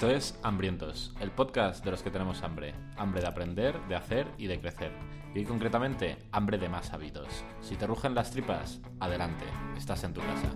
Esto 0.00 0.16
es 0.16 0.40
Hambrientos, 0.42 1.12
el 1.20 1.30
podcast 1.30 1.84
de 1.84 1.90
los 1.90 2.02
que 2.02 2.10
tenemos 2.10 2.42
hambre. 2.42 2.72
Hambre 2.96 3.20
de 3.20 3.26
aprender, 3.26 3.78
de 3.86 3.96
hacer 3.96 4.26
y 4.38 4.46
de 4.46 4.58
crecer. 4.58 4.92
Y 5.34 5.44
concretamente, 5.44 6.16
hambre 6.32 6.56
de 6.56 6.70
más 6.70 6.94
hábitos. 6.94 7.44
Si 7.60 7.76
te 7.76 7.86
rugen 7.86 8.14
las 8.14 8.30
tripas, 8.30 8.80
adelante, 8.98 9.44
estás 9.76 10.02
en 10.04 10.14
tu 10.14 10.22
casa. 10.22 10.54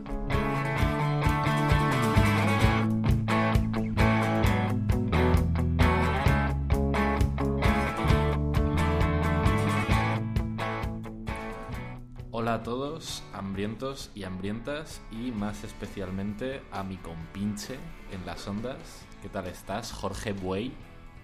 Hola 12.30 12.54
a 12.54 12.62
todos, 12.62 13.22
hambrientos 13.34 14.10
y 14.14 14.24
hambrientas, 14.24 15.02
y 15.10 15.32
más 15.32 15.64
especialmente 15.64 16.62
a 16.72 16.82
mi 16.82 16.96
compinche 16.96 17.78
en 18.10 18.24
las 18.24 18.48
ondas. 18.48 19.06
¿Qué 19.24 19.30
tal 19.30 19.46
estás, 19.46 19.90
Jorge 19.90 20.34
Buey? 20.34 20.70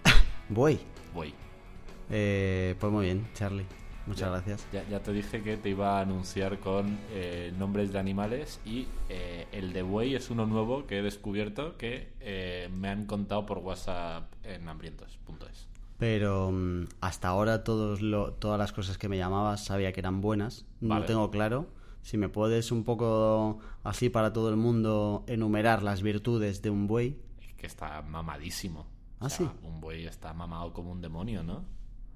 Voy. 0.49 0.79
Buey. 1.13 1.35
Eh, 2.09 2.75
pues 2.79 2.91
muy 2.91 3.05
bien, 3.05 3.27
Charlie. 3.35 3.67
Muchas 4.07 4.31
gracias. 4.31 4.65
Ya, 4.73 4.83
ya 4.89 5.03
te 5.03 5.13
dije 5.13 5.43
que 5.43 5.55
te 5.55 5.69
iba 5.69 5.99
a 5.99 6.01
anunciar 6.01 6.57
con 6.57 6.97
eh, 7.11 7.53
nombres 7.59 7.93
de 7.93 7.99
animales 7.99 8.59
y 8.65 8.87
eh, 9.09 9.45
el 9.51 9.71
de 9.71 9.83
buey 9.83 10.15
es 10.15 10.31
uno 10.31 10.47
nuevo 10.47 10.87
que 10.87 10.97
he 10.97 11.01
descubierto 11.03 11.77
que 11.77 12.11
eh, 12.21 12.71
me 12.73 12.87
han 12.87 13.05
contado 13.05 13.45
por 13.45 13.59
WhatsApp 13.59 14.33
en 14.45 14.67
hambrientos.es. 14.67 15.67
Pero 15.99 16.51
mm, 16.51 16.85
hasta 17.01 17.27
ahora 17.27 17.63
todos 17.63 18.01
lo, 18.01 18.33
todas 18.33 18.57
las 18.57 18.71
cosas 18.71 18.97
que 18.97 19.09
me 19.09 19.19
llamabas 19.19 19.63
sabía 19.63 19.93
que 19.93 19.99
eran 19.99 20.21
buenas. 20.21 20.65
Vale. 20.79 21.01
No 21.01 21.05
tengo 21.05 21.29
claro. 21.29 21.67
Si 22.01 22.17
me 22.17 22.29
puedes 22.29 22.71
un 22.71 22.83
poco 22.83 23.59
así 23.83 24.09
para 24.09 24.33
todo 24.33 24.49
el 24.49 24.57
mundo 24.57 25.23
enumerar 25.27 25.83
las 25.83 26.01
virtudes 26.01 26.63
de 26.63 26.71
un 26.71 26.87
buey. 26.87 27.19
Que 27.61 27.67
está 27.67 28.01
mamadísimo. 28.01 28.87
¿Ah, 29.19 29.29
sí? 29.29 29.47
Un 29.61 29.79
buey 29.79 30.07
está 30.07 30.33
mamado 30.33 30.73
como 30.73 30.91
un 30.91 30.99
demonio, 30.99 31.43
¿no? 31.43 31.63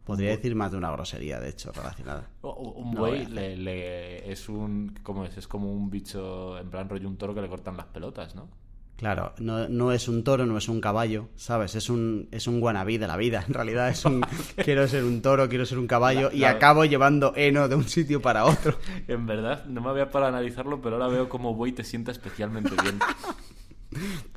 Podría 0.04 0.32
decir 0.32 0.56
más 0.56 0.72
de 0.72 0.78
una 0.80 0.90
grosería, 0.90 1.40
de 1.40 1.50
hecho, 1.50 1.72
relacionada. 1.72 2.28
Un 2.42 2.92
voy 2.92 3.00
buey 3.12 3.22
hacer. 3.22 3.32
le, 3.34 3.58
le- 3.58 4.32
es 4.32 4.50
un 4.50 4.98
¿cómo 5.04 5.24
es? 5.24 5.38
Es 5.38 5.48
como 5.48 5.72
un 5.72 5.92
bicho 5.92 6.58
en 6.58 6.72
plan 6.72 6.90
rollo 6.90 7.08
un 7.08 7.18
toro 7.18 7.36
que 7.36 7.42
le 7.42 7.48
cortan 7.48 7.78
las 7.78 7.86
pelotas, 7.86 8.34
¿no? 8.34 8.50
Claro, 8.98 9.34
no, 9.40 9.68
no 9.70 9.92
es 9.92 10.08
un 10.08 10.24
toro, 10.24 10.46
no 10.48 10.58
es 10.58 10.68
un 10.70 10.80
caballo, 10.82 11.28
¿sabes? 11.36 11.76
Es 11.76 11.90
un, 11.90 12.28
es 12.32 12.48
un 12.48 12.64
wannabe 12.64 12.98
de 12.98 13.06
la 13.08 13.18
vida. 13.18 13.44
En 13.48 13.54
realidad 13.54 13.90
es 13.90 14.04
un 14.06 14.22
quiero 14.64 14.88
ser 14.88 15.04
un 15.04 15.22
toro, 15.22 15.48
quiero 15.48 15.66
ser 15.68 15.78
un 15.78 15.86
caballo 15.86 16.30
La- 16.30 16.36
y 16.36 16.40
la- 16.40 16.50
acabo 16.52 16.86
llevando 16.86 17.34
heno 17.36 17.68
de 17.68 17.76
un 17.76 17.84
sitio 17.88 18.20
para 18.20 18.46
otro. 18.46 18.80
En 19.08 19.28
verdad, 19.28 19.66
no 19.66 19.82
me 19.82 19.90
había 19.92 20.10
para 20.10 20.28
analizarlo, 20.30 20.82
pero 20.82 20.96
ahora 20.96 21.08
veo 21.10 21.30
como 21.30 21.54
buey 21.54 21.72
te 21.72 21.84
sienta 21.84 22.12
especialmente 22.12 22.72
bien. 22.82 22.98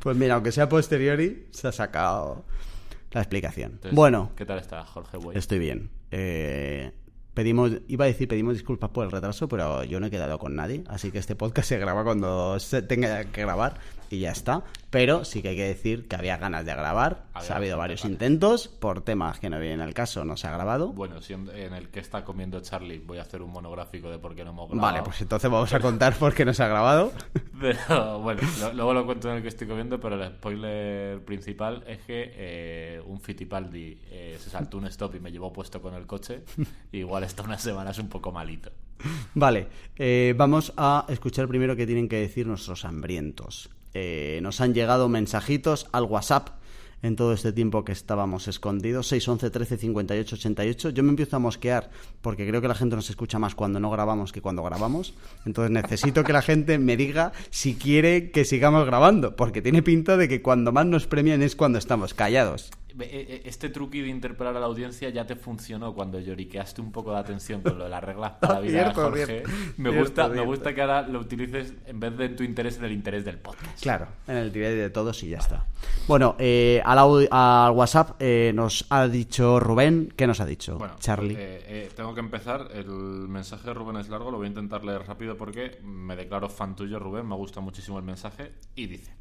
Pues 0.00 0.16
mira, 0.16 0.34
aunque 0.34 0.52
sea 0.52 0.68
posteriori, 0.68 1.46
se 1.50 1.68
ha 1.68 1.72
sacado 1.72 2.44
la 3.10 3.20
explicación. 3.20 3.72
Entonces, 3.72 3.94
bueno, 3.94 4.30
¿qué 4.36 4.44
tal 4.46 4.58
está 4.58 4.84
Jorge 4.84 5.16
Buey? 5.16 5.36
estoy 5.36 5.58
bien. 5.58 5.90
Eh, 6.10 6.92
pedimos, 7.34 7.72
iba 7.86 8.04
a 8.04 8.08
decir 8.08 8.28
pedimos 8.28 8.54
disculpas 8.54 8.90
por 8.90 9.04
el 9.04 9.10
retraso, 9.10 9.48
pero 9.48 9.84
yo 9.84 10.00
no 10.00 10.06
he 10.06 10.10
quedado 10.10 10.38
con 10.38 10.56
nadie, 10.56 10.84
así 10.88 11.10
que 11.10 11.18
este 11.18 11.36
podcast 11.36 11.68
se 11.68 11.78
graba 11.78 12.04
cuando 12.04 12.58
se 12.58 12.82
tenga 12.82 13.24
que 13.26 13.42
grabar 13.42 13.78
y 14.10 14.20
ya 14.20 14.30
está. 14.32 14.62
Pero 14.90 15.24
sí 15.24 15.42
que 15.42 15.48
hay 15.50 15.56
que 15.56 15.64
decir 15.68 16.08
que 16.08 16.16
había 16.16 16.38
ganas 16.38 16.64
de 16.64 16.72
grabar. 16.72 17.24
Había 17.34 17.52
ha 17.52 17.56
habido 17.56 17.76
varios 17.78 18.02
ganas. 18.02 18.12
intentos 18.14 18.68
por 18.68 19.02
temas 19.02 19.38
que 19.38 19.50
no 19.50 19.60
vienen 19.60 19.80
al 19.82 19.92
caso, 19.92 20.24
no 20.24 20.36
se 20.36 20.46
ha 20.46 20.52
grabado. 20.52 20.92
Bueno, 20.94 21.20
si 21.20 21.34
en 21.34 21.48
en 21.50 21.74
el 21.74 21.88
que 21.90 22.00
está 22.00 22.24
comiendo 22.24 22.60
Charlie 22.60 22.98
voy 22.98 23.18
a 23.18 23.22
hacer 23.22 23.42
un 23.42 23.50
monográfico 23.52 24.10
de 24.10 24.18
por 24.18 24.34
qué 24.34 24.44
no 24.44 24.50
hemos 24.50 24.70
grabado. 24.70 24.92
Vale, 24.92 25.04
pues 25.04 25.20
entonces 25.20 25.50
vamos 25.50 25.72
a 25.74 25.80
contar 25.80 26.14
por 26.14 26.34
qué 26.34 26.44
no 26.44 26.54
se 26.54 26.62
ha 26.62 26.68
grabado. 26.68 27.12
Pero 27.60 28.20
bueno, 28.20 28.40
lo- 28.60 28.72
luego 28.72 28.94
lo 28.94 29.04
cuento 29.04 29.28
en 29.30 29.36
el 29.36 29.42
que 29.42 29.48
estoy 29.48 29.66
comiendo, 29.66 29.98
pero 30.00 30.14
el 30.14 30.30
spoiler 30.30 31.24
principal 31.24 31.82
es 31.88 31.98
que 31.98 32.30
eh, 32.34 33.02
un 33.04 33.20
Fittipaldi 33.20 33.98
eh, 34.10 34.36
se 34.40 34.48
saltó 34.48 34.78
un 34.78 34.86
stop 34.86 35.16
y 35.16 35.20
me 35.20 35.32
llevó 35.32 35.52
puesto 35.52 35.82
con 35.82 35.94
el 35.94 36.06
coche. 36.06 36.44
y 36.92 36.98
igual 36.98 37.24
está 37.24 37.42
unas 37.42 37.60
semanas 37.60 37.98
un 37.98 38.08
poco 38.08 38.30
malito. 38.32 38.70
Vale, 39.34 39.68
eh, 39.96 40.34
vamos 40.36 40.72
a 40.76 41.04
escuchar 41.08 41.46
primero 41.48 41.74
qué 41.76 41.84
tienen 41.86 42.08
que 42.08 42.16
decir 42.20 42.46
nuestros 42.46 42.84
hambrientos. 42.84 43.70
Eh, 43.94 44.40
nos 44.42 44.60
han 44.60 44.74
llegado 44.74 45.08
mensajitos 45.08 45.88
al 45.92 46.04
WhatsApp 46.04 46.50
en 47.02 47.16
todo 47.16 47.32
este 47.32 47.52
tiempo 47.52 47.84
que 47.84 47.92
estábamos 47.92 48.48
escondidos. 48.48 49.08
611 49.08 49.50
13 49.50 49.76
58 49.76 50.36
88. 50.36 50.90
Yo 50.90 51.02
me 51.02 51.10
empiezo 51.10 51.36
a 51.36 51.38
mosquear 51.38 51.90
porque 52.20 52.46
creo 52.46 52.60
que 52.60 52.68
la 52.68 52.74
gente 52.74 52.96
nos 52.96 53.10
escucha 53.10 53.38
más 53.38 53.54
cuando 53.54 53.80
no 53.80 53.90
grabamos 53.90 54.32
que 54.32 54.42
cuando 54.42 54.62
grabamos. 54.62 55.14
Entonces 55.46 55.70
necesito 55.70 56.24
que 56.24 56.32
la 56.32 56.42
gente 56.42 56.78
me 56.78 56.96
diga 56.96 57.32
si 57.50 57.74
quiere 57.74 58.30
que 58.30 58.44
sigamos 58.44 58.86
grabando, 58.86 59.36
porque 59.36 59.62
tiene 59.62 59.82
pinta 59.82 60.16
de 60.16 60.28
que 60.28 60.42
cuando 60.42 60.72
más 60.72 60.86
nos 60.86 61.06
premian 61.06 61.42
es 61.42 61.56
cuando 61.56 61.78
estamos 61.78 62.14
callados. 62.14 62.70
Eh, 63.00 63.26
eh, 63.28 63.42
Este 63.44 63.68
truqui 63.68 64.00
de 64.00 64.08
interpelar 64.08 64.56
a 64.56 64.60
la 64.60 64.66
audiencia 64.66 65.08
ya 65.10 65.26
te 65.26 65.36
funcionó 65.36 65.94
cuando 65.94 66.18
lloriqueaste 66.20 66.80
un 66.80 66.90
poco 66.92 67.12
de 67.12 67.18
atención 67.18 67.60
con 67.62 67.78
lo 67.78 67.84
de 67.84 67.90
las 67.90 68.02
reglas 68.02 68.32
para 68.40 68.54
la 68.54 68.60
vida 68.62 68.72
de 68.78 68.82
Cierto, 68.84 69.02
Jorge. 69.02 69.26
cierto. 69.26 69.50
Me 69.76 69.90
Cierto, 69.90 69.98
gusta, 70.00 70.28
me 70.28 70.40
gusta 70.44 70.74
que 70.74 70.80
ahora 70.80 71.02
lo 71.02 71.20
utilices 71.20 71.74
en 71.86 72.00
vez 72.00 72.16
de 72.16 72.24
en 72.26 72.36
tu 72.36 72.42
interés 72.42 72.78
en 72.78 72.84
el 72.84 72.92
interés 72.92 73.24
del 73.24 73.38
podcast. 73.38 73.80
Claro, 73.82 74.08
en 74.26 74.36
el 74.36 74.52
directo 74.52 74.80
de 74.82 74.90
todos 74.90 75.22
y 75.22 75.28
ya 75.28 75.38
está. 75.38 75.66
Bueno, 76.06 76.34
eh, 76.38 76.82
al, 76.84 77.28
al 77.30 77.70
WhatsApp 77.72 78.16
eh, 78.20 78.52
nos 78.54 78.86
ha 78.90 79.06
dicho 79.08 79.60
Rubén. 79.60 80.12
¿Qué 80.16 80.26
nos 80.26 80.40
ha 80.40 80.46
dicho? 80.46 80.78
Bueno, 80.78 80.94
Charlie. 80.98 81.34
eh, 81.34 81.62
eh, 81.66 81.88
tengo 81.94 82.14
que 82.14 82.20
empezar. 82.20 82.68
El 82.74 82.88
mensaje 83.28 83.66
de 83.68 83.74
Rubén 83.74 83.96
es 83.96 84.08
largo, 84.08 84.30
lo 84.30 84.38
voy 84.38 84.46
a 84.46 84.48
intentar 84.48 84.84
leer 84.84 85.02
rápido 85.06 85.36
porque 85.36 85.78
me 85.84 86.16
declaro 86.16 86.48
fan 86.48 86.74
tuyo, 86.74 86.98
Rubén. 86.98 87.26
Me 87.28 87.36
gusta 87.36 87.60
muchísimo 87.60 87.98
el 87.98 88.04
mensaje. 88.04 88.52
Y 88.74 88.86
dice: 88.86 89.12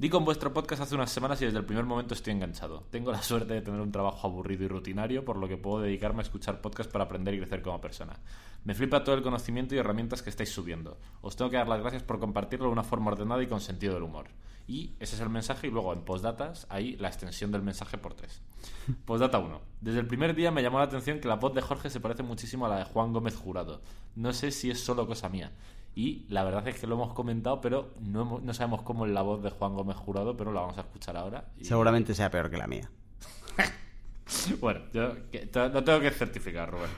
Di 0.00 0.08
con 0.08 0.24
vuestro 0.24 0.50
podcast 0.54 0.80
hace 0.80 0.94
unas 0.94 1.10
semanas 1.10 1.42
y 1.42 1.44
desde 1.44 1.58
el 1.58 1.66
primer 1.66 1.84
momento 1.84 2.14
estoy 2.14 2.32
enganchado. 2.32 2.84
Tengo 2.90 3.12
la 3.12 3.20
suerte 3.22 3.52
de 3.52 3.60
tener 3.60 3.82
un 3.82 3.92
trabajo 3.92 4.28
aburrido 4.28 4.64
y 4.64 4.68
rutinario, 4.68 5.26
por 5.26 5.36
lo 5.36 5.46
que 5.46 5.58
puedo 5.58 5.82
dedicarme 5.82 6.20
a 6.20 6.22
escuchar 6.22 6.62
podcast 6.62 6.90
para 6.90 7.04
aprender 7.04 7.34
y 7.34 7.36
crecer 7.36 7.60
como 7.60 7.82
persona. 7.82 8.18
Me 8.64 8.72
flipa 8.72 9.04
todo 9.04 9.14
el 9.14 9.22
conocimiento 9.22 9.74
y 9.74 9.78
herramientas 9.78 10.22
que 10.22 10.30
estáis 10.30 10.48
subiendo. 10.48 10.96
Os 11.20 11.36
tengo 11.36 11.50
que 11.50 11.58
dar 11.58 11.68
las 11.68 11.82
gracias 11.82 12.02
por 12.02 12.18
compartirlo 12.18 12.64
de 12.64 12.72
una 12.72 12.82
forma 12.82 13.10
ordenada 13.10 13.42
y 13.42 13.46
con 13.46 13.60
sentido 13.60 13.92
del 13.92 14.04
humor. 14.04 14.28
Y 14.66 14.94
ese 15.00 15.16
es 15.16 15.20
el 15.20 15.28
mensaje 15.28 15.66
y 15.66 15.70
luego 15.70 15.92
en 15.92 16.00
postdatas 16.00 16.66
hay 16.70 16.96
la 16.96 17.08
extensión 17.08 17.52
del 17.52 17.60
mensaje 17.60 17.98
por 17.98 18.14
tres. 18.14 18.40
Postdata 19.04 19.38
1. 19.38 19.60
Desde 19.82 20.00
el 20.00 20.06
primer 20.06 20.34
día 20.34 20.50
me 20.50 20.62
llamó 20.62 20.78
la 20.78 20.84
atención 20.84 21.20
que 21.20 21.28
la 21.28 21.36
voz 21.36 21.52
de 21.52 21.60
Jorge 21.60 21.90
se 21.90 22.00
parece 22.00 22.22
muchísimo 22.22 22.64
a 22.64 22.70
la 22.70 22.78
de 22.78 22.84
Juan 22.84 23.12
Gómez 23.12 23.36
Jurado. 23.36 23.82
No 24.16 24.32
sé 24.32 24.50
si 24.50 24.70
es 24.70 24.80
solo 24.80 25.06
cosa 25.06 25.28
mía. 25.28 25.52
Y 25.94 26.24
la 26.28 26.44
verdad 26.44 26.66
es 26.68 26.78
que 26.78 26.86
lo 26.86 26.94
hemos 26.94 27.12
comentado, 27.14 27.60
pero 27.60 27.90
no, 28.00 28.22
hemos- 28.22 28.42
no 28.42 28.54
sabemos 28.54 28.82
cómo 28.82 29.06
es 29.06 29.12
la 29.12 29.22
voz 29.22 29.42
de 29.42 29.50
Juan 29.50 29.74
Gómez 29.74 29.96
Jurado, 29.96 30.36
pero 30.36 30.52
la 30.52 30.60
vamos 30.62 30.78
a 30.78 30.82
escuchar 30.82 31.16
ahora. 31.16 31.46
Y- 31.58 31.64
Seguramente 31.64 32.14
sea 32.14 32.30
peor 32.30 32.50
que 32.50 32.56
la 32.56 32.66
mía. 32.66 32.88
Bueno, 34.60 34.80
yo 34.92 35.14
lo 35.54 35.84
tengo 35.84 36.00
que 36.00 36.10
certificar, 36.12 36.70
Rubén. 36.70 36.90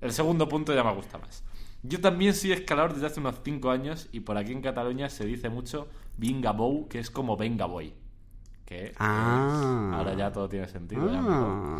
El 0.00 0.12
segundo 0.12 0.48
punto 0.48 0.74
ya 0.74 0.82
me 0.82 0.94
gusta 0.94 1.18
más. 1.18 1.44
Yo 1.82 2.00
también 2.00 2.32
soy 2.34 2.52
escalador 2.52 2.94
desde 2.94 3.06
hace 3.06 3.20
unos 3.20 3.36
5 3.44 3.70
años 3.70 4.08
y 4.12 4.20
por 4.20 4.38
aquí 4.38 4.52
en 4.52 4.62
Cataluña 4.62 5.10
se 5.10 5.26
dice 5.26 5.50
mucho 5.50 5.88
Vinga 6.16 6.52
Bow, 6.52 6.88
que 6.88 6.98
es 7.00 7.10
como 7.10 7.36
Venga 7.36 7.66
Boy. 7.66 7.92
Que 8.64 8.94
Ah. 8.98 9.92
ahora 9.94 10.14
ya 10.14 10.32
todo 10.32 10.48
tiene 10.48 10.66
sentido. 10.68 11.06
ya. 11.12 11.20
Ah. 11.22 11.78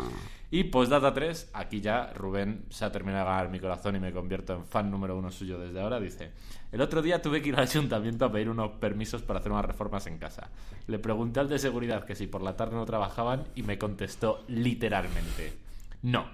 Y 0.51 0.65
postdata 0.65 1.13
3, 1.13 1.51
aquí 1.53 1.81
ya 1.81 2.13
Rubén 2.13 2.65
se 2.69 2.85
ha 2.85 2.91
terminado 2.91 3.25
de 3.25 3.31
ganar 3.31 3.49
mi 3.49 3.59
corazón 3.59 3.95
y 3.95 3.99
me 3.99 4.11
convierto 4.11 4.53
en 4.53 4.65
fan 4.65 4.91
número 4.91 5.17
uno 5.17 5.31
suyo 5.31 5.59
desde 5.59 5.81
ahora. 5.81 5.99
Dice: 5.99 6.31
El 6.71 6.81
otro 6.81 7.01
día 7.01 7.21
tuve 7.21 7.41
que 7.41 7.49
ir 7.49 7.55
al 7.55 7.63
ayuntamiento 7.63 8.25
a 8.25 8.31
pedir 8.31 8.49
unos 8.49 8.71
permisos 8.73 9.21
para 9.23 9.39
hacer 9.39 9.51
unas 9.51 9.65
reformas 9.65 10.05
en 10.07 10.17
casa. 10.17 10.49
Le 10.87 10.99
pregunté 10.99 11.39
al 11.39 11.49
de 11.49 11.59
seguridad 11.59 12.05
que 12.05 12.15
si 12.15 12.27
por 12.27 12.41
la 12.41 12.55
tarde 12.55 12.75
no 12.75 12.85
trabajaban 12.85 13.45
y 13.55 13.63
me 13.63 13.77
contestó 13.77 14.43
literalmente: 14.47 15.57
No, 16.03 16.25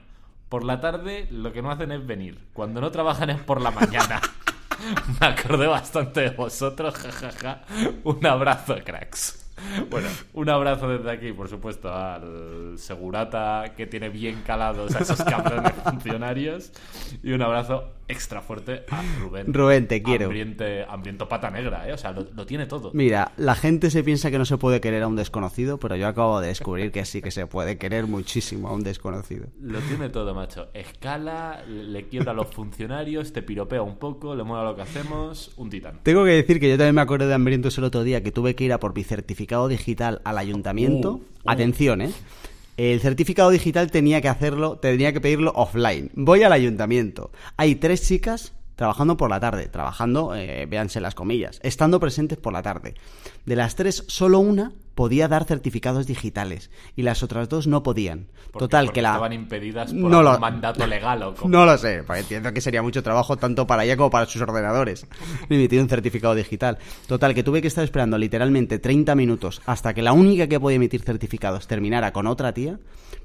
por 0.49 0.65
la 0.65 0.81
tarde 0.81 1.27
lo 1.31 1.53
que 1.53 1.61
no 1.61 1.71
hacen 1.71 1.91
es 1.93 2.05
venir. 2.05 2.37
Cuando 2.53 2.81
no 2.81 2.91
trabajan 2.91 3.29
es 3.29 3.39
por 3.39 3.61
la 3.61 3.71
mañana. 3.71 4.19
me 5.21 5.27
acordé 5.27 5.67
bastante 5.67 6.21
de 6.21 6.29
vosotros, 6.31 6.93
jajaja. 6.97 7.61
Un 8.03 8.25
abrazo, 8.25 8.75
cracks. 8.83 9.50
Bueno, 9.89 10.07
un 10.33 10.49
abrazo 10.49 10.87
desde 10.87 11.11
aquí, 11.11 11.31
por 11.33 11.47
supuesto, 11.47 11.93
al 11.93 12.77
segurata 12.77 13.73
que 13.75 13.87
tiene 13.87 14.09
bien 14.09 14.41
calados 14.45 14.95
a 14.95 14.99
esos 14.99 15.23
cabrones 15.23 15.73
funcionarios. 15.83 16.71
Y 17.23 17.31
un 17.33 17.41
abrazo 17.41 17.91
extra 18.11 18.41
fuerte 18.41 18.83
a 18.89 19.01
Rubén. 19.21 19.53
Rubén, 19.53 19.87
te 19.87 20.03
quiero. 20.03 20.25
Hambriente, 20.25 20.83
hambriento 20.83 21.29
pata 21.29 21.49
negra, 21.49 21.87
¿eh? 21.87 21.93
O 21.93 21.97
sea, 21.97 22.11
lo, 22.11 22.27
lo 22.35 22.45
tiene 22.45 22.65
todo. 22.65 22.91
Mira, 22.93 23.31
la 23.37 23.55
gente 23.55 23.89
se 23.89 24.03
piensa 24.03 24.29
que 24.31 24.37
no 24.37 24.45
se 24.45 24.57
puede 24.57 24.81
querer 24.81 25.03
a 25.03 25.07
un 25.07 25.15
desconocido, 25.15 25.77
pero 25.77 25.95
yo 25.95 26.07
acabo 26.07 26.41
de 26.41 26.49
descubrir 26.49 26.91
que 26.91 27.05
sí 27.05 27.21
que 27.21 27.31
se 27.31 27.47
puede 27.47 27.77
querer 27.77 28.07
muchísimo 28.07 28.67
a 28.67 28.73
un 28.73 28.83
desconocido. 28.83 29.45
Lo 29.61 29.79
tiene 29.79 30.09
todo, 30.09 30.35
macho. 30.35 30.67
Escala, 30.73 31.63
le 31.67 32.01
le 32.01 32.07
quiebra 32.07 32.31
a 32.31 32.33
los 32.33 32.47
funcionarios, 32.47 33.31
te 33.31 33.41
piropea 33.41 33.81
un 33.81 33.97
poco, 33.97 34.35
le 34.35 34.43
mola 34.43 34.63
lo 34.63 34.75
que 34.75 34.81
hacemos. 34.81 35.51
Un 35.57 35.69
titán. 35.69 35.99
Tengo 36.03 36.23
que 36.25 36.31
decir 36.31 36.59
que 36.59 36.69
yo 36.69 36.77
también 36.77 36.95
me 36.95 37.01
acordé 37.01 37.27
de 37.27 37.33
Hambrientos 37.33 37.77
el 37.77 37.83
otro 37.83 38.03
día 38.03 38.23
que 38.23 38.31
tuve 38.31 38.55
que 38.55 38.63
ir 38.63 38.73
a 38.73 38.79
por 38.79 38.95
mi 38.95 39.03
certificado 39.03 39.67
digital 39.67 40.21
al 40.23 40.37
ayuntamiento. 40.37 41.13
Uh, 41.13 41.15
uh. 41.15 41.51
Atención, 41.51 42.01
¿eh? 42.01 42.11
El 42.77 42.99
certificado 43.01 43.49
digital 43.49 43.91
tenía 43.91 44.21
que 44.21 44.29
hacerlo, 44.29 44.77
tenía 44.77 45.13
que 45.13 45.21
pedirlo 45.21 45.51
offline. 45.55 46.09
Voy 46.13 46.43
al 46.43 46.53
ayuntamiento. 46.53 47.31
Hay 47.57 47.75
tres 47.75 48.07
chicas 48.07 48.53
trabajando 48.75 49.15
por 49.15 49.29
la 49.29 49.39
tarde, 49.39 49.67
trabajando, 49.67 50.33
eh, 50.35 50.65
véanse 50.65 51.01
las 51.01 51.13
comillas, 51.13 51.59
estando 51.61 51.99
presentes 51.99 52.39
por 52.39 52.51
la 52.51 52.63
tarde. 52.63 52.95
De 53.45 53.55
las 53.55 53.75
tres, 53.75 54.03
solo 54.07 54.39
una 54.39 54.71
podía 54.95 55.27
dar 55.27 55.45
certificados 55.45 56.05
digitales 56.07 56.69
y 56.95 57.01
las 57.03 57.23
otras 57.23 57.49
dos 57.49 57.67
no 57.67 57.83
podían. 57.83 58.27
Porque- 58.51 58.59
Total, 58.65 58.85
porque 58.85 58.95
que 58.95 59.01
la... 59.01 59.09
estaban 59.09 59.33
impedidas 59.33 59.91
por 59.93 59.99
No 60.11 60.19
un 60.19 60.25
lo- 60.25 60.39
mandato 60.39 60.85
legal 60.85 61.23
o 61.23 61.33
como... 61.35 61.49
No 61.49 61.65
lo 61.65 61.77
sé, 61.77 62.03
porque 62.05 62.21
entiendo 62.21 62.53
que 62.53 62.61
sería 62.61 62.81
mucho 62.81 63.01
trabajo 63.01 63.37
tanto 63.37 63.65
para 63.65 63.83
ella 63.85 63.95
como 63.97 64.09
para 64.09 64.25
sus 64.25 64.41
ordenadores. 64.41 65.07
Emitir 65.49 65.81
un 65.81 65.89
certificado 65.89 66.35
digital. 66.35 66.77
Total, 67.07 67.33
que 67.33 67.43
tuve 67.43 67.61
que 67.61 67.67
estar 67.69 67.83
esperando 67.83 68.17
literalmente 68.17 68.79
30 68.79 69.15
minutos 69.15 69.61
hasta 69.65 69.93
que 69.93 70.01
la 70.01 70.13
única 70.13 70.47
que 70.47 70.59
podía 70.59 70.75
emitir 70.75 71.01
certificados 71.01 71.67
terminara 71.67 72.11
con 72.13 72.27
otra 72.27 72.53
tía 72.53 72.79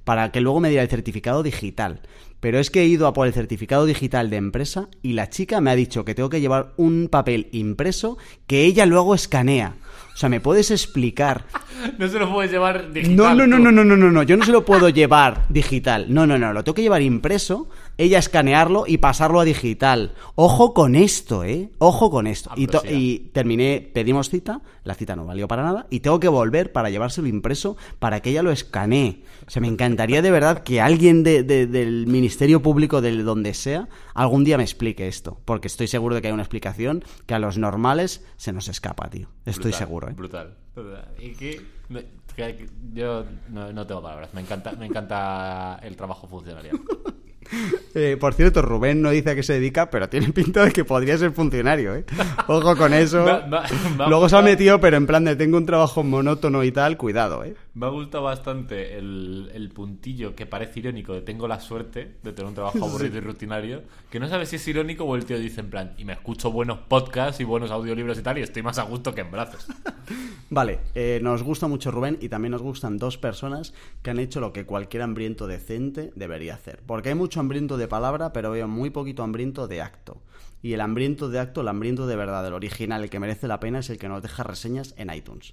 para 0.05 0.31
que 0.31 0.41
luego 0.41 0.61
me 0.61 0.69
diera 0.69 0.85
el 0.85 0.89
certificado 0.89 1.43
digital. 1.43 2.01
Pero 2.39 2.59
es 2.61 2.71
que 2.71 2.83
he 2.83 2.87
ido 2.87 3.07
a 3.09 3.13
por 3.13 3.27
el 3.27 3.33
certificado 3.33 3.87
digital 3.87 4.31
de 4.31 4.37
empresa 4.37 4.89
y 5.03 5.15
la 5.15 5.31
chica 5.31 5.61
me 5.61 5.71
ha 5.71 5.75
dicho 5.77 6.05
que 6.05 6.15
tengo 6.15 6.29
que 6.29 6.41
llevar 6.41 6.75
un 6.77 7.09
papel 7.11 7.49
impreso 7.51 8.19
que 8.47 8.65
ella 8.65 8.87
luego 8.87 9.15
escanea. 9.15 9.75
O 10.17 10.19
sea, 10.19 10.31
¿me 10.31 10.41
puedes 10.41 10.71
explicar 10.71 11.45
No 11.99 12.09
se 12.09 12.19
lo 12.19 12.33
puedes 12.33 12.51
llevar 12.51 12.91
digital. 12.91 13.17
no, 13.17 13.35
no, 13.35 13.47
no, 13.47 13.59
no, 13.59 13.71
no, 13.71 13.85
no, 13.85 13.97
no, 13.99 14.11
no. 14.11 14.23
Yo 14.23 14.39
no 14.39 14.47
se 14.47 14.51
lo 14.51 14.65
puedo 14.65 14.89
llevar 14.89 15.45
digital. 15.51 16.07
No, 16.09 16.27
no, 16.27 16.39
no. 16.39 16.55
Lo 16.55 16.65
tengo 16.65 16.75
que 16.75 16.81
llevar 16.81 17.03
impreso, 17.03 17.69
ella 17.98 18.19
escanearlo 18.19 18.84
y 18.87 18.98
pasarlo 18.98 19.40
a 19.40 19.44
digital. 19.44 20.12
Ojo 20.34 20.75
con 20.75 20.94
esto, 20.94 21.44
¿eh? 21.44 21.70
Ojo 21.78 22.10
con 22.10 22.26
esto. 22.26 22.50
Ah, 22.52 22.54
Y, 22.56 22.69
y 22.94 23.19
terminé, 23.32 23.90
pedimos 23.94 24.28
cita, 24.28 24.60
la 24.84 24.94
cita 24.94 25.16
no 25.16 25.25
valió 25.25 25.48
para 25.48 25.62
nada, 25.62 25.87
y 25.90 26.00
tengo 26.00 26.20
que 26.20 26.28
volver 26.28 26.72
para 26.72 26.90
llevárselo 26.90 27.26
impreso 27.28 27.76
para 27.98 28.20
que 28.20 28.31
ella 28.31 28.43
lo 28.43 28.50
escanee. 28.50 29.22
O 29.46 29.50
sea, 29.50 29.62
me 29.62 29.69
encantaría 29.69 30.20
de 30.22 30.31
verdad 30.31 30.62
que 30.62 30.81
alguien 30.81 31.22
de- 31.22 31.43
de- 31.43 31.66
del 31.66 32.06
Ministerio 32.06 32.60
Público, 32.62 33.00
de 33.00 33.22
donde 33.22 33.54
sea, 33.54 33.88
algún 34.14 34.44
día 34.44 34.56
me 34.58 34.64
explique 34.64 35.08
esto. 35.08 35.40
Porque 35.44 35.69
estoy 35.69 35.87
seguro 35.87 36.14
de 36.14 36.20
que 36.22 36.28
hay 36.28 36.34
una 36.34 36.43
explicación 36.43 37.04
que 37.26 37.34
a 37.34 37.38
los 37.38 37.56
normales 37.58 38.25
se 38.37 38.52
nos 38.52 38.69
escapa, 38.69 39.08
tío. 39.08 39.28
Estoy 39.46 39.70
Brutal, 39.70 39.78
seguro, 39.78 40.08
¿eh? 40.10 40.12
Brutal. 40.14 40.56
brutal. 40.75 41.08
Y 41.19 41.31
que, 41.32 41.62
me- 41.88 42.04
que- 42.34 42.69
yo 42.93 43.25
no, 43.48 43.72
no 43.72 43.87
tengo 43.87 44.02
palabras. 44.02 44.34
Me 44.34 44.40
encanta, 44.43 44.72
me 44.72 44.87
encanta 44.87 45.78
el 45.82 45.96
trabajo 45.96 46.26
funcionarial. 46.26 46.78
Eh, 47.98 48.19
por 48.20 48.34
cierto, 48.34 48.60
Rubén 48.60 49.00
no 49.00 49.08
dice 49.08 49.31
a 49.31 49.34
qué 49.34 49.43
se 49.43 49.54
dedica, 49.54 49.88
pero 49.88 50.10
tiene 50.10 50.31
pinta 50.31 50.62
de 50.66 50.70
que 50.70 50.84
podría 50.84 51.16
ser 51.16 51.32
funcionario, 51.32 51.94
¿eh? 51.94 52.04
Ojo 52.46 52.76
con 52.76 52.93
eso. 52.93 53.25
Luego 54.06 54.28
se 54.28 54.37
ha 54.37 54.43
metido, 54.43 54.78
pero 54.81 54.98
en 54.98 55.06
plan 55.06 55.25
de 55.25 55.34
tengo 55.34 55.56
un 55.56 55.64
trabajo 55.64 56.02
monótono 56.02 56.62
y 56.62 56.72
tal, 56.72 56.98
cuidado, 56.98 57.43
¿eh? 57.43 57.54
Me 57.76 57.84
ha 57.84 57.90
gustado 57.90 58.25
bastante 58.25 58.96
el, 58.96 59.50
el 59.52 59.69
puntillo 59.69 60.34
que 60.34 60.46
parece 60.46 60.81
irónico 60.81 61.12
de 61.12 61.20
tengo 61.20 61.46
la 61.46 61.61
suerte 61.61 62.17
de 62.23 62.32
tener 62.32 62.49
un 62.49 62.55
trabajo 62.55 62.78
aburrido 62.82 63.19
y 63.19 63.20
rutinario, 63.20 63.82
que 64.11 64.19
no 64.19 64.31
sabes 64.31 64.49
si 64.49 64.56
es 64.56 64.67
irónico 64.67 65.05
o 65.05 65.14
el 65.14 65.26
tío 65.26 65.38
dice 65.38 65.61
en 65.61 65.69
plan, 65.69 65.93
y 65.99 66.06
me 66.06 66.14
escucho 66.14 66.50
buenos 66.50 66.78
podcasts 66.88 67.38
y 67.38 67.44
buenos 67.44 67.70
audiolibros 67.70 68.19
y 68.19 68.23
tal, 68.23 68.38
y 68.38 68.40
estoy 68.40 68.62
más 68.62 68.78
a 68.78 68.84
gusto 68.84 69.14
que 69.14 69.20
en 69.20 69.31
brazos. 69.31 69.67
Vale, 70.49 70.78
eh, 70.94 71.20
nos 71.23 71.43
gusta 71.43 71.69
mucho 71.69 71.90
Rubén 71.90 72.17
y 72.23 72.31
también 72.31 72.52
nos 72.52 72.62
gustan 72.62 72.96
dos 72.96 73.19
personas 73.19 73.75
que 74.02 74.08
han 74.08 74.20
hecho 74.20 74.40
lo 74.40 74.55
que 74.55 74.64
cualquier 74.64 75.02
hambriento 75.02 75.46
decente 75.46 76.12
debería 76.14 76.55
hacer. 76.55 76.81
Porque 76.87 77.11
hay 77.11 77.14
mucho 77.14 77.40
hambriento 77.40 77.76
de 77.76 77.88
palabra, 77.88 78.32
pero 78.32 78.52
veo 78.52 78.69
muy 78.69 78.88
poquito 78.88 79.22
hambriento 79.22 79.69
de 79.69 79.82
acto. 79.82 80.22
Y 80.62 80.72
el 80.72 80.81
hambriento 80.81 81.29
de 81.29 81.40
acto, 81.40 81.61
el 81.61 81.69
hambriento 81.69 82.06
de 82.06 82.17
verdad, 82.17 82.46
el 82.46 82.55
original, 82.55 83.02
el 83.02 83.11
que 83.11 83.20
merece 83.20 83.49
la 83.49 83.61
pena, 83.61 83.81
es 83.81 83.90
el 83.90 83.99
que 83.99 84.08
nos 84.08 84.22
deja 84.22 84.44
reseñas 84.44 84.94
en 84.96 85.12
iTunes. 85.12 85.52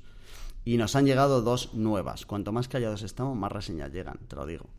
Y 0.66 0.78
nos 0.78 0.96
han 0.96 1.06
llegado 1.06 1.42
dos 1.42 1.74
nuevas. 1.74 2.26
Cuanto 2.26 2.52
más 2.52 2.68
callados 2.68 3.02
estamos, 3.02 3.38
más 3.38 3.52
reseñas 3.52 3.92
llegan, 3.92 4.20
te 4.28 4.36
lo 4.36 4.46
digo. 4.46 4.70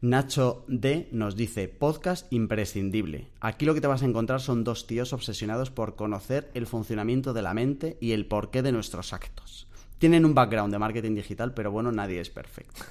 Nacho 0.00 0.64
D 0.66 1.08
nos 1.12 1.36
dice, 1.36 1.68
podcast 1.68 2.32
imprescindible. 2.32 3.28
Aquí 3.40 3.64
lo 3.64 3.72
que 3.72 3.80
te 3.80 3.86
vas 3.86 4.02
a 4.02 4.06
encontrar 4.06 4.40
son 4.40 4.64
dos 4.64 4.88
tíos 4.88 5.12
obsesionados 5.12 5.70
por 5.70 5.94
conocer 5.94 6.50
el 6.54 6.66
funcionamiento 6.66 7.32
de 7.32 7.42
la 7.42 7.54
mente 7.54 7.98
y 8.00 8.10
el 8.10 8.26
porqué 8.26 8.62
de 8.62 8.72
nuestros 8.72 9.12
actos. 9.12 9.68
Tienen 9.98 10.24
un 10.24 10.34
background 10.34 10.72
de 10.72 10.80
marketing 10.80 11.14
digital, 11.14 11.54
pero 11.54 11.70
bueno, 11.70 11.92
nadie 11.92 12.18
es 12.18 12.30
perfecto. 12.30 12.82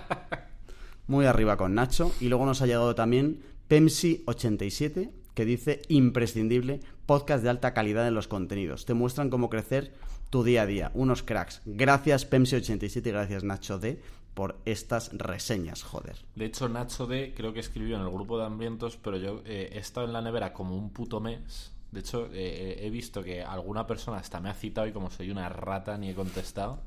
Muy 1.06 1.26
arriba 1.26 1.56
con 1.56 1.76
Nacho. 1.76 2.10
Y 2.20 2.28
luego 2.28 2.44
nos 2.44 2.60
ha 2.60 2.66
llegado 2.66 2.96
también 2.96 3.42
Pemsi87, 3.68 5.12
que 5.34 5.44
dice 5.44 5.82
imprescindible, 5.86 6.80
podcast 7.06 7.44
de 7.44 7.50
alta 7.50 7.72
calidad 7.72 8.08
en 8.08 8.14
los 8.14 8.26
contenidos. 8.26 8.84
Te 8.84 8.94
muestran 8.94 9.30
cómo 9.30 9.48
crecer 9.48 9.94
tu 10.30 10.44
día 10.44 10.62
a 10.62 10.66
día. 10.66 10.90
Unos 10.94 11.22
cracks. 11.22 11.60
Gracias 11.64 12.30
Pemsi87 12.30 13.06
y 13.06 13.10
gracias 13.10 13.44
Nacho 13.44 13.78
D 13.78 14.00
por 14.34 14.58
estas 14.64 15.12
reseñas, 15.12 15.82
joder. 15.82 16.16
De 16.36 16.46
hecho, 16.46 16.68
Nacho 16.68 17.06
D 17.06 17.34
creo 17.36 17.52
que 17.52 17.60
escribió 17.60 17.96
en 17.96 18.02
el 18.02 18.10
grupo 18.10 18.38
de 18.38 18.46
hambrientos, 18.46 18.96
pero 18.96 19.16
yo 19.16 19.42
eh, 19.44 19.70
he 19.72 19.78
estado 19.78 20.06
en 20.06 20.12
la 20.12 20.22
nevera 20.22 20.52
como 20.52 20.76
un 20.76 20.90
puto 20.90 21.20
mes. 21.20 21.72
De 21.90 22.00
hecho, 22.00 22.28
eh, 22.32 22.78
he 22.80 22.90
visto 22.90 23.22
que 23.22 23.42
alguna 23.42 23.86
persona 23.86 24.18
hasta 24.18 24.40
me 24.40 24.48
ha 24.48 24.54
citado 24.54 24.86
y 24.86 24.92
como 24.92 25.10
soy 25.10 25.30
una 25.30 25.48
rata 25.48 25.98
ni 25.98 26.10
he 26.10 26.14
contestado. 26.14 26.80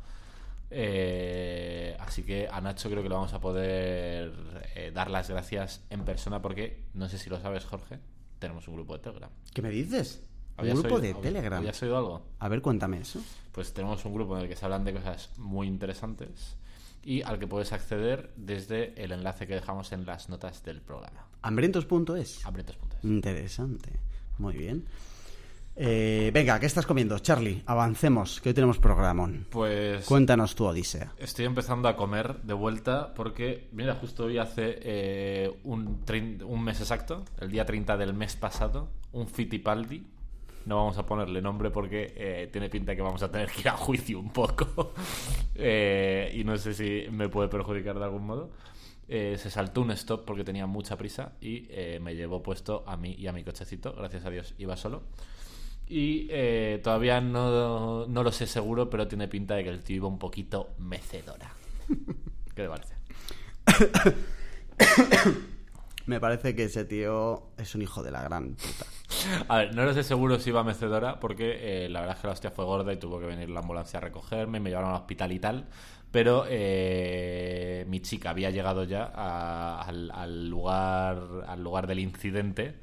Eh, 0.76 1.96
así 2.00 2.24
que 2.24 2.48
a 2.52 2.60
Nacho 2.60 2.90
creo 2.90 3.04
que 3.04 3.10
le 3.10 3.14
vamos 3.14 3.34
a 3.34 3.40
poder 3.40 4.34
eh, 4.76 4.92
dar 4.92 5.12
las 5.12 5.30
gracias 5.30 5.84
en 5.92 6.04
persona 6.04 6.42
porque, 6.42 6.86
no 6.96 7.08
sé 7.10 7.20
si 7.20 7.30
lo 7.30 7.40
sabes, 7.40 7.64
Jorge, 7.66 8.00
tenemos 8.40 8.68
un 8.68 8.76
grupo 8.76 8.94
de 8.94 9.00
Telegram. 9.04 9.30
¿Qué 9.54 9.62
me 9.62 9.70
dices? 9.70 10.24
¿Un 10.56 10.60
¿Habías 10.62 10.80
grupo 10.80 10.96
oído- 10.96 11.08
de 11.08 11.14
Telegram? 11.16 11.60
¿Habías 11.60 11.82
oído 11.82 11.98
algo? 11.98 12.26
A 12.40 12.48
ver, 12.48 12.62
cuéntame 12.62 13.00
eso. 13.00 13.20
Pues 13.52 13.74
tenemos 13.74 14.04
un 14.06 14.14
grupo 14.14 14.36
en 14.38 14.44
el 14.44 14.50
que 14.50 14.56
se 14.56 14.66
hablan 14.66 14.84
de 14.86 14.94
cosas 14.94 15.30
muy 15.38 15.68
interesantes 15.68 16.56
y 17.04 17.22
al 17.22 17.38
que 17.40 17.48
puedes 17.48 17.74
acceder 17.74 18.32
desde 18.36 18.94
el 19.04 19.12
enlace 19.12 19.46
que 19.48 19.56
dejamos 19.56 19.92
en 19.92 20.06
las 20.06 20.30
notas 20.30 20.64
del 20.64 20.82
programa. 20.82 21.28
Hambrientos.es. 21.42 22.46
Hambrientos.es. 22.46 23.04
Interesante. 23.04 23.92
Muy 24.38 24.56
bien. 24.56 24.86
Eh, 25.76 26.30
venga, 26.32 26.60
¿qué 26.60 26.68
estás 26.68 26.86
comiendo? 26.86 27.18
Charlie, 27.18 27.64
avancemos, 27.66 28.40
que 28.40 28.50
hoy 28.50 28.54
tenemos 28.56 28.78
programón. 28.78 29.48
Pues 29.50 30.06
Cuéntanos 30.06 30.54
tu 30.54 30.66
odisea. 30.66 31.14
estoy 31.18 31.46
empezando 31.46 31.88
a 31.88 31.96
comer 31.96 32.42
de 32.44 32.54
vuelta 32.54 33.12
porque, 33.16 33.70
mira, 33.72 33.96
justo 33.96 34.26
hoy 34.26 34.38
hace 34.38 34.78
eh, 34.84 35.60
un, 35.64 36.00
un 36.46 36.64
mes 36.64 36.80
exacto, 36.80 37.26
el 37.40 37.50
día 37.50 37.66
30 37.66 37.98
del 37.98 38.14
mes 38.14 38.36
pasado, 38.36 38.90
un 39.14 39.28
Fittipaldi. 39.28 40.04
No 40.66 40.78
vamos 40.78 40.98
a 40.98 41.06
ponerle 41.06 41.42
nombre 41.42 41.70
porque 41.70 42.14
eh, 42.16 42.50
tiene 42.52 42.70
pinta 42.70 42.96
que 42.96 43.02
vamos 43.02 43.22
a 43.24 43.32
tener 43.32 43.50
que 43.52 43.62
ir 43.62 43.70
a 43.70 43.78
juicio 43.78 44.20
un 44.20 44.32
poco. 44.32 44.94
Eh, 45.56 46.32
y 46.34 46.44
no 46.44 46.58
sé 46.58 46.74
si 46.74 47.06
me 47.12 47.30
puede 47.30 47.48
perjudicar 47.48 48.00
de 48.00 48.04
algún 48.04 48.26
modo. 48.26 48.50
Eh, 49.08 49.36
se 49.38 49.52
saltó 49.52 49.82
un 49.82 49.92
stop 49.92 50.26
porque 50.26 50.44
tenía 50.44 50.66
mucha 50.66 50.98
prisa 50.98 51.34
y 51.40 51.70
me 52.02 52.16
llevó 52.16 52.42
puesto 52.42 52.84
a 52.88 52.98
mí 52.98 53.16
y 53.20 53.28
a 53.28 53.34
mi 53.34 53.44
cochecito. 53.44 53.94
Gracias 53.94 54.26
a 54.26 54.32
Dios 54.32 54.56
iba 54.58 54.76
solo. 54.76 55.04
Y 55.88 56.28
todavía 56.80 57.22
no, 57.22 58.08
no 58.08 58.24
lo 58.24 58.32
sé 58.32 58.48
seguro, 58.48 58.90
pero 58.90 59.08
tiene 59.08 59.28
pinta 59.28 59.54
de 59.54 59.64
que 59.64 59.70
el 59.70 59.84
tío 59.84 59.98
iba 59.98 60.08
un 60.08 60.18
poquito 60.18 60.72
mecedora. 60.80 61.54
¿Qué 62.56 62.64
te 62.64 62.68
parece? 62.68 62.96
Me 66.06 66.20
parece 66.20 66.54
que 66.54 66.66
ese 66.66 66.84
tío 66.84 67.44
es 67.58 67.76
un 67.76 67.82
hijo 67.82 68.04
de 68.04 68.12
la 68.12 68.22
gran 68.24 68.56
puta. 68.56 68.86
A 69.48 69.58
ver, 69.60 69.74
no 69.76 69.86
lo 69.86 69.94
sé 69.94 70.04
seguro 70.04 70.38
si 70.38 70.50
iba 70.50 70.64
mecedora, 70.64 71.20
porque 71.20 71.86
eh, 71.86 71.90
la 71.90 72.02
verdad 72.02 72.18
es 72.18 72.22
que 72.22 72.28
la 72.28 72.34
hostia 72.34 72.52
fue 72.52 72.66
gorda 72.66 72.92
y 72.92 72.98
tuvo 72.98 73.20
que 73.22 73.26
venir 73.26 73.50
la 73.50 73.62
ambulancia 73.62 74.00
a 74.00 74.02
recogerme, 74.02 74.60
me 74.60 74.70
llevaron 74.70 74.90
al 74.90 74.98
hospital 74.98 75.32
y 75.32 75.40
tal. 75.40 75.66
Pero 76.12 76.46
eh, 76.50 77.86
mi 77.88 78.02
chica 78.02 78.32
había 78.32 78.50
llegado 78.52 78.84
ya 78.84 79.12
a- 79.16 79.82
al, 79.82 80.12
al 80.12 80.50
lugar, 80.50 81.20
al 81.48 81.64
lugar 81.64 81.88
del 81.88 82.00
incidente 82.00 82.76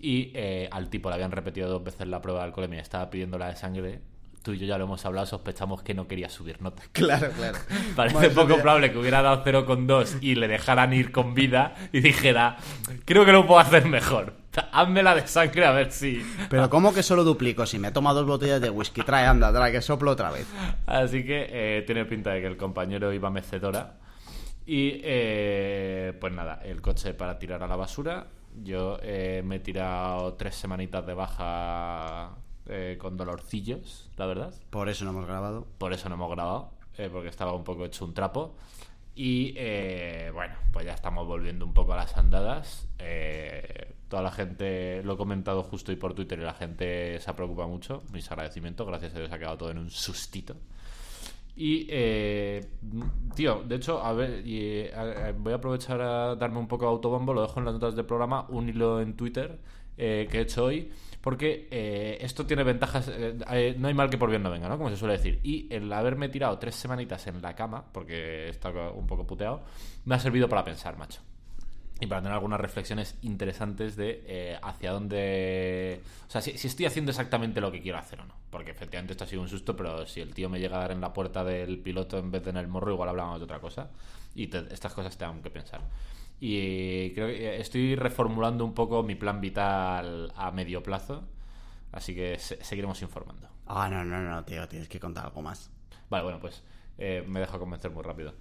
y 0.00 0.32
eh, 0.34 0.68
al 0.72 0.88
tipo 0.90 1.08
le 1.10 1.16
habían 1.16 1.32
repetido 1.32 1.68
dos 1.68 1.84
veces 1.84 2.08
la 2.08 2.22
prueba 2.22 2.40
de 2.40 2.46
alcoholemia, 2.46 2.80
estaba 2.80 3.10
pidiendo 3.10 3.38
la 3.38 3.48
de 3.48 3.56
sangre. 3.56 4.00
Tú 4.44 4.52
y 4.52 4.58
yo 4.58 4.66
ya 4.66 4.76
lo 4.76 4.84
hemos 4.84 5.02
hablado, 5.06 5.26
sospechamos 5.26 5.82
que 5.82 5.94
no 5.94 6.06
quería 6.06 6.28
subir 6.28 6.60
nota. 6.60 6.82
Claro, 6.92 7.30
claro. 7.30 7.56
Parece 7.96 8.28
poco 8.28 8.58
probable 8.58 8.92
que 8.92 8.98
hubiera 8.98 9.22
dado 9.22 9.42
0,2 9.42 10.18
y 10.20 10.34
le 10.34 10.48
dejaran 10.48 10.92
ir 10.92 11.12
con 11.12 11.32
vida 11.32 11.74
y 11.92 12.00
dijera, 12.00 12.58
creo 13.06 13.24
que 13.24 13.32
lo 13.32 13.46
puedo 13.46 13.58
hacer 13.60 13.86
mejor. 13.86 14.34
Hazme 14.70 15.02
la 15.02 15.14
de 15.14 15.26
sangre 15.26 15.64
a 15.64 15.70
ver 15.72 15.90
si... 15.90 16.22
Pero 16.50 16.68
¿cómo 16.70 16.92
que 16.92 17.02
solo 17.02 17.24
duplico? 17.24 17.64
Si 17.64 17.78
me 17.78 17.88
he 17.88 17.90
tomado 17.90 18.20
dos 18.20 18.26
botellas 18.26 18.60
de 18.60 18.68
whisky, 18.68 19.00
trae, 19.00 19.24
anda, 19.24 19.50
trae, 19.50 19.72
que 19.72 19.80
soplo 19.80 20.10
otra 20.10 20.30
vez. 20.30 20.46
Así 20.84 21.24
que 21.24 21.46
eh, 21.48 21.82
tiene 21.86 22.04
pinta 22.04 22.32
de 22.32 22.42
que 22.42 22.46
el 22.46 22.58
compañero 22.58 23.14
iba 23.14 23.30
mecedora. 23.30 23.94
Y 24.66 25.00
eh, 25.04 26.12
pues 26.20 26.34
nada, 26.34 26.60
el 26.62 26.82
coche 26.82 27.14
para 27.14 27.38
tirar 27.38 27.62
a 27.62 27.66
la 27.66 27.76
basura. 27.76 28.26
Yo 28.62 28.98
eh, 29.02 29.42
me 29.42 29.56
he 29.56 29.60
tirado 29.60 30.34
tres 30.34 30.54
semanitas 30.54 31.06
de 31.06 31.14
baja 31.14 32.43
eh, 32.66 32.96
con 32.98 33.16
dolorcillos, 33.16 34.10
la 34.16 34.26
verdad. 34.26 34.54
Por 34.70 34.88
eso 34.88 35.04
no 35.04 35.10
hemos 35.12 35.26
grabado. 35.26 35.66
Por 35.78 35.92
eso 35.92 36.08
no 36.08 36.14
hemos 36.16 36.30
grabado, 36.30 36.70
eh, 36.98 37.08
porque 37.12 37.28
estaba 37.28 37.52
un 37.54 37.64
poco 37.64 37.84
hecho 37.84 38.04
un 38.04 38.14
trapo. 38.14 38.54
Y 39.16 39.54
eh, 39.56 40.30
bueno, 40.34 40.54
pues 40.72 40.86
ya 40.86 40.92
estamos 40.92 41.26
volviendo 41.26 41.64
un 41.64 41.72
poco 41.72 41.92
a 41.92 41.96
las 41.96 42.16
andadas. 42.16 42.88
Eh, 42.98 43.92
toda 44.08 44.22
la 44.22 44.32
gente, 44.32 45.02
lo 45.04 45.14
he 45.14 45.16
comentado 45.16 45.62
justo 45.62 45.92
y 45.92 45.96
por 45.96 46.14
Twitter, 46.14 46.38
y 46.38 46.42
la 46.42 46.54
gente 46.54 47.20
se 47.20 47.30
ha 47.30 47.36
preocupado 47.36 47.68
mucho. 47.68 48.02
Mis 48.12 48.28
agradecimientos, 48.30 48.86
gracias 48.86 49.14
a 49.14 49.18
Dios 49.18 49.30
ha 49.32 49.38
quedado 49.38 49.56
todo 49.58 49.70
en 49.70 49.78
un 49.78 49.90
sustito. 49.90 50.56
Y, 51.56 51.86
eh, 51.88 52.66
tío, 53.36 53.62
de 53.62 53.76
hecho, 53.76 54.02
a 54.02 54.12
ver, 54.12 54.44
y, 54.44 54.58
eh, 54.60 54.92
a- 54.94 55.28
a- 55.28 55.32
voy 55.32 55.52
a 55.52 55.56
aprovechar 55.56 56.00
a 56.00 56.34
darme 56.34 56.58
un 56.58 56.66
poco 56.66 56.84
de 56.86 56.90
autobombo, 56.90 57.32
lo 57.32 57.42
dejo 57.42 57.60
en 57.60 57.66
las 57.66 57.74
notas 57.74 57.94
del 57.94 58.04
programa, 58.06 58.46
un 58.48 58.68
hilo 58.68 59.00
en 59.00 59.14
Twitter 59.16 59.60
eh, 59.96 60.26
que 60.28 60.38
he 60.38 60.40
hecho 60.40 60.64
hoy, 60.64 60.90
porque 61.24 61.66
eh, 61.70 62.18
esto 62.20 62.44
tiene 62.44 62.64
ventajas, 62.64 63.08
eh, 63.08 63.34
eh, 63.50 63.74
no 63.78 63.88
hay 63.88 63.94
mal 63.94 64.10
que 64.10 64.18
por 64.18 64.28
bien 64.28 64.42
no 64.42 64.50
venga, 64.50 64.68
¿no? 64.68 64.76
Como 64.76 64.90
se 64.90 64.96
suele 64.98 65.14
decir. 65.16 65.40
Y 65.42 65.66
el 65.74 65.90
haberme 65.90 66.28
tirado 66.28 66.58
tres 66.58 66.74
semanitas 66.74 67.26
en 67.26 67.40
la 67.40 67.54
cama, 67.54 67.82
porque 67.92 68.50
estaba 68.50 68.90
un 68.90 69.06
poco 69.06 69.26
puteado, 69.26 69.62
me 70.04 70.14
ha 70.16 70.18
servido 70.18 70.50
para 70.50 70.64
pensar, 70.64 70.98
macho. 70.98 71.22
Y 71.98 72.06
para 72.06 72.20
tener 72.20 72.34
algunas 72.34 72.60
reflexiones 72.60 73.16
interesantes 73.22 73.96
de 73.96 74.22
eh, 74.26 74.58
hacia 74.62 74.90
dónde... 74.92 76.02
O 76.28 76.30
sea, 76.30 76.42
si, 76.42 76.58
si 76.58 76.66
estoy 76.66 76.84
haciendo 76.84 77.10
exactamente 77.12 77.58
lo 77.62 77.72
que 77.72 77.80
quiero 77.80 77.96
hacer 77.96 78.20
o 78.20 78.26
no. 78.26 78.34
Porque 78.50 78.72
efectivamente 78.72 79.12
esto 79.14 79.24
ha 79.24 79.26
sido 79.26 79.40
un 79.40 79.48
susto, 79.48 79.74
pero 79.74 80.04
si 80.04 80.20
el 80.20 80.34
tío 80.34 80.50
me 80.50 80.60
llega 80.60 80.76
a 80.76 80.80
dar 80.80 80.90
en 80.90 81.00
la 81.00 81.14
puerta 81.14 81.42
del 81.42 81.78
piloto 81.78 82.18
en 82.18 82.30
vez 82.30 82.44
de 82.44 82.50
en 82.50 82.58
el 82.58 82.68
morro, 82.68 82.92
igual 82.92 83.08
hablábamos 83.08 83.38
de 83.40 83.44
otra 83.44 83.60
cosa. 83.60 83.88
Y 84.34 84.48
te- 84.48 84.74
estas 84.74 84.92
cosas 84.92 85.16
te 85.16 85.24
dan 85.24 85.40
que 85.40 85.48
pensar. 85.48 85.80
Y 86.40 87.12
creo 87.14 87.28
que 87.28 87.60
estoy 87.60 87.96
reformulando 87.96 88.64
un 88.64 88.74
poco 88.74 89.02
mi 89.02 89.14
plan 89.14 89.40
vital 89.40 90.32
a 90.36 90.50
medio 90.50 90.82
plazo. 90.82 91.24
Así 91.92 92.14
que 92.14 92.38
se- 92.38 92.62
seguiremos 92.64 93.00
informando. 93.02 93.48
Ah, 93.66 93.88
no, 93.90 94.04
no, 94.04 94.20
no, 94.22 94.44
tío, 94.44 94.68
tienes 94.68 94.88
que 94.88 95.00
contar 95.00 95.26
algo 95.26 95.42
más. 95.42 95.70
Vale, 96.10 96.24
bueno, 96.24 96.40
pues 96.40 96.62
eh, 96.98 97.24
me 97.26 97.40
dejo 97.40 97.58
convencer 97.58 97.90
muy 97.90 98.02
rápido. 98.02 98.34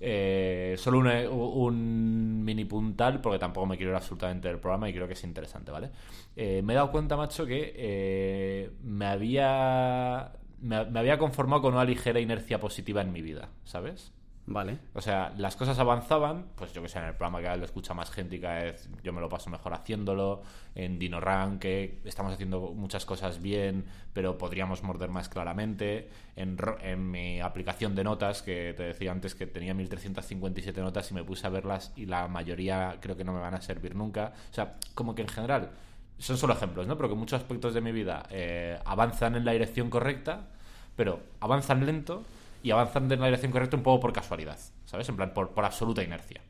Eh, 0.00 0.74
solo 0.78 0.98
una- 0.98 1.28
un 1.28 2.44
mini 2.44 2.64
puntal, 2.64 3.20
porque 3.20 3.38
tampoco 3.38 3.66
me 3.66 3.76
quiero 3.76 3.92
ir 3.92 3.96
absolutamente 3.96 4.48
del 4.48 4.58
programa 4.58 4.88
y 4.88 4.92
creo 4.94 5.06
que 5.06 5.12
es 5.14 5.24
interesante, 5.24 5.70
¿vale? 5.70 5.90
Eh, 6.36 6.62
me 6.64 6.72
he 6.72 6.76
dado 6.76 6.90
cuenta, 6.90 7.16
macho, 7.16 7.46
que 7.46 7.72
eh, 7.76 8.70
me 8.82 9.06
había. 9.06 10.32
Me, 10.60 10.84
me 10.86 10.98
había 11.00 11.18
conformado 11.18 11.62
con 11.62 11.74
una 11.74 11.84
ligera 11.84 12.20
inercia 12.20 12.60
positiva 12.60 13.00
en 13.02 13.12
mi 13.12 13.22
vida, 13.22 13.48
¿sabes? 13.64 14.12
Vale. 14.50 14.78
O 14.94 15.00
sea, 15.00 15.32
las 15.36 15.54
cosas 15.54 15.78
avanzaban, 15.78 16.46
pues 16.56 16.72
yo 16.72 16.82
que 16.82 16.88
sé, 16.88 16.98
en 16.98 17.04
el 17.04 17.14
programa 17.14 17.40
que 17.40 17.56
lo 17.56 17.64
escucha 17.64 17.94
más 17.94 18.10
gente 18.10 18.34
y 18.34 18.40
cada 18.40 18.64
vez 18.64 18.90
yo 19.00 19.12
me 19.12 19.20
lo 19.20 19.28
paso 19.28 19.48
mejor 19.48 19.72
haciéndolo, 19.74 20.42
en 20.74 20.98
DinoRank, 20.98 21.60
que 21.60 22.00
estamos 22.04 22.32
haciendo 22.32 22.72
muchas 22.74 23.06
cosas 23.06 23.40
bien, 23.40 23.84
pero 24.12 24.38
podríamos 24.38 24.82
morder 24.82 25.08
más 25.08 25.28
claramente, 25.28 26.10
en, 26.34 26.56
en 26.82 27.10
mi 27.12 27.40
aplicación 27.40 27.94
de 27.94 28.02
notas, 28.02 28.42
que 28.42 28.74
te 28.76 28.82
decía 28.82 29.12
antes 29.12 29.36
que 29.36 29.46
tenía 29.46 29.72
1357 29.72 30.80
notas 30.80 31.08
y 31.12 31.14
me 31.14 31.22
puse 31.22 31.46
a 31.46 31.50
verlas 31.50 31.92
y 31.94 32.06
la 32.06 32.26
mayoría 32.26 32.98
creo 33.00 33.16
que 33.16 33.22
no 33.22 33.32
me 33.32 33.38
van 33.38 33.54
a 33.54 33.60
servir 33.60 33.94
nunca. 33.94 34.32
O 34.50 34.52
sea, 34.52 34.78
como 34.96 35.14
que 35.14 35.22
en 35.22 35.28
general, 35.28 35.70
son 36.18 36.36
solo 36.36 36.54
ejemplos, 36.54 36.88
¿no? 36.88 36.96
Pero 36.96 37.08
que 37.08 37.14
muchos 37.14 37.40
aspectos 37.40 37.72
de 37.72 37.82
mi 37.82 37.92
vida 37.92 38.24
eh, 38.30 38.80
avanzan 38.84 39.36
en 39.36 39.44
la 39.44 39.52
dirección 39.52 39.90
correcta, 39.90 40.48
pero 40.96 41.20
avanzan 41.38 41.86
lento 41.86 42.24
y 42.62 42.70
avanzan 42.70 43.10
en 43.10 43.20
la 43.20 43.26
dirección 43.26 43.52
correcta 43.52 43.76
un 43.76 43.82
poco 43.82 44.00
por 44.00 44.12
casualidad, 44.12 44.58
¿sabes? 44.84 45.08
En 45.08 45.16
plan, 45.16 45.32
por, 45.32 45.50
por 45.50 45.64
absoluta 45.64 46.02
inercia. 46.02 46.40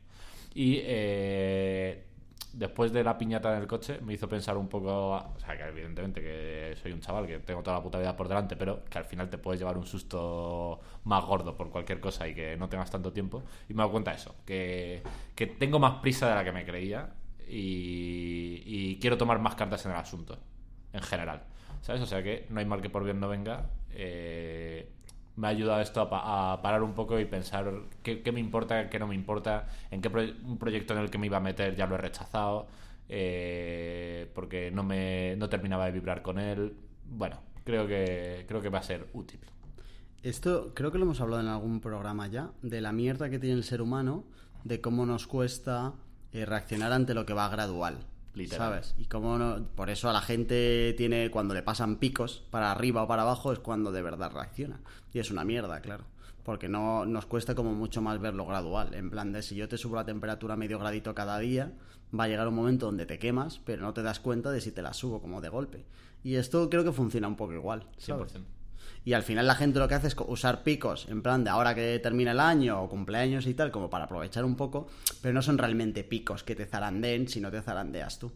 Y 0.53 0.79
eh, 0.83 2.03
después 2.53 2.91
de 2.91 3.03
la 3.03 3.17
piñata 3.17 3.55
en 3.55 3.61
el 3.61 3.67
coche 3.67 3.99
me 4.01 4.13
hizo 4.13 4.27
pensar 4.27 4.57
un 4.57 4.67
poco, 4.67 5.13
o 5.15 5.39
sea, 5.39 5.55
que 5.55 5.63
evidentemente 5.63 6.21
que 6.21 6.75
soy 6.81 6.91
un 6.91 6.99
chaval, 6.99 7.27
que 7.27 7.39
tengo 7.39 7.63
toda 7.63 7.77
la 7.77 7.83
puta 7.83 7.99
vida 7.99 8.15
por 8.15 8.27
delante, 8.27 8.55
pero 8.55 8.83
que 8.85 8.97
al 8.97 9.05
final 9.05 9.29
te 9.29 9.37
puedes 9.37 9.59
llevar 9.59 9.77
un 9.77 9.85
susto 9.85 10.79
más 11.05 11.23
gordo 11.25 11.55
por 11.55 11.69
cualquier 11.69 11.99
cosa 11.99 12.27
y 12.27 12.35
que 12.35 12.57
no 12.57 12.67
tengas 12.67 12.91
tanto 12.91 13.13
tiempo. 13.13 13.43
Y 13.69 13.73
me 13.73 13.79
he 13.79 13.83
dado 13.83 13.91
cuenta 13.91 14.11
de 14.11 14.17
eso, 14.17 14.35
que, 14.45 15.01
que 15.35 15.47
tengo 15.47 15.79
más 15.79 16.01
prisa 16.01 16.27
de 16.27 16.35
la 16.35 16.43
que 16.43 16.51
me 16.51 16.65
creía 16.65 17.09
y, 17.47 18.63
y 18.65 18.99
quiero 18.99 19.17
tomar 19.17 19.39
más 19.39 19.55
cartas 19.55 19.85
en 19.85 19.91
el 19.91 19.97
asunto, 19.97 20.37
en 20.93 21.01
general. 21.01 21.43
¿Sabes? 21.81 22.01
O 22.01 22.05
sea 22.05 22.21
que 22.21 22.45
no 22.49 22.59
hay 22.59 22.65
mal 22.65 22.81
que 22.81 22.89
por 22.89 23.03
bien 23.03 23.19
no 23.19 23.27
venga. 23.27 23.69
Eh, 23.93 24.87
me 25.35 25.47
ha 25.47 25.49
ayudado 25.49 25.81
esto 25.81 26.01
a, 26.01 26.53
a 26.53 26.61
parar 26.61 26.83
un 26.83 26.93
poco 26.93 27.19
y 27.19 27.25
pensar 27.25 27.71
qué, 28.03 28.31
me 28.31 28.39
importa, 28.39 28.89
qué 28.89 28.99
no 28.99 29.07
me 29.07 29.15
importa, 29.15 29.67
en 29.89 30.01
qué 30.01 30.09
un 30.09 30.57
proyecto 30.57 30.93
en 30.93 30.99
el 30.99 31.09
que 31.09 31.17
me 31.17 31.27
iba 31.27 31.37
a 31.37 31.41
meter 31.41 31.75
ya 31.75 31.87
lo 31.87 31.95
he 31.95 31.97
rechazado, 31.97 32.67
eh, 33.09 34.29
porque 34.33 34.71
no 34.71 34.83
me 34.83 35.35
no 35.37 35.49
terminaba 35.49 35.85
de 35.85 35.91
vibrar 35.91 36.21
con 36.21 36.39
él. 36.39 36.75
Bueno, 37.05 37.41
creo 37.63 37.87
que 37.87 38.45
creo 38.47 38.61
que 38.61 38.69
va 38.69 38.79
a 38.79 38.83
ser 38.83 39.07
útil. 39.13 39.39
Esto 40.23 40.73
creo 40.75 40.91
que 40.91 40.99
lo 40.99 41.05
hemos 41.05 41.19
hablado 41.19 41.41
en 41.41 41.47
algún 41.47 41.81
programa 41.81 42.27
ya, 42.27 42.51
de 42.61 42.79
la 42.81 42.91
mierda 42.91 43.29
que 43.29 43.39
tiene 43.39 43.55
el 43.55 43.63
ser 43.63 43.81
humano, 43.81 44.23
de 44.63 44.79
cómo 44.79 45.05
nos 45.05 45.25
cuesta 45.25 45.93
eh, 46.31 46.45
reaccionar 46.45 46.91
ante 46.91 47.13
lo 47.13 47.25
que 47.25 47.33
va 47.33 47.49
gradual. 47.49 48.05
Literal. 48.33 48.69
¿Sabes? 48.69 48.95
Y 48.97 49.05
cómo 49.05 49.37
no, 49.37 49.65
por 49.75 49.89
eso 49.89 50.09
a 50.09 50.13
la 50.13 50.21
gente 50.21 50.93
tiene, 50.97 51.29
cuando 51.31 51.53
le 51.53 51.63
pasan 51.63 51.97
picos 51.97 52.43
para 52.49 52.71
arriba 52.71 53.03
o 53.03 53.07
para 53.07 53.23
abajo, 53.23 53.51
es 53.51 53.59
cuando 53.59 53.91
de 53.91 54.01
verdad 54.01 54.31
reacciona. 54.31 54.79
Y 55.13 55.19
es 55.19 55.31
una 55.31 55.43
mierda, 55.43 55.81
claro. 55.81 56.05
Porque 56.43 56.69
no 56.69 57.05
nos 57.05 57.25
cuesta 57.25 57.55
como 57.55 57.73
mucho 57.73 58.01
más 58.01 58.19
verlo 58.19 58.45
gradual. 58.45 58.93
En 58.93 59.09
plan 59.09 59.31
de 59.31 59.43
si 59.43 59.55
yo 59.55 59.67
te 59.67 59.77
subo 59.77 59.97
la 59.97 60.05
temperatura 60.05 60.55
medio 60.55 60.79
gradito 60.79 61.13
cada 61.13 61.37
día, 61.39 61.73
va 62.17 62.23
a 62.23 62.27
llegar 62.27 62.47
un 62.47 62.55
momento 62.55 62.87
donde 62.87 63.05
te 63.05 63.19
quemas, 63.19 63.59
pero 63.65 63.81
no 63.83 63.93
te 63.93 64.01
das 64.01 64.19
cuenta 64.19 64.51
de 64.51 64.61
si 64.61 64.71
te 64.71 64.81
la 64.81 64.93
subo 64.93 65.21
como 65.21 65.41
de 65.41 65.49
golpe. 65.49 65.85
Y 66.23 66.35
esto 66.35 66.69
creo 66.69 66.83
que 66.83 66.91
funciona 66.91 67.27
un 67.27 67.35
poco 67.35 67.53
igual. 67.53 67.85
¿sabes? 67.97 68.33
100%. 68.33 68.41
Y 69.03 69.13
al 69.13 69.23
final 69.23 69.47
la 69.47 69.55
gente 69.55 69.79
lo 69.79 69.87
que 69.87 69.95
hace 69.95 70.07
es 70.07 70.15
usar 70.27 70.63
picos, 70.63 71.07
en 71.09 71.23
plan 71.23 71.43
de 71.43 71.49
ahora 71.49 71.73
que 71.73 71.99
termina 71.99 72.31
el 72.31 72.39
año 72.39 72.81
o 72.81 72.89
cumpleaños 72.89 73.47
y 73.47 73.53
tal, 73.53 73.71
como 73.71 73.89
para 73.89 74.05
aprovechar 74.05 74.45
un 74.45 74.55
poco, 74.55 74.87
pero 75.21 75.33
no 75.33 75.41
son 75.41 75.57
realmente 75.57 76.03
picos 76.03 76.43
que 76.43 76.55
te 76.55 76.65
zarandeen, 76.65 77.27
sino 77.27 77.49
te 77.49 77.61
zarandeas 77.61 78.19
tú. 78.19 78.31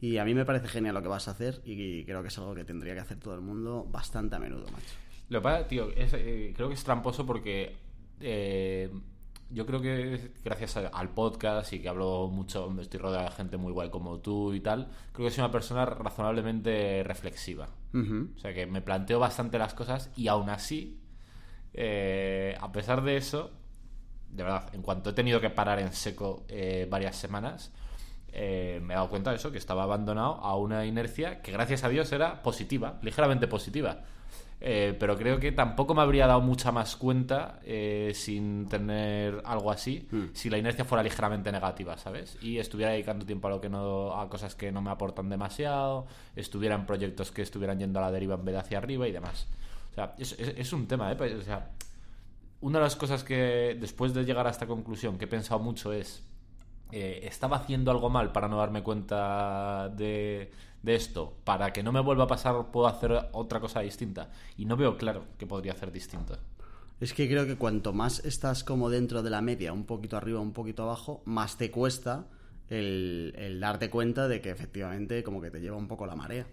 Y 0.00 0.18
a 0.18 0.24
mí 0.24 0.34
me 0.34 0.44
parece 0.44 0.68
genial 0.68 0.94
lo 0.94 1.02
que 1.02 1.08
vas 1.08 1.28
a 1.28 1.32
hacer 1.32 1.60
y 1.64 2.04
creo 2.04 2.22
que 2.22 2.28
es 2.28 2.38
algo 2.38 2.54
que 2.54 2.64
tendría 2.64 2.94
que 2.94 3.00
hacer 3.00 3.18
todo 3.18 3.34
el 3.34 3.40
mundo 3.40 3.86
bastante 3.90 4.36
a 4.36 4.38
menudo, 4.38 4.66
macho. 4.66 4.94
Lo 5.28 5.40
que 5.40 5.42
pasa, 5.42 5.66
tío, 5.66 5.88
eh, 5.94 6.52
creo 6.54 6.68
que 6.68 6.74
es 6.74 6.84
tramposo 6.84 7.26
porque 7.26 7.74
eh, 8.20 8.90
yo 9.50 9.64
creo 9.66 9.80
que 9.80 10.32
gracias 10.44 10.76
a- 10.76 10.88
al 10.88 11.10
podcast 11.10 11.72
y 11.72 11.80
que 11.80 11.88
hablo 11.88 12.28
mucho, 12.28 12.72
estoy 12.80 12.98
rodeado 13.00 13.24
de 13.26 13.30
gente 13.32 13.56
muy 13.56 13.72
guay 13.72 13.90
como 13.90 14.18
tú 14.18 14.52
y 14.52 14.60
tal, 14.60 14.88
creo 15.12 15.28
que 15.28 15.34
soy 15.34 15.42
una 15.44 15.52
persona 15.52 15.84
razonablemente 15.86 17.02
reflexiva. 17.04 17.68
O 18.36 18.38
sea 18.40 18.52
que 18.52 18.66
me 18.66 18.80
planteo 18.82 19.18
bastante 19.18 19.58
las 19.58 19.72
cosas 19.74 20.10
y 20.16 20.28
aún 20.28 20.50
así, 20.50 20.98
eh, 21.74 22.56
a 22.60 22.72
pesar 22.72 23.02
de 23.02 23.16
eso, 23.16 23.50
de 24.30 24.42
verdad, 24.42 24.68
en 24.74 24.82
cuanto 24.82 25.10
he 25.10 25.12
tenido 25.12 25.40
que 25.40 25.50
parar 25.50 25.78
en 25.78 25.92
seco 25.92 26.44
eh, 26.48 26.86
varias 26.90 27.16
semanas, 27.16 27.72
eh, 28.32 28.80
me 28.82 28.92
he 28.94 28.96
dado 28.96 29.08
cuenta 29.08 29.30
de 29.30 29.36
eso, 29.36 29.50
que 29.52 29.58
estaba 29.58 29.84
abandonado 29.84 30.34
a 30.34 30.56
una 30.56 30.84
inercia 30.84 31.40
que 31.40 31.52
gracias 31.52 31.84
a 31.84 31.88
Dios 31.88 32.12
era 32.12 32.42
positiva, 32.42 32.98
ligeramente 33.02 33.46
positiva. 33.46 34.02
Eh, 34.58 34.96
pero 34.98 35.18
creo 35.18 35.38
que 35.38 35.52
tampoco 35.52 35.94
me 35.94 36.00
habría 36.00 36.26
dado 36.26 36.40
mucha 36.40 36.72
más 36.72 36.96
cuenta 36.96 37.60
eh, 37.62 38.12
sin 38.14 38.66
tener 38.68 39.42
algo 39.44 39.70
así 39.70 40.08
si 40.32 40.48
la 40.48 40.56
inercia 40.56 40.84
fuera 40.86 41.02
ligeramente 41.02 41.52
negativa, 41.52 41.98
¿sabes? 41.98 42.38
Y 42.40 42.56
estuviera 42.58 42.92
dedicando 42.92 43.26
tiempo 43.26 43.48
a 43.48 43.50
lo 43.50 43.60
que 43.60 43.68
no 43.68 44.18
a 44.18 44.28
cosas 44.30 44.54
que 44.54 44.72
no 44.72 44.80
me 44.80 44.90
aportan 44.90 45.28
demasiado, 45.28 46.06
estuviera 46.34 46.74
en 46.74 46.86
proyectos 46.86 47.30
que 47.32 47.42
estuvieran 47.42 47.78
yendo 47.78 47.98
a 47.98 48.02
la 48.02 48.10
deriva 48.10 48.34
en 48.36 48.44
vez 48.46 48.54
de 48.54 48.60
hacia 48.60 48.78
arriba 48.78 49.06
y 49.06 49.12
demás. 49.12 49.46
O 49.92 49.94
sea, 49.94 50.14
es, 50.18 50.32
es- 50.38 50.54
es 50.56 50.72
un 50.72 50.86
tema, 50.88 51.12
¿eh? 51.12 51.16
Pues, 51.16 51.34
O 51.34 51.42
sea, 51.42 51.70
una 52.62 52.78
de 52.78 52.84
las 52.84 52.96
cosas 52.96 53.22
que 53.24 53.76
después 53.78 54.14
de 54.14 54.24
llegar 54.24 54.46
a 54.46 54.50
esta 54.50 54.66
conclusión 54.66 55.18
que 55.18 55.26
he 55.26 55.28
pensado 55.28 55.60
mucho 55.60 55.92
es 55.92 56.22
eh, 56.92 57.20
estaba 57.24 57.56
haciendo 57.58 57.90
algo 57.90 58.08
mal 58.10 58.32
para 58.32 58.48
no 58.48 58.56
darme 58.58 58.82
cuenta 58.82 59.88
de, 59.90 60.50
de 60.86 60.94
esto 60.94 61.36
para 61.44 61.72
que 61.72 61.82
no 61.82 61.92
me 61.92 62.00
vuelva 62.00 62.24
a 62.24 62.28
pasar 62.28 62.70
puedo 62.72 62.86
hacer 62.86 63.12
otra 63.32 63.60
cosa 63.60 63.80
distinta 63.80 64.30
y 64.56 64.64
no 64.64 64.76
veo 64.76 64.96
claro 64.96 65.24
que 65.36 65.46
podría 65.46 65.72
hacer 65.72 65.90
distinto 65.90 66.38
Es 67.00 67.12
que 67.12 67.28
creo 67.28 67.44
que 67.44 67.56
cuanto 67.56 67.92
más 67.92 68.24
estás 68.24 68.62
como 68.64 68.88
dentro 68.88 69.22
de 69.22 69.28
la 69.28 69.42
media, 69.42 69.72
un 69.72 69.84
poquito 69.84 70.16
arriba, 70.16 70.40
un 70.40 70.52
poquito 70.52 70.84
abajo, 70.84 71.22
más 71.26 71.58
te 71.58 71.70
cuesta 71.70 72.28
el, 72.70 73.34
el 73.36 73.60
darte 73.60 73.90
cuenta 73.90 74.28
de 74.28 74.40
que 74.40 74.50
efectivamente 74.50 75.22
como 75.22 75.42
que 75.42 75.50
te 75.50 75.60
lleva 75.60 75.76
un 75.76 75.88
poco 75.88 76.06
la 76.06 76.16
marea. 76.16 76.46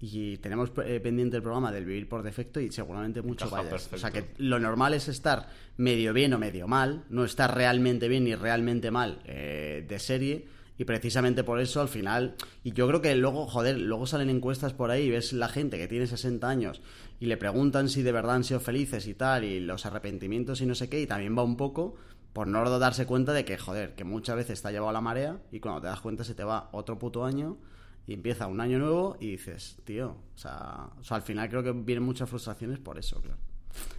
Y 0.00 0.38
tenemos 0.38 0.72
eh, 0.86 0.98
pendiente 1.00 1.36
el 1.36 1.42
programa 1.42 1.70
del 1.70 1.84
vivir 1.84 2.08
por 2.08 2.22
defecto 2.22 2.58
y 2.58 2.72
seguramente 2.72 3.20
mucho 3.20 3.50
vayas. 3.50 3.92
O 3.92 3.98
sea 3.98 4.10
que 4.10 4.30
lo 4.38 4.58
normal 4.58 4.94
es 4.94 5.08
estar 5.08 5.50
medio 5.76 6.14
bien 6.14 6.32
o 6.32 6.38
medio 6.38 6.66
mal, 6.66 7.04
no 7.10 7.24
estar 7.24 7.54
realmente 7.54 8.08
bien 8.08 8.24
ni 8.24 8.34
realmente 8.34 8.90
mal 8.90 9.20
eh, 9.26 9.84
de 9.86 9.98
serie. 9.98 10.59
Y 10.80 10.86
precisamente 10.86 11.44
por 11.44 11.60
eso 11.60 11.82
al 11.82 11.88
final, 11.88 12.36
y 12.64 12.72
yo 12.72 12.88
creo 12.88 13.02
que 13.02 13.14
luego, 13.14 13.46
joder, 13.46 13.78
luego 13.78 14.06
salen 14.06 14.30
encuestas 14.30 14.72
por 14.72 14.90
ahí, 14.90 15.10
ves 15.10 15.34
la 15.34 15.50
gente 15.50 15.76
que 15.76 15.86
tiene 15.86 16.06
60 16.06 16.48
años 16.48 16.80
y 17.18 17.26
le 17.26 17.36
preguntan 17.36 17.90
si 17.90 18.00
de 18.00 18.12
verdad 18.12 18.36
han 18.36 18.44
sido 18.44 18.60
felices 18.60 19.06
y 19.06 19.12
tal, 19.12 19.44
y 19.44 19.60
los 19.60 19.84
arrepentimientos 19.84 20.62
y 20.62 20.64
no 20.64 20.74
sé 20.74 20.88
qué, 20.88 21.02
y 21.02 21.06
también 21.06 21.36
va 21.36 21.42
un 21.42 21.58
poco 21.58 21.96
por 22.32 22.46
no 22.46 22.78
darse 22.78 23.04
cuenta 23.04 23.34
de 23.34 23.44
que, 23.44 23.58
joder, 23.58 23.94
que 23.94 24.04
muchas 24.04 24.36
veces 24.36 24.52
está 24.54 24.70
llevado 24.70 24.88
a 24.88 24.94
la 24.94 25.02
marea 25.02 25.42
y 25.52 25.60
cuando 25.60 25.82
te 25.82 25.88
das 25.88 26.00
cuenta 26.00 26.24
se 26.24 26.34
te 26.34 26.44
va 26.44 26.70
otro 26.72 26.98
puto 26.98 27.26
año 27.26 27.58
y 28.06 28.14
empieza 28.14 28.46
un 28.46 28.62
año 28.62 28.78
nuevo 28.78 29.18
y 29.20 29.32
dices, 29.32 29.76
tío, 29.84 30.16
o 30.34 30.38
sea, 30.38 30.88
o 30.98 31.04
sea, 31.04 31.18
al 31.18 31.22
final 31.22 31.50
creo 31.50 31.62
que 31.62 31.72
vienen 31.72 32.04
muchas 32.04 32.30
frustraciones 32.30 32.78
por 32.78 32.98
eso, 32.98 33.20
claro. 33.20 33.49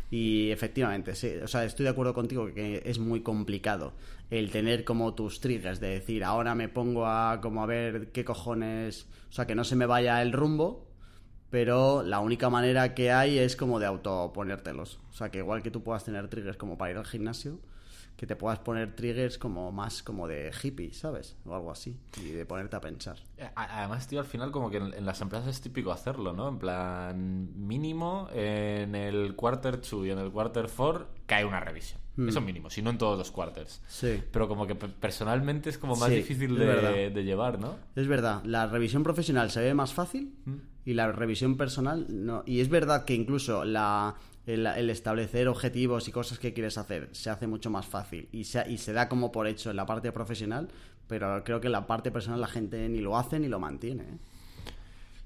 Y 0.09 0.51
efectivamente, 0.51 1.15
sí, 1.15 1.31
o 1.41 1.47
sea, 1.47 1.63
estoy 1.63 1.85
de 1.85 1.91
acuerdo 1.91 2.13
contigo 2.13 2.53
que 2.53 2.81
es 2.85 3.00
muy 3.00 3.21
complicado 3.21 3.93
el 4.29 4.51
tener 4.51 4.83
como 4.83 5.13
tus 5.13 5.39
triggers 5.39 5.79
de 5.79 5.88
decir, 5.88 6.23
ahora 6.23 6.53
me 6.53 6.67
pongo 6.67 7.05
a 7.05 7.39
como 7.41 7.63
a 7.63 7.65
ver 7.65 8.11
qué 8.11 8.25
cojones, 8.25 9.07
o 9.29 9.31
sea, 9.31 9.47
que 9.47 9.55
no 9.55 9.63
se 9.63 9.75
me 9.75 9.85
vaya 9.85 10.21
el 10.21 10.33
rumbo, 10.33 10.88
pero 11.50 12.03
la 12.03 12.19
única 12.19 12.50
manera 12.50 12.93
que 12.93 13.11
hay 13.11 13.38
es 13.39 13.55
como 13.55 13.79
de 13.79 13.85
autoponértelos. 13.85 15.00
O 15.09 15.13
sea, 15.13 15.29
que 15.29 15.39
igual 15.39 15.61
que 15.61 15.71
tú 15.71 15.83
puedas 15.83 16.03
tener 16.03 16.27
triggers 16.29 16.57
como 16.57 16.77
para 16.77 16.91
ir 16.91 16.97
al 16.97 17.05
gimnasio, 17.05 17.59
que 18.21 18.27
te 18.27 18.35
puedas 18.35 18.59
poner 18.59 18.95
triggers 18.95 19.39
como 19.39 19.71
más 19.71 20.03
como 20.03 20.27
de 20.27 20.51
hippie, 20.61 20.93
¿sabes? 20.93 21.35
O 21.43 21.55
algo 21.55 21.71
así, 21.71 21.97
y 22.23 22.29
de 22.29 22.45
ponerte 22.45 22.75
a 22.75 22.79
pensar. 22.79 23.17
Eh, 23.35 23.49
además, 23.55 24.07
tío, 24.07 24.19
al 24.19 24.27
final 24.27 24.51
como 24.51 24.69
que 24.69 24.77
en, 24.77 25.07
las 25.07 25.21
empresas 25.21 25.47
es 25.47 25.59
típico 25.59 25.91
hacerlo, 25.91 26.31
¿no? 26.31 26.49
En 26.49 26.59
plan, 26.59 27.49
mínimo 27.67 28.29
en 28.31 28.93
el 28.93 29.35
quarter 29.35 29.81
2 29.81 30.05
y 30.05 30.11
en 30.11 30.19
el 30.19 30.31
quarter 30.31 30.69
4 30.69 31.07
cae 31.25 31.45
una 31.45 31.61
revisión. 31.61 31.99
Hmm. 32.15 32.29
Eso 32.29 32.41
mínimo, 32.41 32.69
si 32.69 32.83
no 32.83 32.91
en 32.91 32.99
todos 32.99 33.17
los 33.17 33.31
quarters. 33.31 33.81
Sí. 33.87 34.21
Pero 34.31 34.47
como 34.47 34.67
que 34.67 34.75
personalmente 34.75 35.71
es 35.71 35.79
como 35.79 35.95
más 35.95 36.11
difícil 36.11 36.55
de, 36.59 37.23
llevar, 37.23 37.57
¿no? 37.57 37.75
Es 37.95 38.07
verdad, 38.07 38.43
la 38.43 38.67
revisión 38.67 39.01
profesional 39.01 39.49
se 39.49 39.61
ve 39.61 39.73
más 39.73 39.95
fácil 39.95 40.35
hmm. 40.45 40.55
y 40.85 40.93
la 40.93 41.11
revisión 41.11 41.57
personal 41.57 42.05
no. 42.07 42.43
Y 42.45 42.59
es 42.59 42.69
verdad 42.69 43.03
que 43.03 43.15
incluso 43.15 43.65
la 43.65 44.13
el, 44.45 44.89
establecer 44.89 45.48
objetivos 45.48 46.07
y 46.07 46.12
cosas 46.12 46.39
que 46.39 46.53
quieres 46.53 46.77
hacer 46.77 47.10
se 47.12 47.29
hace 47.29 47.48
mucho 47.48 47.69
más 47.69 47.86
fácil 47.86 48.27
y 48.31 48.45
se, 48.45 48.69
y 48.69 48.77
se 48.77 48.93
da 48.93 49.07
como 49.07 49.31
por 49.31 49.48
hecho 49.48 49.69
en 49.69 49.75
la 49.75 49.86
parte 49.86 50.12
profesional, 50.12 50.69
pero 51.07 51.43
creo 51.43 51.62
que 51.62 51.67
en 51.67 51.74
la 51.74 51.88
parte 51.88 52.12
personal 52.12 52.41
la 52.41 52.48
gente 52.48 52.88
ni 52.89 53.00
lo 53.00 53.17
hace 53.17 53.39
ni 53.39 53.48
lo 53.48 53.60
mantiene. 53.60 54.03
¿eh? 54.03 54.17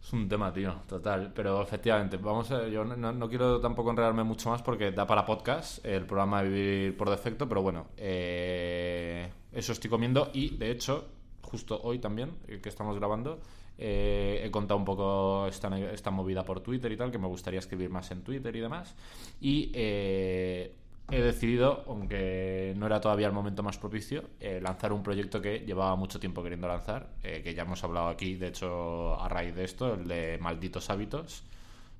Es 0.06 0.14
un 0.14 0.30
tema, 0.30 0.54
tío, 0.54 0.72
total. 0.88 1.32
Pero 1.34 1.64
efectivamente, 1.64 2.18
vamos 2.18 2.52
a, 2.52 2.68
yo 2.68 2.86
no, 2.86 3.28
quiero 3.28 3.60
tampoco 3.60 3.90
enredarme 3.90 4.24
mucho 4.24 4.52
más 4.52 4.62
porque 4.62 4.92
da 4.92 5.08
para 5.08 5.26
podcast 5.26 5.84
el 5.84 6.06
programa 6.06 6.44
de 6.44 6.50
Vivir 6.50 6.98
por 6.98 7.10
Defecto, 7.10 7.50
pero 7.50 7.64
bueno, 7.64 7.88
eh, 7.98 9.32
eso 9.52 9.72
estoy 9.72 9.90
comiendo 9.90 10.30
y 10.32 10.58
de 10.58 10.70
hecho, 10.70 11.08
justo 11.42 11.82
hoy 11.82 11.98
también, 11.98 12.38
eh, 12.48 12.60
que 12.62 12.70
estamos 12.70 12.96
grabando, 12.98 13.40
eh, 13.78 14.42
he 14.44 14.52
contado 14.52 14.78
un 14.78 14.86
poco 14.86 15.48
esta, 15.48 16.12
movida 16.12 16.44
por 16.44 16.62
Twitter 16.62 16.92
y 16.92 16.98
tal, 16.98 17.12
que 17.12 17.18
me 17.18 17.28
gustaría 17.28 17.60
escribir 17.60 17.90
más 17.90 18.12
en 18.12 18.22
Twitter 18.22 18.56
y 18.56 18.60
demás. 18.60 18.96
Y 19.42 19.72
eh, 19.74 20.74
he 21.12 21.22
decidido, 21.22 21.84
aunque 21.88 22.74
no 22.78 22.86
era 22.86 23.02
todavía 23.02 23.28
el 23.28 23.34
momento 23.34 23.64
más 23.64 23.78
propicio, 23.78 24.24
eh, 24.40 24.60
lanzar 24.62 24.94
un 24.94 25.04
proyecto 25.04 25.42
que 25.42 25.60
llevaba 25.60 25.96
mucho 25.96 26.20
tiempo 26.20 26.42
queriendo 26.42 26.68
lanzar, 26.68 27.10
que 27.22 27.54
ya 27.54 27.64
hemos 27.64 27.84
hablado 27.84 28.08
aquí, 28.08 28.36
de 28.36 28.48
hecho, 28.48 29.20
a 29.20 29.28
raíz 29.30 29.56
de 29.56 29.64
esto, 29.66 29.94
el 29.94 30.08
de 30.08 30.38
Malditos 30.42 30.90
Hábitos. 30.90 31.44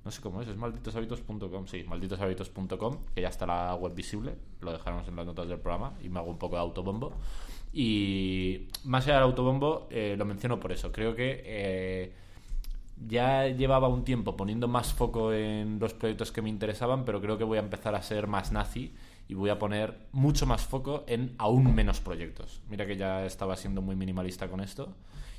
No 0.04 0.12
sé 0.12 0.22
cómo 0.22 0.40
es, 0.40 0.46
es 0.46 0.56
malditoshábitos.com, 0.56 1.66
sí, 1.66 1.82
malditoshábitos.com, 1.82 2.98
que 3.12 3.22
ya 3.22 3.28
está 3.28 3.44
la 3.44 3.74
web 3.74 3.92
visible, 3.92 4.36
lo 4.60 4.70
dejaremos 4.70 5.08
en 5.08 5.16
las 5.16 5.26
notas 5.26 5.48
del 5.48 5.58
programa 5.58 5.94
y 6.00 6.08
me 6.08 6.20
hago 6.20 6.30
un 6.30 6.38
poco 6.38 6.54
de 6.54 6.62
autobombo. 6.62 7.12
Y 7.78 8.68
más 8.84 9.04
allá 9.04 9.16
del 9.16 9.24
autobombo, 9.24 9.86
eh, 9.90 10.14
lo 10.16 10.24
menciono 10.24 10.58
por 10.58 10.72
eso. 10.72 10.90
Creo 10.90 11.14
que 11.14 11.42
eh, 11.44 12.12
ya 13.06 13.48
llevaba 13.48 13.86
un 13.88 14.02
tiempo 14.02 14.34
poniendo 14.34 14.66
más 14.66 14.94
foco 14.94 15.30
en 15.34 15.78
los 15.78 15.92
proyectos 15.92 16.32
que 16.32 16.40
me 16.40 16.48
interesaban, 16.48 17.04
pero 17.04 17.20
creo 17.20 17.36
que 17.36 17.44
voy 17.44 17.58
a 17.58 17.60
empezar 17.60 17.94
a 17.94 18.00
ser 18.00 18.28
más 18.28 18.50
nazi 18.50 18.94
y 19.28 19.34
voy 19.34 19.50
a 19.50 19.58
poner 19.58 19.98
mucho 20.12 20.46
más 20.46 20.64
foco 20.64 21.04
en 21.06 21.34
aún 21.36 21.74
menos 21.74 22.00
proyectos. 22.00 22.62
Mira 22.70 22.86
que 22.86 22.96
ya 22.96 23.26
estaba 23.26 23.56
siendo 23.56 23.82
muy 23.82 23.94
minimalista 23.94 24.48
con 24.48 24.62
esto 24.62 24.94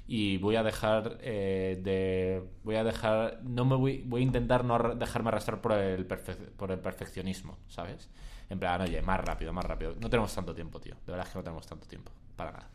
y 0.07 0.37
voy 0.37 0.57
a 0.57 0.63
dejar 0.63 1.17
eh, 1.21 1.81
de 1.83 2.43
voy 2.63 2.75
a 2.75 2.83
dejar 2.83 3.39
no 3.45 3.65
me 3.65 3.75
voy, 3.75 4.03
voy 4.05 4.21
a 4.21 4.23
intentar 4.23 4.63
no 4.63 4.77
dejarme 4.93 5.29
arrastrar 5.29 5.59
por 5.59 5.71
el 5.71 6.05
por 6.05 6.69
el 6.69 6.79
perfeccionismo 6.79 7.57
sabes 7.67 8.09
en 8.49 8.59
plan 8.59 8.81
oye 8.81 9.01
más 9.01 9.19
rápido 9.19 9.53
más 9.53 9.65
rápido 9.65 9.95
no 9.99 10.09
tenemos 10.09 10.33
tanto 10.33 10.53
tiempo 10.53 10.79
tío 10.79 10.95
de 11.05 11.11
verdad 11.11 11.27
es 11.27 11.33
que 11.33 11.39
no 11.39 11.43
tenemos 11.43 11.67
tanto 11.67 11.87
tiempo 11.87 12.11
para 12.35 12.51
nada. 12.51 12.69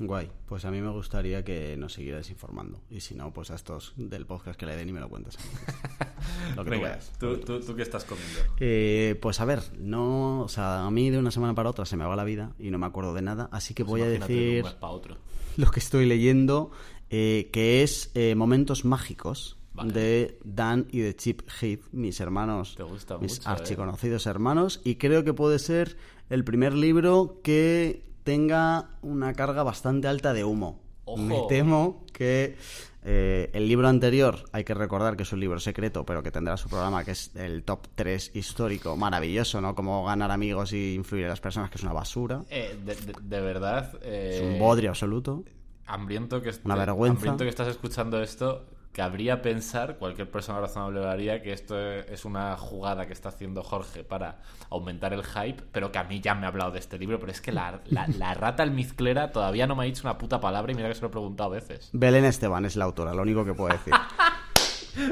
Guay, 0.00 0.30
pues 0.46 0.64
a 0.64 0.70
mí 0.70 0.80
me 0.80 0.90
gustaría 0.90 1.44
que 1.44 1.76
nos 1.76 1.94
siguieras 1.94 2.30
informando. 2.30 2.80
Y 2.90 3.00
si 3.00 3.14
no, 3.14 3.32
pues 3.32 3.50
a 3.50 3.54
estos 3.54 3.94
del 3.96 4.26
podcast 4.26 4.58
que 4.58 4.66
le 4.66 4.76
den 4.76 4.88
y 4.88 4.92
me 4.92 5.00
lo 5.00 5.08
cuentas. 5.08 5.36
lo 6.56 6.64
que 6.64 6.98
tú, 7.18 7.38
tú, 7.38 7.60
tú, 7.60 7.74
qué 7.74 7.82
estás 7.82 8.04
comiendo? 8.04 8.38
Eh, 8.60 9.18
pues 9.20 9.40
a 9.40 9.44
ver, 9.44 9.62
no, 9.78 10.42
o 10.42 10.48
sea, 10.48 10.84
a 10.84 10.90
mí 10.90 11.10
de 11.10 11.18
una 11.18 11.30
semana 11.30 11.54
para 11.54 11.70
otra 11.70 11.84
se 11.84 11.96
me 11.96 12.04
va 12.04 12.14
la 12.14 12.24
vida 12.24 12.52
y 12.58 12.70
no 12.70 12.78
me 12.78 12.86
acuerdo 12.86 13.12
de 13.14 13.22
nada, 13.22 13.48
así 13.50 13.74
que 13.74 13.84
pues 13.84 13.90
voy 13.90 14.02
a 14.02 14.06
decir 14.06 14.64
lo 15.56 15.70
que 15.70 15.80
estoy 15.80 16.06
leyendo, 16.06 16.70
eh, 17.10 17.50
que 17.52 17.82
es 17.82 18.10
eh, 18.14 18.34
Momentos 18.34 18.84
Mágicos. 18.84 19.57
De 19.84 20.38
Dan 20.44 20.86
y 20.90 21.00
de 21.00 21.14
Chip 21.16 21.42
Heath, 21.60 21.82
mis 21.92 22.20
hermanos, 22.20 22.76
mis 23.20 23.46
archiconocidos 23.46 24.26
hermanos, 24.26 24.80
y 24.84 24.96
creo 24.96 25.24
que 25.24 25.34
puede 25.34 25.58
ser 25.58 25.96
el 26.30 26.44
primer 26.44 26.74
libro 26.74 27.40
que 27.42 28.04
tenga 28.24 28.90
una 29.02 29.32
carga 29.32 29.62
bastante 29.62 30.08
alta 30.08 30.32
de 30.32 30.44
humo. 30.44 30.82
Me 31.16 31.40
temo 31.48 32.04
que 32.12 32.56
eh, 33.02 33.48
el 33.54 33.66
libro 33.66 33.88
anterior, 33.88 34.44
hay 34.52 34.64
que 34.64 34.74
recordar 34.74 35.16
que 35.16 35.22
es 35.22 35.32
un 35.32 35.40
libro 35.40 35.58
secreto, 35.60 36.04
pero 36.04 36.22
que 36.22 36.30
tendrá 36.30 36.58
su 36.58 36.68
programa, 36.68 37.04
que 37.04 37.12
es 37.12 37.34
el 37.36 37.62
top 37.62 37.86
3 37.94 38.32
histórico, 38.34 38.96
maravilloso, 38.96 39.60
¿no? 39.62 39.74
Como 39.74 40.04
ganar 40.04 40.30
amigos 40.30 40.74
y 40.74 40.94
influir 40.94 41.24
en 41.24 41.30
las 41.30 41.40
personas, 41.40 41.70
que 41.70 41.78
es 41.78 41.82
una 41.82 41.94
basura. 41.94 42.42
Eh, 42.50 42.76
de, 42.84 43.40
verdad. 43.40 43.98
es 44.04 44.42
un 44.42 44.58
bodrio 44.58 44.90
absoluto. 44.90 45.44
Hambriento 45.86 46.42
que, 46.42 46.52
una 46.64 46.74
vergüenza. 46.74 47.14
hambriento 47.14 47.44
que 47.44 47.50
estás 47.50 47.68
escuchando 47.68 48.20
esto, 48.20 48.66
cabría 48.98 49.42
pensar, 49.42 49.96
cualquier 49.96 50.28
persona 50.28 50.58
razonable 50.58 50.98
lo 50.98 51.08
haría, 51.08 51.40
que 51.40 51.52
esto 51.52 51.80
es 51.80 52.24
una 52.24 52.56
jugada 52.56 53.06
que 53.06 53.12
está 53.12 53.28
haciendo 53.28 53.62
Jorge 53.62 54.02
para 54.02 54.38
aumentar 54.70 55.12
el 55.12 55.22
hype, 55.22 55.62
pero 55.70 55.92
que 55.92 55.98
a 55.98 56.02
mí 56.02 56.20
ya 56.20 56.34
me 56.34 56.46
ha 56.46 56.48
hablado 56.48 56.72
de 56.72 56.80
este 56.80 56.98
libro, 56.98 57.20
pero 57.20 57.30
es 57.30 57.40
que 57.40 57.52
la, 57.52 57.80
la, 57.90 58.34
rata 58.34 58.64
almizclera 58.64 59.30
todavía 59.30 59.68
no 59.68 59.76
me 59.76 59.84
ha 59.84 59.86
dicho 59.86 60.02
una 60.02 60.18
puta 60.18 60.40
palabra 60.40 60.72
y 60.72 60.74
mira 60.74 60.88
que 60.88 60.96
se 60.96 61.02
lo 61.02 61.06
he 61.06 61.10
preguntado 61.12 61.48
a 61.48 61.52
veces. 61.54 61.90
Belén 61.92 62.24
Esteban 62.24 62.64
es 62.64 62.74
la 62.74 62.86
autora, 62.86 63.14
lo 63.14 63.22
único 63.22 63.44
que 63.44 63.54
puedo 63.54 63.72
decir. 63.72 63.94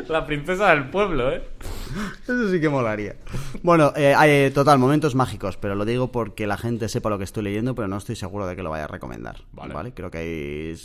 La 0.09 0.27
princesa 0.27 0.71
del 0.71 0.91
pueblo, 0.91 1.31
¿eh? 1.31 1.45
Eso 2.25 2.51
sí 2.51 2.61
que 2.61 2.69
molaría. 2.69 3.17
Bueno, 3.63 3.93
eh, 3.97 4.15
hay 4.17 4.31
eh, 4.31 4.51
total, 4.51 4.79
momentos 4.79 5.15
mágicos, 5.15 5.57
pero 5.57 5.75
lo 5.75 5.85
digo 5.85 6.11
porque 6.11 6.47
la 6.47 6.57
gente 6.57 6.89
sepa 6.89 7.09
lo 7.09 7.19
que 7.19 7.25
estoy 7.25 7.45
leyendo, 7.45 7.75
pero 7.75 7.87
no 7.87 7.97
estoy 7.97 8.17
seguro 8.17 8.47
de 8.47 8.57
que 8.57 8.63
lo 8.63 8.71
vaya 8.71 8.85
a 8.85 8.89
recomendar. 8.89 9.37
Vale. 9.53 9.93
Creo 9.93 10.11
que 10.11 10.77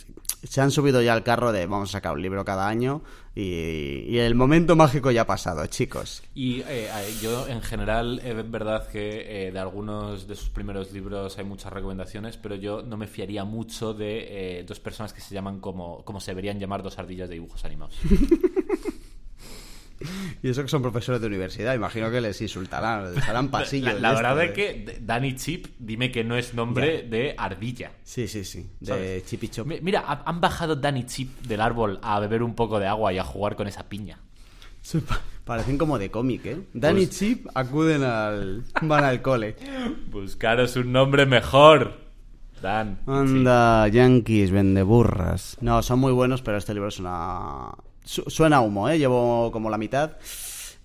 se 0.44 0.62
han 0.62 0.72
subido 0.72 1.02
ya 1.02 1.14
al 1.14 1.24
carro 1.24 1.52
de 1.52 1.66
vamos 1.66 1.90
a 1.90 1.92
sacar 1.94 2.14
un 2.14 2.22
libro 2.22 2.44
cada 2.46 2.68
año 2.68 3.04
y, 3.34 4.18
el 4.18 4.36
momento 4.36 4.76
mágico 4.76 5.10
ya 5.10 5.22
ha 5.22 5.28
pasado, 5.28 5.66
chicos. 5.68 6.22
Y 6.36 6.62
eh, 6.68 6.90
yo, 7.22 7.48
en 7.48 7.62
general, 7.62 8.20
es 8.24 8.52
verdad 8.52 8.88
que 8.90 9.50
de 9.52 9.60
algunos 9.60 10.28
de 10.28 10.36
sus 10.36 10.50
primeros 10.50 10.92
libros 10.92 11.38
hay 11.38 11.46
muchas 11.46 11.72
recomendaciones, 11.72 12.38
pero 12.38 12.56
yo 12.56 12.82
no 12.84 12.98
me 12.98 13.08
fiaría 13.08 13.46
mucho 13.46 13.94
de 13.94 14.66
dos 14.68 14.80
personas 14.80 15.14
que 15.14 15.22
se 15.22 15.34
llaman 15.34 15.60
como, 15.60 16.04
como 16.04 16.20
se 16.20 16.32
deberían 16.32 16.60
llamar 16.60 16.84
dos 16.84 17.00
ardillas 17.00 17.30
de 17.30 17.36
dibujos 17.36 17.64
animados. 17.64 17.98
Y 20.44 20.50
eso 20.50 20.62
que 20.62 20.68
son 20.68 20.82
profesores 20.82 21.22
de 21.22 21.28
universidad, 21.28 21.74
imagino 21.74 22.10
que 22.10 22.22
les 22.22 22.42
insultarán, 22.42 23.14
les 23.14 23.28
harán 23.28 23.50
pasillos. 23.50 24.00
La, 24.00 24.14
verdad 24.14 24.44
es 24.44 24.52
que 24.52 25.00
Danny 25.02 25.36
Chip, 25.36 25.68
dime 25.80 26.12
que 26.12 26.24
no 26.24 26.36
es 26.36 26.54
nombre 26.54 27.04
de 27.04 27.36
ardilla. 27.38 27.92
Sí, 28.04 28.28
sí, 28.28 28.44
sí, 28.44 28.70
de 28.80 29.24
Chip 29.26 29.44
y 29.44 29.48
Chop. 29.50 29.68
Mira, 29.82 30.24
han 30.26 30.42
bajado 30.42 30.76
Danny 30.76 31.06
Chip 31.06 31.42
del 31.42 31.62
árbol 31.62 32.00
a 32.02 32.20
beber 32.20 32.44
un 32.44 32.56
poco 32.56 32.80
de 32.80 32.88
agua 32.88 33.14
y 33.14 33.18
a 33.18 33.24
jugar 33.24 33.56
con 33.56 33.68
esa 33.68 33.88
piña. 33.88 34.20
Parecen 35.46 35.78
como 35.78 36.00
de 36.00 36.10
cómic, 36.10 36.46
¿eh? 36.46 36.58
Danny 36.74 37.06
pues- 37.06 37.20
Chip 37.20 37.48
acuden 37.54 38.04
al... 38.04 38.64
van 38.82 39.04
al 39.04 39.22
cole. 39.22 39.56
Buscaros 40.10 40.76
un 40.76 40.92
nombre 40.92 41.26
mejor. 41.26 42.00
Dan. 42.62 43.00
Anda, 43.08 43.88
Yankees, 43.88 44.52
vende 44.52 44.84
burras. 44.84 45.58
No, 45.62 45.82
son 45.82 46.00
muy 46.00 46.12
buenos, 46.12 46.42
pero 46.44 46.58
este 46.58 46.74
libro 46.74 46.90
es 46.90 47.00
una 47.00 47.72
suena 48.04 48.62
humo, 48.62 48.90
¿eh? 48.90 48.98
Llevo 48.98 49.52
como 49.52 49.70
la 49.70 49.78
mitad 49.78 50.18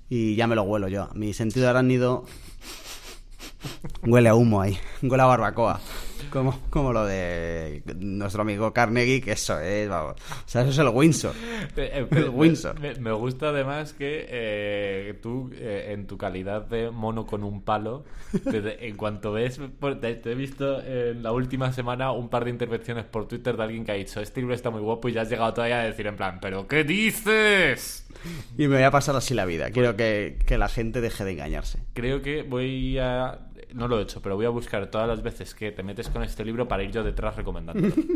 y 0.08 0.36
ya 0.36 0.46
me 0.46 0.54
lo 0.54 0.62
huelo 0.62 0.88
yo. 0.88 1.08
Mi 1.14 1.32
sentido 1.32 1.68
arácnido 1.68 2.24
huele 4.02 4.28
a 4.28 4.34
humo 4.34 4.60
ahí, 4.60 4.78
huele 5.02 5.22
a 5.22 5.26
barbacoa. 5.26 5.80
Como, 6.30 6.60
como 6.70 6.92
lo 6.92 7.04
de 7.06 7.82
nuestro 7.96 8.42
amigo 8.42 8.72
Carnegie, 8.72 9.20
que 9.20 9.32
eso 9.32 9.58
es, 9.60 9.88
vamos. 9.88 10.14
O 10.14 10.48
sea, 10.48 10.62
eso 10.62 10.70
es 10.70 10.78
el 10.78 10.88
Windsor. 10.88 11.34
Eh, 11.76 12.06
el 12.10 12.28
Windsor. 12.30 12.78
Me, 12.80 13.12
gusta 13.12 13.48
además 13.48 13.92
que 13.92 14.26
eh, 14.28 15.18
tú, 15.22 15.50
eh, 15.54 15.92
en 15.92 16.06
tu 16.06 16.16
calidad 16.16 16.62
de 16.62 16.90
mono 16.90 17.26
con 17.26 17.44
un 17.44 17.62
palo, 17.62 18.04
en 18.44 18.96
cuanto 18.96 19.32
ves, 19.32 19.60
te, 20.00 20.20
he 20.24 20.34
visto 20.34 20.82
en 20.82 21.22
la 21.22 21.32
última 21.32 21.72
semana 21.72 22.12
un 22.12 22.28
par 22.28 22.44
de 22.44 22.50
intervenciones 22.50 23.04
por 23.04 23.28
Twitter 23.28 23.56
de 23.56 23.62
alguien 23.62 23.84
que 23.84 23.92
ha 23.92 23.96
dicho, 23.96 24.20
este 24.20 24.40
libro 24.40 24.54
está 24.54 24.70
muy 24.70 24.80
guapo 24.80 25.08
y 25.08 25.12
ya 25.12 25.22
has 25.22 25.30
llegado 25.30 25.52
todavía 25.54 25.80
a 25.80 25.84
decir 25.84 26.06
en 26.06 26.16
plan, 26.16 26.38
¿pero 26.40 26.66
qué 26.66 26.84
dices? 26.84 28.06
Y 28.56 28.68
me 28.68 28.76
voy 28.76 28.84
a 28.84 28.90
pasar 28.90 29.14
así 29.16 29.34
la 29.34 29.44
vida. 29.44 29.70
Quiero 29.70 29.96
que, 29.96 30.38
que 30.46 30.58
la 30.58 30.68
gente 30.68 31.00
deje 31.00 31.24
de 31.24 31.32
engañarse. 31.32 31.78
Creo 31.94 32.22
que 32.22 32.42
voy 32.42 32.98
a 32.98 33.38
no 33.74 33.88
lo 33.88 33.98
he 33.98 34.02
hecho, 34.02 34.20
pero 34.22 34.36
voy 34.36 34.46
a 34.46 34.50
buscar 34.50 34.90
todas 34.90 35.08
las 35.08 35.22
veces 35.22 35.54
que 35.54 35.72
te 35.72 35.82
metes 35.82 36.08
con 36.08 36.22
este 36.22 36.44
libro 36.44 36.68
para 36.68 36.82
ir 36.82 36.90
yo 36.90 37.02
detrás 37.02 37.36
recomendándolo. 37.36 37.94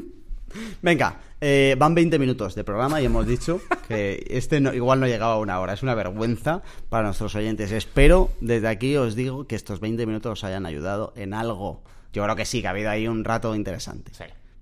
Venga, 0.82 1.20
eh, 1.40 1.76
van 1.78 1.94
20 1.94 2.18
minutos 2.18 2.54
de 2.54 2.64
programa 2.64 3.00
y 3.00 3.04
hemos 3.04 3.26
dicho 3.26 3.60
que 3.86 4.26
este 4.30 4.58
igual 4.58 5.00
no 5.00 5.06
llegaba 5.06 5.34
a 5.34 5.38
una 5.38 5.60
hora. 5.60 5.74
Es 5.74 5.82
una 5.82 5.94
vergüenza 5.94 6.62
para 6.88 7.04
nuestros 7.04 7.34
oyentes. 7.36 7.70
Espero, 7.72 8.30
desde 8.40 8.68
aquí 8.68 8.96
os 8.96 9.14
digo, 9.14 9.46
que 9.46 9.54
estos 9.54 9.80
20 9.80 10.06
minutos 10.06 10.32
os 10.32 10.44
hayan 10.44 10.66
ayudado 10.66 11.12
en 11.16 11.34
algo. 11.34 11.82
Yo 12.12 12.24
creo 12.24 12.36
que 12.36 12.44
sí, 12.44 12.60
que 12.60 12.66
ha 12.66 12.70
habido 12.70 12.90
ahí 12.90 13.06
un 13.06 13.24
rato 13.24 13.54
interesante. 13.54 14.10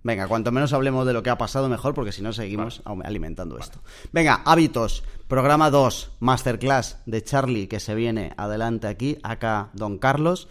Venga, 0.05 0.29
cuanto 0.29 0.53
menos 0.53 0.73
hablemos 0.73 1.07
de 1.07 1.13
lo 1.13 1.23
que 1.23 1.31
ha 1.31 1.39
pasado, 1.39 1.69
mejor, 1.69 1.95
porque 1.95 2.13
si 2.13 2.23
no 2.23 2.33
seguimos 2.33 2.83
alimentando 3.05 3.59
esto. 3.59 3.81
Venga, 4.13 4.43
hábitos. 4.45 5.03
Programa 5.27 5.71
2, 5.71 6.13
Masterclass 6.21 6.99
de 7.05 7.23
Charlie, 7.23 7.67
que 7.67 7.81
se 7.81 7.95
viene 7.95 8.33
adelante 8.37 8.87
aquí, 8.87 9.19
acá 9.23 9.71
Don 9.73 9.99
Carlos. 9.99 10.49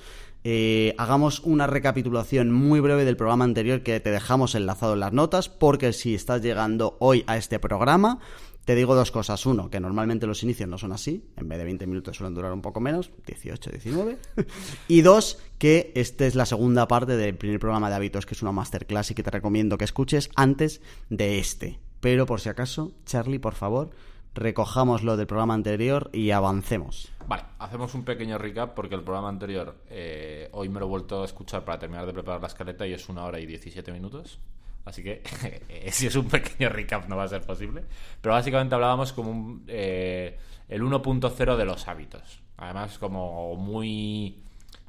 Eh, 0.49 0.95
hagamos 0.97 1.41
una 1.41 1.67
recapitulación 1.67 2.53
muy 2.53 2.79
breve 2.79 3.03
del 3.03 3.17
programa 3.17 3.43
anterior 3.43 3.83
que 3.83 3.99
te 3.99 4.11
dejamos 4.11 4.55
enlazado 4.55 4.93
en 4.93 5.01
las 5.01 5.11
notas, 5.11 5.49
porque 5.49 5.91
si 5.91 6.15
estás 6.15 6.41
llegando 6.41 6.95
hoy 7.01 7.25
a 7.27 7.35
este 7.35 7.59
programa, 7.59 8.19
te 8.63 8.73
digo 8.73 8.95
dos 8.95 9.11
cosas. 9.11 9.45
Uno, 9.45 9.69
que 9.69 9.81
normalmente 9.81 10.25
los 10.25 10.43
inicios 10.43 10.69
no 10.69 10.77
son 10.77 10.93
así. 10.93 11.25
En 11.35 11.49
vez 11.49 11.57
de 11.57 11.65
20 11.65 11.85
minutos 11.85 12.15
suelen 12.15 12.33
durar 12.33 12.53
un 12.53 12.61
poco 12.61 12.79
menos, 12.79 13.11
18, 13.25 13.71
19. 13.71 14.17
y 14.87 15.01
dos, 15.01 15.37
que 15.57 15.91
esta 15.95 16.25
es 16.25 16.33
la 16.33 16.45
segunda 16.45 16.87
parte 16.87 17.17
del 17.17 17.35
primer 17.35 17.59
programa 17.59 17.89
de 17.89 17.97
hábitos, 17.97 18.25
que 18.25 18.33
es 18.33 18.41
una 18.41 18.53
masterclass 18.53 19.11
y 19.11 19.15
que 19.15 19.23
te 19.23 19.31
recomiendo 19.31 19.77
que 19.77 19.83
escuches 19.83 20.29
antes 20.37 20.79
de 21.09 21.39
este. 21.39 21.81
Pero 21.99 22.25
por 22.25 22.39
si 22.39 22.47
acaso, 22.47 22.93
Charlie, 23.05 23.39
por 23.39 23.55
favor, 23.55 23.89
recojamos 24.33 25.03
lo 25.03 25.17
del 25.17 25.27
programa 25.27 25.55
anterior 25.55 26.09
y 26.13 26.31
avancemos. 26.31 27.11
Vale, 27.27 27.43
hacemos 27.59 27.93
un 27.93 28.05
pequeño 28.05 28.37
recap 28.37 28.73
porque 28.73 28.95
el 28.95 29.03
programa 29.03 29.27
anterior 29.27 29.75
eh, 29.89 30.47
hoy 30.53 30.69
me 30.69 30.79
lo 30.79 30.85
he 30.85 30.89
vuelto 30.89 31.21
a 31.21 31.25
escuchar 31.25 31.65
para 31.65 31.77
terminar 31.77 32.05
de 32.05 32.13
preparar 32.13 32.39
la 32.39 32.47
escaleta 32.47 32.87
y 32.87 32.93
es 32.93 33.09
una 33.09 33.25
hora 33.25 33.37
y 33.37 33.45
17 33.45 33.91
minutos. 33.91 34.39
Así 34.85 35.03
que 35.03 35.21
si 35.91 36.07
es 36.07 36.15
un 36.15 36.29
pequeño 36.29 36.69
recap 36.69 37.09
no 37.09 37.17
va 37.17 37.23
a 37.23 37.27
ser 37.27 37.41
posible. 37.41 37.83
Pero 38.21 38.33
básicamente 38.33 38.75
hablábamos 38.75 39.11
como 39.11 39.31
un, 39.31 39.65
eh, 39.67 40.37
el 40.69 40.81
1.0 40.81 41.57
de 41.57 41.65
los 41.65 41.87
hábitos. 41.89 42.41
Además 42.55 42.97
como 42.97 43.55
muy... 43.57 44.41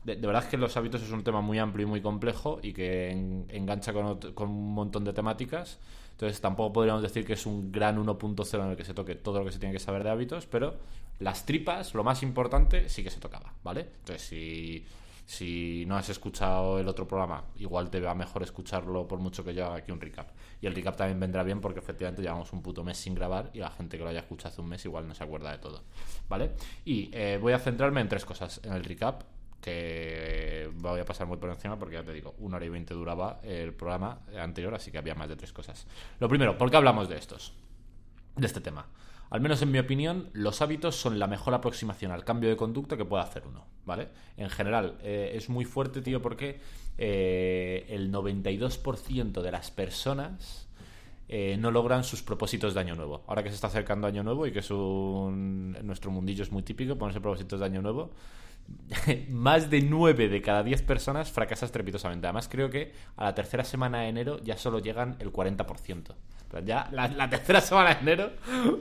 De, 0.04 0.14
verdad 0.14 0.44
es 0.44 0.48
que 0.48 0.56
los 0.56 0.76
hábitos 0.76 1.02
es 1.02 1.10
un 1.10 1.24
tema 1.24 1.40
muy 1.40 1.58
amplio 1.58 1.88
y 1.88 1.90
muy 1.90 2.00
complejo 2.00 2.60
y 2.62 2.72
que 2.72 3.10
engancha 3.48 3.92
con, 3.92 4.16
con 4.32 4.48
un 4.48 4.74
montón 4.74 5.02
de 5.02 5.12
temáticas. 5.12 5.80
Entonces 6.12 6.40
tampoco 6.40 6.72
podríamos 6.72 7.02
decir 7.02 7.24
que 7.26 7.32
es 7.32 7.46
un 7.46 7.72
gran 7.72 7.96
1.0 7.96 8.62
en 8.62 8.70
el 8.70 8.76
que 8.76 8.84
se 8.84 8.94
toque 8.94 9.16
todo 9.16 9.40
lo 9.40 9.44
que 9.44 9.52
se 9.52 9.58
tiene 9.58 9.72
que 9.72 9.80
saber 9.80 10.04
de 10.04 10.10
hábitos, 10.10 10.46
pero 10.46 10.76
las 11.18 11.46
tripas, 11.46 11.94
lo 11.94 12.04
más 12.04 12.22
importante, 12.22 12.88
sí 12.88 13.02
que 13.02 13.10
se 13.10 13.20
tocaba, 13.20 13.54
¿vale? 13.62 13.80
Entonces 14.00 14.22
si 14.22 14.86
si 15.28 15.84
no 15.86 15.98
has 15.98 16.08
escuchado 16.08 16.78
el 16.78 16.88
otro 16.88 17.06
programa, 17.06 17.44
igual 17.56 17.90
te 17.90 18.00
va 18.00 18.14
mejor 18.14 18.42
escucharlo 18.42 19.06
por 19.06 19.18
mucho 19.18 19.44
que 19.44 19.52
yo 19.52 19.66
haga 19.66 19.76
aquí 19.76 19.92
un 19.92 20.00
recap. 20.00 20.30
Y 20.62 20.66
el 20.66 20.74
recap 20.74 20.96
también 20.96 21.20
vendrá 21.20 21.42
bien 21.42 21.60
porque 21.60 21.80
efectivamente 21.80 22.22
llevamos 22.22 22.50
un 22.54 22.62
puto 22.62 22.82
mes 22.82 22.96
sin 22.96 23.14
grabar 23.14 23.50
y 23.52 23.58
la 23.58 23.68
gente 23.68 23.98
que 23.98 24.04
lo 24.04 24.08
haya 24.08 24.20
escuchado 24.20 24.54
hace 24.54 24.62
un 24.62 24.70
mes 24.70 24.82
igual 24.86 25.06
no 25.06 25.14
se 25.14 25.22
acuerda 25.22 25.52
de 25.52 25.58
todo. 25.58 25.82
¿Vale? 26.30 26.52
Y 26.86 27.10
eh, 27.12 27.38
voy 27.38 27.52
a 27.52 27.58
centrarme 27.58 28.00
en 28.00 28.08
tres 28.08 28.24
cosas 28.24 28.62
en 28.64 28.72
el 28.72 28.82
recap 28.82 29.24
que 29.60 30.70
voy 30.76 31.00
a 31.00 31.04
pasar 31.04 31.26
muy 31.26 31.36
por 31.36 31.50
encima 31.50 31.78
porque 31.78 31.96
ya 31.96 32.02
te 32.02 32.14
digo, 32.14 32.34
una 32.38 32.56
hora 32.56 32.64
y 32.64 32.70
veinte 32.70 32.94
duraba 32.94 33.38
el 33.42 33.74
programa 33.74 34.20
anterior, 34.34 34.74
así 34.74 34.90
que 34.90 34.96
había 34.96 35.14
más 35.14 35.28
de 35.28 35.36
tres 35.36 35.52
cosas. 35.52 35.86
Lo 36.20 36.28
primero, 36.30 36.56
¿por 36.56 36.70
qué 36.70 36.78
hablamos 36.78 37.06
de 37.06 37.18
estos? 37.18 37.52
De 38.34 38.46
este 38.46 38.62
tema. 38.62 38.86
Al 39.30 39.40
menos 39.40 39.60
en 39.60 39.70
mi 39.70 39.78
opinión, 39.78 40.30
los 40.32 40.62
hábitos 40.62 40.96
son 40.96 41.18
la 41.18 41.26
mejor 41.26 41.54
aproximación 41.54 42.12
al 42.12 42.24
cambio 42.24 42.48
de 42.48 42.56
conducta 42.56 42.96
que 42.96 43.04
puede 43.04 43.22
hacer 43.22 43.44
uno, 43.46 43.64
¿vale? 43.84 44.08
En 44.36 44.48
general, 44.48 44.96
eh, 45.02 45.32
es 45.34 45.48
muy 45.48 45.64
fuerte, 45.64 46.00
tío, 46.00 46.22
porque 46.22 46.60
eh, 46.96 47.86
el 47.90 48.10
92% 48.10 49.42
de 49.42 49.52
las 49.52 49.70
personas 49.70 50.68
eh, 51.28 51.58
no 51.58 51.70
logran 51.70 52.04
sus 52.04 52.22
propósitos 52.22 52.72
de 52.72 52.80
año 52.80 52.94
nuevo. 52.94 53.22
Ahora 53.26 53.42
que 53.42 53.50
se 53.50 53.56
está 53.56 53.66
acercando 53.66 54.06
año 54.06 54.22
nuevo 54.22 54.46
y 54.46 54.52
que 54.52 54.60
es 54.60 54.70
un... 54.70 55.76
Nuestro 55.82 56.10
mundillo 56.10 56.42
es 56.42 56.50
muy 56.50 56.62
típico 56.62 56.96
ponerse 56.96 57.20
propósitos 57.20 57.60
de 57.60 57.66
año 57.66 57.82
nuevo, 57.82 58.12
más 59.28 59.68
de 59.68 59.82
9 59.82 60.28
de 60.28 60.42
cada 60.42 60.62
10 60.62 60.82
personas 60.82 61.30
fracasa 61.30 61.66
estrepitosamente. 61.66 62.26
Además, 62.26 62.48
creo 62.48 62.70
que 62.70 62.92
a 63.16 63.24
la 63.24 63.34
tercera 63.34 63.64
semana 63.64 64.00
de 64.00 64.08
enero 64.08 64.42
ya 64.42 64.56
solo 64.56 64.78
llegan 64.78 65.16
el 65.20 65.32
40%. 65.32 66.14
Ya 66.64 66.88
la, 66.92 67.28
tercera 67.28 67.60
semana 67.60 67.94
de 67.94 68.00
enero, 68.00 68.32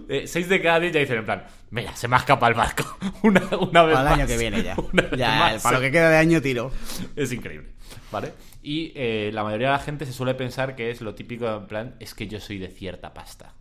6 0.08 0.36
eh, 0.36 0.48
de 0.48 0.62
cada 0.62 0.80
10 0.80 0.94
ya 0.94 1.00
dicen 1.00 1.18
en 1.18 1.26
plan, 1.26 1.46
mira, 1.72 1.96
se 1.96 2.08
me 2.08 2.16
ha 2.16 2.20
escapado 2.20 2.52
el 2.52 2.58
barco. 2.58 2.84
una, 3.24 3.42
una 3.58 3.84
vez 3.84 3.96
Para 3.96 4.14
el 4.14 4.20
año 4.20 4.28
que 4.28 4.38
viene 4.38 4.64
ya. 4.64 4.76
ya 5.18 5.58
para 5.62 5.78
lo 5.78 5.82
que 5.82 5.92
queda 5.92 6.10
de 6.10 6.18
año 6.18 6.42
tiro. 6.42 6.72
Es 7.16 7.32
increíble, 7.32 7.70
¿vale? 8.12 8.34
Y 8.64 8.92
eh, 8.96 9.32
la 9.34 9.44
mayoría 9.44 9.68
de 9.68 9.74
la 9.74 9.80
gente 9.80 10.06
se 10.06 10.14
suele 10.14 10.34
pensar 10.34 10.76
que 10.76 10.92
es 10.92 11.02
lo 11.02 11.16
típico, 11.16 11.48
en 11.48 11.68
plan, 11.68 11.96
es 12.00 12.14
que 12.14 12.28
yo 12.28 12.40
soy 12.40 12.58
de 12.58 12.70
cierta 12.70 13.14
pasta, 13.14 13.54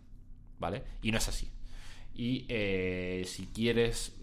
¿vale? 0.59 0.83
Y 1.01 1.11
no 1.11 1.17
es 1.17 1.27
así. 1.27 1.51
Y 2.13 2.45
eh, 2.49 3.23
si 3.27 3.45
quieres, 3.47 4.15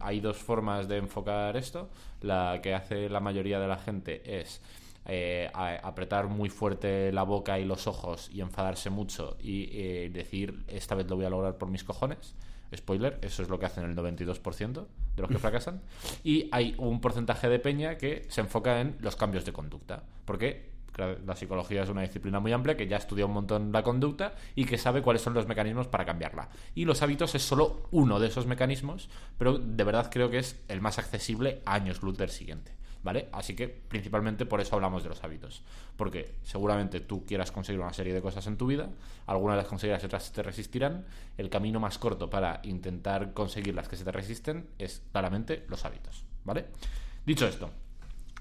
hay 0.00 0.20
dos 0.20 0.36
formas 0.36 0.86
de 0.86 0.98
enfocar 0.98 1.56
esto. 1.56 1.90
La 2.20 2.60
que 2.62 2.74
hace 2.74 3.08
la 3.08 3.20
mayoría 3.20 3.58
de 3.58 3.66
la 3.66 3.76
gente 3.76 4.40
es 4.40 4.62
eh, 5.06 5.50
apretar 5.54 6.28
muy 6.28 6.48
fuerte 6.48 7.12
la 7.12 7.24
boca 7.24 7.58
y 7.58 7.64
los 7.64 7.86
ojos 7.86 8.30
y 8.32 8.40
enfadarse 8.40 8.90
mucho 8.90 9.36
y 9.40 9.68
eh, 9.72 10.10
decir, 10.12 10.64
esta 10.68 10.94
vez 10.94 11.08
lo 11.08 11.16
voy 11.16 11.24
a 11.24 11.30
lograr 11.30 11.58
por 11.58 11.68
mis 11.68 11.84
cojones. 11.84 12.34
Spoiler, 12.74 13.18
eso 13.22 13.42
es 13.42 13.48
lo 13.48 13.58
que 13.58 13.66
hacen 13.66 13.84
el 13.84 13.94
92% 13.94 14.86
de 15.16 15.22
los 15.22 15.30
que 15.30 15.38
fracasan. 15.40 15.80
Y 16.24 16.48
hay 16.52 16.74
un 16.78 17.00
porcentaje 17.00 17.48
de 17.48 17.58
peña 17.58 17.96
que 17.96 18.26
se 18.28 18.40
enfoca 18.40 18.80
en 18.80 18.96
los 19.00 19.16
cambios 19.16 19.44
de 19.44 19.52
conducta. 19.52 20.02
Porque 20.24 20.74
la 20.98 21.36
psicología 21.36 21.82
es 21.82 21.88
una 21.88 22.02
disciplina 22.02 22.40
muy 22.40 22.52
amplia 22.52 22.76
que 22.76 22.86
ya 22.86 22.96
estudia 22.96 23.26
un 23.26 23.32
montón 23.32 23.72
la 23.72 23.82
conducta 23.82 24.34
y 24.54 24.64
que 24.64 24.78
sabe 24.78 25.02
cuáles 25.02 25.22
son 25.22 25.34
los 25.34 25.46
mecanismos 25.46 25.88
para 25.88 26.04
cambiarla. 26.04 26.48
Y 26.74 26.84
los 26.84 27.02
hábitos 27.02 27.34
es 27.34 27.42
solo 27.42 27.88
uno 27.90 28.20
de 28.20 28.28
esos 28.28 28.46
mecanismos, 28.46 29.08
pero 29.38 29.58
de 29.58 29.84
verdad 29.84 30.10
creo 30.10 30.30
que 30.30 30.38
es 30.38 30.60
el 30.68 30.80
más 30.80 30.98
accesible 30.98 31.62
a 31.64 31.74
años 31.74 32.02
luz 32.02 32.16
del 32.16 32.30
siguiente. 32.30 32.72
¿Vale? 33.04 33.28
Así 33.32 33.54
que 33.54 33.68
principalmente 33.68 34.46
por 34.46 34.62
eso 34.62 34.74
hablamos 34.74 35.02
de 35.02 35.10
los 35.10 35.22
hábitos. 35.22 35.62
Porque 35.96 36.34
seguramente 36.42 37.00
tú 37.00 37.26
quieras 37.26 37.52
conseguir 37.52 37.80
una 37.80 37.92
serie 37.92 38.14
de 38.14 38.22
cosas 38.22 38.46
en 38.46 38.56
tu 38.56 38.66
vida, 38.66 38.88
algunas 39.26 39.58
las 39.58 39.66
conseguirás 39.66 40.02
y 40.02 40.06
otras 40.06 40.32
te 40.32 40.42
resistirán. 40.42 41.04
El 41.36 41.50
camino 41.50 41.78
más 41.80 41.98
corto 41.98 42.30
para 42.30 42.60
intentar 42.64 43.34
conseguir 43.34 43.74
las 43.74 43.88
que 43.88 43.96
se 43.96 44.04
te 44.04 44.10
resisten 44.10 44.66
es 44.78 45.02
claramente 45.12 45.66
los 45.68 45.84
hábitos. 45.84 46.24
¿Vale? 46.44 46.64
Dicho 47.26 47.46
esto, 47.46 47.70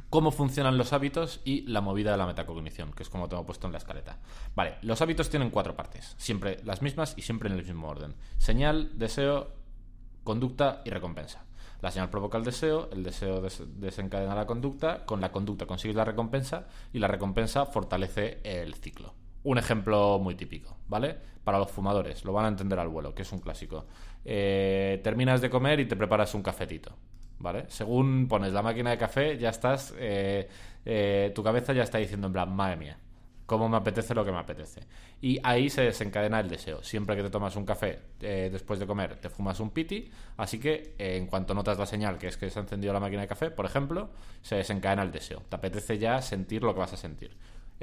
cómo 0.10 0.32
funcionan 0.32 0.78
los 0.78 0.94
hábitos 0.94 1.42
y 1.44 1.64
la 1.64 1.82
movida 1.82 2.12
de 2.12 2.18
la 2.18 2.26
metacognición, 2.26 2.94
que 2.94 3.04
es 3.04 3.10
como 3.10 3.28
tengo 3.28 3.46
puesto 3.46 3.68
en 3.68 3.74
la 3.74 3.80
escaleta. 3.80 4.20
Vale, 4.56 4.76
los 4.82 5.02
hábitos 5.02 5.30
tienen 5.30 5.50
cuatro 5.50 5.76
partes, 5.76 6.16
siempre 6.18 6.60
las 6.64 6.82
mismas 6.82 7.16
y 7.18 7.24
siempre 7.24 7.50
en 7.50 7.58
el 7.58 7.66
mismo 7.66 7.90
orden. 7.90 8.16
Señal, 8.38 8.92
deseo, 8.98 9.52
conducta 10.24 10.82
y 10.86 10.90
recompensa. 10.90 11.44
La 11.84 11.92
señal 11.92 12.10
provoca 12.10 12.38
el 12.38 12.46
deseo, 12.46 12.90
el 12.94 13.04
deseo 13.04 13.42
desencadena 13.42 14.34
la 14.34 14.46
conducta, 14.46 15.06
con 15.06 15.20
la 15.20 15.34
conducta 15.34 15.66
consigues 15.66 15.98
la 15.98 16.06
recompensa 16.06 16.66
y 16.94 17.00
la 17.00 17.10
recompensa 17.10 17.66
fortalece 17.66 18.40
el 18.46 18.74
ciclo. 18.76 19.14
Un 19.44 19.58
ejemplo 19.58 20.18
muy 20.18 20.36
típico, 20.36 20.78
¿vale? 20.88 21.18
Para 21.44 21.60
los 21.60 21.70
fumadores, 21.70 22.24
lo 22.24 22.32
van 22.32 22.46
a 22.46 22.48
entender 22.48 22.80
al 22.80 22.88
vuelo, 22.88 23.14
que 23.14 23.24
es 23.24 23.32
un 23.34 23.40
clásico. 23.40 23.86
Eh, 24.24 25.02
terminas 25.04 25.42
de 25.42 25.50
comer 25.50 25.82
y 25.82 25.86
te 25.86 25.98
preparas 25.98 26.34
un 26.34 26.42
cafetito. 26.42 26.96
¿vale? 27.38 27.66
Según 27.68 28.30
pones 28.30 28.54
la 28.54 28.62
máquina 28.62 28.92
de 28.92 28.98
café, 28.98 29.38
ya 29.38 29.50
estás, 29.50 29.94
eh, 30.00 30.48
eh, 30.86 31.34
tu 31.36 31.44
cabeza 31.44 31.74
ya 31.74 31.84
está 31.84 31.98
diciendo 31.98 32.28
en 32.28 32.34
plan, 32.34 32.56
madre 32.56 32.78
mía, 32.78 32.98
cómo 33.58 33.70
me 33.70 33.78
apetece 33.78 34.14
lo 34.14 34.24
que 34.26 34.32
me 34.32 34.40
apetece. 34.40 34.82
Y 35.22 35.40
ahí 35.44 35.70
se 35.70 35.82
desencadena 35.82 36.40
el 36.40 36.50
deseo. 36.50 36.84
Siempre 36.84 37.16
que 37.16 37.24
te 37.24 37.30
tomas 37.30 37.56
un 37.56 37.66
café 37.66 38.00
eh, 38.22 38.50
después 38.52 38.80
de 38.80 38.88
comer, 38.88 39.16
te 39.18 39.30
fumas 39.30 39.60
un 39.60 39.72
piti, 39.72 40.10
así 40.38 40.60
que 40.60 40.96
en 40.98 41.28
cuanto 41.28 41.54
notas 41.54 41.78
la 41.78 41.86
señal 41.86 42.18
que 42.18 42.28
es 42.28 42.38
que 42.38 42.50
se 42.50 42.60
ha 42.60 42.62
encendido 42.62 42.94
la 42.94 43.00
máquina 43.00 43.22
de 43.22 43.28
café, 43.28 43.52
por 43.52 43.66
ejemplo, 43.66 44.10
se 44.42 44.56
desencadena 44.56 45.04
el 45.04 45.12
deseo. 45.12 45.42
Te 45.50 45.56
apetece 45.56 45.98
ya 45.98 46.22
sentir 46.22 46.64
lo 46.64 46.74
que 46.74 46.80
vas 46.80 46.94
a 46.94 46.98
sentir 46.98 47.32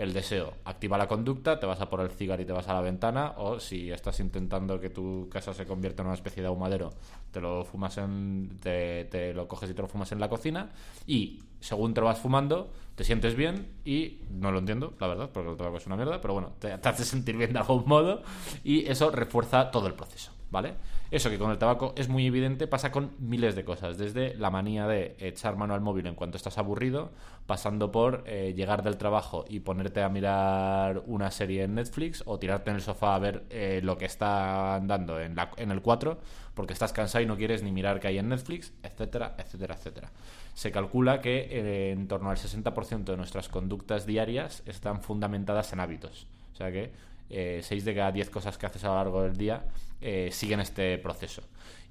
el 0.00 0.14
deseo. 0.14 0.54
Activa 0.64 0.96
la 0.96 1.06
conducta, 1.06 1.60
te 1.60 1.66
vas 1.66 1.80
a 1.82 1.90
por 1.90 2.00
el 2.00 2.10
cigarro 2.10 2.42
y 2.42 2.46
te 2.46 2.52
vas 2.52 2.66
a 2.68 2.72
la 2.74 2.80
ventana, 2.80 3.34
o 3.36 3.60
si 3.60 3.92
estás 3.92 4.18
intentando 4.20 4.80
que 4.80 4.88
tu 4.88 5.28
casa 5.30 5.52
se 5.52 5.66
convierta 5.66 6.02
en 6.02 6.06
una 6.06 6.14
especie 6.14 6.42
de 6.42 6.48
ahumadero, 6.48 6.90
te 7.30 7.40
lo 7.40 7.66
fumas 7.66 7.98
en, 7.98 8.58
te, 8.60 9.34
lo 9.34 9.46
coges 9.46 9.70
y 9.70 9.74
te 9.74 9.82
lo 9.82 9.88
fumas 9.88 10.10
en 10.12 10.18
la 10.18 10.30
cocina, 10.30 10.70
y 11.06 11.42
según 11.60 11.92
te 11.92 12.00
lo 12.00 12.06
vas 12.06 12.18
fumando, 12.18 12.72
te 12.94 13.04
sientes 13.04 13.34
bien 13.36 13.68
y 13.84 14.22
no 14.30 14.50
lo 14.50 14.58
entiendo, 14.58 14.94
la 14.98 15.06
verdad, 15.06 15.30
porque 15.32 15.50
el 15.50 15.56
tabaco 15.58 15.76
es 15.76 15.86
una 15.86 15.96
mierda, 15.96 16.18
pero 16.22 16.32
bueno, 16.32 16.54
te, 16.58 16.76
te 16.78 16.88
hace 16.88 17.04
sentir 17.04 17.36
bien 17.36 17.52
de 17.52 17.58
algún 17.58 17.84
modo 17.86 18.22
y 18.64 18.86
eso 18.86 19.10
refuerza 19.10 19.70
todo 19.70 19.86
el 19.86 19.92
proceso, 19.92 20.32
¿vale? 20.50 20.74
Eso 21.10 21.30
que 21.30 21.38
con 21.38 21.50
el 21.50 21.58
tabaco 21.58 21.92
es 21.96 22.08
muy 22.08 22.26
evidente, 22.26 22.66
pasa 22.66 22.92
con 22.92 23.12
miles 23.18 23.56
de 23.56 23.64
cosas, 23.64 23.98
desde 23.98 24.34
la 24.36 24.50
manía 24.50 24.86
de 24.86 25.16
echar 25.18 25.56
mano 25.56 25.74
al 25.74 25.80
móvil 25.80 26.06
en 26.06 26.14
cuanto 26.14 26.36
estás 26.36 26.58
aburrido, 26.58 27.10
pasando 27.46 27.90
por 27.90 28.22
eh, 28.26 28.52
llegar 28.54 28.82
del 28.82 28.96
trabajo 28.96 29.44
y 29.48 29.60
ponerte 29.60 30.02
a 30.02 30.08
mirar 30.08 31.02
una 31.06 31.30
serie 31.30 31.64
en 31.64 31.74
Netflix 31.74 32.22
o 32.26 32.38
tirarte 32.38 32.70
en 32.70 32.76
el 32.76 32.82
sofá 32.82 33.16
a 33.16 33.18
ver 33.18 33.44
eh, 33.50 33.80
lo 33.82 33.98
que 33.98 34.04
está 34.04 34.76
andando 34.76 35.18
en, 35.20 35.34
la, 35.34 35.50
en 35.56 35.70
el 35.70 35.82
4 35.82 36.18
porque 36.54 36.72
estás 36.72 36.92
cansado 36.92 37.22
y 37.22 37.26
no 37.26 37.36
quieres 37.36 37.62
ni 37.62 37.72
mirar 37.72 38.00
qué 38.00 38.08
hay 38.08 38.18
en 38.18 38.28
Netflix, 38.28 38.72
etcétera, 38.82 39.34
etcétera, 39.38 39.74
etcétera. 39.74 40.10
Se 40.54 40.70
calcula 40.70 41.20
que 41.20 41.48
eh, 41.50 41.90
en 41.92 42.06
torno 42.06 42.30
al 42.30 42.36
60% 42.36 43.04
de 43.04 43.16
nuestras 43.16 43.48
conductas 43.48 44.04
diarias 44.04 44.62
están 44.66 45.02
fundamentadas 45.02 45.72
en 45.72 45.80
hábitos. 45.80 46.26
O 46.52 46.56
sea 46.56 46.70
que 46.70 46.92
6 47.30 47.84
de 47.84 47.94
cada 47.94 48.10
10 48.10 48.28
cosas 48.28 48.58
que 48.58 48.66
haces 48.66 48.82
a 48.84 48.88
lo 48.88 48.94
largo 48.96 49.22
del 49.22 49.36
día 49.36 49.64
eh, 50.00 50.30
siguen 50.32 50.60
este 50.60 50.98
proceso. 50.98 51.42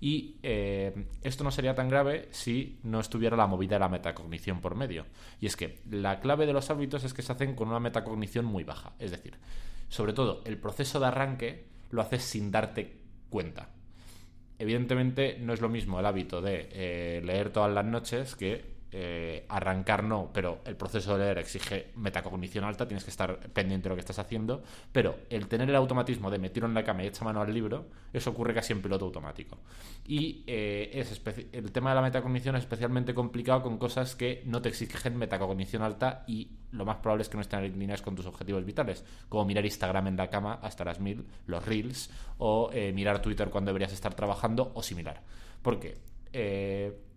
Y 0.02 0.38
eh, 0.44 1.08
esto 1.24 1.44
no 1.44 1.52
sería 1.52 1.76
tan 1.76 1.90
grave 1.90 2.30
si 2.32 2.80
no 2.84 3.00
estuviera 3.00 3.36
la 3.36 3.48
movida 3.48 3.76
de 3.76 3.80
la 3.80 3.90
metacognición 3.90 4.62
por 4.62 4.76
medio. 4.76 5.06
Y 5.42 5.46
es 5.46 5.56
que 5.56 5.80
la 5.90 6.20
clave 6.20 6.46
de 6.46 6.54
los 6.54 6.70
hábitos 6.70 7.04
es 7.04 7.14
que 7.14 7.22
se 7.22 7.32
hacen 7.32 7.56
con 7.56 7.68
una 7.68 7.80
metacognición 7.80 8.46
muy 8.46 8.64
baja. 8.64 8.94
Es 9.00 9.12
decir, 9.12 9.36
sobre 9.90 10.14
todo 10.14 10.42
el 10.46 10.58
proceso 10.58 11.00
de 11.00 11.08
arranque 11.08 11.66
lo 11.92 12.02
haces 12.02 12.24
sin 12.24 12.52
darte 12.52 12.98
cuenta. 13.30 13.70
Evidentemente 14.58 15.38
no 15.40 15.54
es 15.54 15.62
lo 15.62 15.70
mismo 15.70 16.00
el 16.00 16.06
hábito 16.06 16.42
de 16.42 16.70
eh, 16.72 17.22
leer 17.24 17.52
todas 17.52 17.74
las 17.74 17.86
noches 17.86 18.36
que 18.36 18.79
eh, 18.92 19.46
arrancar 19.50 20.04
no, 20.04 20.32
pero 20.34 20.62
el 20.66 20.76
proceso 20.76 21.18
de 21.18 21.26
leer 21.26 21.38
exige 21.38 21.92
metacognición 21.96 22.64
alta, 22.64 22.88
tienes 22.88 23.04
que 23.04 23.12
estar 23.12 23.40
pendiente 23.40 23.84
de 23.84 23.90
lo 23.90 23.96
que 23.96 24.02
estás 24.02 24.20
haciendo, 24.20 24.64
pero 24.92 25.20
el 25.30 25.48
tener 25.48 25.70
el 25.70 25.76
automatismo 25.76 26.32
de 26.32 26.40
meterlo 26.40 26.68
en 26.68 26.74
la 26.74 26.84
cama 26.84 27.04
y 27.04 27.08
echar 27.08 27.26
mano 27.26 27.42
al 27.42 27.54
libro, 27.54 27.86
eso 28.12 28.32
ocurre 28.32 28.54
casi 28.54 28.74
en 28.74 28.82
piloto 28.82 29.06
automático. 29.06 29.58
Y 30.08 30.44
eh, 30.48 30.90
es 30.94 31.22
el 31.52 31.72
tema 31.72 31.92
de 31.92 31.96
la 31.96 32.02
metacognición 32.02 32.56
es 32.56 32.64
especialmente 32.64 33.14
complicado 33.14 33.62
con 33.62 33.78
cosas 33.78 34.16
que 34.16 34.42
no 34.46 34.62
te 34.62 34.70
exigen 34.70 35.18
metacognición 35.18 35.84
alta 35.84 36.24
y 36.28 36.50
lo 36.72 36.86
más 36.86 36.98
probable 36.98 37.24
es 37.24 37.30
que 37.30 37.38
no 37.38 37.42
estén 37.42 37.60
alineadas 37.60 38.02
con 38.02 38.16
tus 38.16 38.26
objetivos 38.26 38.66
vitales, 38.66 39.04
como 39.28 39.46
mirar 39.46 39.66
Instagram 39.66 40.08
en 40.08 40.18
la 40.18 40.30
cama 40.30 40.60
hasta 40.62 40.84
las 40.84 41.00
mil, 41.00 41.26
los 41.46 41.66
reels, 41.66 42.10
o 42.38 42.70
eh, 42.74 42.92
mirar 42.94 43.22
Twitter 43.22 43.50
cuando 43.50 43.70
deberías 43.70 43.94
estar 43.94 44.14
trabajando 44.14 44.72
o 44.74 44.82
similar. 44.82 45.22
Porque 45.62 45.98
eh, 46.34 47.09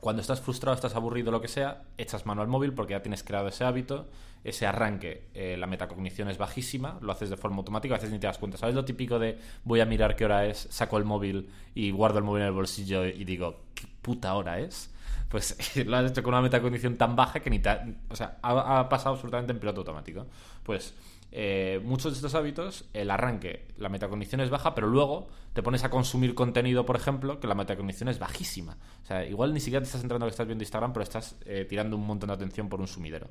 cuando 0.00 0.20
estás 0.20 0.40
frustrado, 0.40 0.74
estás 0.74 0.94
aburrido, 0.94 1.30
lo 1.30 1.40
que 1.40 1.48
sea, 1.48 1.82
echas 1.98 2.26
mano 2.26 2.42
al 2.42 2.48
móvil 2.48 2.72
porque 2.72 2.92
ya 2.92 3.02
tienes 3.02 3.22
creado 3.22 3.48
ese 3.48 3.64
hábito, 3.64 4.08
ese 4.44 4.66
arranque, 4.66 5.24
eh, 5.34 5.56
la 5.58 5.66
metacognición 5.66 6.28
es 6.28 6.38
bajísima, 6.38 6.98
lo 7.00 7.12
haces 7.12 7.30
de 7.30 7.36
forma 7.36 7.58
automática, 7.58 7.94
a 7.94 7.98
veces 7.98 8.12
ni 8.12 8.18
te 8.18 8.26
das 8.26 8.38
cuenta. 8.38 8.58
¿Sabes 8.58 8.74
lo 8.74 8.84
típico 8.84 9.18
de 9.18 9.38
voy 9.64 9.80
a 9.80 9.86
mirar 9.86 10.14
qué 10.14 10.24
hora 10.24 10.46
es, 10.46 10.68
saco 10.70 10.98
el 10.98 11.04
móvil 11.04 11.48
y 11.74 11.90
guardo 11.90 12.18
el 12.18 12.24
móvil 12.24 12.42
en 12.42 12.48
el 12.48 12.54
bolsillo 12.54 13.04
y 13.04 13.24
digo, 13.24 13.64
¿qué 13.74 13.86
puta 14.02 14.34
hora 14.34 14.60
es? 14.60 14.94
Pues 15.28 15.56
lo 15.86 15.96
has 15.96 16.10
hecho 16.10 16.22
con 16.22 16.34
una 16.34 16.42
metacognición 16.42 16.96
tan 16.96 17.16
baja 17.16 17.40
que 17.40 17.50
ni 17.50 17.58
te 17.58 17.70
o 18.08 18.14
sea, 18.14 18.38
ha, 18.42 18.80
ha 18.80 18.88
pasado 18.88 19.14
absolutamente 19.14 19.52
en 19.52 19.58
piloto 19.58 19.80
automático. 19.80 20.26
Pues 20.62 20.94
eh, 21.38 21.82
muchos 21.84 22.12
de 22.12 22.16
estos 22.16 22.34
hábitos, 22.34 22.86
el 22.94 23.10
arranque, 23.10 23.66
la 23.76 23.90
metacognición 23.90 24.40
es 24.40 24.48
baja, 24.48 24.74
pero 24.74 24.86
luego 24.86 25.28
te 25.52 25.62
pones 25.62 25.84
a 25.84 25.90
consumir 25.90 26.34
contenido, 26.34 26.86
por 26.86 26.96
ejemplo, 26.96 27.40
que 27.40 27.46
la 27.46 27.54
metacognición 27.54 28.08
es 28.08 28.18
bajísima. 28.18 28.78
O 29.02 29.06
sea, 29.06 29.22
igual 29.26 29.52
ni 29.52 29.60
siquiera 29.60 29.82
te 29.82 29.84
estás 29.84 30.00
entrando 30.00 30.24
que 30.24 30.30
estás 30.30 30.46
viendo 30.46 30.64
Instagram, 30.64 30.94
pero 30.94 31.02
estás 31.02 31.36
eh, 31.44 31.66
tirando 31.68 31.94
un 31.94 32.06
montón 32.06 32.28
de 32.28 32.34
atención 32.36 32.70
por 32.70 32.80
un 32.80 32.86
sumidero. 32.86 33.28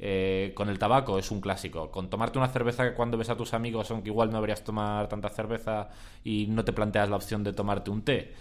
Eh, 0.00 0.50
con 0.56 0.68
el 0.68 0.80
tabaco 0.80 1.16
es 1.16 1.30
un 1.30 1.40
clásico. 1.40 1.92
Con 1.92 2.10
tomarte 2.10 2.38
una 2.38 2.48
cerveza 2.48 2.92
cuando 2.92 3.16
ves 3.16 3.30
a 3.30 3.36
tus 3.36 3.54
amigos, 3.54 3.88
aunque 3.92 4.08
igual 4.08 4.30
no 4.30 4.38
deberías 4.38 4.64
tomar 4.64 5.08
tanta 5.08 5.28
cerveza 5.28 5.90
y 6.24 6.48
no 6.48 6.64
te 6.64 6.72
planteas 6.72 7.08
la 7.08 7.14
opción 7.14 7.44
de 7.44 7.52
tomarte 7.52 7.88
un 7.88 8.02
té, 8.02 8.34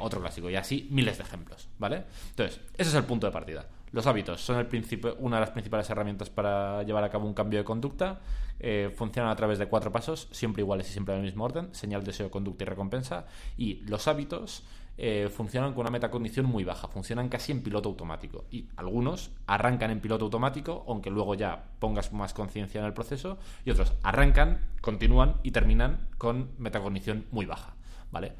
otro 0.00 0.20
clásico. 0.20 0.50
Y 0.50 0.56
así 0.56 0.86
miles 0.90 1.16
de 1.16 1.24
ejemplos, 1.24 1.66
¿vale? 1.78 2.04
Entonces, 2.28 2.60
ese 2.76 2.90
es 2.90 2.94
el 2.94 3.04
punto 3.04 3.26
de 3.26 3.32
partida. 3.32 3.66
Los 3.92 4.06
hábitos 4.06 4.40
son 4.40 4.58
el 4.58 5.16
una 5.18 5.36
de 5.36 5.40
las 5.40 5.50
principales 5.50 5.88
herramientas 5.90 6.30
para 6.30 6.82
llevar 6.84 7.02
a 7.02 7.10
cabo 7.10 7.26
un 7.26 7.34
cambio 7.34 7.58
de 7.58 7.64
conducta. 7.64 8.20
Eh, 8.60 8.92
funcionan 8.94 9.32
a 9.32 9.36
través 9.36 9.58
de 9.58 9.66
cuatro 9.66 9.90
pasos, 9.90 10.28
siempre 10.30 10.62
iguales 10.62 10.88
y 10.88 10.92
siempre 10.92 11.14
en 11.14 11.20
el 11.20 11.26
mismo 11.26 11.44
orden, 11.44 11.74
señal, 11.74 12.04
deseo, 12.04 12.30
conducta 12.30 12.64
y 12.64 12.66
recompensa. 12.66 13.26
Y 13.56 13.76
los 13.86 14.06
hábitos 14.06 14.62
eh, 14.98 15.30
funcionan 15.34 15.72
con 15.72 15.80
una 15.80 15.90
metacondición 15.90 16.44
muy 16.44 16.62
baja, 16.62 16.86
funcionan 16.86 17.30
casi 17.30 17.52
en 17.52 17.62
piloto 17.62 17.88
automático. 17.88 18.44
Y 18.50 18.66
algunos 18.76 19.30
arrancan 19.46 19.90
en 19.90 20.00
piloto 20.00 20.26
automático, 20.26 20.84
aunque 20.86 21.10
luego 21.10 21.34
ya 21.34 21.64
pongas 21.78 22.12
más 22.12 22.34
conciencia 22.34 22.80
en 22.80 22.86
el 22.86 22.92
proceso, 22.92 23.38
y 23.64 23.70
otros 23.70 23.94
arrancan, 24.02 24.60
continúan 24.82 25.36
y 25.42 25.52
terminan 25.52 26.08
con 26.18 26.50
metacognición 26.58 27.24
muy 27.30 27.46
baja. 27.46 27.74
¿Vale? 28.12 28.32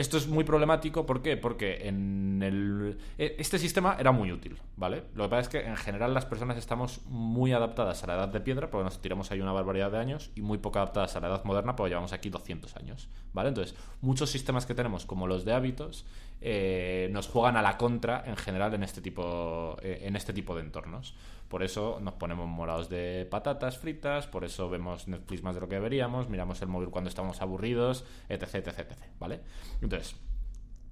Esto 0.00 0.16
es 0.16 0.28
muy 0.28 0.44
problemático, 0.44 1.04
¿por 1.04 1.20
qué? 1.20 1.36
Porque 1.36 1.86
en 1.86 2.42
el, 2.42 2.96
e, 3.18 3.36
este 3.38 3.58
sistema 3.58 3.98
era 4.00 4.12
muy 4.12 4.32
útil, 4.32 4.58
¿vale? 4.74 5.02
Lo 5.14 5.24
que 5.24 5.28
pasa 5.28 5.40
es 5.42 5.48
que 5.50 5.60
en 5.60 5.76
general 5.76 6.14
las 6.14 6.24
personas 6.24 6.56
estamos 6.56 7.02
muy 7.04 7.52
adaptadas 7.52 8.02
a 8.02 8.06
la 8.06 8.14
edad 8.14 8.28
de 8.28 8.40
piedra, 8.40 8.70
porque 8.70 8.84
nos 8.84 9.02
tiramos 9.02 9.30
ahí 9.30 9.42
una 9.42 9.52
barbaridad 9.52 9.92
de 9.92 9.98
años, 9.98 10.30
y 10.34 10.40
muy 10.40 10.56
poco 10.56 10.78
adaptadas 10.78 11.16
a 11.16 11.20
la 11.20 11.28
edad 11.28 11.44
moderna, 11.44 11.76
porque 11.76 11.90
llevamos 11.90 12.14
aquí 12.14 12.30
200 12.30 12.76
años, 12.76 13.10
¿vale? 13.34 13.50
Entonces, 13.50 13.76
muchos 14.00 14.30
sistemas 14.30 14.64
que 14.64 14.74
tenemos, 14.74 15.04
como 15.04 15.26
los 15.26 15.44
de 15.44 15.52
hábitos, 15.52 16.06
eh, 16.40 17.10
nos 17.12 17.28
juegan 17.28 17.58
a 17.58 17.62
la 17.62 17.76
contra 17.76 18.24
en 18.24 18.36
general 18.38 18.72
en 18.72 18.82
este 18.82 19.02
tipo, 19.02 19.76
eh, 19.82 20.04
en 20.04 20.16
este 20.16 20.32
tipo 20.32 20.54
de 20.54 20.62
entornos. 20.62 21.14
Por 21.50 21.64
eso 21.64 21.98
nos 22.00 22.14
ponemos 22.14 22.46
morados 22.46 22.88
de 22.88 23.26
patatas 23.28 23.76
fritas, 23.76 24.28
por 24.28 24.44
eso 24.44 24.70
vemos 24.70 25.08
Netflix 25.08 25.42
más 25.42 25.56
de 25.56 25.60
lo 25.60 25.68
que 25.68 25.74
deberíamos, 25.74 26.28
miramos 26.28 26.62
el 26.62 26.68
móvil 26.68 26.90
cuando 26.90 27.10
estamos 27.10 27.42
aburridos, 27.42 28.04
etc, 28.28 28.54
etc, 28.54 28.68
etc, 28.78 28.92
¿vale? 29.18 29.40
Entonces, 29.82 30.14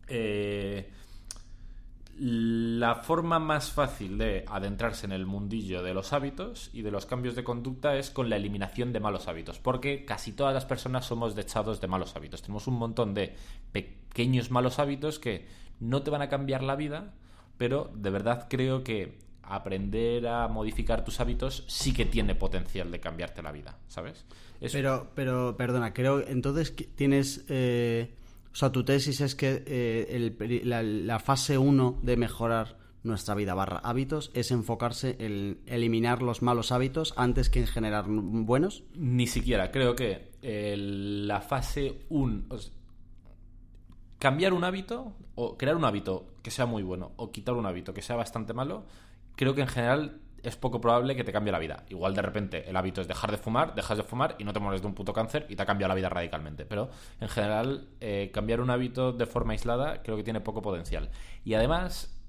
eh, 0.08 0.90
la 2.18 2.96
forma 2.96 3.38
más 3.38 3.70
fácil 3.70 4.18
de 4.18 4.44
adentrarse 4.48 5.06
en 5.06 5.12
el 5.12 5.26
mundillo 5.26 5.80
de 5.84 5.94
los 5.94 6.12
hábitos 6.12 6.70
y 6.72 6.82
de 6.82 6.90
los 6.90 7.06
cambios 7.06 7.36
de 7.36 7.44
conducta 7.44 7.94
es 7.94 8.10
con 8.10 8.28
la 8.28 8.34
eliminación 8.34 8.92
de 8.92 8.98
malos 8.98 9.28
hábitos, 9.28 9.60
porque 9.60 10.04
casi 10.04 10.32
todas 10.32 10.54
las 10.54 10.64
personas 10.64 11.06
somos 11.06 11.36
dechados 11.36 11.80
de 11.80 11.86
malos 11.86 12.16
hábitos. 12.16 12.42
Tenemos 12.42 12.66
un 12.66 12.74
montón 12.74 13.14
de 13.14 13.36
pequeños 13.70 14.50
malos 14.50 14.80
hábitos 14.80 15.20
que 15.20 15.46
no 15.78 16.02
te 16.02 16.10
van 16.10 16.22
a 16.22 16.28
cambiar 16.28 16.64
la 16.64 16.74
vida, 16.74 17.14
pero 17.56 17.92
de 17.94 18.10
verdad 18.10 18.48
creo 18.50 18.82
que 18.82 19.27
aprender 19.48 20.26
a 20.26 20.48
modificar 20.48 21.04
tus 21.04 21.20
hábitos 21.20 21.64
sí 21.66 21.92
que 21.92 22.04
tiene 22.04 22.34
potencial 22.34 22.90
de 22.90 23.00
cambiarte 23.00 23.42
la 23.42 23.52
vida, 23.52 23.78
¿sabes? 23.88 24.24
Pero, 24.72 25.10
pero, 25.14 25.56
perdona, 25.56 25.92
creo, 25.92 26.26
entonces 26.26 26.74
tienes... 26.94 27.44
Eh, 27.48 28.14
o 28.52 28.56
sea, 28.56 28.72
tu 28.72 28.84
tesis 28.84 29.20
es 29.20 29.34
que 29.34 29.62
eh, 29.66 30.62
la, 30.64 31.18
fase 31.20 31.58
1 31.58 32.00
de 32.02 32.16
mejorar 32.16 32.76
nuestra 33.04 33.34
vida 33.36 33.54
barra 33.54 33.78
hábitos 33.78 34.32
es 34.34 34.50
enfocarse 34.50 35.16
en 35.20 35.60
eliminar 35.66 36.22
los 36.22 36.42
malos 36.42 36.72
hábitos 36.72 37.14
antes 37.16 37.50
que 37.50 37.60
en 37.60 37.66
generar 37.68 38.06
buenos. 38.08 38.82
Ni 38.94 39.28
siquiera, 39.28 39.70
creo 39.70 39.94
que 39.94 40.32
la 40.42 41.40
fase 41.40 42.00
1... 42.08 42.44
cambiar 44.18 44.52
un 44.52 44.64
hábito 44.64 45.12
o 45.36 45.56
crear 45.56 45.76
un 45.76 45.84
hábito 45.84 46.26
que 46.42 46.50
sea 46.50 46.66
muy 46.66 46.82
bueno 46.82 47.12
o 47.16 47.30
quitar 47.30 47.54
un 47.54 47.66
hábito 47.66 47.94
que 47.94 48.02
sea 48.02 48.16
bastante 48.16 48.54
malo 48.54 48.84
creo 49.38 49.54
que 49.54 49.60
en 49.60 49.68
general 49.68 50.20
es 50.42 50.56
poco 50.56 50.80
probable 50.80 51.14
que 51.14 51.22
te 51.22 51.32
cambie 51.32 51.52
la 51.52 51.60
vida. 51.60 51.84
Igual 51.88 52.14
de 52.14 52.22
repente 52.22 52.68
el 52.68 52.76
hábito 52.76 53.00
es 53.00 53.06
dejar 53.06 53.30
de 53.30 53.38
fumar, 53.38 53.74
dejas 53.74 53.96
de 53.96 54.02
fumar 54.02 54.34
y 54.38 54.44
no 54.44 54.52
te 54.52 54.58
mueres 54.58 54.82
de 54.82 54.88
un 54.88 54.94
puto 54.94 55.12
cáncer 55.12 55.46
y 55.48 55.54
te 55.54 55.62
ha 55.62 55.66
cambiado 55.66 55.88
la 55.88 55.94
vida 55.94 56.08
radicalmente. 56.08 56.66
Pero 56.66 56.90
en 57.20 57.28
general, 57.28 57.88
eh, 58.00 58.30
cambiar 58.34 58.60
un 58.60 58.70
hábito 58.70 59.12
de 59.12 59.26
forma 59.26 59.52
aislada 59.52 60.02
creo 60.02 60.16
que 60.16 60.24
tiene 60.24 60.40
poco 60.40 60.60
potencial. 60.60 61.10
Y 61.44 61.54
además, 61.54 62.20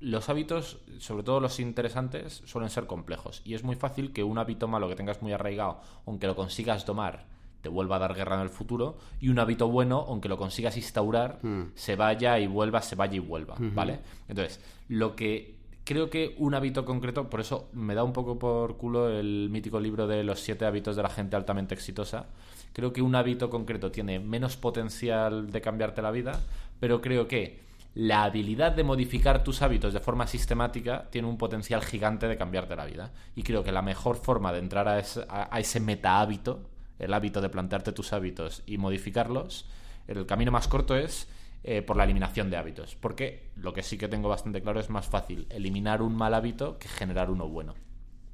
los 0.00 0.28
hábitos, 0.28 0.80
sobre 0.98 1.22
todo 1.22 1.38
los 1.38 1.60
interesantes, 1.60 2.42
suelen 2.44 2.70
ser 2.70 2.86
complejos. 2.86 3.40
Y 3.44 3.54
es 3.54 3.62
muy 3.62 3.76
fácil 3.76 4.12
que 4.12 4.24
un 4.24 4.38
hábito 4.38 4.66
malo 4.66 4.88
que 4.88 4.96
tengas 4.96 5.22
muy 5.22 5.32
arraigado, 5.32 5.80
aunque 6.06 6.26
lo 6.26 6.34
consigas 6.34 6.84
tomar, 6.84 7.26
te 7.60 7.68
vuelva 7.68 7.96
a 7.96 7.98
dar 8.00 8.14
guerra 8.14 8.34
en 8.34 8.42
el 8.42 8.50
futuro. 8.50 8.98
Y 9.20 9.28
un 9.28 9.38
hábito 9.38 9.68
bueno, 9.68 10.04
aunque 10.08 10.28
lo 10.28 10.38
consigas 10.38 10.76
instaurar, 10.76 11.38
hmm. 11.40 11.72
se 11.76 11.94
vaya 11.94 12.36
y 12.40 12.48
vuelva, 12.48 12.82
se 12.82 12.96
vaya 12.96 13.14
y 13.14 13.20
vuelva. 13.20 13.54
¿Vale? 13.58 14.00
Entonces, 14.26 14.60
lo 14.88 15.14
que 15.14 15.57
creo 15.88 16.10
que 16.10 16.34
un 16.36 16.54
hábito 16.54 16.84
concreto, 16.84 17.30
por 17.30 17.40
eso 17.40 17.70
me 17.72 17.94
da 17.94 18.04
un 18.04 18.12
poco 18.12 18.38
por 18.38 18.76
culo 18.76 19.08
el 19.08 19.48
mítico 19.48 19.80
libro 19.80 20.06
de 20.06 20.22
los 20.22 20.38
siete 20.38 20.66
hábitos 20.66 20.96
de 20.96 21.02
la 21.02 21.08
gente 21.08 21.34
altamente 21.34 21.74
exitosa. 21.74 22.26
Creo 22.74 22.92
que 22.92 23.00
un 23.00 23.14
hábito 23.14 23.48
concreto 23.48 23.90
tiene 23.90 24.18
menos 24.18 24.58
potencial 24.58 25.50
de 25.50 25.62
cambiarte 25.62 26.02
la 26.02 26.10
vida, 26.10 26.42
pero 26.78 27.00
creo 27.00 27.26
que 27.26 27.60
la 27.94 28.24
habilidad 28.24 28.72
de 28.72 28.84
modificar 28.84 29.42
tus 29.42 29.62
hábitos 29.62 29.94
de 29.94 30.00
forma 30.00 30.26
sistemática 30.26 31.08
tiene 31.10 31.26
un 31.26 31.38
potencial 31.38 31.82
gigante 31.82 32.28
de 32.28 32.36
cambiarte 32.36 32.76
la 32.76 32.84
vida. 32.84 33.10
Y 33.34 33.42
creo 33.42 33.64
que 33.64 33.72
la 33.72 33.80
mejor 33.80 34.16
forma 34.16 34.52
de 34.52 34.58
entrar 34.58 34.88
a 34.88 34.98
ese, 34.98 35.24
a 35.26 35.58
ese 35.58 35.80
meta 35.80 36.20
hábito, 36.20 36.60
el 36.98 37.14
hábito 37.14 37.40
de 37.40 37.48
plantearte 37.48 37.92
tus 37.92 38.12
hábitos 38.12 38.62
y 38.66 38.76
modificarlos, 38.76 39.64
el 40.06 40.26
camino 40.26 40.52
más 40.52 40.68
corto 40.68 40.94
es 40.94 41.28
eh, 41.64 41.82
por 41.82 41.96
la 41.96 42.04
eliminación 42.04 42.50
de 42.50 42.56
hábitos. 42.56 42.96
Porque 42.96 43.50
lo 43.56 43.72
que 43.72 43.82
sí 43.82 43.98
que 43.98 44.08
tengo 44.08 44.28
bastante 44.28 44.62
claro 44.62 44.80
es 44.80 44.90
más 44.90 45.06
fácil 45.06 45.46
eliminar 45.50 46.02
un 46.02 46.14
mal 46.14 46.34
hábito 46.34 46.78
que 46.78 46.88
generar 46.88 47.30
uno 47.30 47.48
bueno. 47.48 47.74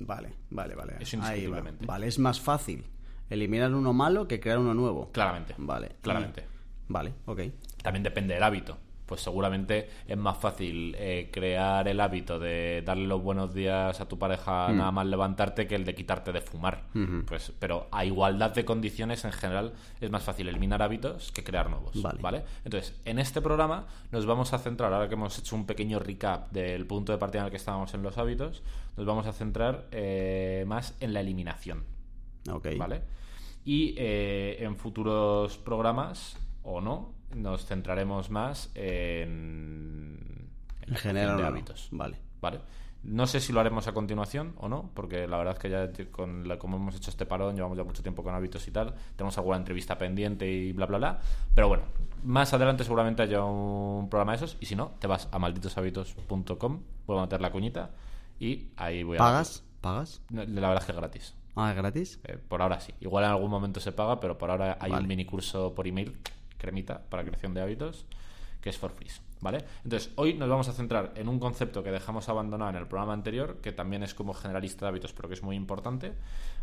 Vale, 0.01 0.35
vale, 0.51 0.75
vale. 0.75 0.97
Eso 1.01 1.17
indiscutiblemente. 1.17 1.87
Vale, 1.87 2.07
es 2.07 2.19
más 2.19 2.41
fácil 2.41 2.85
eliminar 3.31 3.75
uno 3.75 3.93
malo 3.93 4.29
que 4.29 4.41
crear 4.41 4.59
uno 4.59 4.75
nuevo. 4.75 5.11
Claramente. 5.13 5.55
Vale. 5.59 5.97
Claramente. 6.01 6.47
Vale, 6.89 7.15
ok. 7.27 7.41
También 7.83 8.03
depende 8.03 8.35
del 8.35 8.43
hábito 8.43 8.79
pues 9.07 9.21
seguramente 9.21 9.89
es 10.07 10.17
más 10.17 10.39
fácil 10.39 10.95
eh, 10.99 11.29
crear 11.33 11.87
el 11.89 12.01
hábito 12.01 12.39
de 12.39 12.83
darle 12.85 13.07
los 13.07 13.23
buenos 13.23 13.53
días 13.53 14.01
a 14.01 14.09
tu 14.09 14.19
pareja 14.19 14.69
mm. 14.69 14.77
nada 14.77 14.91
más 14.91 15.07
levantarte 15.07 15.67
que 15.67 15.75
el 15.75 15.85
de 15.85 15.95
quitarte 15.95 16.33
de 16.33 16.41
fumar. 16.41 16.85
Pues, 17.27 17.53
pero 17.59 17.89
a 17.91 18.05
igualdad 18.05 18.53
de 18.53 18.65
condiciones 18.65 19.25
en 19.25 19.33
general 19.33 19.73
es 20.01 20.11
más 20.11 20.23
fácil 20.23 20.49
eliminar 20.49 20.83
hábitos 20.83 21.33
que 21.33 21.45
crear 21.45 21.69
nuevos. 21.69 22.01
Vale. 22.21 22.45
Entonces, 22.65 22.99
en 23.05 23.19
este 23.19 23.41
programa 23.41 23.87
nos 24.11 24.27
vamos 24.27 24.53
a 24.53 24.59
centrar, 24.59 24.93
ahora 24.93 25.09
que 25.09 25.15
hemos 25.15 25.39
hecho 25.39 25.57
un 25.57 25.67
pequeño 25.67 25.99
recap 25.99 26.51
del 26.51 26.87
punto 26.87 27.13
de 27.13 27.19
partida 27.19 27.41
en 27.41 27.47
el 27.47 27.51
que 27.51 27.57
estábamos 27.57 27.93
en 27.95 28.03
los 28.03 28.17
hábitos, 28.19 28.63
nos 28.97 29.07
vamos 29.07 29.27
a 29.27 29.33
centrar 29.33 29.87
eh, 29.91 30.65
más 30.67 30.97
en 31.01 31.13
la 31.13 31.21
eliminación. 31.21 31.85
Ok. 32.51 32.69
¿Vale? 32.79 33.03
Y 33.65 33.95
eh, 33.97 34.59
en 34.61 34.77
futuros 34.77 35.57
programas, 35.59 36.37
o 36.63 36.81
no, 36.81 37.14
nos 37.35 37.67
centraremos 37.67 38.31
más 38.31 38.71
en, 38.75 40.49
en, 40.83 40.95
general 40.97 41.37
de 41.37 41.45
hábitos. 41.45 41.89
Vale. 41.93 42.19
Vale. 42.41 42.61
No 43.05 43.27
sé 43.27 43.41
si 43.41 43.53
lo 43.53 43.61
haremos 43.61 43.87
a 43.87 43.93
continuación 43.93 44.55
o 44.57 44.69
no, 44.69 44.91
porque 44.95 45.29
la 45.29 45.37
verdad 45.37 45.55
es 45.55 45.61
que 45.61 45.69
ya 45.69 46.11
con 46.11 46.49
la, 46.49 46.59
como 46.59 46.79
hemos 46.79 46.97
hecho 46.97 47.11
este 47.11 47.27
parón, 47.27 47.55
llevamos 47.55 47.77
ya 47.77 47.85
mucho 47.85 48.03
tiempo 48.03 48.23
con 48.23 48.35
hábitos 48.35 48.67
y 48.67 48.71
tal, 48.71 48.95
tenemos 49.15 49.37
alguna 49.37 49.59
entrevista 49.59 49.99
pendiente 49.99 50.51
y 50.51 50.73
bla, 50.73 50.87
bla, 50.87 50.97
bla. 50.97 51.19
Pero 51.55 51.69
bueno, 51.69 51.83
más 52.23 52.55
adelante 52.55 52.83
seguramente 52.83 53.23
haya 53.23 53.45
un 53.45 54.09
programa 54.09 54.33
de 54.33 54.37
esos, 54.37 54.57
y 54.59 54.67
si 54.67 54.75
no, 54.75 54.93
te 54.99 55.07
vas 55.07 55.29
a 55.33 55.39
malditoshábitos.com, 55.39 56.81
voy 57.07 57.19
a 57.19 57.23
meter 57.23 57.43
la 57.43 57.53
cuñita 57.53 57.91
y 58.41 58.69
ahí 58.77 59.03
voy 59.03 59.17
a... 59.17 59.19
¿Pagas? 59.19 59.65
¿Pagas? 59.83 60.23
La 60.31 60.45
verdad 60.45 60.79
es 60.79 60.85
que 60.87 60.93
es 60.93 60.99
gratis. 60.99 61.35
Ah, 61.57 61.71
¿es 61.71 61.77
gratis? 61.77 62.21
Eh, 62.25 62.39
por 62.49 62.63
ahora 62.63 62.81
sí. 62.81 62.95
Igual 63.01 63.25
en 63.25 63.31
algún 63.31 63.51
momento 63.51 63.81
se 63.81 63.93
paga, 63.93 64.19
pero 64.19 64.39
por 64.39 64.51
ahora 64.51 64.79
hay 64.81 64.93
un 64.93 65.07
mini 65.07 65.25
curso 65.25 65.75
por 65.75 65.87
email, 65.87 66.17
cremita, 66.65 67.03
para 67.11 67.23
creación 67.25 67.53
de 67.53 67.61
hábitos, 67.61 68.07
que 68.61 68.71
es 68.71 68.79
for 68.79 68.91
free. 68.91 69.11
¿Vale? 69.41 69.63
Entonces, 69.85 70.11
hoy 70.17 70.33
nos 70.33 70.49
vamos 70.49 70.69
a 70.69 70.73
centrar 70.73 71.13
en 71.17 71.29
un 71.29 71.39
concepto 71.39 71.83
que 71.83 71.91
dejamos 71.91 72.31
abandonado 72.31 72.71
en 72.71 72.77
el 72.77 72.87
programa 72.87 73.13
anterior, 73.13 73.59
que 73.61 73.73
también 73.73 74.03
es 74.03 74.15
como 74.15 74.33
generalista 74.33 74.87
de 74.87 74.89
hábitos, 74.89 75.13
pero 75.13 75.29
que 75.29 75.35
es 75.35 75.43
muy 75.43 75.55
importante, 75.55 76.15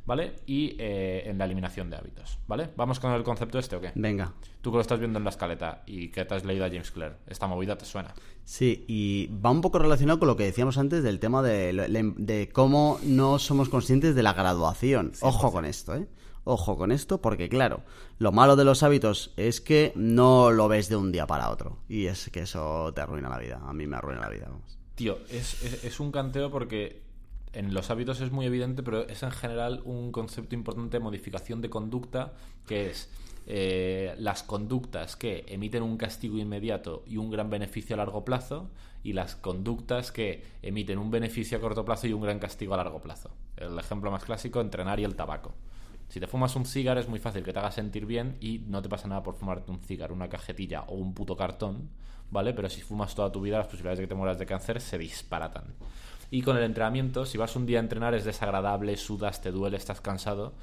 ¿vale? 0.07 0.37
Y 0.47 0.75
eh, 0.79 1.29
en 1.29 1.37
la 1.37 1.45
eliminación 1.45 1.91
de 1.91 1.97
hábitos, 1.97 2.39
¿vale? 2.47 2.69
¿Vamos 2.75 2.99
con 2.99 3.11
el 3.11 3.21
concepto 3.21 3.59
este 3.59 3.75
o 3.75 3.81
qué? 3.81 3.91
Venga. 3.93 4.33
Tú 4.61 4.71
que 4.71 4.77
lo 4.77 4.81
estás 4.81 4.97
viendo 4.97 5.19
en 5.19 5.25
la 5.25 5.29
escaleta 5.29 5.83
y 5.85 6.07
que 6.07 6.25
te 6.25 6.33
has 6.33 6.43
leído 6.43 6.65
a 6.65 6.69
James 6.69 6.89
Clear, 6.89 7.19
esta 7.27 7.45
movida 7.45 7.77
te 7.77 7.85
suena. 7.85 8.15
Sí, 8.45 8.83
y 8.87 9.27
va 9.27 9.51
un 9.51 9.61
poco 9.61 9.77
relacionado 9.77 10.17
con 10.17 10.27
lo 10.27 10.35
que 10.35 10.45
decíamos 10.45 10.79
antes 10.79 11.03
del 11.03 11.19
tema 11.19 11.43
de, 11.43 12.49
cómo 12.51 12.99
no 13.03 13.37
somos 13.37 13.69
conscientes 13.69 14.15
de 14.15 14.23
la 14.23 14.33
graduación. 14.33 15.11
Ojo 15.21 15.51
con 15.51 15.65
esto, 15.65 15.95
¿eh? 15.95 16.07
Ojo 16.43 16.75
con 16.75 16.91
esto, 16.91 17.21
porque 17.21 17.49
claro, 17.49 17.83
lo 18.17 18.31
malo 18.31 18.55
de 18.55 18.65
los 18.65 18.81
hábitos 18.81 19.31
es 19.37 19.61
que 19.61 19.91
no 19.95 20.51
lo 20.51 20.67
ves 20.67 20.89
de 20.89 20.95
un 20.95 21.11
día 21.11 21.27
para 21.27 21.49
otro. 21.51 21.77
Y 21.87 22.07
es 22.07 22.29
que 22.29 22.41
eso 22.41 22.91
te 22.93 23.01
arruina 23.01 23.29
la 23.29 23.37
vida. 23.37 23.61
A 23.63 23.73
mí 23.73 23.85
me 23.85 23.97
arruina 23.97 24.21
la 24.21 24.29
vida. 24.29 24.47
Vamos. 24.49 24.79
Tío, 24.95 25.19
es, 25.29 25.83
es, 25.83 25.99
un 25.99 26.11
canteo 26.11 26.51
porque 26.51 27.01
en 27.53 27.73
los 27.73 27.89
hábitos 27.89 28.21
es 28.21 28.31
muy 28.31 28.45
evidente, 28.45 28.83
pero 28.83 29.07
es 29.07 29.23
en 29.23 29.31
general 29.31 29.81
un 29.85 30.11
concepto 30.11 30.55
importante 30.55 30.97
de 30.97 31.03
modificación 31.03 31.61
de 31.61 31.69
conducta, 31.69 32.33
que 32.65 32.89
es 32.89 33.09
eh, 33.47 34.15
las 34.17 34.43
conductas 34.43 35.15
que 35.15 35.45
emiten 35.47 35.83
un 35.83 35.97
castigo 35.97 36.37
inmediato 36.37 37.03
y 37.07 37.17
un 37.17 37.29
gran 37.29 37.49
beneficio 37.49 37.95
a 37.95 37.97
largo 37.97 38.23
plazo, 38.23 38.69
y 39.03 39.13
las 39.13 39.35
conductas 39.35 40.11
que 40.11 40.43
emiten 40.61 40.99
un 40.99 41.09
beneficio 41.09 41.57
a 41.57 41.61
corto 41.61 41.83
plazo 41.83 42.07
y 42.07 42.13
un 42.13 42.21
gran 42.21 42.39
castigo 42.39 42.73
a 42.73 42.77
largo 42.77 43.01
plazo. 43.01 43.31
El 43.57 43.77
ejemplo 43.79 44.11
más 44.11 44.23
clásico, 44.23 44.61
entrenar 44.61 44.99
y 44.99 45.03
el 45.03 45.15
tabaco. 45.15 45.53
Si 46.11 46.19
te 46.19 46.27
fumas 46.27 46.57
un 46.57 46.65
cigarro 46.65 46.99
es 46.99 47.07
muy 47.07 47.19
fácil 47.19 47.41
que 47.41 47.53
te 47.53 47.59
haga 47.59 47.71
sentir 47.71 48.05
bien 48.05 48.35
y 48.41 48.59
no 48.67 48.81
te 48.81 48.89
pasa 48.89 49.07
nada 49.07 49.23
por 49.23 49.35
fumarte 49.35 49.71
un 49.71 49.79
cigarro, 49.79 50.13
una 50.13 50.27
cajetilla 50.27 50.81
o 50.81 50.95
un 50.95 51.13
puto 51.13 51.37
cartón, 51.37 51.89
¿vale? 52.29 52.53
Pero 52.53 52.69
si 52.69 52.81
fumas 52.81 53.15
toda 53.15 53.31
tu 53.31 53.39
vida, 53.39 53.59
las 53.59 53.67
posibilidades 53.67 53.99
de 53.99 54.03
que 54.03 54.09
te 54.09 54.15
mueras 54.15 54.37
de 54.37 54.45
cáncer 54.45 54.81
se 54.81 54.97
disparatan. 54.97 55.73
Y 56.29 56.41
con 56.41 56.57
el 56.57 56.63
entrenamiento, 56.63 57.25
si 57.25 57.37
vas 57.37 57.55
un 57.55 57.65
día 57.65 57.79
a 57.79 57.83
entrenar 57.83 58.13
es 58.13 58.25
desagradable, 58.25 58.97
sudas, 58.97 59.41
te 59.41 59.53
duele, 59.53 59.77
estás 59.77 60.01
cansado 60.01 60.53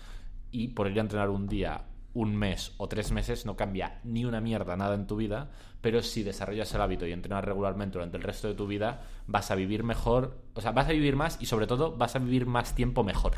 y 0.50 0.68
por 0.68 0.86
ir 0.90 0.98
a 0.98 1.00
entrenar 1.00 1.30
un 1.30 1.48
día, 1.48 1.84
un 2.12 2.36
mes 2.36 2.74
o 2.76 2.86
tres 2.86 3.10
meses 3.10 3.46
no 3.46 3.56
cambia 3.56 4.00
ni 4.04 4.26
una 4.26 4.42
mierda 4.42 4.76
nada 4.76 4.96
en 4.96 5.06
tu 5.06 5.16
vida, 5.16 5.50
pero 5.80 6.02
si 6.02 6.24
desarrollas 6.24 6.74
el 6.74 6.82
hábito 6.82 7.06
y 7.06 7.12
entrenas 7.12 7.42
regularmente 7.42 7.94
durante 7.94 8.18
el 8.18 8.22
resto 8.22 8.48
de 8.48 8.54
tu 8.54 8.66
vida, 8.66 9.00
vas 9.26 9.50
a 9.50 9.54
vivir 9.54 9.82
mejor, 9.82 10.42
o 10.52 10.60
sea, 10.60 10.72
vas 10.72 10.88
a 10.88 10.92
vivir 10.92 11.16
más 11.16 11.38
y 11.40 11.46
sobre 11.46 11.66
todo 11.66 11.96
vas 11.96 12.16
a 12.16 12.18
vivir 12.18 12.44
más 12.44 12.74
tiempo 12.74 13.02
mejor. 13.02 13.32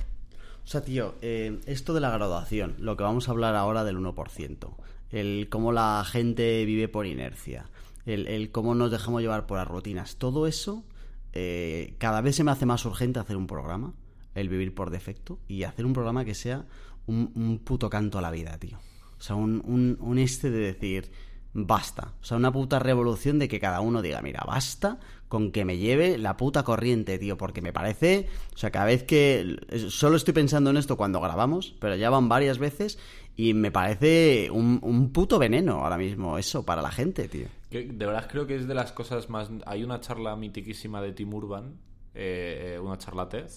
O 0.71 0.73
sea, 0.73 0.83
tío, 0.83 1.17
eh, 1.21 1.59
esto 1.67 1.95
de 1.95 2.01
la 2.01 2.11
graduación, 2.11 2.77
lo 2.79 2.97
que 2.97 3.03
vamos 3.03 3.27
a 3.27 3.33
hablar 3.33 3.57
ahora 3.57 3.83
del 3.83 3.99
1%, 3.99 4.77
el 5.11 5.49
cómo 5.51 5.73
la 5.73 6.05
gente 6.07 6.65
vive 6.65 6.87
por 6.87 7.07
inercia, 7.07 7.69
el, 8.07 8.53
cómo 8.53 8.77
nos 8.77 8.93
dejamos 8.93 9.21
llevar 9.21 9.49
por 9.49 9.59
las 9.59 9.67
rutinas, 9.67 10.15
todo 10.15 10.47
eso, 10.47 10.85
eh, 11.33 11.97
cada 11.99 12.21
vez 12.21 12.37
se 12.37 12.45
me 12.45 12.53
hace 12.53 12.67
más 12.67 12.85
urgente 12.85 13.19
hacer 13.19 13.37
un 13.37 13.49
programa, 13.49 13.95
el 14.37 14.49
vivir 14.49 14.73
por 14.73 14.91
defecto, 14.91 15.41
y 15.49 15.65
hacer 15.65 15.85
un 15.85 15.93
programa 15.93 16.25
que 16.25 16.37
sea 16.37 16.67
un, 17.07 17.61
puto 17.65 17.91
canto 17.91 18.19
a 18.19 18.23
la 18.23 18.31
vida, 18.31 18.57
tío. 18.59 18.79
O 19.19 19.21
sea, 19.21 19.35
un, 19.35 19.61
un, 19.67 19.99
un 19.99 20.19
este 20.21 20.53
de 20.53 20.73
decir, 20.73 21.11
basta. 21.53 22.15
O 22.21 22.25
sea, 22.25 22.37
una 22.37 22.53
puta 22.53 22.79
revolución 22.79 23.39
de 23.39 23.49
que 23.49 23.61
cada 23.61 23.81
uno 23.81 24.03
diga, 24.03 24.23
mira, 24.23 24.43
basta 24.47 24.99
con 25.29 25.53
que 25.53 25.65
me 25.65 25.79
lleve 25.79 26.19
la 26.19 26.37
puta 26.37 26.65
corriente, 26.65 27.19
tío, 27.19 27.37
porque 27.37 27.63
me 27.63 27.73
parece, 27.73 28.29
o 28.53 28.59
sea, 28.59 28.71
cada 28.71 28.87
vez 28.87 29.05
que 29.05 29.59
solo 29.89 30.17
estoy 30.17 30.35
pensando 30.35 30.71
en 30.71 30.77
esto 30.77 30.97
cuando 30.97 31.21
grabamos, 31.21 31.77
pero 31.81 31.95
ya 31.95 32.11
van 32.11 32.29
varias 32.29 32.59
veces 32.59 32.99
y 33.37 33.55
me 33.55 33.71
parece 33.71 34.51
un, 34.51 35.11
puto 35.13 35.39
veneno 35.39 35.85
ahora 35.85 35.99
mismo 35.99 36.37
eso 36.37 36.65
para 36.65 36.83
la 36.83 36.91
gente, 36.91 37.29
tío. 37.29 37.47
de 37.71 38.07
verdad 38.07 38.29
creo 38.29 38.47
que 38.47 38.57
es 38.57 38.67
de 38.67 38.75
las 38.75 38.93
cosas 38.93 39.31
más... 39.31 39.51
Hay 39.67 39.85
una 39.85 40.01
charla 40.01 40.35
mitiquísima 40.35 41.01
de 41.01 41.13
Tim 41.13 41.33
Urban, 41.33 41.77
eh, 42.15 42.81
una 42.83 42.99
charla 42.99 43.29
TED, 43.29 43.49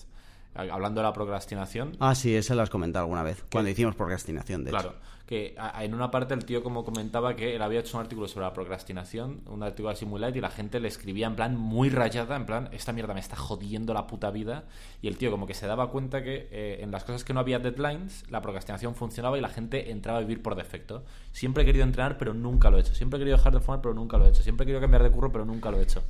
hablando 0.56 1.02
de 1.02 1.08
la 1.08 1.14
procrastinación. 1.14 1.96
Ah, 2.00 2.16
sí, 2.16 2.36
esa 2.36 2.56
la 2.56 2.64
has 2.64 2.70
comentado 2.70 3.04
alguna 3.04 3.24
vez, 3.24 3.44
cuando 3.52 3.70
hicimos 3.70 3.96
procrastinación, 3.96 4.64
de 4.64 4.70
claro, 4.70 4.96
que 5.26 5.56
en 5.80 5.94
una 5.94 6.12
parte 6.12 6.34
el 6.34 6.46
tío 6.46 6.64
como 6.64 6.84
comentaba 6.84 7.36
que 7.36 7.56
él 7.56 7.62
había 7.62 7.80
hecho 7.80 7.98
un 7.98 8.04
artículo 8.04 8.28
sobre 8.28 8.46
la 8.46 8.54
procrastinación, 8.54 9.42
un 9.48 9.64
artículo 9.64 9.90
así 9.90 10.06
muy 10.06 10.20
light, 10.20 10.36
y 10.36 10.42
la 10.42 10.50
gente 10.50 10.80
le 10.80 10.88
escribía 10.88 11.28
en 11.28 11.36
plan 11.36 11.58
muy 11.58 11.90
rayada, 11.90 12.36
en 12.36 12.46
plan, 12.46 12.70
esta 12.72 12.92
mierda 12.92 13.14
me 13.14 13.20
está 13.20 13.36
jodiendo 13.36 13.94
la 13.94 14.06
puta 14.06 14.32
vida, 14.32 14.66
y 15.02 15.08
el 15.08 15.18
tío 15.18 15.32
como 15.32 15.48
que 15.48 15.54
se 15.54 15.66
daba 15.66 15.90
cuenta 15.90 16.24
que 16.24 16.50
eh, 16.52 16.80
en 16.82 16.92
las 16.92 17.04
cosas 17.04 17.24
que 17.24 17.34
no 17.34 17.40
había 17.40 17.60
deadlines, 17.60 18.24
la 18.30 18.42
procrastinación 18.42 18.96
funcionaba 18.96 19.38
y 19.38 19.42
la 19.42 19.50
gente 19.50 19.92
entraba 19.92 20.20
a 20.20 20.22
vivir 20.22 20.42
por 20.42 20.56
defecto. 20.56 21.04
Siempre 21.32 21.64
he 21.64 21.66
querido 21.66 21.84
entrenar, 21.84 22.18
pero 22.18 22.34
nunca 22.34 22.70
lo 22.70 22.78
he 22.78 22.82
hecho. 22.82 22.94
Siempre 22.94 23.18
he 23.18 23.22
querido 23.22 23.38
dejar 23.38 23.54
de 23.54 23.60
fumar, 23.60 23.82
pero 23.82 23.94
nunca 23.94 24.18
lo 24.18 24.26
he 24.26 24.30
hecho. 24.30 24.44
Siempre 24.44 24.66
he 24.66 24.68
querido 24.68 24.82
cambiar 24.82 25.04
de 25.04 25.12
curro, 25.12 25.32
pero 25.32 25.46
nunca 25.46 25.72
lo 25.72 25.80
he 25.80 25.84
hecho. 25.84 26.04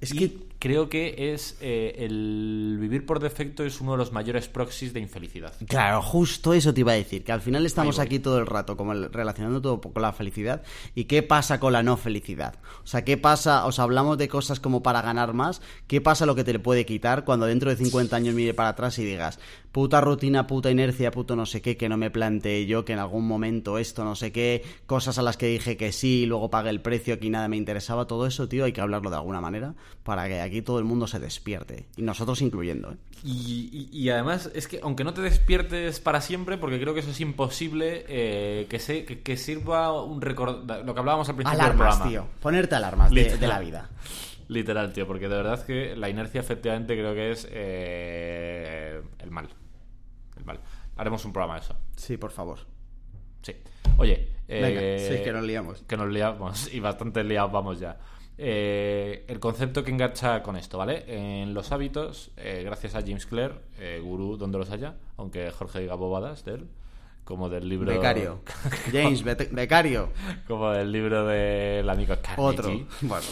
Es 0.00 0.12
que 0.14 0.47
creo 0.58 0.88
que 0.88 1.32
es 1.32 1.56
eh, 1.60 1.94
el 1.98 2.76
vivir 2.80 3.06
por 3.06 3.20
defecto 3.20 3.64
es 3.64 3.80
uno 3.80 3.92
de 3.92 3.98
los 3.98 4.12
mayores 4.12 4.48
proxies 4.48 4.92
de 4.92 5.00
infelicidad. 5.00 5.54
Claro, 5.66 6.02
justo 6.02 6.54
eso 6.54 6.74
te 6.74 6.80
iba 6.80 6.92
a 6.92 6.96
decir, 6.96 7.24
que 7.24 7.32
al 7.32 7.40
final 7.40 7.64
estamos 7.64 7.98
aquí 7.98 8.18
todo 8.18 8.38
el 8.38 8.46
rato 8.46 8.76
como 8.76 8.94
relacionando 8.94 9.60
todo 9.60 9.80
con 9.80 10.02
la 10.02 10.12
felicidad 10.12 10.62
y 10.94 11.04
qué 11.04 11.22
pasa 11.22 11.60
con 11.60 11.72
la 11.72 11.82
no 11.82 11.96
felicidad. 11.96 12.56
O 12.82 12.86
sea, 12.86 13.04
qué 13.04 13.16
pasa, 13.16 13.66
os 13.66 13.78
hablamos 13.78 14.18
de 14.18 14.28
cosas 14.28 14.60
como 14.60 14.82
para 14.82 15.02
ganar 15.02 15.32
más, 15.32 15.60
qué 15.86 16.00
pasa 16.00 16.26
lo 16.26 16.34
que 16.34 16.44
te 16.44 16.52
le 16.52 16.58
puede 16.58 16.84
quitar 16.84 17.24
cuando 17.24 17.46
dentro 17.46 17.70
de 17.70 17.76
50 17.76 18.16
años 18.16 18.34
mire 18.34 18.54
para 18.54 18.70
atrás 18.70 18.98
y 18.98 19.04
digas, 19.04 19.38
puta 19.72 20.00
rutina, 20.00 20.46
puta 20.46 20.70
inercia, 20.70 21.10
puto 21.10 21.36
no 21.36 21.46
sé 21.46 21.62
qué, 21.62 21.76
que 21.76 21.88
no 21.88 21.96
me 21.96 22.10
planteé 22.10 22.66
yo, 22.66 22.84
que 22.84 22.94
en 22.94 22.98
algún 22.98 23.26
momento 23.26 23.78
esto, 23.78 24.04
no 24.04 24.16
sé 24.16 24.32
qué, 24.32 24.64
cosas 24.86 25.18
a 25.18 25.22
las 25.22 25.36
que 25.36 25.46
dije 25.46 25.76
que 25.76 25.92
sí, 25.92 26.26
luego 26.26 26.50
pagué 26.50 26.70
el 26.70 26.80
precio, 26.80 27.14
aquí 27.14 27.30
nada 27.30 27.48
me 27.48 27.56
interesaba, 27.56 28.06
todo 28.06 28.26
eso, 28.26 28.48
tío, 28.48 28.64
hay 28.64 28.72
que 28.72 28.80
hablarlo 28.80 29.10
de 29.10 29.16
alguna 29.16 29.40
manera 29.40 29.74
para 30.02 30.26
que 30.26 30.40
aquí 30.48 30.62
todo 30.62 30.78
el 30.78 30.84
mundo 30.84 31.06
se 31.06 31.18
despierte, 31.18 31.86
y 31.96 32.02
nosotros 32.02 32.42
incluyendo. 32.42 32.92
¿eh? 32.92 32.96
Y, 33.24 34.08
además 34.10 34.50
es 34.54 34.68
que 34.68 34.80
aunque 34.82 35.04
no 35.04 35.14
te 35.14 35.22
despiertes 35.22 36.00
para 36.00 36.20
siempre, 36.20 36.58
porque 36.58 36.80
creo 36.80 36.94
que 36.94 37.00
eso 37.00 37.10
es 37.10 37.20
imposible, 37.20 38.04
eh, 38.08 38.66
que, 38.68 38.78
se, 38.78 39.04
que, 39.04 39.36
sirva 39.36 40.02
un 40.02 40.20
record... 40.20 40.68
Lo 40.84 40.94
que 40.94 41.00
hablábamos 41.00 41.28
al 41.28 41.36
principio 41.36 41.64
del 41.64 41.76
programa. 41.76 42.08
tío, 42.08 42.26
ponerte 42.40 42.74
alarmas 42.74 43.10
de, 43.10 43.36
de 43.36 43.46
la 43.46 43.60
vida. 43.60 43.90
Literal, 44.48 44.92
tío, 44.94 45.06
porque 45.06 45.28
de 45.28 45.36
verdad 45.36 45.64
que 45.64 45.94
la 45.94 46.08
inercia 46.08 46.40
efectivamente 46.40 46.94
creo 46.94 47.14
que 47.14 47.32
es 47.32 47.46
eh, 47.50 49.02
el 49.18 49.30
mal. 49.30 49.48
El 50.36 50.44
mal. 50.44 50.60
Haremos 50.96 51.24
un 51.26 51.32
programa 51.34 51.54
de 51.56 51.60
eso. 51.60 51.76
Sí, 51.96 52.16
por 52.16 52.30
favor. 52.30 52.58
Sí. 53.42 53.52
Oye, 53.98 54.28
eh, 54.48 55.16
sí, 55.16 55.22
que 55.22 55.32
nos 55.32 55.44
liamos. 55.44 55.82
Que 55.82 55.98
nos 55.98 56.08
liamos 56.08 56.72
y 56.72 56.80
bastante 56.80 57.22
liados 57.24 57.52
vamos 57.52 57.78
ya. 57.78 57.98
Eh, 58.38 59.24
el 59.26 59.40
concepto 59.40 59.82
que 59.82 59.90
engancha 59.90 60.42
con 60.42 60.56
esto, 60.56 60.78
¿vale? 60.78 61.04
En 61.08 61.54
los 61.54 61.72
hábitos, 61.72 62.30
gracias 62.36 62.94
a 62.94 63.00
James 63.00 63.26
Clear, 63.26 63.60
gurú 64.02 64.36
donde 64.36 64.58
los 64.58 64.70
haya, 64.70 64.94
aunque 65.16 65.50
Jorge 65.50 65.80
diga 65.80 65.94
bobadas 65.94 66.44
de 66.44 66.54
él, 66.54 66.68
como 67.28 67.50
del 67.50 67.68
libro... 67.68 67.92
Becario. 67.92 68.40
James, 68.90 69.22
becario. 69.22 70.08
como 70.46 70.70
del 70.70 70.90
libro 70.90 71.26
del 71.26 71.86
amigo 71.90 72.14
Carnegie. 72.22 72.42
Otro. 72.42 72.86
Bueno, 73.02 73.26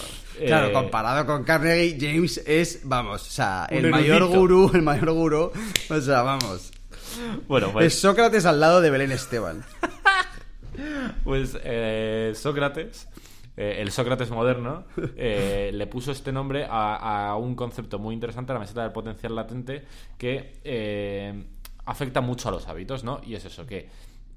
claro, 0.45 0.67
eh, 0.67 0.73
comparado 0.73 1.25
con 1.25 1.45
Carnegie, 1.45 1.97
James 1.99 2.43
es, 2.47 2.81
vamos, 2.85 3.27
o 3.27 3.31
sea, 3.31 3.67
el 3.71 3.89
mayor 3.89 4.27
gurú, 4.27 4.71
el 4.75 4.83
mayor 4.83 5.13
gurú, 5.13 5.51
o 5.89 6.01
sea, 6.03 6.21
vamos. 6.21 6.73
Bueno, 7.49 7.73
pues... 7.73 7.87
Es 7.87 7.99
Sócrates 7.99 8.45
al 8.45 8.61
lado 8.61 8.83
de 8.83 8.91
Belén 8.91 9.13
Esteban. 9.13 9.65
pues 11.25 11.57
eh, 11.65 12.35
Sócrates... 12.37 13.09
Eh, 13.57 13.77
el 13.81 13.91
Sócrates 13.91 14.31
moderno, 14.31 14.85
le 15.17 15.87
puso 15.87 16.13
este 16.13 16.33
nombre 16.33 16.67
a, 16.69 17.37
un 17.41 17.55
concepto 17.55 17.99
muy 17.99 18.15
interesante, 18.15 18.53
la 18.53 18.59
meseta 18.59 18.83
del 18.83 18.93
potencial 18.93 19.35
latente, 19.35 19.85
que 20.19 21.47
afecta 21.85 22.21
mucho 22.21 22.49
a 22.49 22.53
los 22.53 22.69
hábitos, 22.69 23.05
¿no? 23.05 23.21
Y 23.25 23.35
es 23.35 23.45
eso, 23.45 23.67
que 23.67 23.89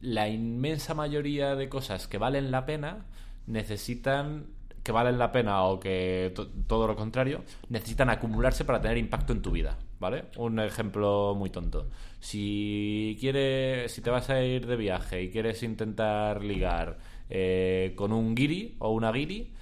la 0.02 0.30
inmensa 0.30 0.94
mayoría 0.94 1.56
de 1.56 1.68
cosas 1.68 2.08
que 2.08 2.18
valen 2.18 2.52
la 2.52 2.66
pena 2.66 3.06
necesitan 3.48 4.46
que 4.84 4.92
valen 4.92 5.20
la 5.20 5.32
pena 5.32 5.64
o 5.64 5.80
que 5.80 6.34
todo 6.68 6.88
lo 6.88 6.96
contrario, 6.96 7.44
necesitan 7.70 8.10
acumularse 8.10 8.66
para 8.66 8.82
tener 8.82 8.98
impacto 8.98 9.34
en 9.34 9.42
tu 9.42 9.52
vida, 9.52 9.78
¿vale? 10.00 10.26
Un 10.38 10.60
ejemplo 10.60 11.36
muy 11.36 11.50
tonto. 11.50 11.90
Si 12.20 13.18
quieres, 13.20 13.92
si 13.92 14.02
te 14.02 14.10
vas 14.10 14.30
a 14.30 14.42
ir 14.42 14.66
de 14.66 14.76
viaje 14.78 15.22
y 15.22 15.32
quieres 15.32 15.64
intentar 15.64 16.44
ligar 16.44 16.98
eh, 17.30 17.94
con 17.96 18.12
un 18.12 18.36
guiri 18.36 18.76
o 18.80 18.92
una 18.92 19.12
guiri, 19.12 19.54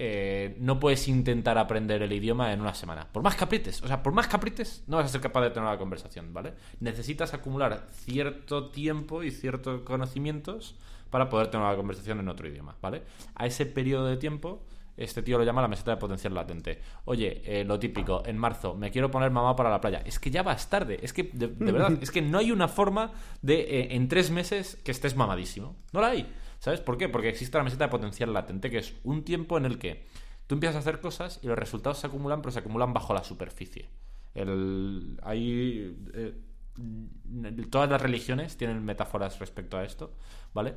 eh, 0.00 0.56
no 0.60 0.78
puedes 0.78 1.08
intentar 1.08 1.58
aprender 1.58 2.02
el 2.02 2.12
idioma 2.12 2.52
en 2.52 2.60
una 2.60 2.72
semana. 2.72 3.08
Por 3.10 3.24
más 3.24 3.34
caprites, 3.34 3.82
o 3.82 3.88
sea, 3.88 4.00
por 4.00 4.12
más 4.12 4.28
caprites, 4.28 4.84
no 4.86 4.96
vas 4.96 5.06
a 5.06 5.08
ser 5.08 5.20
capaz 5.20 5.42
de 5.42 5.50
tener 5.50 5.68
una 5.68 5.76
conversación, 5.76 6.32
¿vale? 6.32 6.54
Necesitas 6.78 7.34
acumular 7.34 7.88
cierto 7.90 8.70
tiempo 8.70 9.24
y 9.24 9.32
ciertos 9.32 9.80
conocimientos 9.82 10.76
para 11.10 11.28
poder 11.28 11.48
tener 11.48 11.66
una 11.66 11.74
conversación 11.74 12.20
en 12.20 12.28
otro 12.28 12.46
idioma, 12.46 12.76
¿vale? 12.80 13.02
A 13.34 13.46
ese 13.46 13.66
periodo 13.66 14.06
de 14.06 14.16
tiempo, 14.18 14.62
este 14.96 15.22
tío 15.22 15.36
lo 15.36 15.42
llama 15.42 15.62
la 15.62 15.68
meseta 15.68 15.90
de 15.92 15.96
potencial 15.96 16.32
latente. 16.32 16.80
Oye, 17.04 17.42
eh, 17.44 17.64
lo 17.64 17.80
típico, 17.80 18.22
en 18.24 18.38
marzo, 18.38 18.74
me 18.74 18.92
quiero 18.92 19.10
poner 19.10 19.32
mamá 19.32 19.56
para 19.56 19.68
la 19.68 19.80
playa. 19.80 20.02
Es 20.04 20.20
que 20.20 20.30
ya 20.30 20.44
vas 20.44 20.70
tarde, 20.70 21.00
es 21.02 21.12
que, 21.12 21.24
de, 21.32 21.48
de 21.48 21.72
verdad, 21.72 21.98
es 22.00 22.12
que 22.12 22.22
no 22.22 22.38
hay 22.38 22.52
una 22.52 22.68
forma 22.68 23.12
de, 23.42 23.60
eh, 23.60 23.88
en 23.96 24.06
tres 24.06 24.30
meses, 24.30 24.76
que 24.84 24.92
estés 24.92 25.16
mamadísimo. 25.16 25.74
No 25.92 26.00
la 26.00 26.08
hay. 26.08 26.32
¿Sabes 26.58 26.80
por 26.80 26.98
qué? 26.98 27.08
Porque 27.08 27.28
existe 27.28 27.56
la 27.56 27.64
meseta 27.64 27.84
de 27.84 27.90
potencial 27.90 28.32
latente, 28.32 28.70
que 28.70 28.78
es 28.78 28.94
un 29.04 29.24
tiempo 29.24 29.58
en 29.58 29.64
el 29.64 29.78
que 29.78 30.04
tú 30.46 30.54
empiezas 30.56 30.76
a 30.76 30.78
hacer 30.80 31.00
cosas 31.00 31.38
y 31.42 31.46
los 31.46 31.58
resultados 31.58 31.98
se 31.98 32.06
acumulan, 32.06 32.42
pero 32.42 32.52
se 32.52 32.58
acumulan 32.58 32.92
bajo 32.92 33.14
la 33.14 33.22
superficie. 33.22 33.88
Hay, 35.22 35.96
eh, 36.14 36.34
todas 37.70 37.90
las 37.90 38.00
religiones 38.00 38.56
tienen 38.56 38.84
metáforas 38.84 39.38
respecto 39.38 39.76
a 39.76 39.84
esto, 39.84 40.12
¿vale? 40.54 40.74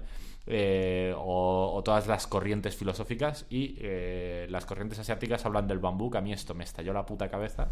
Eh, 0.48 1.14
o, 1.16 1.82
todas 1.86 2.08
las 2.08 2.26
corrientes 2.28 2.76
filosóficas 2.76 3.46
y 3.50 3.76
eh, 3.80 4.48
las 4.50 4.66
corrientes 4.66 5.00
asiáticas 5.00 5.46
hablan 5.46 5.68
del 5.68 5.80
bambú, 5.80 6.10
que 6.10 6.18
a 6.18 6.22
mí 6.22 6.34
esto 6.34 6.54
me 6.56 6.64
estalló 6.64 6.94
la 6.94 7.06
puta 7.06 7.30
cabeza. 7.30 7.72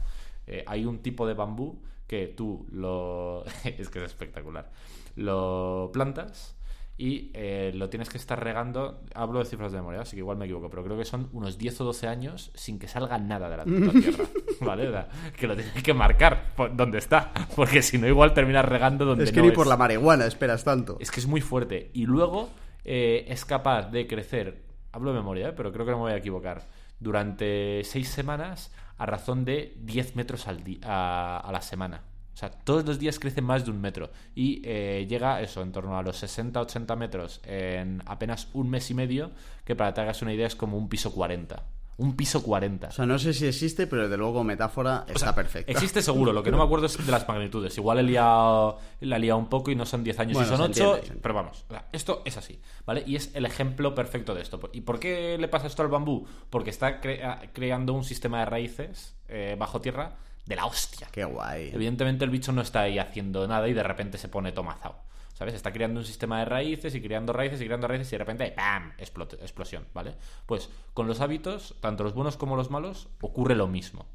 Hay 0.66 0.86
un 0.86 1.00
tipo 1.00 1.28
de 1.28 1.36
bambú 1.36 1.80
que 2.08 2.28
tú 2.28 2.66
lo... 2.72 3.46
es 3.64 3.90
que 3.90 4.00
es 4.00 4.06
espectacular. 4.06 4.72
Lo 5.16 5.92
plantas 5.94 6.56
y 7.00 7.32
eh, 7.34 7.72
lo 7.74 7.90
tienes 7.90 8.10
que 8.10 8.18
estar 8.18 8.44
regando. 8.44 9.02
Hablo 9.16 9.40
de 9.40 9.46
cifras 9.46 9.72
de 9.72 9.78
memoria, 9.78 10.02
así 10.02 10.18
que 10.18 10.20
igual 10.20 10.36
me 10.36 10.44
equivoco, 10.44 10.70
pero 10.70 10.84
creo 10.84 10.98
que 10.98 11.06
son 11.06 11.30
unos 11.32 11.58
10 11.58 11.80
o 11.80 11.86
12 11.86 12.08
años 12.10 12.52
sin 12.56 12.78
que 12.78 12.90
salga 12.90 13.18
nada 13.18 13.50
de 13.50 13.56
la 13.56 13.64
puta 13.66 13.92
tierra. 13.92 14.26
¿Vale? 14.60 15.06
Que 15.38 15.48
lo 15.48 15.56
tienes 15.56 15.82
que 15.82 15.94
marcar 15.94 16.54
por 16.58 16.76
donde 16.76 16.98
está, 16.98 17.32
porque 17.56 17.82
si 17.82 17.98
no, 17.98 18.06
igual 18.06 18.34
terminas 18.34 18.66
regando 18.66 19.06
donde 19.06 19.24
Es 19.24 19.32
que 19.32 19.40
no 19.40 19.46
ni 19.46 19.52
por 19.54 19.66
la 19.66 19.78
marihuana 19.78 20.26
esperas 20.26 20.66
tanto. 20.66 20.98
Es 21.00 21.10
que 21.10 21.22
es 21.22 21.26
muy 21.26 21.40
fuerte. 21.40 21.90
Y 21.94 22.06
luego 22.06 22.50
eh, 22.84 23.24
es 23.30 23.46
capaz 23.46 23.90
de 23.92 24.06
crecer, 24.06 24.62
hablo 24.92 25.14
de 25.14 25.20
memoria, 25.20 25.50
¿eh? 25.50 25.54
pero 25.56 25.72
creo 25.72 25.86
que 25.86 25.92
no 25.92 26.00
me 26.00 26.04
voy 26.04 26.12
a 26.12 26.18
equivocar, 26.18 26.68
durante 27.00 27.82
6 27.86 28.10
semanas 28.10 28.74
a 28.98 29.06
razón 29.06 29.46
de 29.46 29.74
10 29.78 30.18
metros 30.18 30.50
al 30.50 30.62
a, 30.84 31.40
a 31.40 31.52
la 31.54 31.62
semana. 31.62 32.02
O 32.34 32.38
sea, 32.40 32.50
todos 32.52 32.86
los 32.86 33.00
días 33.00 33.20
crece 33.20 33.42
más 33.42 33.66
de 33.66 33.72
un 33.72 33.82
metro. 33.82 34.12
Y 34.34 34.62
eh, 34.64 35.06
llega 35.10 35.42
eso, 35.42 35.62
en 35.62 35.72
torno 35.74 35.98
a 35.98 36.04
los 36.04 36.24
60-80 36.24 36.96
metros 36.96 37.42
en 37.44 38.02
apenas 38.06 38.48
un 38.54 38.70
mes 38.70 38.90
y 38.92 38.94
medio, 38.94 39.32
que 39.66 39.76
para 39.76 39.90
que 39.92 39.96
te 39.96 40.02
hagas 40.02 40.22
una 40.22 40.34
idea 40.34 40.48
es 40.48 40.56
como 40.56 40.78
un 40.78 40.88
piso 40.88 41.12
40. 41.14 41.62
Un 41.98 42.16
piso 42.16 42.42
40. 42.42 42.88
O 42.88 42.92
sea, 42.92 43.06
no 43.06 43.20
sé 43.20 43.34
si 43.34 43.46
existe, 43.46 43.86
pero 43.86 44.04
desde 44.04 44.16
luego 44.16 44.42
metáfora 44.46 45.04
está 45.10 45.36
perfecta. 45.36 45.70
Existe 45.70 46.02
seguro, 46.02 46.32
lo 46.32 46.42
que 46.42 46.50
no 46.50 46.58
me 46.58 46.64
acuerdo 46.64 46.86
es 46.86 47.06
de 47.06 47.12
las 47.12 47.28
magnitudes. 47.28 47.78
Igual 47.78 48.00
he 48.00 48.04
liado, 48.04 48.80
la 49.02 49.18
he 49.18 49.20
liado 49.20 49.38
un 49.38 49.50
poco 49.50 49.70
y 49.70 49.76
no 49.76 49.86
son 49.86 50.02
10 50.06 50.18
años 50.22 50.34
Bueno, 50.36 50.48
y 50.48 50.50
son 50.50 50.58
se 50.60 50.64
8, 50.64 50.68
entiende, 50.72 50.94
se 50.94 50.98
entiende. 51.00 51.22
pero 51.22 51.34
vamos, 51.34 51.66
o 51.70 51.76
esto 51.92 52.22
es 52.24 52.38
así, 52.38 52.62
¿vale? 52.86 53.04
Y 53.06 53.18
es 53.18 53.36
el 53.36 53.46
ejemplo 53.46 53.94
perfecto 53.94 54.34
de 54.34 54.44
esto. 54.44 54.62
¿Y 54.72 54.80
por 54.80 54.98
qué 54.98 55.38
le 55.38 55.50
pasa 55.50 55.68
esto 55.68 55.82
al 55.82 55.90
bambú? 55.90 56.26
Porque 56.50 56.70
está 56.70 57.02
crea- 57.02 57.42
creando 57.52 57.92
un 57.92 58.06
sistema 58.06 58.40
de 58.40 58.46
raíces 58.46 59.18
eh, 59.28 59.58
bajo 59.60 59.82
tierra 59.82 60.16
de 60.46 60.56
la 60.56 60.66
hostia. 60.66 61.08
Qué 61.12 61.24
guay. 61.24 61.72
Evidentemente 61.74 62.26
el 62.26 62.32
bicho 62.32 62.52
no 62.52 62.62
está 62.62 62.82
ahí 62.82 63.00
haciendo 63.00 63.48
nada 63.48 63.68
y 63.68 63.74
de 63.74 63.84
repente 63.84 64.18
se 64.18 64.28
pone 64.28 64.52
tomazao. 64.52 64.96
¿Sabes? 65.34 65.54
Está 65.54 65.72
creando 65.72 66.02
un 66.02 66.06
sistema 66.06 66.40
de 66.40 66.46
raíces 66.46 66.94
y 66.96 67.02
creando 67.02 67.32
raíces 67.32 67.62
y 67.62 67.66
creando 67.66 67.88
raíces 67.88 68.10
y 68.10 68.12
de 68.12 68.18
repente 68.18 68.52
¡pam! 68.52 68.92
Explot- 68.98 69.40
explosión, 69.42 69.88
¿vale? 69.94 70.16
Pues 70.46 70.70
con 70.94 71.08
los 71.08 71.22
hábitos, 71.22 71.76
tanto 71.80 72.04
los 72.04 72.14
buenos 72.14 72.36
como 72.36 72.58
los 72.58 72.70
malos, 72.70 73.08
ocurre 73.22 73.56
lo 73.56 73.68
mismo, 73.68 74.06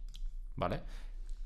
¿vale? 0.54 0.82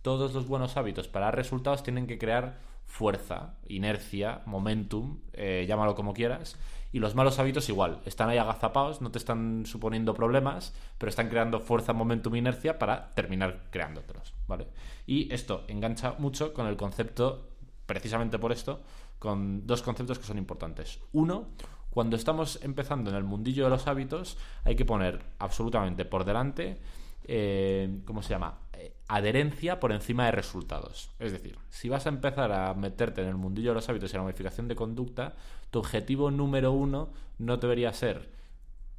Todos 0.03 0.34
los 0.34 0.46
buenos 0.46 0.76
hábitos 0.76 1.09
para 1.09 1.30
resultados 1.30 1.82
tienen 1.82 2.07
que 2.07 2.18
crear 2.18 2.59
fuerza, 2.88 3.55
inercia, 3.68 4.42
momentum, 4.46 5.20
eh, 5.34 5.66
llámalo 5.68 5.94
como 5.94 6.14
quieras. 6.14 6.57
Y 6.90 7.01
los 7.01 7.14
malos 7.14 7.38
hábitos 7.38 7.68
igual, 7.68 8.01
están 8.07 8.30
ahí 8.30 8.38
agazapados, 8.38 9.03
no 9.03 9.11
te 9.11 9.18
están 9.18 9.66
suponiendo 9.66 10.14
problemas, 10.14 10.74
pero 10.96 11.11
están 11.11 11.28
creando 11.28 11.61
fuerza, 11.61 11.92
momentum, 11.92 12.34
inercia 12.34 12.78
para 12.78 13.14
terminar 13.14 13.66
creándotelos, 13.70 14.32
¿vale? 14.46 14.68
Y 15.07 15.32
esto 15.32 15.64
engancha 15.68 16.14
mucho 16.18 16.55
con 16.55 16.66
el 16.66 16.78
concepto, 16.78 17.51
precisamente 17.84 18.38
por 18.38 18.53
esto, 18.53 18.80
con 19.18 19.66
dos 19.66 19.82
conceptos 19.82 20.18
que 20.18 20.24
son 20.24 20.38
importantes. 20.38 20.99
Uno, 21.12 21.49
cuando 21.90 22.16
estamos 22.16 22.59
empezando 22.62 23.11
en 23.11 23.16
el 23.16 23.24
mundillo 23.24 23.64
de 23.64 23.70
los 23.70 23.86
hábitos, 23.86 24.38
hay 24.64 24.74
que 24.74 24.86
poner 24.86 25.20
absolutamente 25.38 26.07
por 26.07 26.24
delante, 26.24 26.80
eh, 27.24 28.01
¿cómo 28.07 28.22
se 28.22 28.30
llama? 28.30 28.61
Eh, 28.72 28.94
adherencia 29.09 29.80
por 29.80 29.92
encima 29.92 30.26
de 30.26 30.32
resultados. 30.32 31.11
Es 31.18 31.32
decir, 31.32 31.59
si 31.70 31.88
vas 31.88 32.06
a 32.06 32.11
empezar 32.11 32.52
a 32.52 32.74
meterte 32.74 33.22
en 33.22 33.28
el 33.28 33.36
mundillo 33.36 33.70
de 33.70 33.76
los 33.76 33.88
hábitos 33.88 34.12
y 34.12 34.16
la 34.16 34.22
modificación 34.22 34.68
de 34.68 34.76
conducta, 34.76 35.34
tu 35.70 35.78
objetivo 35.78 36.30
número 36.30 36.72
uno 36.72 37.11
no 37.38 37.56
debería 37.56 37.92
ser 37.92 38.30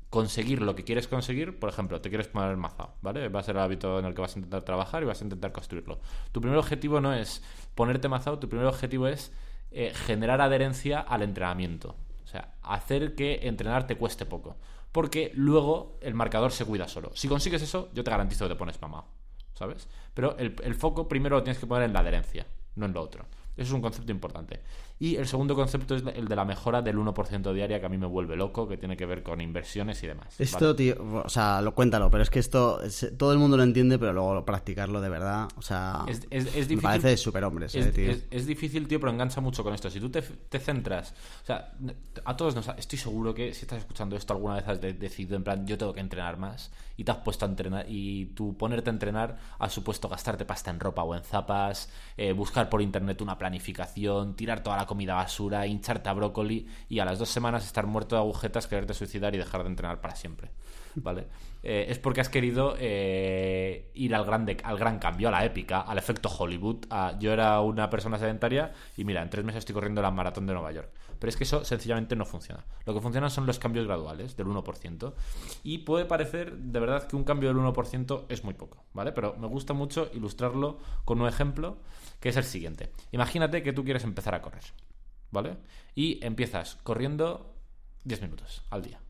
conseguir 0.10 0.62
lo 0.62 0.76
que 0.76 0.84
quieres 0.84 1.08
conseguir, 1.08 1.60
por 1.60 1.70
ejemplo, 1.70 2.02
te 2.02 2.10
quieres 2.10 2.28
poner 2.28 2.50
el 2.50 2.58
mazao, 2.58 2.96
¿vale? 3.02 3.30
Va 3.30 3.42
a 3.42 3.44
ser 3.44 3.56
el 3.56 3.62
hábito 3.62 4.00
en 4.00 4.06
el 4.06 4.16
que 4.16 4.22
vas 4.22 4.36
a 4.36 4.40
intentar 4.40 4.64
trabajar 4.64 5.04
y 5.04 5.06
vas 5.06 5.22
a 5.22 5.24
intentar 5.24 5.52
construirlo. 5.52 6.00
Tu 6.32 6.42
primer 6.42 6.58
objetivo 6.58 7.00
no 7.00 7.14
es 7.14 7.44
ponerte 7.76 8.10
mazao, 8.10 8.40
tu 8.40 8.50
primer 8.50 8.66
objetivo 8.66 9.08
es 9.08 9.32
eh, 9.72 9.94
generar 9.94 10.42
adherencia 10.42 11.00
al 11.00 11.22
entrenamiento. 11.22 11.96
O 12.24 12.28
sea, 12.28 12.56
hacer 12.64 13.14
que 13.14 13.42
entrenar 13.44 13.86
te 13.86 13.96
cueste 13.98 14.26
poco. 14.26 14.58
Porque 14.92 15.32
luego 15.36 16.00
el 16.02 16.16
marcador 16.16 16.52
se 16.52 16.66
cuida 16.66 16.88
solo. 16.88 17.12
Si 17.14 17.28
consigues 17.28 17.62
eso, 17.62 17.90
yo 17.94 18.04
te 18.04 18.10
garantizo 18.10 18.46
que 18.46 18.54
te 18.54 18.58
pones 18.58 18.82
mamado. 18.82 19.06
¿Sabes? 19.60 19.90
Pero 20.14 20.38
el, 20.38 20.56
el 20.64 20.74
foco 20.74 21.10
primero 21.10 21.36
lo 21.36 21.44
tienes 21.44 21.60
que 21.60 21.68
poner 21.68 21.84
en 21.84 21.94
la 21.94 22.00
adherencia, 22.00 22.48
no 22.76 22.86
en 22.86 22.94
lo 22.94 23.02
otro. 23.02 23.26
Eso 23.58 23.68
es 23.68 23.72
un 23.74 23.82
concepto 23.82 24.10
importante. 24.10 24.62
Y 25.02 25.16
el 25.16 25.28
segundo 25.28 25.56
concepto 25.56 25.96
es 25.96 26.04
el 26.14 26.28
de 26.28 26.36
la 26.36 26.44
mejora 26.44 26.82
del 26.82 26.98
1% 26.98 27.54
diaria, 27.54 27.80
que 27.80 27.86
a 27.86 27.90
mí 27.90 27.98
me 27.98 28.06
vuelve 28.06 28.36
loco, 28.36 28.68
que 28.68 28.76
tiene 28.78 28.98
que 28.98 29.06
ver 29.06 29.24
con 29.24 29.40
inversiones 29.40 30.04
y 30.04 30.08
demás. 30.08 30.38
Esto, 30.40 30.66
¿vale? 30.66 30.74
tío, 30.78 30.96
o 31.24 31.30
sea, 31.30 31.62
lo 31.62 31.74
cuéntalo, 31.74 32.12
pero 32.12 32.22
es 32.22 32.30
que 32.30 32.40
esto 32.40 32.82
es- 32.82 33.14
todo 33.18 33.32
el 33.32 33.40
mundo 33.40 33.56
lo 33.56 33.64
entiende, 33.64 33.98
pero 33.98 34.12
luego 34.12 34.44
practicarlo 34.44 35.00
de 35.00 35.08
verdad, 35.08 35.48
o 35.56 35.62
sea, 35.62 36.04
Es- 36.06 36.28
es- 36.30 36.48
es 36.48 36.54
me 36.54 36.62
difícil- 36.76 36.82
parece 36.82 37.08
de 37.08 37.18
superhombres, 37.18 37.74
Es, 37.76 37.86
eh, 37.86 37.92
tío. 37.94 38.12
es- 38.30 38.46
difícil, 38.46 38.90
tío, 38.90 39.00
pero 39.00 39.14
engancha 39.14 39.40
mucho 39.40 39.64
con 39.64 39.74
esto. 39.74 39.90
Si 39.90 40.02
tú 40.02 40.10
te, 40.10 40.22
te 40.22 40.60
centras, 40.60 41.14
o 41.44 41.46
sea, 41.46 41.72
a 42.26 42.36
todos 42.36 42.54
nos. 42.56 42.68
Estoy 42.78 43.00
seguro 43.00 43.34
que 43.34 43.54
si 43.54 43.62
estás 43.62 43.80
escuchando 43.80 44.18
esto 44.18 44.34
alguna 44.34 44.56
vez 44.56 44.68
has 44.68 44.82
de- 44.82 44.94
decidido, 44.94 45.38
en 45.38 45.46
plan, 45.46 45.66
yo 45.66 45.78
tengo 45.78 45.94
que 45.94 46.02
entrenar 46.02 46.38
más, 46.38 46.72
y 46.98 47.06
te 47.06 47.12
has 47.12 47.18
puesto 47.20 47.46
a 47.46 47.48
entrenar, 47.48 47.86
y 47.88 48.26
tú 48.36 48.58
ponerte 48.58 48.90
a 48.90 48.94
entrenar 48.94 49.38
ha 49.60 49.70
supuesto 49.70 50.10
gastarte 50.10 50.44
pasta 50.44 50.72
en 50.72 50.80
ropa 50.82 51.04
o 51.04 51.16
en 51.16 51.24
zapas, 51.24 51.90
eh, 52.18 52.34
buscar 52.34 52.70
por 52.70 52.82
internet 52.82 53.22
una 53.22 53.38
planificación, 53.38 54.36
tirar 54.36 54.62
toda 54.62 54.76
la 54.76 54.86
comida 54.90 55.14
basura, 55.14 55.68
hincharte 55.68 56.10
a 56.10 56.14
brócoli, 56.14 56.68
y 56.90 56.98
a 57.00 57.06
las 57.06 57.20
dos 57.20 57.30
semanas 57.30 57.64
estar 57.66 57.86
muerto 57.86 58.16
de 58.16 58.22
agujetas, 58.22 58.66
quererte 58.68 58.94
suicidar 58.96 59.36
y 59.36 59.38
dejar 59.38 59.62
de 59.64 59.70
entrenar 59.70 60.02
para 60.02 60.16
siempre. 60.16 60.50
¿Vale? 60.96 61.28
Eh, 61.62 61.86
es 61.90 62.00
porque 62.00 62.20
has 62.22 62.30
querido 62.30 62.76
eh, 62.80 63.92
ir 63.94 64.16
al, 64.16 64.26
grande, 64.26 64.58
al 64.64 64.78
gran 64.78 64.98
cambio, 64.98 65.28
a 65.28 65.32
la 65.32 65.46
épica, 65.46 65.82
al 65.82 65.98
efecto 65.98 66.28
Hollywood. 66.30 66.86
a- 66.90 67.14
yo 67.20 67.32
era 67.32 67.62
una 67.62 67.90
persona 67.90 68.18
sedentaria 68.18 68.72
y 68.98 69.04
mira, 69.06 69.22
en 69.22 69.30
tres 69.30 69.46
meses 69.46 69.60
estoy 69.60 69.76
corriendo 69.76 70.02
la 70.02 70.10
maratón 70.12 70.48
de 70.48 70.54
Nueva 70.54 70.72
York. 70.72 70.90
Pero 71.20 71.30
es 71.30 71.38
que 71.38 71.44
eso 71.44 71.66
sencillamente 71.66 72.16
no 72.16 72.26
funciona. 72.26 72.66
Lo 72.86 72.94
que 72.94 73.02
funciona 73.02 73.30
son 73.30 73.46
los 73.46 73.60
cambios 73.60 73.86
graduales 73.86 74.36
del 74.38 74.48
1%. 74.48 75.14
Y 75.64 75.80
puede 75.80 76.06
parecer 76.06 76.58
de 76.58 76.80
verdad 76.80 77.08
que 77.08 77.16
un 77.16 77.24
cambio 77.24 77.50
del 77.50 77.58
1% 77.58 78.26
es 78.30 78.44
muy 78.44 78.54
poco, 78.54 78.86
¿vale? 78.94 79.12
Pero 79.12 79.36
me 79.38 79.48
gusta 79.48 79.74
mucho 79.74 80.10
ilustrarlo 80.14 80.80
con 81.06 81.22
un 81.22 81.28
ejemplo 81.28 81.78
que 82.20 82.30
es 82.30 82.38
el 82.38 82.44
siguiente. 82.44 82.92
Imagínate 83.12 83.64
que 83.64 83.74
tú 83.74 83.84
quieres 83.84 84.04
empezar 84.04 84.34
a 84.36 84.42
correr, 84.42 84.64
¿vale? 85.32 85.58
Y 85.96 86.24
empiezas 86.26 86.76
corriendo 86.84 87.56
10 88.06 88.22
minutos 88.22 88.64
al 88.70 88.82
día. 88.82 89.02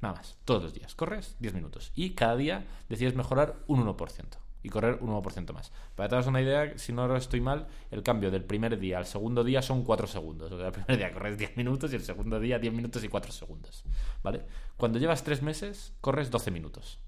Nada 0.00 0.16
más, 0.16 0.38
todos 0.44 0.62
los 0.62 0.74
días. 0.74 0.94
Corres 0.94 1.36
10 1.40 1.54
minutos. 1.54 1.92
Y 1.94 2.10
cada 2.10 2.36
día 2.36 2.66
decides 2.88 3.14
mejorar 3.14 3.56
un 3.66 3.84
1%. 3.86 4.45
Y 4.66 4.68
correr 4.68 4.98
un 5.00 5.10
1% 5.10 5.52
más. 5.52 5.70
Para 5.94 6.16
hagas 6.16 6.26
una 6.26 6.42
idea, 6.42 6.76
si 6.76 6.92
no 6.92 7.14
estoy 7.14 7.40
mal, 7.40 7.68
el 7.92 8.02
cambio 8.02 8.32
del 8.32 8.42
primer 8.42 8.76
día 8.80 8.98
al 8.98 9.06
segundo 9.06 9.44
día 9.44 9.62
son 9.62 9.84
4 9.84 10.08
segundos. 10.08 10.50
O 10.50 10.58
sea, 10.58 10.66
el 10.66 10.72
primer 10.72 10.98
día 10.98 11.12
corres 11.12 11.38
10 11.38 11.56
minutos 11.56 11.92
y 11.92 11.94
el 11.94 12.02
segundo 12.02 12.40
día 12.40 12.58
10 12.58 12.74
minutos 12.74 13.04
y 13.04 13.08
4 13.08 13.30
segundos. 13.30 13.84
¿Vale? 14.24 14.44
Cuando 14.76 14.98
llevas 14.98 15.22
3 15.22 15.40
meses, 15.42 15.92
corres 16.00 16.32
12 16.32 16.50
minutos. 16.50 16.98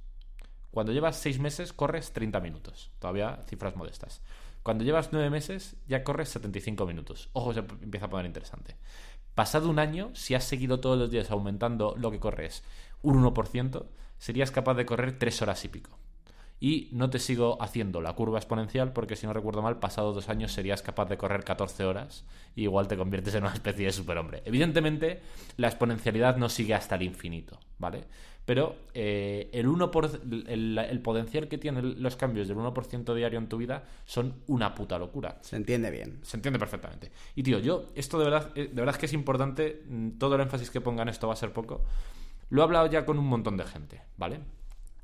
Cuando 0.70 0.92
llevas 0.92 1.16
6 1.16 1.40
meses, 1.40 1.72
corres 1.72 2.12
30 2.12 2.38
minutos. 2.38 2.92
Todavía 3.00 3.40
cifras 3.48 3.74
modestas. 3.74 4.22
Cuando 4.62 4.84
llevas 4.84 5.08
9 5.10 5.28
meses, 5.28 5.74
ya 5.88 6.04
corres 6.04 6.28
75 6.28 6.86
minutos. 6.86 7.28
Ojo, 7.32 7.54
se 7.54 7.58
empieza 7.58 8.06
a 8.06 8.08
poner 8.08 8.26
interesante. 8.26 8.76
Pasado 9.34 9.68
un 9.68 9.80
año, 9.80 10.12
si 10.14 10.36
has 10.36 10.44
seguido 10.44 10.78
todos 10.78 10.96
los 10.96 11.10
días 11.10 11.32
aumentando 11.32 11.96
lo 11.98 12.12
que 12.12 12.20
corres 12.20 12.62
un 13.02 13.20
1%, 13.20 13.84
serías 14.16 14.52
capaz 14.52 14.74
de 14.74 14.86
correr 14.86 15.18
3 15.18 15.42
horas 15.42 15.64
y 15.64 15.68
pico. 15.68 15.98
Y 16.60 16.88
no 16.92 17.10
te 17.10 17.18
sigo 17.18 17.60
haciendo 17.62 18.00
la 18.00 18.14
curva 18.14 18.38
exponencial 18.38 18.92
porque 18.92 19.16
si 19.16 19.26
no 19.26 19.32
recuerdo 19.32 19.62
mal, 19.62 19.78
pasado 19.78 20.12
dos 20.12 20.28
años 20.28 20.52
serías 20.52 20.82
capaz 20.82 21.08
de 21.08 21.16
correr 21.16 21.44
14 21.44 21.84
horas 21.84 22.24
y 22.56 22.62
igual 22.62 22.88
te 22.88 22.96
conviertes 22.96 23.34
en 23.34 23.44
una 23.44 23.52
especie 23.52 23.86
de 23.86 23.92
superhombre. 23.92 24.42
Evidentemente, 24.44 25.20
la 25.56 25.68
exponencialidad 25.68 26.36
no 26.36 26.48
sigue 26.48 26.74
hasta 26.74 26.96
el 26.96 27.02
infinito, 27.02 27.58
¿vale? 27.78 28.04
Pero 28.44 28.76
eh, 28.94 29.50
el, 29.52 29.68
1 29.68 29.90
el, 30.48 30.78
el, 30.78 31.00
potencial 31.00 31.48
que 31.48 31.58
tienen 31.58 32.02
los 32.02 32.16
cambios 32.16 32.48
del 32.48 32.56
1% 32.56 33.14
diario 33.14 33.38
en 33.38 33.46
tu 33.46 33.58
vida 33.58 33.84
son 34.06 34.36
una 34.46 34.74
puta 34.74 34.98
locura. 34.98 35.36
Se 35.42 35.56
entiende 35.56 35.90
bien. 35.90 36.20
Se 36.22 36.38
entiende 36.38 36.58
perfectamente. 36.58 37.12
Y 37.36 37.42
tío, 37.42 37.58
yo, 37.58 37.90
esto 37.94 38.18
de 38.18 38.24
verdad, 38.24 38.50
eh, 38.54 38.68
de 38.68 38.74
verdad 38.74 38.94
es 38.94 38.98
que 38.98 39.04
es 39.04 39.12
importante, 39.12 39.82
mm, 39.86 40.12
todo 40.12 40.36
el 40.36 40.40
énfasis 40.40 40.70
que 40.70 40.80
pongan 40.80 41.10
esto 41.10 41.26
va 41.26 41.34
a 41.34 41.36
ser 41.36 41.52
poco. 41.52 41.84
Lo 42.48 42.62
he 42.62 42.64
hablado 42.64 42.86
ya 42.86 43.04
con 43.04 43.18
un 43.18 43.26
montón 43.26 43.58
de 43.58 43.64
gente, 43.64 44.00
¿vale? 44.16 44.40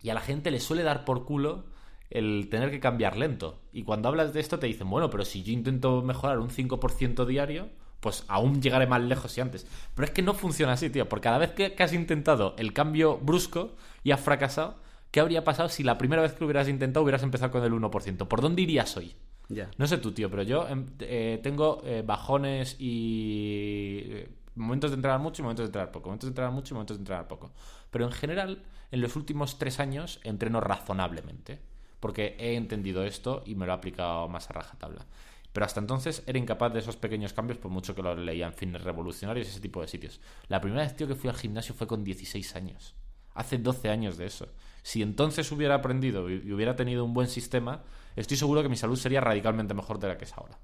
Y 0.04 0.10
a 0.10 0.14
la 0.14 0.20
gente 0.20 0.50
le 0.50 0.60
suele 0.60 0.82
dar 0.82 1.06
por 1.06 1.24
culo 1.24 1.64
el 2.10 2.48
tener 2.50 2.70
que 2.70 2.78
cambiar 2.78 3.16
lento. 3.16 3.62
Y 3.72 3.84
cuando 3.84 4.06
hablas 4.06 4.34
de 4.34 4.40
esto 4.40 4.58
te 4.58 4.66
dicen, 4.66 4.90
bueno, 4.90 5.08
pero 5.08 5.24
si 5.24 5.42
yo 5.42 5.50
intento 5.50 6.02
mejorar 6.02 6.40
un 6.40 6.50
5% 6.50 7.24
diario, 7.24 7.70
pues 8.00 8.26
aún 8.28 8.60
llegaré 8.60 8.86
más 8.86 9.00
lejos 9.00 9.32
si 9.32 9.40
antes. 9.40 9.66
Pero 9.94 10.04
es 10.04 10.10
que 10.12 10.20
no 10.20 10.34
funciona 10.34 10.74
así, 10.74 10.90
tío, 10.90 11.08
porque 11.08 11.24
cada 11.24 11.38
vez 11.38 11.52
que, 11.52 11.74
has 11.82 11.94
intentado 11.94 12.54
el 12.58 12.74
cambio 12.74 13.16
brusco 13.16 13.76
y 14.02 14.10
has 14.10 14.20
fracasado, 14.20 14.76
¿qué 15.10 15.20
habría 15.20 15.42
pasado 15.42 15.70
si 15.70 15.82
la 15.82 15.96
primera 15.96 16.20
vez 16.20 16.34
que 16.34 16.40
lo 16.40 16.46
hubieras 16.48 16.68
intentado 16.68 17.02
hubieras 17.02 17.22
empezado 17.22 17.50
con 17.50 17.64
el 17.64 17.72
1%? 17.72 18.28
¿Por 18.28 18.42
dónde 18.42 18.60
irías 18.60 18.94
hoy? 18.98 19.16
Ya. 19.48 19.70
No 19.78 19.86
sé 19.86 19.96
tú, 19.96 20.12
tío, 20.12 20.30
pero 20.30 20.42
yo 20.42 20.68
em, 20.68 20.84
eh, 21.00 21.40
tengo 21.42 21.80
eh, 21.82 22.02
bajones 22.04 22.76
y 22.78 24.02
eh, 24.04 24.28
momentos 24.54 24.90
de 24.90 24.96
entrenar 24.96 25.20
mucho 25.20 25.42
y 25.42 25.44
momentos 25.44 25.64
de 25.64 25.68
entrenar 25.68 25.92
poco, 25.92 26.08
momentos 26.08 26.26
de 26.26 26.30
entrenar 26.30 26.52
mucho 26.52 26.72
y 26.72 26.74
momentos 26.74 26.96
de 26.96 27.00
entrenar 27.02 27.28
poco. 27.28 27.52
Pero 27.90 28.04
en 28.04 28.12
general, 28.12 28.62
en 28.90 29.00
los 29.00 29.16
últimos 29.16 29.58
tres 29.58 29.80
años 29.80 30.20
entreno 30.22 30.60
razonablemente, 30.60 31.60
porque 32.00 32.36
he 32.38 32.54
entendido 32.54 33.04
esto 33.04 33.42
y 33.46 33.54
me 33.54 33.66
lo 33.66 33.72
he 33.72 33.74
aplicado 33.74 34.28
más 34.28 34.50
a 34.50 34.52
rajatabla. 34.52 35.06
Pero 35.52 35.66
hasta 35.66 35.80
entonces 35.80 36.22
era 36.26 36.38
incapaz 36.38 36.72
de 36.72 36.80
esos 36.80 36.96
pequeños 36.96 37.32
cambios, 37.32 37.58
por 37.58 37.70
mucho 37.70 37.94
que 37.94 38.02
lo 38.02 38.14
leía 38.16 38.46
en 38.46 38.54
fines 38.54 38.82
revolucionarios 38.82 39.46
y 39.46 39.50
ese 39.50 39.60
tipo 39.60 39.80
de 39.80 39.88
sitios. 39.88 40.20
La 40.48 40.60
primera 40.60 40.82
vez, 40.82 40.96
tío, 40.96 41.06
que 41.06 41.14
fui 41.14 41.30
al 41.30 41.36
gimnasio 41.36 41.74
fue 41.74 41.86
con 41.86 42.02
16 42.02 42.56
años. 42.56 42.94
Hace 43.34 43.58
12 43.58 43.88
años 43.88 44.16
de 44.16 44.26
eso. 44.26 44.48
Si 44.82 45.00
entonces 45.00 45.50
hubiera 45.52 45.76
aprendido 45.76 46.28
y 46.28 46.52
hubiera 46.52 46.76
tenido 46.76 47.04
un 47.04 47.14
buen 47.14 47.28
sistema, 47.28 47.84
estoy 48.16 48.36
seguro 48.36 48.62
que 48.62 48.68
mi 48.68 48.76
salud 48.76 48.96
sería 48.96 49.20
radicalmente 49.20 49.74
mejor 49.74 49.98
de 49.98 50.08
la 50.08 50.18
que 50.18 50.24
es 50.24 50.32
ahora. 50.32 50.58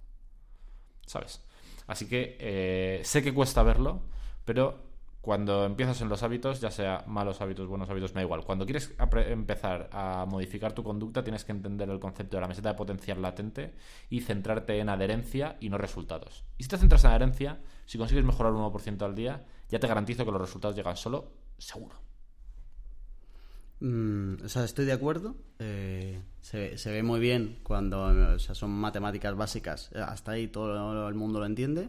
¿Sabes? 1.06 1.40
Así 1.90 2.06
que 2.06 2.36
eh, 2.38 3.00
sé 3.02 3.20
que 3.20 3.34
cuesta 3.34 3.64
verlo, 3.64 4.02
pero 4.44 4.78
cuando 5.20 5.66
empiezas 5.66 6.00
en 6.00 6.08
los 6.08 6.22
hábitos, 6.22 6.60
ya 6.60 6.70
sea 6.70 7.02
malos 7.08 7.40
hábitos, 7.40 7.66
buenos 7.66 7.90
hábitos, 7.90 8.14
me 8.14 8.20
da 8.20 8.26
igual. 8.26 8.44
Cuando 8.44 8.64
quieres 8.64 8.94
empezar 9.26 9.90
a 9.92 10.24
modificar 10.24 10.72
tu 10.72 10.84
conducta, 10.84 11.24
tienes 11.24 11.44
que 11.44 11.50
entender 11.50 11.90
el 11.90 11.98
concepto 11.98 12.36
de 12.36 12.42
la 12.42 12.46
meseta 12.46 12.68
de 12.68 12.74
potencial 12.76 13.20
latente 13.20 13.74
y 14.08 14.20
centrarte 14.20 14.78
en 14.78 14.88
adherencia 14.88 15.56
y 15.58 15.68
no 15.68 15.78
resultados. 15.78 16.44
Y 16.58 16.62
si 16.62 16.68
te 16.68 16.78
centras 16.78 17.02
en 17.02 17.10
adherencia, 17.10 17.60
si 17.86 17.98
consigues 17.98 18.24
mejorar 18.24 18.52
un 18.52 18.62
1% 18.62 19.02
al 19.02 19.16
día, 19.16 19.44
ya 19.68 19.80
te 19.80 19.88
garantizo 19.88 20.24
que 20.24 20.30
los 20.30 20.40
resultados 20.40 20.76
llegan 20.76 20.96
solo, 20.96 21.32
seguro. 21.58 21.96
Mm, 23.80 24.44
o 24.44 24.48
sea, 24.48 24.64
estoy 24.64 24.84
de 24.84 24.92
acuerdo. 24.92 25.36
Eh, 25.58 26.20
se, 26.40 26.76
se, 26.78 26.90
ve 26.90 27.02
muy 27.02 27.18
bien 27.18 27.58
cuando 27.62 28.34
o 28.34 28.38
sea, 28.38 28.54
son 28.54 28.70
matemáticas 28.70 29.34
básicas. 29.34 29.90
Hasta 29.94 30.32
ahí 30.32 30.48
todo 30.48 31.08
el 31.08 31.14
mundo 31.14 31.40
lo 31.40 31.46
entiende. 31.46 31.88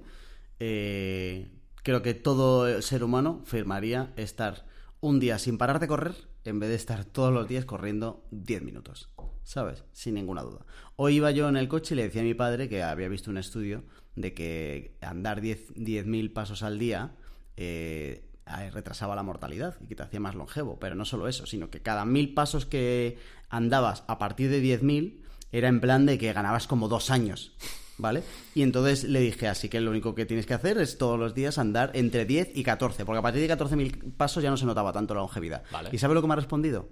Eh, 0.60 1.50
creo 1.84 2.02
que 2.02 2.14
todo 2.14 2.82
ser 2.82 3.04
humano 3.04 3.42
firmaría 3.46 4.14
estar 4.16 4.66
un 5.02 5.20
día 5.20 5.40
sin 5.40 5.58
parar 5.58 5.80
de 5.80 5.88
correr 5.88 6.16
en 6.46 6.60
vez 6.60 6.70
de 6.70 6.76
estar 6.76 7.06
todos 7.06 7.34
los 7.34 7.48
días 7.48 7.66
corriendo 7.66 8.26
10 8.32 8.64
minutos. 8.64 9.10
¿Sabes? 9.44 9.84
Sin 9.92 10.16
ninguna 10.16 10.44
duda. 10.44 10.66
Hoy 10.96 11.16
iba 11.16 11.32
yo 11.32 11.50
en 11.50 11.58
el 11.58 11.68
coche 11.68 11.96
y 11.96 11.98
le 11.98 12.04
decía 12.04 12.22
a 12.22 12.26
mi 12.26 12.36
padre 12.36 12.70
que 12.70 12.84
había 12.84 13.10
visto 13.10 13.32
un 13.32 13.38
estudio 13.38 13.84
de 14.16 14.34
que 14.34 14.98
andar 15.02 15.42
10.000 15.42 16.34
pasos 16.34 16.64
al 16.64 16.78
día 16.78 17.16
eh, 17.58 18.31
retrasaba 18.72 19.16
la 19.16 19.24
mortalidad 19.24 19.76
y 19.82 19.88
que 19.88 19.96
te 19.96 20.04
hacía 20.04 20.20
más 20.20 20.36
longevo. 20.36 20.78
Pero 20.80 20.96
no 20.96 21.06
solo 21.06 21.28
eso, 21.28 21.46
sino 21.46 21.70
que 21.70 21.82
cada 21.82 22.06
mil 22.06 22.34
pasos 22.34 22.66
que 22.66 23.18
andabas 23.50 24.04
a 24.08 24.18
partir 24.18 24.50
de 24.50 24.62
10.000 24.62 25.20
era 25.52 25.68
en 25.68 25.82
plan 25.82 26.06
de 26.06 26.18
que 26.18 26.34
ganabas 26.34 26.68
como 26.68 26.88
dos 26.88 27.10
años. 27.10 27.54
¿vale? 28.02 28.24
Y 28.56 28.64
entonces 28.64 29.04
le 29.06 29.22
dije, 29.22 29.48
así 29.48 29.70
que 29.70 29.80
lo 29.80 29.92
único 29.92 30.16
que 30.16 30.26
tienes 30.26 30.46
que 30.46 30.54
hacer 30.54 30.78
es 30.80 30.98
todos 30.98 31.18
los 31.18 31.34
días 31.34 31.58
andar 31.58 31.92
entre 31.94 32.26
10 32.26 32.52
y 32.56 32.64
14, 32.64 33.06
porque 33.06 33.20
a 33.20 33.22
partir 33.22 33.48
de 33.48 33.56
14.000 33.56 34.16
pasos 34.18 34.44
ya 34.44 34.50
no 34.50 34.58
se 34.58 34.66
notaba 34.66 34.92
tanto 34.92 35.14
la 35.14 35.22
longevidad. 35.22 35.64
¿Y 35.92 36.00
sabe 36.00 36.16
lo 36.16 36.22
que 36.22 36.28
me 36.28 36.34
ha 36.34 36.38
respondido? 36.38 36.90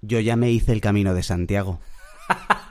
Yo 0.00 0.20
ya 0.20 0.36
me 0.36 0.50
hice 0.50 0.72
el 0.72 0.80
camino 0.80 1.14
de 1.14 1.22
Santiago. 1.22 1.80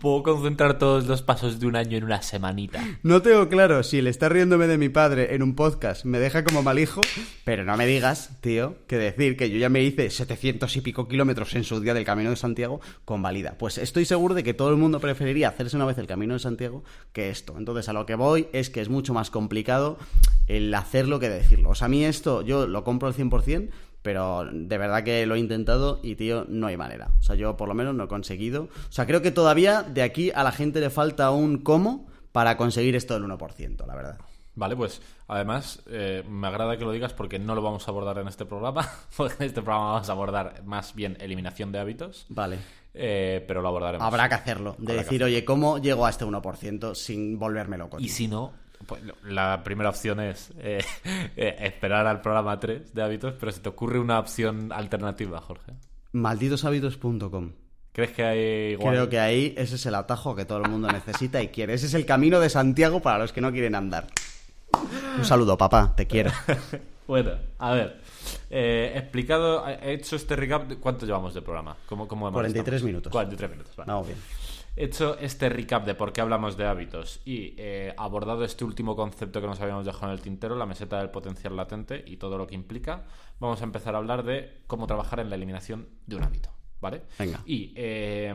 Puedo 0.00 0.22
concentrar 0.22 0.78
todos 0.78 1.06
los 1.06 1.22
pasos 1.22 1.60
de 1.60 1.66
un 1.66 1.76
año 1.76 1.96
en 1.96 2.04
una 2.04 2.22
semanita. 2.22 2.82
No 3.02 3.22
tengo 3.22 3.48
claro 3.48 3.82
si 3.82 3.98
el 3.98 4.06
estar 4.06 4.32
riéndome 4.32 4.66
de 4.66 4.78
mi 4.78 4.88
padre 4.88 5.34
en 5.34 5.42
un 5.42 5.54
podcast 5.54 6.04
me 6.04 6.18
deja 6.18 6.44
como 6.44 6.62
mal 6.62 6.78
hijo, 6.78 7.00
pero 7.44 7.64
no 7.64 7.76
me 7.76 7.86
digas, 7.86 8.30
tío, 8.40 8.76
que 8.86 8.96
decir 8.96 9.36
que 9.36 9.50
yo 9.50 9.58
ya 9.58 9.68
me 9.68 9.82
hice 9.82 10.10
700 10.10 10.74
y 10.76 10.80
pico 10.80 11.08
kilómetros 11.08 11.54
en 11.54 11.64
su 11.64 11.80
día 11.80 11.94
del 11.94 12.04
Camino 12.04 12.30
de 12.30 12.36
Santiago 12.36 12.80
convalida. 13.04 13.56
Pues 13.58 13.78
estoy 13.78 14.04
seguro 14.04 14.34
de 14.34 14.42
que 14.42 14.54
todo 14.54 14.70
el 14.70 14.76
mundo 14.76 15.00
preferiría 15.00 15.48
hacerse 15.48 15.76
una 15.76 15.86
vez 15.86 15.98
el 15.98 16.06
Camino 16.06 16.34
de 16.34 16.40
Santiago 16.40 16.84
que 17.12 17.30
esto. 17.30 17.54
Entonces 17.58 17.88
a 17.88 17.92
lo 17.92 18.06
que 18.06 18.14
voy 18.14 18.48
es 18.52 18.70
que 18.70 18.80
es 18.80 18.88
mucho 18.88 19.12
más 19.12 19.30
complicado 19.30 19.98
el 20.46 20.72
hacerlo 20.74 21.20
que 21.20 21.28
decirlo. 21.28 21.70
O 21.70 21.74
sea, 21.74 21.86
a 21.86 21.88
mí 21.88 22.04
esto 22.04 22.42
yo 22.42 22.66
lo 22.66 22.84
compro 22.84 23.08
al 23.08 23.14
100%, 23.14 23.68
pero 24.04 24.46
de 24.52 24.76
verdad 24.76 25.02
que 25.02 25.24
lo 25.24 25.34
he 25.34 25.38
intentado 25.38 25.98
y, 26.02 26.16
tío, 26.16 26.44
no 26.46 26.66
hay 26.66 26.76
manera. 26.76 27.08
O 27.18 27.22
sea, 27.22 27.36
yo 27.36 27.56
por 27.56 27.68
lo 27.68 27.74
menos 27.74 27.94
no 27.94 28.04
he 28.04 28.06
conseguido. 28.06 28.64
O 28.64 28.92
sea, 28.92 29.06
creo 29.06 29.22
que 29.22 29.30
todavía 29.30 29.82
de 29.82 30.02
aquí 30.02 30.30
a 30.34 30.44
la 30.44 30.52
gente 30.52 30.78
le 30.80 30.90
falta 30.90 31.30
un 31.30 31.56
cómo 31.56 32.06
para 32.30 32.58
conseguir 32.58 32.96
esto 32.96 33.14
del 33.14 33.24
1%, 33.24 33.86
la 33.86 33.94
verdad. 33.94 34.18
Vale, 34.56 34.76
pues 34.76 35.00
además 35.26 35.82
eh, 35.86 36.22
me 36.28 36.48
agrada 36.48 36.76
que 36.76 36.84
lo 36.84 36.92
digas 36.92 37.14
porque 37.14 37.38
no 37.38 37.54
lo 37.54 37.62
vamos 37.62 37.88
a 37.88 37.90
abordar 37.92 38.18
en 38.18 38.28
este 38.28 38.44
programa, 38.44 38.86
porque 39.16 39.36
en 39.42 39.46
este 39.46 39.62
programa 39.62 39.92
vamos 39.92 40.08
a 40.10 40.12
abordar 40.12 40.62
más 40.66 40.94
bien 40.94 41.16
eliminación 41.18 41.72
de 41.72 41.78
hábitos. 41.78 42.26
Vale. 42.28 42.58
Eh, 42.92 43.42
pero 43.48 43.62
lo 43.62 43.68
abordaremos. 43.68 44.06
Habrá 44.06 44.28
que 44.28 44.34
hacerlo, 44.34 44.76
de 44.78 44.96
decir, 44.96 45.24
oye, 45.24 45.46
¿cómo 45.46 45.78
llego 45.78 46.04
a 46.04 46.10
este 46.10 46.26
1% 46.26 46.94
sin 46.94 47.38
volverme 47.38 47.78
loco? 47.78 47.98
Y 47.98 48.10
si 48.10 48.28
no, 48.28 48.52
la 49.24 49.62
primera 49.62 49.90
opción 49.90 50.20
es 50.20 50.52
eh, 50.58 50.78
eh, 51.36 51.56
esperar 51.60 52.06
al 52.06 52.20
programa 52.20 52.58
3 52.58 52.94
de 52.94 53.02
hábitos, 53.02 53.34
pero 53.38 53.52
se 53.52 53.60
te 53.60 53.68
ocurre 53.68 53.98
una 53.98 54.18
opción 54.18 54.72
alternativa, 54.72 55.40
Jorge. 55.40 55.72
Malditoshábitos.com. 56.12 57.52
¿Crees 57.92 58.10
que 58.10 58.24
hay 58.24 58.72
igual? 58.72 58.94
Creo 58.94 59.08
que 59.08 59.20
ahí 59.20 59.54
ese 59.56 59.76
es 59.76 59.86
el 59.86 59.94
atajo 59.94 60.34
que 60.34 60.44
todo 60.44 60.58
el 60.58 60.68
mundo 60.68 60.88
necesita 60.88 61.40
y 61.42 61.48
quiere. 61.48 61.74
Ese 61.74 61.86
es 61.86 61.94
el 61.94 62.04
camino 62.04 62.40
de 62.40 62.50
Santiago 62.50 63.00
para 63.00 63.18
los 63.18 63.32
que 63.32 63.40
no 63.40 63.52
quieren 63.52 63.74
andar. 63.74 64.06
Un 65.16 65.24
saludo, 65.24 65.56
papá, 65.56 65.94
te 65.96 66.06
quiero. 66.06 66.32
bueno, 67.06 67.32
a 67.58 67.72
ver. 67.72 68.00
Eh, 68.50 68.92
explicado, 68.96 69.64
he 69.68 69.92
hecho 69.92 70.16
este 70.16 70.34
recap. 70.34 70.72
¿Cuánto 70.80 71.06
llevamos 71.06 71.34
de 71.34 71.42
programa? 71.42 71.76
¿Cómo, 71.86 72.08
cómo 72.08 72.32
43 72.32 72.82
minutos. 72.82 73.12
43 73.12 73.50
minutos, 73.50 73.76
vale. 73.76 73.92
Vamos 73.92 74.08
bien 74.08 74.18
hecho 74.76 75.18
este 75.18 75.48
recap 75.48 75.84
de 75.86 75.94
por 75.94 76.12
qué 76.12 76.20
hablamos 76.20 76.56
de 76.56 76.66
hábitos 76.66 77.20
y 77.24 77.54
eh, 77.58 77.94
abordado 77.96 78.44
este 78.44 78.64
último 78.64 78.96
concepto 78.96 79.40
que 79.40 79.46
nos 79.46 79.60
habíamos 79.60 79.84
dejado 79.84 80.06
en 80.06 80.12
el 80.12 80.20
tintero, 80.20 80.56
la 80.56 80.66
meseta 80.66 80.98
del 80.98 81.10
potencial 81.10 81.56
latente 81.56 82.02
y 82.06 82.16
todo 82.16 82.38
lo 82.38 82.46
que 82.46 82.54
implica, 82.54 83.04
vamos 83.38 83.60
a 83.60 83.64
empezar 83.64 83.94
a 83.94 83.98
hablar 83.98 84.24
de 84.24 84.62
cómo 84.66 84.86
trabajar 84.86 85.20
en 85.20 85.30
la 85.30 85.36
eliminación 85.36 85.88
de 86.06 86.16
un 86.16 86.24
hábito. 86.24 86.50
¿Vale? 86.80 87.04
Venga. 87.18 87.40
Y 87.46 87.72
eh, 87.76 88.28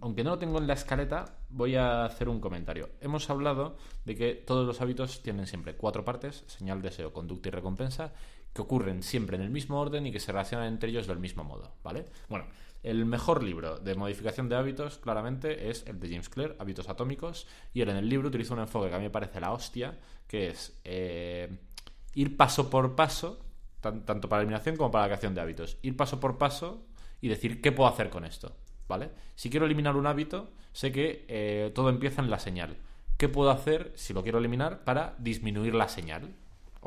aunque 0.00 0.22
no 0.22 0.30
lo 0.30 0.38
tengo 0.38 0.58
en 0.58 0.68
la 0.68 0.74
escaleta, 0.74 1.24
voy 1.48 1.74
a 1.74 2.04
hacer 2.04 2.28
un 2.28 2.38
comentario. 2.38 2.90
Hemos 3.00 3.28
hablado 3.30 3.78
de 4.04 4.14
que 4.14 4.34
todos 4.34 4.64
los 4.64 4.80
hábitos 4.80 5.24
tienen 5.24 5.48
siempre 5.48 5.74
cuatro 5.74 6.04
partes: 6.04 6.44
señal, 6.46 6.82
deseo, 6.82 7.12
conducta 7.12 7.48
y 7.48 7.50
recompensa, 7.50 8.12
que 8.52 8.62
ocurren 8.62 9.02
siempre 9.02 9.36
en 9.36 9.42
el 9.42 9.50
mismo 9.50 9.80
orden 9.80 10.06
y 10.06 10.12
que 10.12 10.20
se 10.20 10.30
relacionan 10.30 10.68
entre 10.68 10.90
ellos 10.90 11.08
del 11.08 11.18
mismo 11.18 11.42
modo. 11.42 11.72
¿Vale? 11.82 12.04
Bueno, 12.28 12.46
el 12.86 13.04
mejor 13.04 13.42
libro 13.42 13.78
de 13.78 13.96
modificación 13.96 14.48
de 14.48 14.54
hábitos, 14.54 14.98
claramente, 14.98 15.70
es 15.70 15.84
el 15.88 15.98
de 15.98 16.08
James 16.08 16.28
Clear, 16.28 16.54
Hábitos 16.60 16.88
Atómicos, 16.88 17.48
y 17.74 17.80
él 17.80 17.88
en 17.88 17.96
el 17.96 18.08
libro 18.08 18.28
utiliza 18.28 18.54
un 18.54 18.60
enfoque 18.60 18.88
que 18.88 18.94
a 18.94 18.98
mí 18.98 19.04
me 19.04 19.10
parece 19.10 19.40
la 19.40 19.52
hostia, 19.52 19.98
que 20.28 20.48
es 20.48 20.78
eh, 20.84 21.58
ir 22.14 22.36
paso 22.36 22.70
por 22.70 22.94
paso, 22.94 23.44
tanto 23.80 24.28
para 24.28 24.38
la 24.38 24.42
eliminación 24.44 24.76
como 24.76 24.92
para 24.92 25.04
la 25.04 25.08
creación 25.08 25.34
de 25.34 25.40
hábitos. 25.40 25.78
Ir 25.82 25.96
paso 25.96 26.20
por 26.20 26.38
paso 26.38 26.86
y 27.20 27.28
decir 27.28 27.60
qué 27.60 27.72
puedo 27.72 27.90
hacer 27.90 28.08
con 28.08 28.24
esto, 28.24 28.56
¿vale? 28.86 29.10
Si 29.34 29.50
quiero 29.50 29.66
eliminar 29.66 29.96
un 29.96 30.06
hábito, 30.06 30.52
sé 30.72 30.92
que 30.92 31.24
eh, 31.28 31.72
todo 31.74 31.90
empieza 31.90 32.22
en 32.22 32.30
la 32.30 32.38
señal. 32.38 32.76
¿Qué 33.16 33.28
puedo 33.28 33.50
hacer, 33.50 33.92
si 33.96 34.14
lo 34.14 34.22
quiero 34.22 34.38
eliminar, 34.38 34.84
para 34.84 35.16
disminuir 35.18 35.74
la 35.74 35.88
señal? 35.88 36.36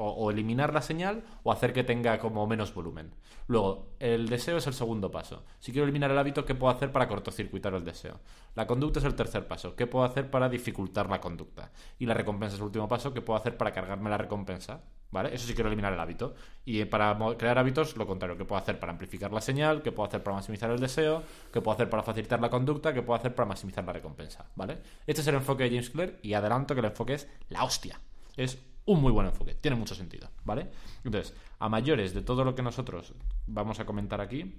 O, 0.02 0.32
eliminar 0.32 0.74
la 0.74 0.82
señal 0.82 1.24
o 1.44 1.52
hacer 1.52 1.74
que 1.74 1.84
tenga 1.84 2.20
como 2.20 2.48
menos 2.48 2.74
volumen. 2.74 3.14
Luego, 3.48 3.96
el 4.00 4.30
deseo 4.30 4.58
es 4.58 4.68
el 4.68 4.74
segundo 4.74 5.12
paso. 5.12 5.44
Si 5.60 5.72
quiero 5.72 5.84
eliminar 5.84 6.10
el 6.10 6.18
hábito, 6.18 6.46
¿qué 6.46 6.56
puedo 6.56 6.74
hacer 6.74 6.92
para 6.92 7.08
cortocircuitar 7.08 7.74
el 7.74 7.84
deseo? 7.84 8.20
La 8.56 8.66
conducta 8.66 9.00
es 9.00 9.06
el 9.06 9.16
tercer 9.16 9.48
paso. 9.48 9.76
¿Qué 9.76 9.88
puedo 9.88 10.06
hacer 10.06 10.32
para 10.32 10.48
dificultar 10.48 11.10
la 11.10 11.20
conducta? 11.20 11.72
Y 11.98 12.06
la 12.06 12.14
recompensa 12.14 12.56
es 12.56 12.62
el 12.62 12.68
último 12.68 12.88
paso. 12.88 13.14
¿Qué 13.14 13.22
puedo 13.22 13.38
hacer 13.38 13.58
para 13.58 13.74
cargarme 13.74 14.10
la 14.10 14.18
recompensa? 14.18 14.84
¿Vale? 15.12 15.34
Eso 15.34 15.48
sí 15.48 15.54
quiero 15.54 15.70
eliminar 15.70 15.92
el 15.92 16.00
hábito. 16.00 16.36
Y 16.64 16.86
para 16.86 17.18
crear 17.38 17.58
hábitos, 17.58 17.98
lo 17.98 18.06
contrario. 18.06 18.38
¿Qué 18.38 18.46
puedo 18.46 18.62
hacer 18.62 18.80
para 18.80 18.92
amplificar 18.92 19.34
la 19.34 19.42
señal? 19.42 19.82
¿Qué 19.82 19.92
puedo 19.92 20.08
hacer 20.08 20.24
para 20.24 20.36
maximizar 20.36 20.70
el 20.70 20.80
deseo? 20.80 21.24
¿Qué 21.52 21.62
puedo 21.62 21.74
hacer 21.74 21.90
para 21.90 22.04
facilitar 22.04 22.40
la 22.40 22.50
conducta? 22.50 22.94
¿Qué 22.94 23.02
puedo 23.02 23.20
hacer 23.20 23.34
para 23.34 23.48
maximizar 23.48 23.84
la 23.84 23.94
recompensa? 23.94 24.46
¿Vale? 24.56 24.78
Este 25.08 25.22
es 25.22 25.28
el 25.28 25.36
enfoque 25.36 25.64
de 25.64 25.72
James 25.72 25.90
Clear 25.90 26.14
y 26.22 26.34
adelanto 26.34 26.76
que 26.76 26.82
el 26.82 26.86
enfoque 26.86 27.16
es 27.16 27.28
la 27.50 27.64
hostia. 27.64 28.00
Es 28.38 28.58
un 28.90 29.02
muy 29.02 29.12
buen 29.12 29.28
enfoque. 29.28 29.54
Tiene 29.56 29.78
mucho 29.78 29.96
sentido. 29.96 30.30
¿Vale? 30.44 30.68
Entonces, 31.04 31.36
a 31.60 31.70
mayores 31.70 32.14
de 32.14 32.22
todo 32.22 32.44
lo 32.44 32.56
que 32.56 32.62
nosotros 32.62 33.14
vamos 33.46 33.80
a 33.80 33.86
comentar 33.86 34.20
aquí, 34.20 34.56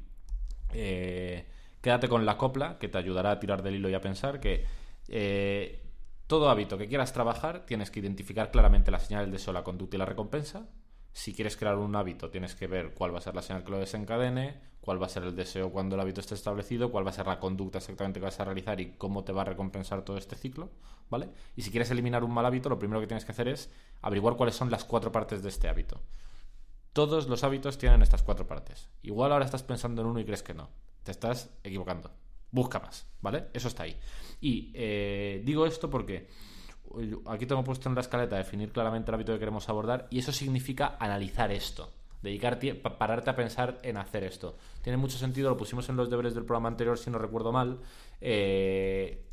eh, 0.73 1.47
quédate 1.81 2.09
con 2.09 2.25
la 2.25 2.37
copla, 2.37 2.79
que 2.79 2.89
te 2.89 2.99
ayudará 2.99 3.33
a 3.33 3.41
tirar 3.41 3.63
del 3.63 3.77
hilo 3.77 3.89
y 3.89 3.95
a 3.95 4.01
pensar 4.01 4.41
que 4.41 4.65
eh, 5.09 5.83
todo 6.27 6.49
hábito 6.49 6.79
que 6.79 6.87
quieras 6.87 7.13
trabajar 7.13 7.67
tienes 7.67 7.91
que 7.91 7.99
identificar 7.99 8.53
claramente 8.53 8.93
la 8.93 9.01
señal 9.01 9.25
del 9.25 9.33
deseo, 9.33 9.53
la 9.53 9.65
conducta 9.65 9.97
y 9.97 9.99
la 9.99 10.07
recompensa. 10.07 10.69
Si 11.13 11.35
quieres 11.35 11.57
crear 11.57 11.77
un 11.77 11.97
hábito, 11.97 12.31
tienes 12.31 12.55
que 12.55 12.67
ver 12.67 12.95
cuál 12.95 13.13
va 13.13 13.19
a 13.19 13.23
ser 13.23 13.35
la 13.35 13.43
señal 13.43 13.65
que 13.65 13.71
lo 13.71 13.79
desencadene, 13.79 14.61
cuál 14.81 15.03
va 15.03 15.07
a 15.07 15.11
ser 15.11 15.25
el 15.25 15.37
deseo 15.37 15.71
cuando 15.71 15.95
el 15.95 16.01
hábito 16.01 16.21
esté 16.21 16.35
establecido, 16.35 16.91
cuál 16.91 17.05
va 17.05 17.11
a 17.11 17.15
ser 17.15 17.27
la 17.27 17.39
conducta 17.39 17.79
exactamente 17.79 18.21
que 18.21 18.25
vas 18.25 18.41
a 18.41 18.45
realizar 18.45 18.81
y 18.81 18.93
cómo 18.93 19.25
te 19.25 19.33
va 19.33 19.43
a 19.43 19.45
recompensar 19.45 20.05
todo 20.05 20.17
este 20.17 20.37
ciclo, 20.37 20.71
¿vale? 21.11 21.29
Y 21.57 21.63
si 21.63 21.71
quieres 21.71 21.91
eliminar 21.91 22.25
un 22.25 22.33
mal 22.33 22.47
hábito, 22.47 22.69
lo 22.69 22.79
primero 22.79 23.01
que 23.01 23.07
tienes 23.07 23.25
que 23.25 23.33
hacer 23.33 23.49
es 23.49 23.71
averiguar 24.03 24.37
cuáles 24.37 24.55
son 24.55 24.71
las 24.71 24.85
cuatro 24.85 25.13
partes 25.13 25.43
de 25.43 25.49
este 25.49 25.69
hábito. 25.69 26.01
Todos 26.93 27.29
los 27.29 27.45
hábitos 27.45 27.79
tienen 27.79 28.03
estas 28.03 28.23
cuatro 28.23 28.47
partes. 28.47 28.89
Igual 29.03 29.33
ahora 29.33 29.45
estás 29.45 29.63
pensando 29.63 30.03
en 30.03 30.09
uno 30.09 30.21
y 30.21 30.25
crees 30.25 30.43
que 30.43 30.55
no. 30.55 30.71
Te 31.03 31.13
estás 31.13 31.51
equivocando. 31.63 32.11
Busca 32.51 32.81
más, 32.81 33.07
¿vale? 33.21 33.47
Eso 33.53 33.69
está 33.69 33.85
ahí. 33.85 33.97
Y 34.41 34.73
eh, 34.75 35.43
digo 35.45 35.67
esto 35.67 35.89
porque 35.89 36.29
aquí 37.27 37.47
tengo 37.47 37.63
puesto 37.65 37.89
en 37.89 37.95
la 37.95 38.01
escaleta 38.01 38.37
definir 38.37 38.73
claramente 38.73 39.11
el 39.11 39.15
hábito 39.15 39.33
que 39.33 39.39
queremos 39.39 39.69
abordar 39.69 40.07
y 40.11 40.19
eso 40.19 40.33
significa 40.33 40.97
analizar 40.99 41.51
esto. 41.53 41.91
Dedicar 42.23 42.59
tie- 42.61 42.75
pa- 42.81 42.99
pararte 42.99 43.31
a 43.31 43.37
pensar 43.37 43.79
en 43.83 43.97
hacer 43.97 44.25
esto. 44.25 44.57
Tiene 44.83 44.97
mucho 44.99 45.17
sentido, 45.17 45.49
lo 45.51 45.57
pusimos 45.57 45.89
en 45.89 45.97
los 45.97 46.11
deberes 46.11 46.35
del 46.35 46.45
programa 46.45 46.69
anterior, 46.69 46.99
si 46.99 47.11
no 47.11 47.19
recuerdo 47.19 47.53
mal. 47.53 47.79
eh, 48.21 49.25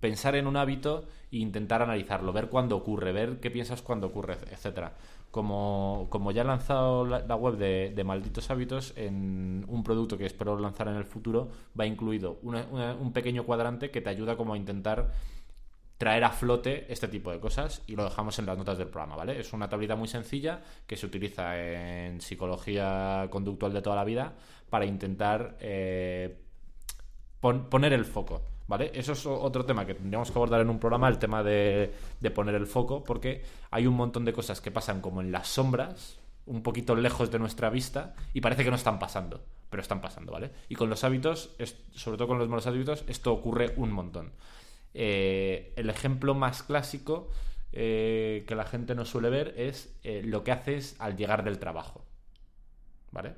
pensar 0.00 0.36
en 0.36 0.46
un 0.46 0.56
hábito 0.56 1.04
e 1.32 1.38
intentar 1.38 1.80
analizarlo, 1.82 2.32
ver 2.32 2.48
cuándo 2.48 2.76
ocurre, 2.76 3.12
ver 3.12 3.40
qué 3.40 3.50
piensas 3.50 3.82
cuando 3.82 4.08
ocurre, 4.08 4.34
etcétera. 4.50 4.92
Como, 5.30 6.06
como 6.10 6.32
ya 6.32 6.42
he 6.42 6.44
lanzado 6.44 7.04
la, 7.04 7.36
web 7.36 7.56
de, 7.56 8.02
Malditos 8.04 8.50
Hábitos, 8.50 8.92
en 8.96 9.64
un 9.68 9.82
producto 9.82 10.16
que 10.16 10.26
espero 10.26 10.58
lanzar 10.58 10.88
en 10.88 10.96
el 10.96 11.04
futuro, 11.04 11.48
va 11.78 11.86
incluido 11.86 12.38
un 12.42 13.12
pequeño 13.12 13.44
cuadrante 13.44 13.90
que 13.90 14.00
te 14.00 14.10
ayuda 14.10 14.36
como 14.36 14.54
a 14.54 14.56
intentar 14.56 15.12
traer 15.98 16.24
a 16.24 16.30
flote 16.30 16.86
este 16.92 17.08
tipo 17.08 17.30
de 17.30 17.40
cosas 17.40 17.82
y 17.86 17.96
lo 17.96 18.04
dejamos 18.04 18.38
en 18.38 18.46
las 18.46 18.58
notas 18.58 18.76
del 18.78 18.88
programa, 18.88 19.16
¿vale? 19.16 19.40
Es 19.40 19.52
una 19.52 19.68
tablita 19.68 19.96
muy 19.96 20.08
sencilla 20.08 20.60
que 20.86 20.96
se 20.96 21.06
utiliza 21.06 21.58
en 21.58 22.20
psicología 22.20 23.28
conductual 23.30 23.72
de 23.72 23.82
toda 23.82 23.96
la 23.96 24.04
vida 24.04 24.34
para 24.68 24.84
intentar 24.84 25.56
eh, 25.60 26.36
pon- 27.40 27.68
poner 27.70 27.92
el 27.92 28.04
foco, 28.04 28.42
¿vale? 28.66 28.90
Eso 28.94 29.12
es 29.12 29.24
otro 29.26 29.64
tema 29.64 29.86
que 29.86 29.94
tendríamos 29.94 30.30
que 30.30 30.38
abordar 30.38 30.60
en 30.60 30.70
un 30.70 30.78
programa, 30.78 31.08
el 31.08 31.18
tema 31.18 31.42
de, 31.42 31.92
poner 32.34 32.54
el 32.54 32.66
foco, 32.66 33.02
porque 33.02 33.42
hay 33.70 33.86
un 33.86 33.94
montón 33.94 34.24
de 34.24 34.32
cosas 34.32 34.60
que 34.60 34.70
pasan 34.70 35.00
como 35.00 35.20
en 35.20 35.32
las 35.32 35.48
sombras, 35.48 36.18
un 36.46 36.62
poquito 36.62 36.94
lejos 36.94 37.30
de 37.30 37.38
nuestra 37.38 37.70
vista, 37.70 38.14
y 38.34 38.40
parece 38.40 38.64
que 38.64 38.70
no 38.70 38.76
están 38.76 38.98
pasando, 38.98 39.42
pero 39.70 39.80
están 39.80 40.00
pasando, 40.00 40.32
¿vale? 40.32 40.50
Y 40.68 40.74
con 40.74 40.90
los 40.90 41.04
hábitos, 41.04 41.56
sobre 41.92 42.18
todo 42.18 42.28
con 42.28 42.38
los 42.38 42.48
malos 42.48 42.66
hábitos, 42.66 43.04
esto 43.08 43.32
ocurre 43.32 43.72
un 43.76 43.92
montón. 43.92 44.32
Eh, 44.98 45.74
el 45.76 45.90
ejemplo 45.90 46.34
más 46.34 46.62
clásico 46.62 47.28
eh, 47.72 48.46
que 48.48 48.54
la 48.54 48.64
gente 48.64 48.94
no 48.94 49.04
suele 49.04 49.28
ver 49.28 49.52
es 49.58 49.94
eh, 50.04 50.22
lo 50.24 50.42
que 50.42 50.52
haces 50.52 50.96
al 50.98 51.18
llegar 51.18 51.44
del 51.44 51.58
trabajo, 51.58 52.02
¿vale? 53.10 53.34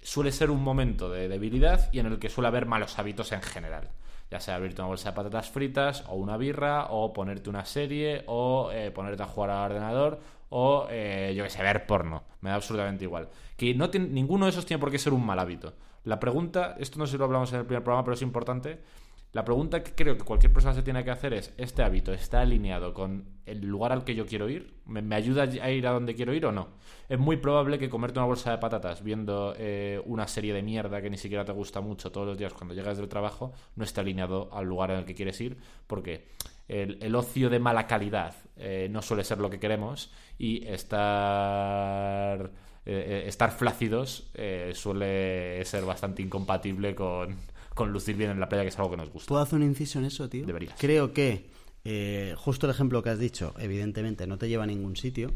suele 0.00 0.32
ser 0.32 0.50
un 0.50 0.62
momento 0.62 1.10
de 1.10 1.28
debilidad 1.28 1.92
y 1.92 1.98
en 1.98 2.06
el 2.06 2.18
que 2.18 2.30
suele 2.30 2.48
haber 2.48 2.64
malos 2.64 2.98
hábitos 2.98 3.32
en 3.32 3.42
general. 3.42 3.90
Ya 4.30 4.40
sea 4.40 4.54
abrirte 4.54 4.80
una 4.80 4.88
bolsa 4.88 5.10
de 5.10 5.16
patatas 5.16 5.50
fritas 5.50 6.04
o 6.08 6.14
una 6.14 6.38
birra 6.38 6.86
o 6.86 7.12
ponerte 7.12 7.50
una 7.50 7.66
serie 7.66 8.22
o 8.26 8.70
ponerte 8.94 9.22
a 9.22 9.26
jugar 9.26 9.50
al 9.50 9.70
ordenador 9.70 10.20
o 10.48 10.84
yo 10.88 11.44
que 11.44 11.50
sé, 11.50 11.62
ver 11.62 11.86
porno. 11.86 12.24
Me 12.40 12.50
da 12.50 12.56
absolutamente 12.56 13.04
igual. 13.04 13.28
Que 13.56 13.74
no 13.74 13.88
ninguno 13.88 14.44
de 14.44 14.50
esos 14.50 14.66
tiene 14.66 14.80
por 14.80 14.90
qué 14.90 14.98
ser 14.98 15.14
un 15.14 15.24
mal 15.24 15.38
hábito. 15.38 15.74
La 16.04 16.20
pregunta, 16.20 16.76
esto 16.78 16.98
no 16.98 17.06
sé 17.06 17.12
si 17.12 17.18
lo 17.18 17.24
hablamos 17.24 17.50
en 17.52 17.60
el 17.60 17.66
primer 17.66 17.82
programa, 17.82 18.04
pero 18.04 18.14
es 18.14 18.22
importante. 18.22 18.80
La 19.34 19.44
pregunta 19.44 19.82
que 19.82 19.96
creo 19.96 20.16
que 20.16 20.22
cualquier 20.22 20.52
persona 20.52 20.74
se 20.74 20.84
tiene 20.84 21.02
que 21.02 21.10
hacer 21.10 21.34
es, 21.34 21.52
¿este 21.58 21.82
hábito 21.82 22.12
está 22.12 22.42
alineado 22.42 22.94
con 22.94 23.24
el 23.46 23.66
lugar 23.66 23.90
al 23.90 24.04
que 24.04 24.14
yo 24.14 24.26
quiero 24.26 24.48
ir? 24.48 24.74
¿Me, 24.86 25.12
ayuda 25.12 25.42
a 25.42 25.70
ir 25.72 25.88
a 25.88 25.90
donde 25.90 26.14
quiero 26.14 26.32
ir 26.34 26.46
o 26.46 26.52
no? 26.52 26.68
Es 27.08 27.18
muy 27.18 27.36
probable 27.38 27.80
que 27.80 27.90
comerte 27.90 28.20
una 28.20 28.28
bolsa 28.28 28.52
de 28.52 28.58
patatas 28.58 29.02
viendo 29.02 29.52
eh, 29.58 30.00
una 30.04 30.28
serie 30.28 30.54
de 30.54 30.62
mierda 30.62 31.02
que 31.02 31.10
ni 31.10 31.16
siquiera 31.16 31.44
te 31.44 31.50
gusta 31.50 31.80
mucho 31.80 32.12
todos 32.12 32.28
los 32.28 32.38
días 32.38 32.52
cuando 32.52 32.74
llegas 32.74 32.96
del 32.96 33.08
trabajo 33.08 33.52
no 33.74 33.82
esté 33.82 34.02
alineado 34.02 34.50
al 34.52 34.66
lugar 34.66 34.92
en 34.92 34.98
el 34.98 35.04
que 35.04 35.16
quieres 35.16 35.40
ir 35.40 35.56
porque 35.88 36.28
el, 36.68 37.12
ocio 37.16 37.50
de 37.50 37.58
mala 37.58 37.88
calidad 37.88 38.36
eh, 38.56 38.86
no 38.88 39.02
suele 39.02 39.24
ser 39.24 39.38
lo 39.38 39.50
que 39.50 39.58
queremos 39.58 40.12
y 40.38 40.64
estar 40.64 42.52
eh, 42.86 43.24
estar 43.26 43.50
flácidos 43.50 44.30
suele 44.74 45.64
ser 45.64 45.84
bastante 45.84 46.22
incompatible 46.22 46.94
con, 46.94 47.36
con 47.74 47.92
lucir 47.92 48.16
bien 48.16 48.30
en 48.30 48.40
la 48.40 48.48
playa, 48.48 48.62
que 48.62 48.68
es 48.68 48.78
algo 48.78 48.90
que 48.92 48.96
nos 48.96 49.10
gusta. 49.10 49.28
¿Puedo 49.28 49.42
hacer 49.42 49.58
un 49.58 49.64
inciso 49.64 49.98
en 49.98 50.06
eso, 50.06 50.28
tío? 50.28 50.46
Deberías. 50.46 50.74
Creo 50.78 51.12
que 51.12 51.46
eh, 51.84 52.34
justo 52.36 52.66
el 52.66 52.70
ejemplo 52.70 53.02
que 53.02 53.10
has 53.10 53.18
dicho, 53.18 53.54
evidentemente 53.58 54.26
no 54.26 54.38
te 54.38 54.48
lleva 54.48 54.64
a 54.64 54.66
ningún 54.66 54.96
sitio, 54.96 55.32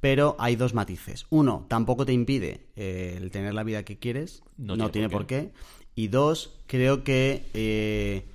pero 0.00 0.36
hay 0.38 0.56
dos 0.56 0.74
matices. 0.74 1.26
Uno, 1.30 1.64
tampoco 1.68 2.04
te 2.04 2.12
impide 2.12 2.66
eh, 2.76 3.18
el 3.20 3.30
tener 3.30 3.54
la 3.54 3.62
vida 3.62 3.84
que 3.84 3.98
quieres, 3.98 4.42
No 4.58 4.76
no, 4.76 4.90
tiene 4.90 5.08
por 5.08 5.26
qué. 5.26 5.52
Y 5.94 6.08
dos, 6.08 6.58
creo 6.66 7.02
que 7.02 7.46
eh, 7.54 8.26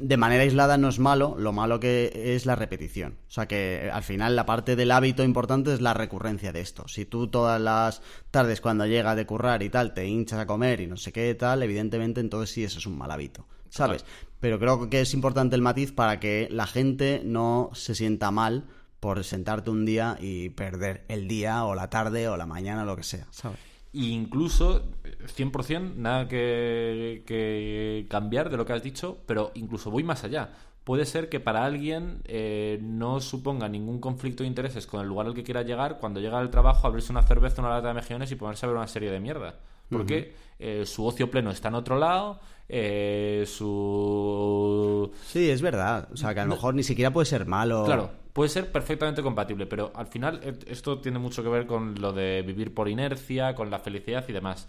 de 0.00 0.16
manera 0.16 0.42
aislada 0.42 0.78
no 0.78 0.88
es 0.88 0.98
malo, 0.98 1.36
lo 1.38 1.52
malo 1.52 1.78
que 1.78 2.34
es 2.34 2.46
la 2.46 2.56
repetición. 2.56 3.18
O 3.28 3.30
sea 3.30 3.46
que 3.46 3.86
eh, 3.86 3.90
al 3.90 4.02
final 4.02 4.34
la 4.34 4.46
parte 4.46 4.74
del 4.74 4.90
hábito 4.90 5.22
importante 5.22 5.72
es 5.72 5.80
la 5.80 5.94
recurrencia 5.94 6.52
de 6.52 6.60
esto. 6.60 6.88
Si 6.88 7.04
tú 7.04 7.28
todas 7.28 7.60
las 7.60 8.02
tardes 8.30 8.60
cuando 8.60 8.86
llegas 8.86 9.14
de 9.16 9.26
currar 9.26 9.62
y 9.62 9.68
tal 9.68 9.94
te 9.94 10.06
hinchas 10.06 10.40
a 10.40 10.46
comer 10.46 10.80
y 10.80 10.86
no 10.86 10.96
sé 10.96 11.12
qué 11.12 11.34
tal, 11.34 11.62
evidentemente 11.62 12.20
entonces 12.20 12.50
sí 12.50 12.64
eso 12.64 12.78
es 12.78 12.86
un 12.86 12.98
mal 12.98 13.10
hábito. 13.10 13.46
¿Sabes? 13.68 14.04
Pero 14.40 14.58
creo 14.58 14.90
que 14.90 15.02
es 15.02 15.14
importante 15.14 15.54
el 15.54 15.62
matiz 15.62 15.92
para 15.92 16.18
que 16.18 16.48
la 16.50 16.66
gente 16.66 17.22
no 17.24 17.70
se 17.72 17.94
sienta 17.94 18.30
mal 18.30 18.64
por 18.98 19.22
sentarte 19.22 19.70
un 19.70 19.84
día 19.84 20.18
y 20.20 20.48
perder 20.50 21.04
el 21.08 21.28
día 21.28 21.64
o 21.64 21.74
la 21.74 21.88
tarde 21.88 22.28
o 22.28 22.36
la 22.36 22.46
mañana 22.46 22.82
o 22.82 22.86
lo 22.86 22.96
que 22.96 23.02
sea, 23.02 23.26
¿sabes? 23.30 23.69
E 23.92 24.06
incluso, 24.06 24.84
eh, 25.04 25.16
100%, 25.26 25.94
nada 25.96 26.28
que, 26.28 27.22
que 27.26 28.06
cambiar 28.08 28.50
de 28.50 28.56
lo 28.56 28.64
que 28.64 28.72
has 28.72 28.82
dicho, 28.82 29.18
pero 29.26 29.50
incluso 29.54 29.90
voy 29.90 30.04
más 30.04 30.24
allá. 30.24 30.52
Puede 30.84 31.04
ser 31.04 31.28
que 31.28 31.40
para 31.40 31.64
alguien 31.64 32.22
eh, 32.24 32.78
no 32.82 33.20
suponga 33.20 33.68
ningún 33.68 34.00
conflicto 34.00 34.42
de 34.42 34.48
intereses 34.48 34.86
con 34.86 35.00
el 35.00 35.08
lugar 35.08 35.26
al 35.26 35.34
que 35.34 35.42
quiera 35.42 35.62
llegar 35.62 35.98
cuando 35.98 36.20
llega 36.20 36.38
al 36.38 36.50
trabajo, 36.50 36.86
abrirse 36.86 37.12
una 37.12 37.22
cerveza, 37.22 37.60
una 37.60 37.70
lata 37.70 37.88
de 37.88 37.94
mejillones 37.94 38.32
y 38.32 38.36
ponerse 38.36 38.64
a 38.64 38.70
ver 38.70 38.78
una 38.78 38.86
serie 38.86 39.10
de 39.10 39.20
mierda. 39.20 39.60
Porque 39.90 40.34
eh, 40.58 40.84
su 40.86 41.04
ocio 41.04 41.30
pleno 41.30 41.50
está 41.50 41.68
en 41.68 41.74
otro 41.74 41.98
lado, 41.98 42.40
eh, 42.68 43.44
su... 43.46 45.10
Sí, 45.26 45.50
es 45.50 45.60
verdad. 45.60 46.08
O 46.12 46.16
sea, 46.16 46.32
que 46.32 46.40
a 46.40 46.44
lo 46.44 46.50
mejor 46.50 46.74
ni 46.74 46.84
siquiera 46.84 47.12
puede 47.12 47.26
ser 47.26 47.44
malo. 47.44 47.84
Claro, 47.84 48.10
puede 48.40 48.48
ser 48.48 48.72
perfectamente 48.72 49.20
compatible, 49.20 49.66
pero 49.66 49.92
al 49.94 50.06
final 50.06 50.40
eh, 50.42 50.58
esto 50.66 50.98
tiene 50.98 51.18
mucho 51.18 51.42
que 51.42 51.50
ver 51.50 51.66
con 51.66 52.00
lo 52.00 52.10
de 52.14 52.40
vivir 52.40 52.72
por 52.72 52.88
inercia, 52.88 53.54
con 53.54 53.70
la 53.70 53.78
felicidad 53.80 54.24
y 54.28 54.32
demás. 54.32 54.66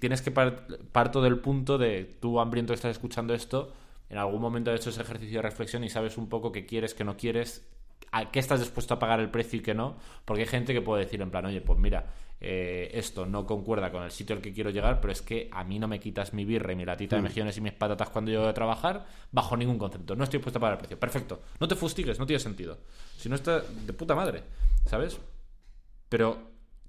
Tienes 0.00 0.22
que 0.22 0.30
par- 0.30 0.66
parto 0.92 1.20
del 1.20 1.38
punto 1.40 1.76
de 1.76 2.16
tú 2.20 2.40
hambriento 2.40 2.72
estás 2.72 2.92
escuchando 2.92 3.34
esto, 3.34 3.74
en 4.08 4.16
algún 4.16 4.40
momento 4.40 4.70
has 4.70 4.80
hecho 4.80 4.88
ese 4.88 5.02
ejercicio 5.02 5.40
de 5.40 5.42
reflexión 5.42 5.84
y 5.84 5.90
sabes 5.90 6.16
un 6.16 6.30
poco 6.30 6.52
qué 6.52 6.64
quieres, 6.64 6.94
qué 6.94 7.04
no 7.04 7.18
quieres, 7.18 7.68
a 8.12 8.30
qué 8.30 8.38
estás 8.38 8.60
dispuesto 8.60 8.94
a 8.94 8.98
pagar 8.98 9.20
el 9.20 9.28
precio 9.30 9.58
y 9.58 9.62
qué 9.62 9.74
no, 9.74 9.98
porque 10.24 10.44
hay 10.44 10.48
gente 10.48 10.72
que 10.72 10.80
puede 10.80 11.04
decir 11.04 11.20
en 11.20 11.30
plan, 11.30 11.44
oye, 11.44 11.60
pues 11.60 11.78
mira, 11.78 12.06
eh, 12.40 12.90
esto 12.92 13.26
no 13.26 13.46
concuerda 13.46 13.90
con 13.90 14.02
el 14.02 14.10
sitio 14.10 14.36
al 14.36 14.42
que 14.42 14.52
quiero 14.52 14.70
llegar, 14.70 15.00
pero 15.00 15.12
es 15.12 15.22
que 15.22 15.48
a 15.52 15.64
mí 15.64 15.78
no 15.78 15.88
me 15.88 15.98
quitas 15.98 16.32
mi 16.32 16.44
birra 16.44 16.72
y 16.72 16.76
mi 16.76 16.84
latita 16.84 17.16
de 17.16 17.22
mejillones 17.22 17.56
y 17.56 17.60
mis 17.60 17.72
patatas 17.72 18.10
cuando 18.10 18.30
yo 18.30 18.40
voy 18.40 18.48
a 18.48 18.54
trabajar 18.54 19.06
bajo 19.32 19.56
ningún 19.56 19.78
concepto. 19.78 20.14
No 20.14 20.24
estoy 20.24 20.38
dispuesto 20.38 20.58
a 20.58 20.60
pagar 20.60 20.74
el 20.74 20.78
precio. 20.78 20.98
Perfecto. 20.98 21.42
No 21.60 21.68
te 21.68 21.74
fustigues, 21.74 22.18
no 22.18 22.26
tiene 22.26 22.40
sentido. 22.40 22.78
Si 23.16 23.28
no 23.28 23.36
está 23.36 23.60
de 23.60 23.92
puta 23.92 24.14
madre, 24.14 24.42
¿sabes? 24.84 25.18
Pero 26.08 26.38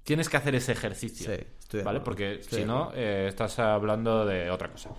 tienes 0.02 0.28
que 0.28 0.36
hacer 0.36 0.54
ese 0.54 0.72
ejercicio. 0.72 1.34
Sí, 1.34 1.44
estoy 1.58 1.82
¿Vale? 1.82 2.00
Porque 2.00 2.40
si 2.42 2.64
no, 2.64 2.92
eh, 2.94 3.26
estás 3.28 3.58
hablando 3.58 4.26
de 4.26 4.50
otra 4.50 4.70
cosa. 4.70 4.90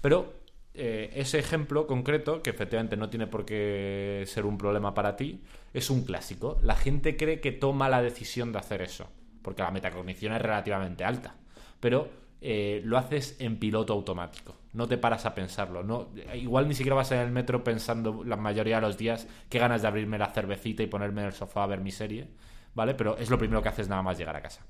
Pero 0.00 0.32
eh, 0.74 1.10
ese 1.16 1.40
ejemplo 1.40 1.88
concreto, 1.88 2.40
que 2.40 2.50
efectivamente 2.50 2.96
no 2.96 3.10
tiene 3.10 3.26
por 3.26 3.44
qué 3.44 4.22
ser 4.28 4.46
un 4.46 4.56
problema 4.56 4.94
para 4.94 5.16
ti, 5.16 5.42
es 5.74 5.90
un 5.90 6.04
clásico. 6.04 6.58
La 6.62 6.76
gente 6.76 7.16
cree 7.16 7.40
que 7.40 7.50
toma 7.50 7.88
la 7.88 8.00
decisión 8.00 8.52
de 8.52 8.58
hacer 8.58 8.82
eso, 8.82 9.08
porque 9.42 9.62
la 9.62 9.70
metacognición 9.70 10.32
es 10.32 10.42
relativamente 10.42 11.04
alta, 11.04 11.34
pero 11.80 12.08
eh, 12.40 12.80
lo 12.84 12.98
haces 12.98 13.36
en 13.40 13.58
piloto 13.58 13.92
automático. 13.92 14.54
No 14.72 14.86
te 14.86 14.98
paras 14.98 15.26
a 15.26 15.34
pensarlo. 15.34 15.82
No, 15.82 16.08
igual 16.34 16.68
ni 16.68 16.74
siquiera 16.74 16.94
vas 16.94 17.10
en 17.12 17.18
el 17.18 17.30
metro 17.30 17.64
pensando 17.64 18.22
la 18.24 18.36
mayoría 18.36 18.76
de 18.76 18.82
los 18.82 18.96
días 18.96 19.26
qué 19.48 19.58
ganas 19.58 19.82
de 19.82 19.88
abrirme 19.88 20.18
la 20.18 20.28
cervecita 20.28 20.82
y 20.82 20.86
ponerme 20.86 21.22
en 21.22 21.28
el 21.28 21.32
sofá 21.32 21.64
a 21.64 21.66
ver 21.66 21.80
mi 21.80 21.90
serie, 21.90 22.28
¿vale? 22.74 22.94
Pero 22.94 23.16
es 23.16 23.30
lo 23.30 23.38
primero 23.38 23.62
que 23.62 23.70
haces 23.70 23.88
nada 23.88 24.02
más 24.02 24.18
llegar 24.18 24.36
a 24.36 24.42
casa. 24.42 24.64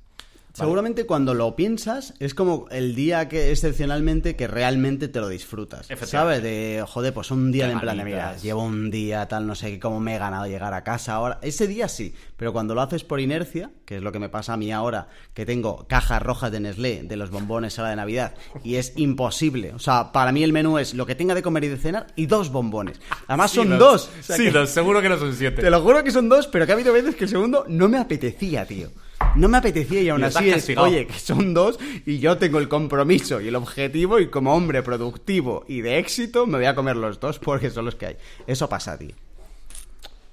Seguramente 0.58 1.06
cuando 1.06 1.34
lo 1.34 1.54
piensas 1.56 2.14
es 2.18 2.34
como 2.34 2.66
el 2.70 2.94
día 2.94 3.28
que 3.28 3.50
excepcionalmente 3.50 4.36
que 4.36 4.46
realmente 4.46 5.08
te 5.08 5.20
lo 5.20 5.28
disfrutas. 5.28 5.88
¿Sabes? 6.04 6.42
De, 6.42 6.84
joder, 6.86 7.14
pues 7.14 7.30
un 7.30 7.52
día 7.52 7.66
de 7.66 7.72
en 7.72 7.80
plan 7.80 7.96
de, 7.96 8.04
mira, 8.04 8.36
llevo 8.36 8.64
un 8.64 8.90
día 8.90 9.26
tal, 9.28 9.46
no 9.46 9.54
sé 9.54 9.78
cómo 9.78 10.00
me 10.00 10.16
he 10.16 10.18
ganado 10.18 10.46
llegar 10.46 10.74
a 10.74 10.84
casa 10.84 11.14
ahora. 11.14 11.38
Ese 11.42 11.66
día 11.66 11.88
sí, 11.88 12.14
pero 12.36 12.52
cuando 12.52 12.74
lo 12.74 12.82
haces 12.82 13.04
por 13.04 13.20
inercia, 13.20 13.70
que 13.84 13.96
es 13.96 14.02
lo 14.02 14.12
que 14.12 14.18
me 14.18 14.28
pasa 14.28 14.54
a 14.54 14.56
mí 14.56 14.72
ahora, 14.72 15.08
que 15.34 15.46
tengo 15.46 15.86
cajas 15.86 16.22
rojas 16.22 16.50
de 16.52 16.60
Nestlé 16.60 17.02
de 17.02 17.16
los 17.16 17.30
bombones 17.30 17.78
ahora 17.78 17.90
de 17.90 17.96
Navidad 17.96 18.34
y 18.64 18.76
es 18.76 18.92
imposible. 18.96 19.72
O 19.74 19.78
sea, 19.78 20.12
para 20.12 20.32
mí 20.32 20.42
el 20.42 20.52
menú 20.52 20.78
es 20.78 20.94
lo 20.94 21.06
que 21.06 21.14
tenga 21.14 21.34
de 21.34 21.42
comer 21.42 21.64
y 21.64 21.68
de 21.68 21.76
cenar 21.76 22.06
y 22.16 22.26
dos 22.26 22.50
bombones. 22.50 23.00
Además 23.26 23.50
son 23.50 23.78
dos. 23.78 24.10
sí, 24.20 24.50
dos, 24.50 24.70
seguro 24.70 25.00
que 25.02 25.08
no 25.08 25.18
son 25.18 25.34
siete. 25.34 25.62
Te 25.62 25.70
lo 25.70 25.80
juro 25.82 26.02
que 26.02 26.10
son 26.10 26.28
dos, 26.28 26.46
pero 26.46 26.66
que 26.66 26.72
ha 26.72 26.74
habido 26.74 26.92
veces 26.92 27.14
que 27.14 27.24
el 27.24 27.30
segundo 27.30 27.64
no 27.68 27.88
me 27.88 27.98
apetecía, 27.98 28.66
tío 28.66 28.90
no 29.36 29.48
me 29.48 29.58
apetecía 29.58 30.00
y 30.00 30.08
aún 30.08 30.24
así 30.24 30.50
es, 30.50 30.68
oye, 30.76 31.06
que 31.06 31.18
son 31.18 31.54
dos 31.54 31.78
y 32.06 32.18
yo 32.18 32.38
tengo 32.38 32.58
el 32.58 32.68
compromiso 32.68 33.40
y 33.40 33.48
el 33.48 33.56
objetivo 33.56 34.18
y 34.18 34.28
como 34.28 34.54
hombre 34.54 34.82
productivo 34.82 35.64
y 35.68 35.80
de 35.80 35.98
éxito 35.98 36.46
me 36.46 36.58
voy 36.58 36.66
a 36.66 36.74
comer 36.74 36.96
los 36.96 37.20
dos 37.20 37.38
porque 37.38 37.70
son 37.70 37.84
los 37.84 37.94
que 37.94 38.06
hay. 38.06 38.16
Eso 38.46 38.68
pasa, 38.68 38.98
tío. 38.98 39.14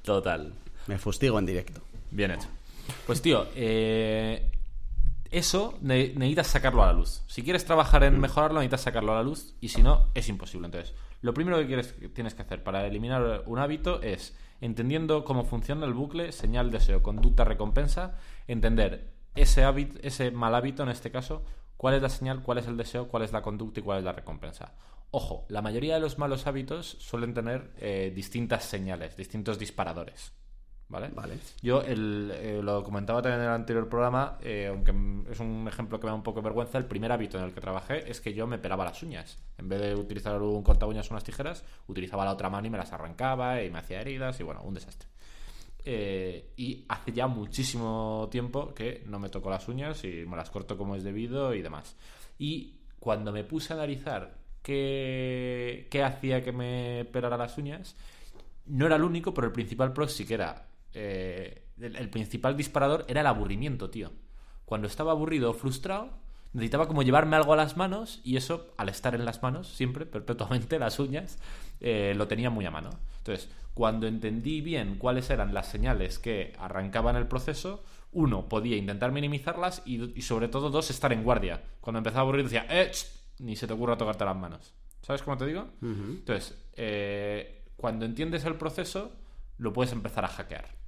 Total. 0.03 0.53
Me 0.87 0.97
fustigo 0.97 1.39
en 1.39 1.45
directo. 1.45 1.81
Bien 2.11 2.31
hecho. 2.31 2.47
Pues 3.07 3.21
tío, 3.21 3.47
eh, 3.55 4.51
eso 5.31 5.77
necesitas 5.81 6.47
sacarlo 6.47 6.83
a 6.83 6.87
la 6.87 6.93
luz. 6.93 7.23
Si 7.27 7.43
quieres 7.43 7.65
trabajar 7.65 8.03
en 8.03 8.19
mejorarlo, 8.19 8.59
necesitas 8.59 8.81
sacarlo 8.81 9.13
a 9.13 9.15
la 9.15 9.23
luz 9.23 9.55
y 9.59 9.69
si 9.69 9.81
no, 9.81 10.07
es 10.13 10.29
imposible. 10.29 10.67
Entonces, 10.67 10.93
lo 11.25 11.33
primero 11.33 11.57
que 11.57 12.09
tienes 12.09 12.35
que 12.35 12.43
hacer 12.43 12.61
para 12.61 12.85
eliminar 12.85 13.41
un 13.47 13.57
hábito 13.57 13.99
es, 14.03 14.37
entendiendo 14.61 15.25
cómo 15.25 15.43
funciona 15.43 15.87
el 15.87 15.95
bucle, 15.95 16.31
señal, 16.31 16.69
deseo, 16.69 17.01
conducta, 17.01 17.43
recompensa, 17.43 18.13
entender 18.47 19.11
ese, 19.33 19.63
ese 20.03 20.29
mal 20.29 20.53
hábito 20.53 20.83
en 20.83 20.89
este 20.89 21.09
caso, 21.09 21.43
cuál 21.77 21.95
es 21.95 22.03
la 22.03 22.09
señal, 22.09 22.43
cuál 22.43 22.59
es 22.59 22.67
el 22.67 22.77
deseo, 22.77 23.07
cuál 23.07 23.23
es 23.23 23.33
la 23.33 23.41
conducta 23.41 23.79
y 23.79 23.83
cuál 23.83 23.97
es 23.97 24.03
la 24.03 24.11
recompensa. 24.11 24.75
Ojo, 25.09 25.47
la 25.49 25.63
mayoría 25.63 25.95
de 25.95 25.99
los 25.99 26.19
malos 26.19 26.45
hábitos 26.45 26.95
suelen 26.99 27.33
tener 27.33 27.71
eh, 27.79 28.11
distintas 28.15 28.63
señales, 28.63 29.17
distintos 29.17 29.57
disparadores. 29.57 30.31
¿Vale? 30.87 31.09
Vale. 31.15 31.39
Yo 31.63 31.81
el, 31.81 32.31
eh, 32.35 32.59
lo 32.61 32.83
comentaba 32.83 33.21
también 33.21 33.41
en 33.41 33.47
el 33.47 33.53
anterior 33.53 33.89
programa, 33.89 34.37
eh, 34.41 34.67
aunque 34.69 34.91
es 35.31 35.39
un 35.39 35.67
ejemplo 35.67 35.99
que 35.99 36.05
me 36.05 36.11
da 36.11 36.15
un 36.15 36.21
poco 36.21 36.41
de 36.41 36.43
vergüenza, 36.43 36.77
el 36.77 36.85
primer 36.85 37.11
hábito 37.11 37.39
en 37.39 37.45
el 37.45 37.53
que 37.53 37.59
trabajé 37.59 38.09
es 38.09 38.21
que 38.21 38.33
yo 38.33 38.45
me 38.45 38.59
pelaba 38.59 38.85
las 38.85 39.01
uñas. 39.01 39.39
En 39.57 39.67
vez 39.67 39.81
de 39.81 39.95
utilizar 39.95 40.39
un 40.39 40.61
corta 40.61 40.85
uñas 40.85 41.09
o 41.09 41.13
unas 41.15 41.23
tijeras, 41.23 41.63
utilizaba 41.87 42.23
la 42.23 42.33
otra 42.33 42.51
mano 42.51 42.67
y 42.67 42.69
me 42.69 42.77
las 42.77 42.93
arrancaba 42.93 43.63
y 43.63 43.71
me 43.71 43.79
hacía 43.79 44.01
heridas 44.01 44.39
y 44.39 44.43
bueno, 44.43 44.61
un 44.61 44.75
desastre. 44.75 45.09
Eh, 45.87 46.53
y 46.55 46.85
hace 46.87 47.11
ya 47.11 47.27
muchísimo 47.27 48.27
tiempo 48.31 48.73
que 48.73 49.03
no 49.07 49.19
me 49.19 49.29
toco 49.29 49.49
las 49.49 49.67
uñas 49.67 50.03
y 50.03 50.25
me 50.25 50.35
las 50.35 50.49
corto 50.51 50.77
como 50.77 50.95
es 50.95 51.03
debido 51.03 51.53
y 51.55 51.63
demás. 51.63 51.95
Y 52.37 52.79
cuando 52.99 53.31
me 53.31 53.43
puse 53.43 53.73
a 53.73 53.75
analizar 53.75 54.37
qué, 54.61 55.87
qué 55.89 56.03
hacía 56.03 56.43
que 56.43 56.51
me 56.51 57.05
pelara 57.05 57.37
las 57.37 57.57
uñas, 57.57 57.95
no 58.65 58.85
era 58.87 58.95
el 58.95 59.03
único, 59.03 59.33
pero 59.33 59.47
el 59.47 59.53
principal 59.53 59.93
pro 59.93 60.07
sí 60.07 60.25
que 60.25 60.35
era. 60.35 60.67
Eh, 60.95 61.61
el, 61.81 62.09
principal 62.09 62.55
disparador 62.55 63.05
era 63.07 63.21
el 63.21 63.27
aburrimiento, 63.27 63.89
tío. 63.89 64.11
Cuando 64.63 64.87
estaba 64.87 65.11
aburrido 65.11 65.51
o 65.51 65.53
frustrado, 65.53 66.09
necesitaba 66.53 66.87
como 66.87 67.03
llevarme 67.03 67.35
algo 67.35 67.53
a 67.53 67.57
las 67.57 67.75
manos 67.75 68.21
y 68.23 68.37
eso, 68.37 68.73
al 68.77 68.87
estar 68.87 69.13
en 69.13 69.25
las 69.25 69.43
manos, 69.43 69.67
siempre, 69.67 70.05
perpetuamente, 70.05 70.79
las 70.79 70.97
uñas, 70.99 71.37
eh, 71.81 72.13
lo 72.15 72.27
tenía 72.27 72.49
muy 72.49 72.65
a 72.65 72.71
mano. 72.71 72.91
Entonces, 73.17 73.49
cuando 73.73 74.07
entendí 74.07 74.61
bien 74.61 74.95
cuáles 74.97 75.29
eran 75.29 75.53
las 75.53 75.67
señales 75.67 76.17
que 76.17 76.53
arrancaban 76.57 77.17
el 77.17 77.27
proceso, 77.27 77.83
uno, 78.13 78.47
podía 78.47 78.77
intentar 78.77 79.11
minimizarlas 79.11 79.81
y, 79.85 80.21
sobre 80.21 80.47
todo, 80.47 80.69
dos, 80.69 80.89
estar 80.89 81.11
en 81.11 81.23
guardia. 81.23 81.61
Cuando 81.81 81.97
empezaba 81.97 82.21
a 82.21 82.23
aburrir 82.23 82.45
decía, 82.45 82.65
¡eh! 82.69 82.89
Ni 83.39 83.57
se 83.57 83.67
te 83.67 83.73
ocurra 83.73 83.97
tocarte 83.97 84.23
las 84.23 84.37
manos. 84.37 84.73
¿Sabes 85.01 85.21
cómo 85.21 85.35
te 85.37 85.45
digo? 85.45 85.67
Entonces, 85.81 86.57
eh, 86.77 87.65
cuando 87.75 88.05
entiendes 88.05 88.45
el 88.45 88.55
proceso, 88.55 89.11
lo 89.57 89.73
puedes 89.73 89.91
empezar 89.91 90.23
a 90.23 90.29
hackear. 90.29 90.84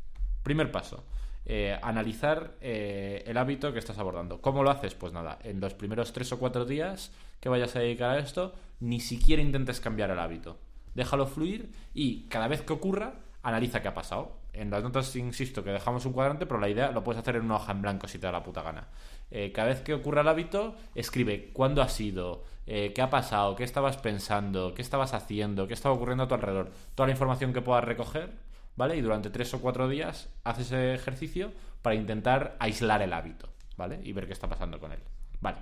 Primer 0.47 0.71
paso. 0.71 1.03
Eh, 1.45 1.77
analizar 1.81 2.53
eh, 2.61 3.21
el 3.27 3.35
hábito 3.35 3.73
que 3.73 3.79
estás 3.79 3.97
abordando. 3.97 4.39
¿Cómo 4.39 4.63
lo 4.63 4.69
haces? 4.69 4.95
Pues 4.95 5.11
nada, 5.11 5.39
en 5.43 5.59
los 5.59 5.73
primeros 5.73 6.13
tres 6.13 6.31
o 6.31 6.39
cuatro 6.39 6.63
días 6.63 7.11
que 7.41 7.49
vayas 7.49 7.75
a 7.75 7.79
dedicar 7.79 8.11
a 8.11 8.19
esto, 8.19 8.55
ni 8.79 9.01
siquiera 9.01 9.41
intentes 9.41 9.81
cambiar 9.81 10.09
el 10.09 10.19
hábito. 10.19 10.57
Déjalo 10.95 11.27
fluir 11.27 11.69
y 11.93 12.29
cada 12.29 12.47
vez 12.47 12.61
que 12.61 12.71
ocurra, 12.71 13.15
analiza 13.43 13.81
qué 13.81 13.89
ha 13.89 13.93
pasado. 13.93 14.37
En 14.53 14.71
las 14.71 14.81
notas, 14.81 15.13
insisto, 15.17 15.65
que 15.65 15.71
dejamos 15.71 16.05
un 16.05 16.13
cuadrante, 16.13 16.45
pero 16.45 16.61
la 16.61 16.69
idea 16.69 16.91
lo 16.91 17.03
puedes 17.03 17.19
hacer 17.19 17.35
en 17.35 17.43
una 17.43 17.57
hoja 17.57 17.73
en 17.73 17.81
blanco 17.81 18.07
si 18.07 18.17
te 18.17 18.27
da 18.27 18.31
la 18.31 18.43
puta 18.43 18.61
gana. 18.61 18.87
Eh, 19.31 19.51
cada 19.51 19.67
vez 19.67 19.81
que 19.81 19.95
ocurra 19.95 20.21
el 20.21 20.29
hábito, 20.29 20.75
escribe 20.95 21.49
cuándo 21.51 21.81
ha 21.81 21.89
sido, 21.89 22.45
qué 22.65 23.01
ha 23.01 23.09
pasado, 23.09 23.57
qué 23.57 23.65
estabas 23.65 23.97
pensando, 23.97 24.73
qué 24.73 24.81
estabas 24.81 25.13
haciendo, 25.13 25.67
qué 25.67 25.73
estaba 25.73 25.93
ocurriendo 25.93 26.23
a 26.23 26.29
tu 26.29 26.35
alrededor. 26.35 26.71
Toda 26.95 27.07
la 27.07 27.11
información 27.11 27.51
que 27.51 27.59
puedas 27.59 27.83
recoger 27.83 28.46
¿vale? 28.77 28.95
Y 28.95 29.01
durante 29.01 29.29
tres 29.29 29.53
o 29.53 29.59
cuatro 29.59 29.89
días 29.89 30.29
haces 30.45 30.67
ese 30.67 30.93
ejercicio 30.93 31.51
para 31.81 31.95
intentar 31.95 32.55
aislar 32.59 33.01
el 33.01 33.11
hábito, 33.11 33.49
¿vale? 33.75 33.99
Y 34.03 34.13
ver 34.13 34.27
qué 34.27 34.33
está 34.33 34.47
pasando 34.47 34.79
con 34.79 34.93
él. 34.93 34.99
Vale. 35.41 35.57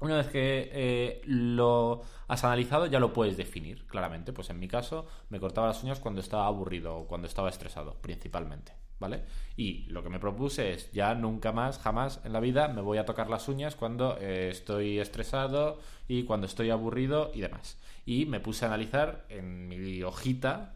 Una 0.00 0.16
vez 0.16 0.28
que 0.28 0.70
eh, 0.72 1.22
lo 1.24 2.02
has 2.28 2.44
analizado, 2.44 2.86
ya 2.86 3.00
lo 3.00 3.12
puedes 3.12 3.36
definir 3.36 3.86
claramente. 3.86 4.32
Pues 4.32 4.50
en 4.50 4.58
mi 4.58 4.68
caso, 4.68 5.06
me 5.30 5.40
cortaba 5.40 5.68
las 5.68 5.82
uñas 5.82 5.98
cuando 5.98 6.20
estaba 6.20 6.46
aburrido 6.46 6.96
o 6.96 7.06
cuando 7.06 7.26
estaba 7.26 7.48
estresado, 7.48 7.96
principalmente. 8.00 8.72
¿Vale? 9.00 9.24
Y 9.56 9.86
lo 9.86 10.02
que 10.02 10.08
me 10.08 10.20
propuse 10.20 10.72
es 10.72 10.92
ya 10.92 11.14
nunca 11.14 11.52
más, 11.52 11.78
jamás 11.78 12.20
en 12.24 12.32
la 12.32 12.40
vida 12.40 12.68
me 12.68 12.80
voy 12.80 12.98
a 12.98 13.04
tocar 13.04 13.28
las 13.28 13.48
uñas 13.48 13.74
cuando 13.74 14.16
eh, 14.20 14.50
estoy 14.50 15.00
estresado 15.00 15.78
y 16.06 16.24
cuando 16.24 16.46
estoy 16.46 16.70
aburrido 16.70 17.30
y 17.34 17.40
demás. 17.40 17.78
Y 18.06 18.26
me 18.26 18.40
puse 18.40 18.64
a 18.64 18.68
analizar 18.68 19.26
en 19.28 19.68
mi 19.68 20.02
hojita 20.02 20.74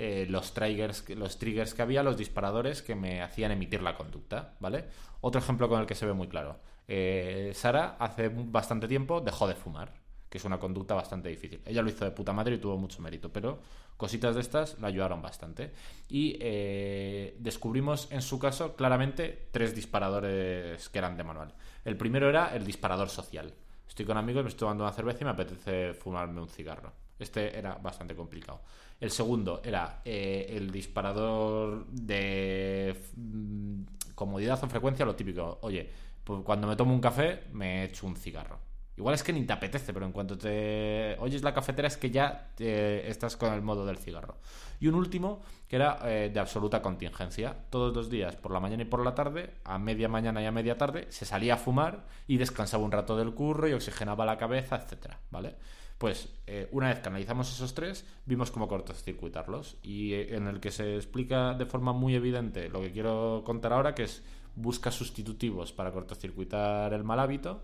eh, 0.00 0.26
los, 0.28 0.54
triggers, 0.54 1.08
los 1.10 1.38
triggers 1.38 1.74
que 1.74 1.82
había, 1.82 2.04
los 2.04 2.16
disparadores 2.16 2.82
que 2.82 2.94
me 2.94 3.20
hacían 3.20 3.50
emitir 3.50 3.82
la 3.82 3.96
conducta, 3.96 4.54
¿vale? 4.60 4.84
Otro 5.20 5.40
ejemplo 5.40 5.68
con 5.68 5.80
el 5.80 5.86
que 5.86 5.96
se 5.96 6.06
ve 6.06 6.12
muy 6.12 6.28
claro. 6.28 6.60
Eh, 6.86 7.50
Sara 7.52 7.96
hace 7.98 8.28
bastante 8.28 8.86
tiempo 8.86 9.20
dejó 9.20 9.48
de 9.48 9.56
fumar, 9.56 9.92
que 10.30 10.38
es 10.38 10.44
una 10.44 10.60
conducta 10.60 10.94
bastante 10.94 11.28
difícil. 11.28 11.62
Ella 11.66 11.82
lo 11.82 11.90
hizo 11.90 12.04
de 12.04 12.12
puta 12.12 12.32
madre 12.32 12.54
y 12.54 12.58
tuvo 12.58 12.76
mucho 12.76 13.02
mérito, 13.02 13.32
pero 13.32 13.60
cositas 13.96 14.36
de 14.36 14.40
estas 14.40 14.78
la 14.78 14.86
ayudaron 14.86 15.20
bastante. 15.20 15.72
Y 16.08 16.36
eh, 16.40 17.36
descubrimos 17.40 18.06
en 18.12 18.22
su 18.22 18.38
caso 18.38 18.76
claramente 18.76 19.48
tres 19.50 19.74
disparadores 19.74 20.88
que 20.88 20.98
eran 20.98 21.16
de 21.16 21.24
manual. 21.24 21.54
El 21.84 21.96
primero 21.96 22.28
era 22.28 22.54
el 22.54 22.64
disparador 22.64 23.08
social. 23.08 23.52
Estoy 23.88 24.06
con 24.06 24.16
amigos, 24.16 24.44
me 24.44 24.48
estoy 24.50 24.60
tomando 24.60 24.84
una 24.84 24.92
cerveza 24.92 25.18
y 25.22 25.24
me 25.24 25.30
apetece 25.30 25.92
fumarme 25.92 26.40
un 26.40 26.48
cigarro. 26.48 26.92
Este 27.18 27.58
era 27.58 27.74
bastante 27.74 28.14
complicado. 28.14 28.60
El 29.00 29.10
segundo 29.10 29.60
era 29.64 30.02
eh, 30.04 30.46
el 30.50 30.72
disparador 30.72 31.86
de 31.86 32.96
mm, 33.16 33.82
comodidad 34.14 34.62
o 34.62 34.66
frecuencia, 34.68 35.06
lo 35.06 35.14
típico. 35.14 35.58
Oye, 35.62 35.88
pues 36.24 36.42
cuando 36.44 36.66
me 36.66 36.76
tomo 36.76 36.92
un 36.92 37.00
café, 37.00 37.44
me 37.52 37.84
echo 37.84 38.06
un 38.06 38.16
cigarro. 38.16 38.58
Igual 38.98 39.14
es 39.14 39.22
que 39.22 39.32
ni 39.32 39.44
te 39.44 39.52
apetece, 39.52 39.92
pero 39.92 40.06
en 40.06 40.12
cuanto 40.12 40.36
te 40.36 41.16
oyes 41.20 41.44
la 41.44 41.54
cafetera 41.54 41.86
es 41.86 41.96
que 41.96 42.10
ya 42.10 42.50
estás 42.58 43.36
con 43.36 43.54
el 43.54 43.62
modo 43.62 43.86
del 43.86 43.96
cigarro. 43.96 44.38
Y 44.80 44.88
un 44.88 44.96
último, 44.96 45.40
que 45.68 45.76
era 45.76 46.00
eh, 46.04 46.30
de 46.34 46.40
absoluta 46.40 46.82
contingencia. 46.82 47.56
Todos 47.70 47.94
los 47.94 48.10
días, 48.10 48.34
por 48.34 48.50
la 48.50 48.58
mañana 48.58 48.82
y 48.82 48.86
por 48.86 49.04
la 49.04 49.14
tarde, 49.14 49.54
a 49.62 49.78
media 49.78 50.08
mañana 50.08 50.42
y 50.42 50.46
a 50.46 50.50
media 50.50 50.76
tarde, 50.76 51.06
se 51.10 51.24
salía 51.24 51.54
a 51.54 51.56
fumar 51.58 52.06
y 52.26 52.38
descansaba 52.38 52.82
un 52.82 52.90
rato 52.90 53.16
del 53.16 53.34
curro 53.34 53.68
y 53.68 53.72
oxigenaba 53.72 54.26
la 54.26 54.36
cabeza, 54.36 54.74
etcétera, 54.82 55.20
¿vale? 55.30 55.54
Pues 55.98 56.28
eh, 56.46 56.68
una 56.70 56.88
vez 56.88 57.00
que 57.00 57.08
analizamos 57.08 57.52
esos 57.52 57.74
tres, 57.74 58.06
vimos 58.24 58.52
cómo 58.52 58.68
cortocircuitarlos 58.68 59.76
y 59.82 60.12
eh, 60.14 60.36
en 60.36 60.46
el 60.46 60.60
que 60.60 60.70
se 60.70 60.94
explica 60.94 61.54
de 61.54 61.66
forma 61.66 61.92
muy 61.92 62.14
evidente 62.14 62.68
lo 62.68 62.80
que 62.80 62.92
quiero 62.92 63.42
contar 63.44 63.72
ahora, 63.72 63.96
que 63.96 64.04
es 64.04 64.22
busca 64.54 64.92
sustitutivos 64.92 65.72
para 65.72 65.90
cortocircuitar 65.92 66.92
el 66.94 67.02
mal 67.02 67.18
hábito, 67.18 67.62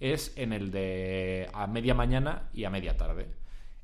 es 0.00 0.32
en 0.36 0.54
el 0.54 0.70
de 0.70 1.50
a 1.52 1.66
media 1.66 1.94
mañana 1.94 2.48
y 2.54 2.64
a 2.64 2.70
media 2.70 2.96
tarde. 2.96 3.28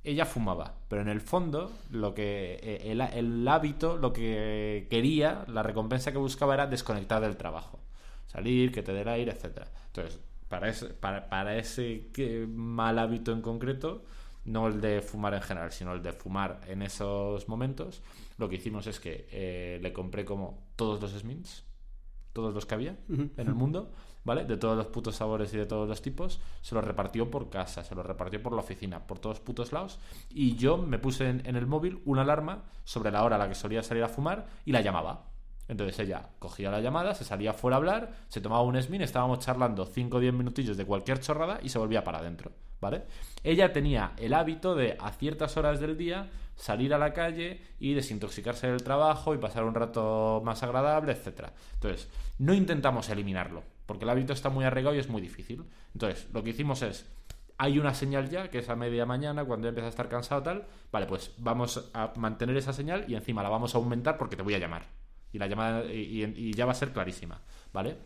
Ella 0.03 0.25
fumaba, 0.25 0.77
pero 0.89 1.03
en 1.03 1.09
el 1.09 1.21
fondo 1.21 1.71
lo 1.91 2.15
que 2.15 2.59
eh, 2.63 2.91
el, 2.91 3.03
el 3.03 3.47
hábito, 3.47 3.99
lo 3.99 4.15
que 4.15 4.87
quería, 4.89 5.45
la 5.47 5.63
recompensa 5.63 6.11
que 6.11 6.17
buscaba 6.17 6.55
era 6.55 6.67
desconectar 6.67 7.21
del 7.21 7.37
trabajo, 7.37 7.81
salir, 8.27 8.73
que 8.73 8.83
te 8.83 8.95
dé 8.95 9.03
el 9.03 9.09
aire, 9.09 9.33
etcétera. 9.33 9.71
Entonces 9.89 10.21
para 10.51 10.69
ese, 10.69 10.87
para, 10.89 11.57
ese 11.57 12.11
mal 12.49 12.99
hábito 12.99 13.31
en 13.31 13.41
concreto, 13.41 14.03
no 14.45 14.67
el 14.67 14.81
de 14.81 15.01
fumar 15.01 15.33
en 15.35 15.43
general, 15.43 15.71
sino 15.71 15.95
el 15.95 16.03
de 16.03 16.13
fumar 16.13 16.61
en 16.67 16.83
esos 16.83 17.49
momentos, 17.49 18.03
lo 18.37 18.49
que 18.49 18.57
hicimos 18.57 18.89
es 18.89 18.99
que 18.99 19.29
eh, 19.31 19.79
le 19.81 19.93
compré 19.93 20.25
como 20.25 20.59
todos 20.75 21.01
los 21.01 21.13
Smins, 21.13 21.63
todos 22.33 22.53
los 22.53 22.67
que 22.67 22.75
había 22.75 22.97
en 23.09 23.33
el 23.37 23.55
mundo, 23.55 23.93
¿vale? 24.25 24.45
De 24.45 24.57
todos 24.57 24.77
los 24.77 24.89
putos 24.89 25.15
sabores 25.15 25.55
y 25.55 25.57
de 25.57 25.67
todos 25.67 25.89
los 25.89 26.03
tipos, 26.03 26.41
se 26.63 26.75
los 26.75 26.83
repartió 26.83 27.31
por 27.31 27.49
casa, 27.49 27.85
se 27.85 27.95
los 27.95 28.05
repartió 28.05 28.43
por 28.43 28.53
la 28.53 28.61
oficina, 28.61 29.07
por 29.07 29.21
todos 29.21 29.39
putos 29.39 29.73
lados, 29.73 30.01
y 30.31 30.57
yo 30.57 30.79
me 30.79 30.99
puse 30.99 31.29
en, 31.29 31.47
en 31.47 31.55
el 31.55 31.69
móvil 31.69 32.03
una 32.05 32.23
alarma 32.23 32.65
sobre 32.83 33.13
la 33.13 33.23
hora 33.23 33.37
a 33.37 33.39
la 33.39 33.49
que 33.49 33.55
solía 33.55 33.85
salir 33.85 34.03
a 34.03 34.09
fumar 34.09 34.49
y 34.65 34.73
la 34.73 34.81
llamaba. 34.81 35.30
Entonces 35.71 36.01
ella 36.01 36.31
cogía 36.41 36.69
la 36.69 36.81
llamada, 36.81 37.15
se 37.15 37.23
salía 37.23 37.53
fuera 37.53 37.77
a 37.77 37.79
hablar, 37.79 38.11
se 38.27 38.41
tomaba 38.41 38.63
un 38.63 38.81
SMIN, 38.81 39.03
estábamos 39.03 39.39
charlando 39.39 39.87
5 39.87 40.17
o 40.17 40.21
10 40.21 40.35
minutillos 40.35 40.77
de 40.77 40.85
cualquier 40.85 41.21
chorrada 41.21 41.61
y 41.63 41.69
se 41.69 41.79
volvía 41.79 42.03
para 42.03 42.19
adentro, 42.19 42.51
¿vale? 42.81 43.05
Ella 43.45 43.73
tenía 43.73 44.13
el 44.17 44.35
hábito 44.35 44.75
de 44.75 44.97
a 44.99 45.13
ciertas 45.13 45.57
horas 45.57 45.79
del 45.79 45.97
día 45.97 46.29
salir 46.57 46.93
a 46.93 46.99
la 46.99 47.13
calle 47.13 47.61
y 47.79 47.95
desintoxicarse 47.95 48.67
del 48.67 48.83
trabajo 48.83 49.33
y 49.33 49.39
pasar 49.39 49.63
un 49.63 49.77
rato 49.77 50.43
más 50.45 50.65
agradable, 50.65 51.13
etcétera. 51.13 51.53
Entonces, 51.75 52.09
no 52.39 52.53
intentamos 52.53 53.09
eliminarlo, 53.09 53.63
porque 53.87 54.03
el 54.03 54.11
hábito 54.11 54.33
está 54.33 54.51
muy 54.51 54.65
arraigado 54.65 54.97
y 54.97 54.99
es 54.99 55.09
muy 55.09 55.23
difícil. 55.23 55.65
Entonces, 55.95 56.27
lo 56.33 56.43
que 56.43 56.51
hicimos 56.51 56.83
es 56.83 57.07
hay 57.59 57.79
una 57.79 57.95
señal 57.95 58.29
ya, 58.29 58.51
que 58.51 58.59
es 58.59 58.69
a 58.71 58.75
media 58.75 59.07
mañana, 59.07 59.45
cuando 59.45 59.67
ya 59.67 59.69
empieza 59.69 59.87
a 59.87 59.91
estar 59.91 60.09
cansado 60.09 60.43
tal, 60.43 60.67
vale, 60.91 61.07
pues 61.07 61.33
vamos 61.39 61.91
a 61.95 62.13
mantener 62.17 62.57
esa 62.57 62.73
señal 62.73 63.05
y 63.07 63.15
encima 63.15 63.45
la 63.45 63.51
vamos 63.51 63.75
a 63.75 63.79
aumentar 63.79 64.19
porque 64.19 64.35
te 64.35 64.43
voy 64.43 64.55
a 64.55 64.59
llamar. 64.59 65.00
Y 65.33 65.39
la 65.39 65.47
llamada 65.47 65.85
y, 65.85 66.53
ya 66.55 66.67
va 66.67 66.73
a 66.73 66.75
ser 66.75 66.93
clarísima, 66.93 67.41
¿vale? 67.73 67.97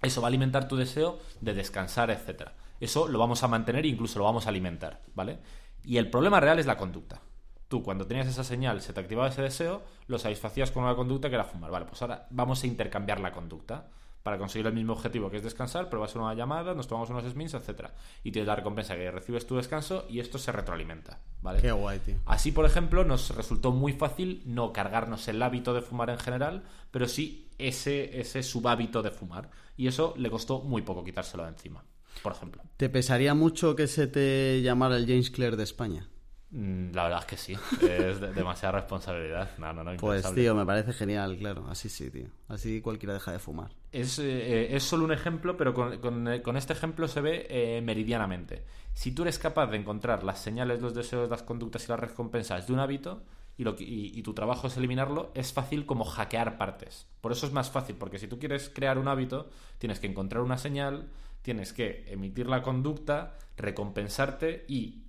Eso 0.00 0.20
va 0.20 0.26
a 0.26 0.30
alimentar 0.30 0.68
tu 0.68 0.76
deseo 0.76 1.18
de 1.40 1.54
descansar, 1.54 2.10
etcétera. 2.10 2.54
Eso 2.80 3.08
lo 3.08 3.18
vamos 3.18 3.42
a 3.42 3.48
mantener 3.48 3.84
e 3.84 3.88
incluso 3.88 4.18
lo 4.18 4.24
vamos 4.24 4.46
a 4.46 4.48
alimentar, 4.48 5.00
¿vale? 5.14 5.38
Y 5.84 5.98
el 5.98 6.10
problema 6.10 6.40
real 6.40 6.58
es 6.58 6.66
la 6.66 6.76
conducta. 6.76 7.20
Tú, 7.68 7.82
cuando 7.82 8.06
tenías 8.06 8.26
esa 8.26 8.44
señal, 8.44 8.82
se 8.82 8.92
te 8.92 9.00
activaba 9.00 9.28
ese 9.28 9.42
deseo, 9.42 9.82
lo 10.06 10.18
satisfacías 10.18 10.70
con 10.70 10.84
una 10.84 10.94
conducta 10.94 11.28
que 11.28 11.36
era 11.36 11.44
fumar. 11.44 11.70
Vale, 11.70 11.86
pues 11.86 12.02
ahora 12.02 12.26
vamos 12.30 12.62
a 12.62 12.66
intercambiar 12.66 13.20
la 13.20 13.32
conducta 13.32 13.88
para 14.22 14.38
conseguir 14.38 14.66
el 14.66 14.72
mismo 14.72 14.92
objetivo 14.92 15.30
que 15.30 15.38
es 15.38 15.42
descansar, 15.42 15.88
pero 15.88 16.00
va 16.00 16.06
a 16.06 16.08
ser 16.08 16.20
una 16.20 16.34
llamada, 16.34 16.74
nos 16.74 16.86
tomamos 16.86 17.10
unos 17.10 17.24
smins, 17.24 17.54
etcétera. 17.54 17.94
Y 18.22 18.30
tienes 18.30 18.46
la 18.46 18.56
recompensa 18.56 18.94
que 18.94 19.10
recibes 19.10 19.46
tu 19.46 19.56
descanso 19.56 20.06
y 20.08 20.20
esto 20.20 20.38
se 20.38 20.52
retroalimenta, 20.52 21.18
¿vale? 21.40 21.60
Qué 21.60 21.72
guay, 21.72 21.98
tío. 21.98 22.16
Así, 22.26 22.52
por 22.52 22.64
ejemplo, 22.64 23.04
nos 23.04 23.34
resultó 23.34 23.72
muy 23.72 23.92
fácil 23.92 24.42
no 24.46 24.72
cargarnos 24.72 25.26
el 25.28 25.42
hábito 25.42 25.74
de 25.74 25.82
fumar 25.82 26.10
en 26.10 26.18
general, 26.18 26.62
pero 26.90 27.08
sí 27.08 27.48
ese, 27.58 28.20
ese 28.20 28.42
subhábito 28.42 29.02
de 29.02 29.10
fumar. 29.10 29.50
Y 29.76 29.86
eso 29.86 30.14
le 30.16 30.30
costó 30.30 30.60
muy 30.60 30.82
poco 30.82 31.04
quitárselo 31.04 31.44
de 31.44 31.50
encima, 31.50 31.84
por 32.22 32.32
ejemplo. 32.32 32.62
¿Te 32.76 32.88
pesaría 32.88 33.34
mucho 33.34 33.74
que 33.74 33.86
se 33.86 34.06
te 34.06 34.62
llamara 34.62 34.96
el 34.96 35.06
James 35.06 35.30
Clare 35.30 35.56
de 35.56 35.64
España? 35.64 36.08
Mm, 36.54 36.92
La 36.94 37.04
verdad 37.04 37.20
es 37.20 37.24
que 37.26 37.36
sí, 37.38 37.54
es 37.80 38.20
de- 38.20 38.32
demasiada 38.34 38.72
responsabilidad. 38.72 39.50
No, 39.58 39.72
no, 39.72 39.82
no, 39.82 39.96
Pues 39.96 40.22
tío, 40.34 40.54
me 40.54 40.66
parece 40.66 40.92
genial, 40.92 41.36
claro. 41.38 41.66
Así 41.68 41.88
sí, 41.88 42.10
tío. 42.10 42.26
Así 42.48 42.80
cualquiera 42.82 43.14
deja 43.14 43.32
de 43.32 43.38
fumar. 43.38 43.70
Es, 43.90 44.18
eh, 44.18 44.74
es 44.76 44.82
solo 44.82 45.04
un 45.06 45.12
ejemplo, 45.12 45.56
pero 45.56 45.72
con, 45.72 45.96
con- 45.98 46.28
eh, 46.28 46.42
con 46.42 46.56
este 46.58 46.74
ejemplo 46.74 47.08
se 47.08 47.22
ve 47.22 47.46
eh, 47.48 47.80
meridianamente. 47.82 48.64
Si 48.92 49.12
tú 49.12 49.22
eres 49.22 49.38
capaz 49.38 49.68
de 49.68 49.78
encontrar 49.78 50.24
las 50.24 50.40
señales, 50.40 50.82
los 50.82 50.94
deseos, 50.94 51.30
las 51.30 51.42
conductas 51.42 51.86
y 51.86 51.88
las 51.88 51.98
recompensas 52.00 52.66
de 52.66 52.72
un 52.74 52.80
hábito 52.80 53.22
y, 53.56 53.64
lo 53.64 53.74
que- 53.74 53.84
y- 53.84 54.12
y 54.14 54.22
tu 54.22 54.34
trabajo 54.34 54.66
es 54.66 54.76
eliminarlo, 54.76 55.32
es 55.34 55.54
fácil 55.54 55.86
como 55.86 56.04
hackear 56.04 56.58
partes. 56.58 57.06
Por 57.22 57.32
eso 57.32 57.46
es 57.46 57.52
más 57.52 57.70
fácil, 57.70 57.96
porque 57.96 58.18
si 58.18 58.28
tú 58.28 58.38
quieres 58.38 58.68
crear 58.68 58.98
un 58.98 59.08
hábito, 59.08 59.48
tienes 59.78 60.00
que 60.00 60.06
encontrar 60.06 60.42
una 60.42 60.58
señal, 60.58 61.08
tienes 61.40 61.72
que 61.72 62.04
emitir 62.08 62.46
la 62.46 62.62
conducta, 62.62 63.38
recompensarte 63.56 64.64
y 64.68 65.01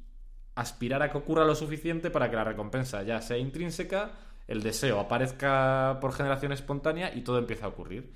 aspirar 0.55 1.01
a 1.01 1.11
que 1.11 1.17
ocurra 1.17 1.45
lo 1.45 1.55
suficiente 1.55 2.09
para 2.09 2.29
que 2.29 2.35
la 2.35 2.43
recompensa 2.43 3.03
ya 3.03 3.21
sea 3.21 3.37
intrínseca, 3.37 4.11
el 4.47 4.61
deseo 4.61 4.99
aparezca 4.99 5.97
por 6.01 6.13
generación 6.13 6.51
espontánea 6.51 7.13
y 7.15 7.21
todo 7.21 7.37
empieza 7.37 7.65
a 7.65 7.69
ocurrir. 7.69 8.11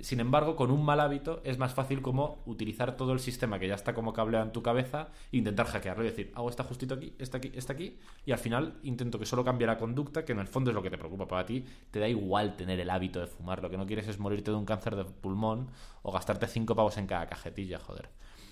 Sin 0.00 0.20
embargo, 0.20 0.56
con 0.56 0.70
un 0.70 0.84
mal 0.84 1.00
hábito 1.00 1.42
es 1.44 1.58
más 1.58 1.74
fácil 1.74 2.00
como 2.00 2.42
utilizar 2.46 2.96
todo 2.96 3.12
el 3.12 3.20
sistema 3.20 3.58
que 3.58 3.68
ya 3.68 3.74
está 3.74 3.92
como 3.92 4.12
cableado 4.12 4.46
en 4.46 4.52
tu 4.52 4.62
cabeza 4.62 5.08
e 5.30 5.36
intentar 5.36 5.66
hackearlo 5.66 6.04
y 6.04 6.06
decir, 6.06 6.32
hago 6.34 6.48
esta 6.48 6.64
justito 6.64 6.94
aquí, 6.94 7.14
esta 7.18 7.38
aquí, 7.38 7.52
esta 7.54 7.74
aquí, 7.74 7.98
y 8.24 8.32
al 8.32 8.38
final 8.38 8.78
intento 8.82 9.18
que 9.18 9.26
solo 9.26 9.44
cambie 9.44 9.66
la 9.66 9.76
conducta, 9.76 10.24
que 10.24 10.32
en 10.32 10.38
el 10.38 10.46
fondo 10.46 10.70
es 10.70 10.74
lo 10.74 10.82
que 10.82 10.90
te 10.90 10.96
preocupa. 10.96 11.26
Para 11.26 11.44
ti 11.44 11.64
te 11.90 11.98
da 11.98 12.08
igual 12.08 12.56
tener 12.56 12.80
el 12.80 12.88
hábito 12.88 13.20
de 13.20 13.26
fumar, 13.26 13.60
lo 13.60 13.68
que 13.68 13.76
no 13.76 13.86
quieres 13.86 14.08
es 14.08 14.18
morirte 14.18 14.50
de 14.50 14.56
un 14.56 14.64
cáncer 14.64 14.96
de 14.96 15.04
pulmón 15.04 15.68
o 16.02 16.12
gastarte 16.12 16.46
cinco 16.46 16.74
pavos 16.74 16.96
en 16.96 17.06
cada 17.06 17.26
cajetilla, 17.26 17.78
joder. 17.78 18.08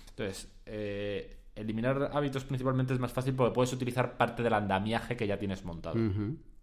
Entonces, 0.09 0.53
eh, 0.65 1.38
eliminar 1.55 2.11
hábitos 2.13 2.43
principalmente 2.45 2.93
es 2.93 2.99
más 2.99 3.11
fácil 3.11 3.33
porque 3.33 3.53
puedes 3.53 3.73
utilizar 3.73 4.17
parte 4.17 4.43
del 4.43 4.53
andamiaje 4.53 5.15
que 5.15 5.27
ya 5.27 5.37
tienes 5.37 5.65
montado. 5.65 5.95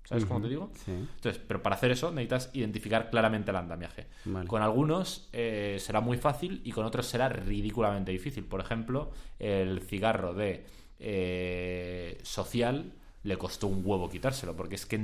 ¿Sabes 0.04 0.24
cómo 0.24 0.40
te 0.40 0.48
digo? 0.48 0.70
Sí. 0.84 0.92
Entonces, 0.92 1.42
pero 1.46 1.62
para 1.62 1.74
hacer 1.74 1.90
eso 1.90 2.12
necesitas 2.12 2.50
identificar 2.54 3.10
claramente 3.10 3.50
el 3.50 3.56
andamiaje. 3.56 4.06
Vale. 4.24 4.46
Con 4.46 4.62
algunos 4.62 5.28
eh, 5.32 5.78
será 5.80 6.00
muy 6.00 6.16
fácil 6.16 6.60
y 6.64 6.70
con 6.70 6.84
otros 6.84 7.06
será 7.06 7.28
ridículamente 7.28 8.12
difícil. 8.12 8.44
Por 8.44 8.60
ejemplo, 8.60 9.10
el 9.40 9.80
cigarro 9.80 10.32
de 10.32 10.64
eh, 11.00 12.18
social 12.22 12.92
le 13.24 13.36
costó 13.36 13.66
un 13.66 13.82
huevo 13.84 14.08
quitárselo, 14.08 14.54
porque 14.54 14.76
es 14.76 14.86
que 14.86 14.96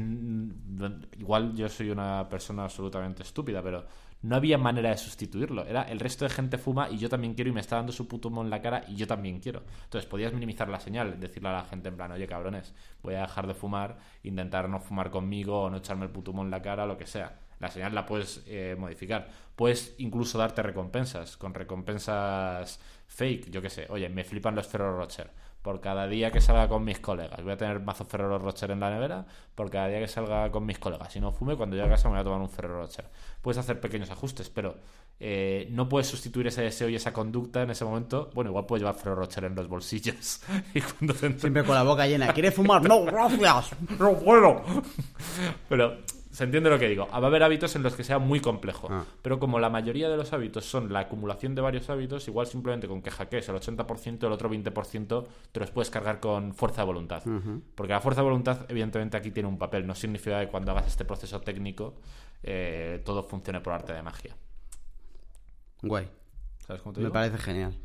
igual 1.19 1.57
yo 1.57 1.69
soy 1.69 1.91
una 1.91 2.29
persona 2.29 2.65
absolutamente 2.65 3.25
estúpida, 3.25 3.61
pero 3.61 3.85
no 4.23 4.37
había 4.37 4.57
manera 4.59 4.91
de 4.91 4.97
sustituirlo. 4.97 5.67
Era 5.67 5.83
el 5.83 6.01
resto 6.01 6.25
de 6.25 6.31
gente 6.31 6.59
fuma 6.59 6.89
y 6.89 6.99
yo 6.99 7.09
también 7.09 7.35
quiero 7.35 7.51
y 7.51 7.53
me 7.53 7.61
está 7.61 7.77
dando 7.77 7.93
su 7.93 8.09
puto 8.09 8.29
humo 8.29 8.43
en 8.43 8.51
la 8.51 8.63
cara 8.63 8.85
y 8.89 8.97
yo 8.97 9.07
también 9.07 9.41
quiero. 9.41 9.63
Entonces 9.85 10.09
podías 10.09 10.33
minimizar 10.33 10.69
la 10.69 10.81
señal, 10.81 11.19
decirle 11.19 11.49
a 11.49 11.53
la 11.53 11.65
gente 11.65 11.89
en 11.89 11.97
plan, 11.97 12.13
oye 12.13 12.27
cabrones, 12.27 12.75
voy 13.03 13.15
a 13.15 13.23
dejar 13.23 13.47
de 13.47 13.55
fumar, 13.55 13.99
intentar 14.23 14.69
no 14.69 14.81
fumar 14.81 15.11
conmigo 15.11 15.63
o 15.63 15.71
no 15.71 15.79
echarme 15.79 16.05
el 16.05 16.11
puto 16.11 16.31
humo 16.31 16.43
en 16.43 16.51
la 16.51 16.63
cara, 16.63 16.87
lo 16.87 16.97
que 16.97 17.07
sea. 17.07 17.41
La 17.59 17.69
señal 17.69 17.95
la 17.95 18.05
puedes 18.07 18.43
eh, 18.47 18.75
modificar. 18.77 19.29
Puedes 19.55 19.95
incluso 19.99 20.37
darte 20.37 20.63
recompensas, 20.63 21.37
con 21.37 21.55
recompensas 21.55 22.81
fake, 23.07 23.51
yo 23.51 23.63
qué 23.63 23.71
sé. 23.71 23.87
Oye, 23.89 24.09
me 24.09 24.25
flipan 24.25 24.57
los 24.57 24.73
Rocher. 24.73 25.31
Por 25.63 25.81
cada 25.81 26.09
día 26.09 26.33
que 26.33 26.41
salga 26.41 26.69
con 26.69 26.85
mis 26.85 26.99
colegas, 26.99 27.41
voy 27.43 27.53
a 27.53 27.57
tener 27.57 27.79
mazo 27.81 28.05
Ferrero 28.05 28.39
Rocher 28.39 28.73
en 28.73 28.81
la 28.81 28.91
nevera. 28.91 29.25
Por 29.55 29.71
cada 29.71 29.87
día 29.89 30.01
que 30.01 30.09
salga 30.09 30.51
con 30.51 30.67
mis 30.67 30.79
colegas. 30.79 31.13
Si 31.13 31.21
no 31.21 31.31
fume, 31.31 31.57
cuando 31.57 31.77
llegue 31.77 31.87
a 31.87 31.91
casa 31.91 32.09
me 32.09 32.15
voy 32.15 32.21
a 32.21 32.25
tomar 32.25 32.41
un 32.41 32.51
Ferrero 32.51 32.79
Rocher. 32.81 33.05
Puedes 33.41 33.59
hacer 33.59 33.81
pequeños 33.81 34.11
ajustes, 34.11 34.51
pero 34.51 34.77
eh, 35.21 35.69
no 35.71 35.89
puedes 35.89 36.09
sustituir 36.09 36.49
ese 36.49 36.63
deseo 36.63 36.89
y 36.89 36.97
esa 36.97 37.13
conducta 37.13 37.63
en 37.63 37.71
ese 37.71 37.85
momento. 37.85 38.31
Bueno, 38.35 38.51
igual 38.51 38.67
puedes 38.67 38.83
llevar 38.83 38.97
Ferrero 38.97 39.17
Rocher 39.17 39.45
en 39.45 39.55
los 39.55 39.69
bolsillos. 39.69 40.43
y 40.75 40.81
cuando 40.81 41.15
Siempre 41.15 41.65
con 41.65 41.77
la 41.77 41.85
boca 41.85 42.07
llena. 42.07 42.33
¿Quieres 42.33 42.55
fumar? 42.55 42.83
No, 42.83 43.05
gracias. 43.05 43.71
no 44.01 44.19
puedo. 44.19 44.63
Pero 45.69 45.99
se 46.33 46.45
entiende 46.45 46.71
lo 46.71 46.79
que 46.79 46.89
digo. 46.89 47.07
Va 47.09 47.15
a 47.15 47.27
haber 47.27 47.43
hábitos 47.43 47.77
en 47.77 47.83
los 47.83 47.95
que 47.95 48.05
sea 48.05 48.19
muy 48.19 48.41
complejo. 48.41 48.89
Ah. 48.91 49.05
Pero 49.21 49.39
como 49.39 49.61
la 49.61 49.69
mayoría 49.69 50.09
de 50.09 50.17
los 50.17 50.33
hábitos 50.33 50.65
son 50.65 50.93
la 50.93 51.01
acumulación 51.01 51.55
de 51.55 51.61
varios 51.61 51.91
hábitos, 51.91 52.27
igual 52.27 52.47
simplemente 52.47 52.89
con 52.89 53.03
que 53.03 53.11
hackees 53.11 53.49
el 53.51 53.57
80%, 53.57 54.27
el 54.27 54.33
otro 54.33 54.51
20% 54.51 55.27
te 55.53 55.61
los 55.61 55.71
puedes 55.71 55.91
cargar 55.91 56.21
con 56.21 56.55
fuerza 56.55 56.81
de 56.83 56.87
voluntad. 56.87 57.23
Porque 57.75 57.93
la 57.93 58.01
fuerza 58.01 58.23
de 58.23 58.25
voluntad, 58.25 58.67
evidentemente, 58.69 59.17
aquí 59.17 59.31
tiene 59.31 59.49
un 59.49 59.59
papel. 59.59 59.87
No 59.87 59.95
significa 59.95 60.41
que 60.41 60.49
cuando 60.49 60.73
hagas 60.73 60.87
este 60.87 61.05
proceso 61.05 61.41
técnico 61.43 61.95
eh, 62.43 63.03
todo 63.05 63.23
funcione 63.23 63.61
por 63.61 63.75
arte 63.75 63.93
de 63.93 64.03
magia. 64.03 64.35
Guay. 65.83 66.09
¿Sabes 66.67 66.81
cómo 66.83 66.93
te 66.95 67.01
Me 67.01 67.05
digo? 67.07 67.13
parece 67.13 67.39
genial. 67.39 67.77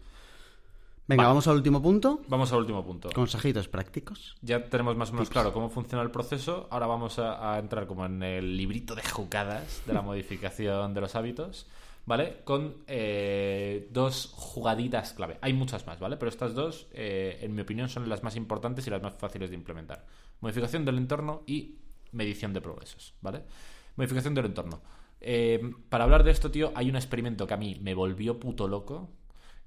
Venga, 1.07 1.25
vamos 1.25 1.47
al 1.47 1.55
último 1.55 1.81
punto. 1.81 2.21
Vamos 2.27 2.51
al 2.51 2.59
último 2.59 2.83
punto. 2.83 3.09
Consejitos 3.15 3.69
prácticos. 3.69 4.35
Ya 4.41 4.65
tenemos 4.65 4.97
más 4.97 5.11
o 5.11 5.13
menos 5.13 5.29
claro 5.29 5.53
cómo 5.53 5.69
funciona 5.69 6.03
el 6.03 6.11
proceso. 6.11 6.67
Ahora 6.69 6.85
vamos 6.85 7.17
a, 7.17 7.53
a 7.53 7.59
entrar 7.59 7.87
como 7.87 8.05
en 8.05 8.21
el 8.21 8.57
librito 8.57 8.93
de 8.93 9.03
jugadas 9.03 9.83
de 9.85 9.93
la 9.93 10.01
modificación 10.03 10.93
de 10.93 10.99
los 10.99 11.15
hábitos, 11.15 11.65
¿vale? 12.05 12.41
Con 12.43 12.75
eh, 12.87 13.87
dos 13.91 14.33
jugaditas 14.33 15.13
clave. 15.13 15.37
Hay 15.39 15.53
muchas 15.53 15.87
más, 15.87 15.97
¿vale? 15.97 16.17
Pero 16.17 16.27
estas 16.27 16.53
dos, 16.53 16.87
eh, 16.91 17.39
en 17.41 17.55
mi 17.55 17.61
opinión, 17.61 17.87
son 17.87 18.09
las 18.09 18.21
más 18.21 18.35
importantes 18.35 18.85
y 18.85 18.89
las 18.89 19.01
más 19.01 19.13
fáciles 19.13 19.49
de 19.49 19.55
implementar. 19.55 20.05
Modificación 20.41 20.83
del 20.83 20.97
entorno 20.97 21.43
y 21.47 21.75
medición 22.11 22.51
de 22.51 22.59
progresos, 22.59 23.13
¿vale? 23.21 23.43
Modificación 23.95 24.35
del 24.35 24.47
entorno. 24.47 24.81
Eh, 25.21 25.73
para 25.87 26.03
hablar 26.03 26.25
de 26.25 26.31
esto, 26.31 26.51
tío, 26.51 26.73
hay 26.75 26.89
un 26.89 26.97
experimento 26.97 27.47
que 27.47 27.53
a 27.53 27.57
mí 27.57 27.77
me 27.81 27.93
volvió 27.93 28.39
puto 28.41 28.67
loco 28.67 29.09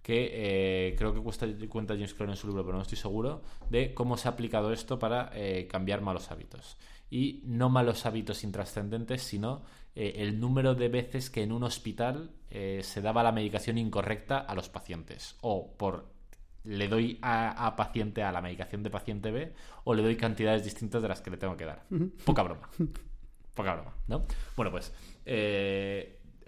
que 0.03 0.31
eh, 0.91 0.95
creo 0.97 1.13
que 1.13 1.21
cuesta, 1.21 1.47
cuenta 1.69 1.95
James 1.95 2.15
Clear 2.15 2.31
en 2.31 2.37
su 2.37 2.47
libro, 2.47 2.65
pero 2.65 2.77
no 2.77 2.83
estoy 2.83 2.99
seguro, 2.99 3.43
de 3.69 3.95
cómo 3.95 4.17
se 4.17 4.29
ha 4.29 4.33
aplicado 4.33 4.73
esto 4.73 4.99
para 4.99 5.31
eh, 5.35 5.67
cambiar 5.67 6.01
malos 6.01 6.31
hábitos. 6.31 6.79
Y 7.11 7.43
no 7.45 7.69
malos 7.69 8.07
hábitos 8.07 8.45
intrascendentes, 8.45 9.23
sino 9.23 9.63
eh, 9.95 10.15
el 10.17 10.39
número 10.41 10.75
de 10.75 10.89
veces 10.89 11.29
que 11.29 11.43
en 11.43 11.53
un 11.53 11.65
hospital 11.65 12.31
se 12.51 13.01
daba 13.01 13.23
la 13.23 13.31
medicación 13.31 13.79
incorrecta 13.79 14.39
a 14.39 14.57
los 14.57 14.69
pacientes. 14.69 15.37
O 15.41 15.73
por 15.77 16.09
le 16.65 16.89
doy 16.89 17.17
a, 17.23 17.65
a 17.65 17.77
paciente 17.77 18.25
A 18.25 18.33
la 18.33 18.41
medicación 18.41 18.83
de 18.83 18.91
paciente 18.91 19.31
B, 19.31 19.53
o 19.85 19.95
le 19.95 20.03
doy 20.03 20.17
cantidades 20.17 20.65
distintas 20.65 21.01
de 21.01 21.07
las 21.07 21.21
que 21.21 21.31
le 21.31 21.37
tengo 21.37 21.57
que 21.57 21.65
dar. 21.65 21.85
Poca 22.25 22.43
broma. 22.43 22.69
Poca 23.55 23.75
broma, 23.75 23.95
¿no? 24.09 24.25
Bueno, 24.57 24.73
pues 24.73 24.93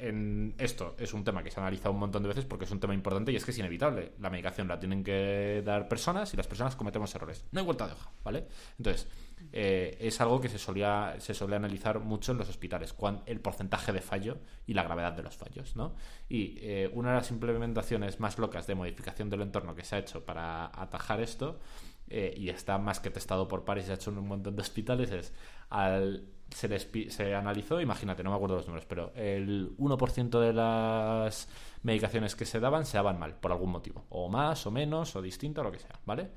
en 0.03 0.55
esto 0.59 0.97
es 0.99 1.15
un 1.15 1.23
tema 1.23 1.43
que 1.43 1.51
se 1.51 1.61
ha 1.61 1.63
analizado 1.63 1.93
un 1.93 2.01
montón 2.01 2.23
de 2.23 2.29
veces 2.29 2.45
porque 2.45 2.65
es 2.65 2.71
un 2.71 2.81
tema 2.81 2.93
importante 2.93 3.31
y 3.31 3.37
es 3.37 3.45
que 3.45 3.53
es 3.53 3.59
inevitable. 3.59 4.13
La 4.19 4.31
medicación 4.31 4.67
la 4.67 4.79
tienen 4.79 5.05
que 5.05 5.63
dar 5.65 5.89
personas 5.89 6.35
y 6.35 6.37
las 6.37 6.47
personas 6.47 6.75
cometemos 6.75 7.15
errores. 7.15 7.45
No 7.53 7.61
hay 7.61 7.67
vuelta 7.67 7.87
de 7.87 7.93
hoja, 7.93 8.11
¿vale? 8.25 8.49
Entonces, 8.79 9.09
eh, 9.53 9.97
es 10.01 10.21
algo 10.21 10.41
que 10.41 10.49
se 10.49 10.59
solía, 10.59 11.15
se 11.19 11.35
suele 11.35 11.57
analizar 11.57 12.01
mucho 12.01 12.33
en 12.33 12.39
los 12.39 12.49
hospitales, 12.49 12.95
el 13.27 13.41
porcentaje 13.41 13.93
de 13.93 14.01
fallo 14.01 14.39
y 14.67 14.75
la 14.75 14.83
gravedad 14.83 15.13
de 15.13 15.23
los 15.23 15.37
fallos, 15.37 15.77
¿no? 15.77 15.95
Y 16.29 16.59
eh, 16.61 16.91
una 16.93 17.11
de 17.11 17.17
las 17.17 17.31
implementaciones 17.31 18.19
más 18.19 18.39
locas 18.39 18.67
de 18.67 18.75
modificación 18.75 19.31
del 19.31 19.43
entorno 19.43 19.75
que 19.75 19.85
se 19.85 19.97
ha 19.97 19.99
hecho 19.99 20.25
para 20.25 20.67
atajar 20.67 21.21
esto, 21.21 21.61
eh, 22.09 22.35
y 22.37 22.51
está 22.51 22.77
más 22.79 23.01
que 23.01 23.11
testado 23.11 23.49
por 23.49 23.65
pares 23.65 23.85
y 23.85 23.87
se 23.87 23.93
ha 23.93 23.95
hecho 23.95 24.11
en 24.11 24.19
un 24.19 24.29
montón 24.29 24.57
de 24.57 24.63
hospitales, 24.63 25.11
es 25.13 25.33
al 25.71 26.27
se, 26.55 27.11
se 27.11 27.35
analizó, 27.35 27.81
imagínate, 27.81 28.23
no 28.23 28.31
me 28.31 28.37
acuerdo 28.37 28.57
los 28.57 28.67
números, 28.67 28.87
pero 28.87 29.13
el 29.15 29.77
1% 29.77 30.41
de 30.41 30.53
las 30.53 31.49
medicaciones 31.83 32.37
que 32.37 32.45
se 32.45 32.61
daban 32.61 32.87
se 32.87 32.97
daban 32.97 33.19
mal, 33.19 33.35
por 33.35 33.53
algún 33.53 33.71
motivo, 33.71 34.05
o 34.11 34.29
más, 34.29 34.67
o 34.67 34.71
menos, 34.71 35.17
o 35.17 35.23
distinto, 35.23 35.61
o 35.61 35.65
lo 35.65 35.73
que 35.73 35.79
sea, 35.79 35.99
¿vale? 36.05 36.31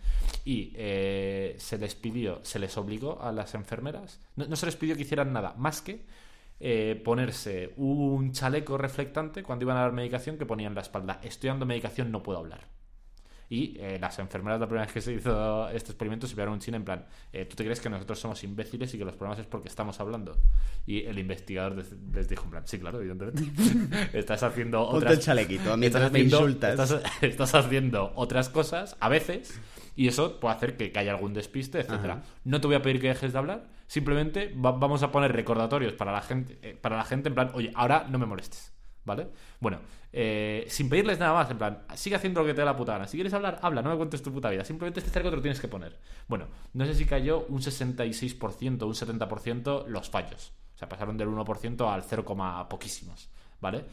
Y 0.43 0.73
eh, 0.75 1.55
se 1.57 1.77
les 1.77 1.95
pidió, 1.95 2.39
se 2.43 2.59
les 2.59 2.77
obligó 2.77 3.21
a 3.21 3.31
las 3.31 3.53
enfermeras, 3.55 4.19
no, 4.35 4.55
se 4.55 4.65
les 4.65 4.75
pidió 4.75 4.95
que 4.95 5.03
hicieran 5.03 5.33
nada, 5.33 5.53
más 5.57 5.81
que 5.81 6.05
eh, 6.59 7.01
ponerse 7.03 7.73
un 7.77 8.31
chaleco 8.31 8.77
reflectante 8.77 9.43
cuando 9.43 9.65
iban 9.65 9.77
a 9.77 9.81
dar 9.81 9.91
medicación 9.91 10.37
que 10.37 10.45
ponían 10.45 10.71
en 10.71 10.75
la 10.75 10.81
espalda, 10.81 11.19
estoy 11.23 11.49
dando 11.49 11.65
medicación, 11.65 12.11
no 12.11 12.23
puedo 12.23 12.39
hablar. 12.39 12.74
Y 13.49 13.77
eh, 13.79 13.97
las 13.99 14.17
enfermeras, 14.19 14.59
la 14.59 14.67
primera 14.67 14.85
vez 14.85 14.93
que 14.93 15.01
se 15.01 15.13
hizo 15.13 15.69
este 15.69 15.91
experimento, 15.91 16.27
se 16.27 16.35
vieron 16.35 16.53
un 16.53 16.59
chino 16.59 16.77
en 16.77 16.85
plan: 16.85 17.05
eh, 17.31 17.45
¿Tú 17.45 17.55
te 17.55 17.63
crees 17.63 17.79
que 17.79 17.89
nosotros 17.89 18.19
somos 18.19 18.43
imbéciles 18.43 18.93
y 18.93 18.97
que 18.97 19.05
los 19.05 19.15
problemas 19.15 19.39
es 19.39 19.45
porque 19.45 19.67
estamos 19.67 19.99
hablando? 19.99 20.37
Y 20.85 21.03
el 21.05 21.19
investigador 21.19 21.75
les 22.13 22.27
dijo: 22.27 22.45
en 22.45 22.51
plan, 22.51 22.63
Sí, 22.65 22.79
claro, 22.79 22.99
evidentemente. 22.99 23.43
estás 24.17 24.43
haciendo 24.43 24.81
otras. 24.81 25.13
el 25.13 25.19
chalequito 25.19 25.77
mientras 25.77 26.11
me 26.11 26.19
insultas. 26.19 26.75
Estás, 27.21 27.55
haciendo 27.55 28.11
otras 28.15 28.49
cosas 28.49 28.97
a 28.99 29.09
veces 29.09 29.59
y 29.95 30.07
eso 30.07 30.39
puede 30.39 30.55
hacer 30.55 30.77
que, 30.77 30.91
haya 30.95 31.11
algún 31.11 31.33
despiste, 31.33 31.79
etcétera. 31.79 32.23
No 32.43 32.59
te 32.59 32.67
voy 32.67 32.75
a 32.75 32.81
pedir 32.81 32.99
que 32.99 33.07
dejes 33.07 33.33
de 33.33 33.39
hablar, 33.39 33.67
simplemente 33.87 34.51
vamos 34.55 35.03
a 35.03 35.11
poner 35.11 35.31
recordatorios 35.31 35.93
para 35.93 36.11
la 36.11 36.21
gente, 36.21 36.57
eh, 36.61 36.77
para 36.79 36.97
la 36.97 37.03
gente 37.03 37.29
en 37.29 37.35
plan: 37.35 37.51
Oye, 37.53 37.71
ahora 37.75 38.07
no 38.09 38.19
me 38.19 38.25
molestes. 38.25 38.74
¿Vale? 39.05 39.27
Bueno, 39.59 39.79
eh, 40.11 40.65
sin 40.67 40.89
pedirles 40.89 41.19
nada 41.19 41.33
más, 41.33 41.49
en 41.51 41.57
plan, 41.57 41.83
sigue 41.95 42.15
haciendo 42.15 42.41
lo 42.41 42.47
que 42.47 42.53
te 42.53 42.61
dé 42.61 42.65
la 42.65 42.75
puta 42.75 42.93
gana. 42.93 43.07
Si 43.07 43.17
quieres 43.17 43.33
hablar, 43.33 43.59
habla, 43.61 43.81
no 43.81 43.91
me 43.91 43.97
cuentes 43.97 44.23
tu 44.23 44.33
puta 44.33 44.49
vida. 44.49 44.65
Simplemente 44.65 44.99
este 44.99 45.11
cerco 45.11 45.29
te 45.29 45.35
lo 45.35 45.41
tienes 45.41 45.59
que 45.59 45.67
poner. 45.67 45.99
Bueno, 46.27 46.47
no 46.73 46.85
sé 46.85 46.95
si 46.95 47.05
cayó 47.05 47.45
un 47.47 47.61
66%, 47.61 48.83
un 48.83 48.93
70% 48.93 49.87
los 49.87 50.09
fallos. 50.09 50.53
O 50.73 50.77
sea, 50.77 50.89
pasaron 50.89 51.17
del 51.17 51.29
1% 51.29 51.93
al 51.93 52.03
0, 52.03 52.67
poquísimos, 52.67 53.29
¿vale? 53.61 53.85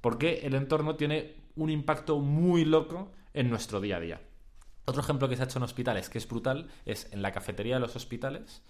Porque 0.00 0.40
el 0.44 0.54
entorno 0.54 0.94
tiene 0.96 1.34
un 1.56 1.70
impacto 1.70 2.20
muy 2.20 2.64
loco 2.64 3.12
en 3.32 3.50
nuestro 3.50 3.80
día 3.80 3.96
a 3.96 4.00
día. 4.00 4.20
Otro 4.86 5.02
ejemplo 5.02 5.28
que 5.28 5.36
se 5.36 5.42
ha 5.42 5.46
hecho 5.46 5.58
en 5.58 5.64
hospitales, 5.64 6.08
que 6.08 6.18
es 6.18 6.28
brutal, 6.28 6.68
es 6.84 7.12
en 7.12 7.22
la 7.22 7.32
cafetería 7.32 7.74
de 7.74 7.80
los 7.80 7.96
hospitales 7.96 8.62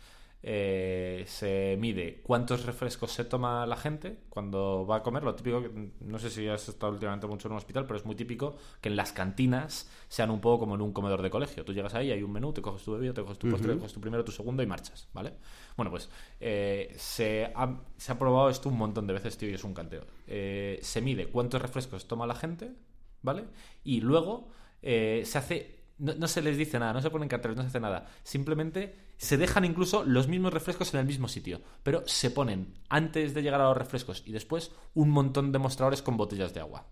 eh, 0.46 1.24
se 1.26 1.78
mide 1.80 2.20
cuántos 2.22 2.66
refrescos 2.66 3.12
se 3.12 3.24
toma 3.24 3.64
la 3.64 3.76
gente 3.76 4.18
cuando 4.28 4.86
va 4.86 4.96
a 4.96 5.02
comer. 5.02 5.22
Lo 5.22 5.34
típico, 5.34 5.62
no 6.00 6.18
sé 6.18 6.28
si 6.28 6.46
has 6.48 6.68
estado 6.68 6.92
últimamente 6.92 7.26
mucho 7.26 7.48
en 7.48 7.52
un 7.52 7.56
hospital, 7.56 7.86
pero 7.86 7.96
es 7.96 8.04
muy 8.04 8.14
típico 8.14 8.56
que 8.82 8.90
en 8.90 8.96
las 8.96 9.12
cantinas 9.12 9.90
sean 10.08 10.30
un 10.30 10.42
poco 10.42 10.60
como 10.60 10.74
en 10.74 10.82
un 10.82 10.92
comedor 10.92 11.22
de 11.22 11.30
colegio. 11.30 11.64
Tú 11.64 11.72
llegas 11.72 11.94
ahí, 11.94 12.10
hay 12.10 12.22
un 12.22 12.30
menú, 12.30 12.52
te 12.52 12.60
coges 12.60 12.84
tu 12.84 12.92
bebida, 12.92 13.14
te 13.14 13.22
coges 13.22 13.38
tu 13.38 13.48
postre, 13.48 13.72
te 13.72 13.78
coges 13.78 13.94
tu 13.94 14.02
primero, 14.02 14.22
tu 14.22 14.32
segundo 14.32 14.62
y 14.62 14.66
marchas, 14.66 15.08
¿vale? 15.14 15.32
Bueno, 15.78 15.90
pues 15.90 16.10
eh, 16.40 16.92
se, 16.98 17.50
ha, 17.54 17.80
se, 17.96 18.12
ha, 18.12 18.18
probado 18.18 18.50
esto 18.50 18.68
un 18.68 18.76
montón 18.76 19.06
de 19.06 19.14
veces, 19.14 19.38
tío, 19.38 19.48
y 19.48 19.54
es 19.54 19.64
un 19.64 19.72
canteo. 19.72 20.04
Eh, 20.26 20.78
se 20.82 21.00
mide 21.00 21.28
cuántos 21.28 21.62
refrescos 21.62 22.06
toma 22.06 22.26
la 22.26 22.34
gente, 22.34 22.74
¿vale? 23.22 23.46
Y 23.82 24.02
luego 24.02 24.50
se 24.82 25.38
hace 25.38 25.73
no, 25.98 26.28
se 26.28 26.42
les 26.42 26.58
dice 26.58 26.78
nada, 26.78 26.92
no 26.92 27.00
se 27.00 27.10
ponen 27.10 27.28
carteles, 27.28 27.56
no 27.56 27.62
se 27.62 27.68
hace 27.68 27.80
nada. 27.80 28.06
Simplemente 28.24 28.96
se 29.16 29.36
dejan 29.36 29.64
incluso 29.64 30.04
los 30.04 30.28
mismos 30.28 30.52
refrescos 30.52 30.92
en 30.92 31.00
el 31.00 31.06
mismo 31.06 31.28
sitio. 31.28 31.60
Pero 31.82 32.02
se 32.06 32.30
ponen, 32.30 32.74
antes 32.88 33.34
de 33.34 33.42
llegar 33.42 33.60
a 33.60 33.68
los 33.68 33.76
refrescos 33.76 34.22
y 34.26 34.32
después, 34.32 34.72
un 34.94 35.10
montón 35.10 35.52
de 35.52 35.58
mostradores 35.58 36.02
con 36.02 36.16
botellas 36.16 36.52
de 36.52 36.60
agua. 36.60 36.86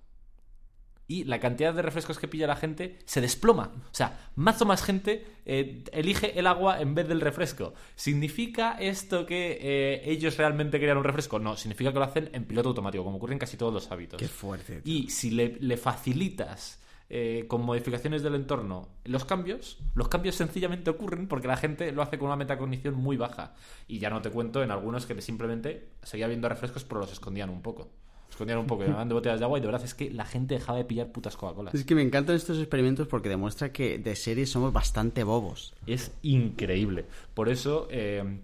Y 1.08 1.24
la 1.24 1.40
cantidad 1.40 1.74
de 1.74 1.82
refrescos 1.82 2.18
que 2.18 2.28
pilla 2.28 2.46
la 2.46 2.56
gente 2.56 3.00
se 3.04 3.20
desploma. 3.20 3.72
O 3.74 3.94
sea, 3.94 4.30
más 4.36 4.62
o 4.62 4.66
más 4.66 4.82
gente 4.82 5.26
eh, 5.44 5.84
elige 5.92 6.38
el 6.38 6.46
agua 6.46 6.80
en 6.80 6.94
vez 6.94 7.08
del 7.08 7.20
refresco. 7.20 7.74
¿Significa 7.96 8.76
esto 8.78 9.26
que 9.26 9.58
eh, 9.60 10.02
ellos 10.10 10.36
realmente 10.36 10.78
querían 10.78 10.96
un 10.96 11.04
refresco? 11.04 11.40
No, 11.40 11.56
significa 11.56 11.92
que 11.92 11.98
lo 11.98 12.04
hacen 12.04 12.30
en 12.32 12.44
piloto 12.44 12.68
automático, 12.68 13.04
como 13.04 13.16
ocurre 13.16 13.32
en 13.32 13.40
casi 13.40 13.56
todos 13.56 13.74
los 13.74 13.90
hábitos. 13.90 14.18
Qué 14.18 14.28
fuerte. 14.28 14.80
Y 14.84 15.10
si 15.10 15.32
le 15.32 15.76
facilitas 15.76 16.81
eh, 17.14 17.44
con 17.46 17.60
modificaciones 17.60 18.22
del 18.22 18.34
entorno 18.34 18.88
los 19.04 19.26
cambios, 19.26 19.76
los 19.94 20.08
cambios 20.08 20.34
sencillamente 20.34 20.88
ocurren 20.88 21.28
porque 21.28 21.46
la 21.46 21.58
gente 21.58 21.92
lo 21.92 22.00
hace 22.00 22.16
con 22.16 22.28
una 22.28 22.36
metacognición 22.36 22.94
muy 22.94 23.18
baja. 23.18 23.52
Y 23.86 23.98
ya 23.98 24.08
no 24.08 24.22
te 24.22 24.30
cuento 24.30 24.62
en 24.62 24.70
algunos 24.70 25.04
que 25.04 25.20
simplemente 25.20 25.90
seguía 26.02 26.26
viendo 26.26 26.48
refrescos 26.48 26.84
pero 26.84 27.02
los 27.02 27.12
escondían 27.12 27.50
un 27.50 27.60
poco. 27.60 27.90
Escondían 28.30 28.60
un 28.60 28.66
poco, 28.66 28.84
llamaban 28.86 29.08
de 29.08 29.14
botellas 29.14 29.40
de 29.40 29.44
agua 29.44 29.58
y 29.58 29.60
de 29.60 29.66
verdad 29.66 29.84
es 29.84 29.92
que 29.92 30.10
la 30.10 30.24
gente 30.24 30.54
dejaba 30.54 30.78
de 30.78 30.86
pillar 30.86 31.12
putas 31.12 31.36
Coca-Cola. 31.36 31.72
Es 31.74 31.84
que 31.84 31.94
me 31.94 32.00
encantan 32.00 32.34
estos 32.34 32.58
experimentos 32.58 33.06
porque 33.08 33.28
demuestra 33.28 33.74
que 33.74 33.98
de 33.98 34.16
serie 34.16 34.46
somos 34.46 34.72
bastante 34.72 35.22
bobos. 35.22 35.74
Es 35.86 36.12
increíble. 36.22 37.04
Por 37.34 37.50
eso, 37.50 37.88
eh, 37.90 38.40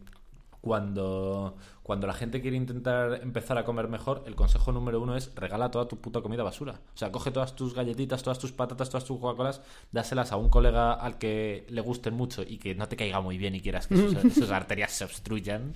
cuando, 0.68 1.56
cuando 1.82 2.06
la 2.06 2.12
gente 2.12 2.42
quiere 2.42 2.58
intentar 2.58 3.20
empezar 3.22 3.56
a 3.56 3.64
comer 3.64 3.88
mejor, 3.88 4.22
el 4.26 4.34
consejo 4.34 4.70
número 4.70 5.00
uno 5.00 5.16
es 5.16 5.34
regala 5.34 5.70
toda 5.70 5.88
tu 5.88 5.96
puta 5.96 6.20
comida 6.20 6.42
basura. 6.42 6.72
O 6.94 6.98
sea, 6.98 7.10
coge 7.10 7.30
todas 7.30 7.56
tus 7.56 7.72
galletitas, 7.72 8.22
todas 8.22 8.38
tus 8.38 8.52
patatas, 8.52 8.90
todas 8.90 9.06
tus 9.06 9.18
Coca-Colas, 9.18 9.62
dáselas 9.90 10.30
a 10.30 10.36
un 10.36 10.50
colega 10.50 10.92
al 10.92 11.16
que 11.16 11.64
le 11.70 11.80
gusten 11.80 12.12
mucho 12.12 12.42
y 12.42 12.58
que 12.58 12.74
no 12.74 12.86
te 12.86 12.96
caiga 12.96 13.22
muy 13.22 13.38
bien 13.38 13.54
y 13.54 13.62
quieras 13.62 13.86
que 13.86 13.96
sus, 13.96 14.50
arterias 14.50 14.92
se 14.92 15.04
obstruyan. 15.04 15.72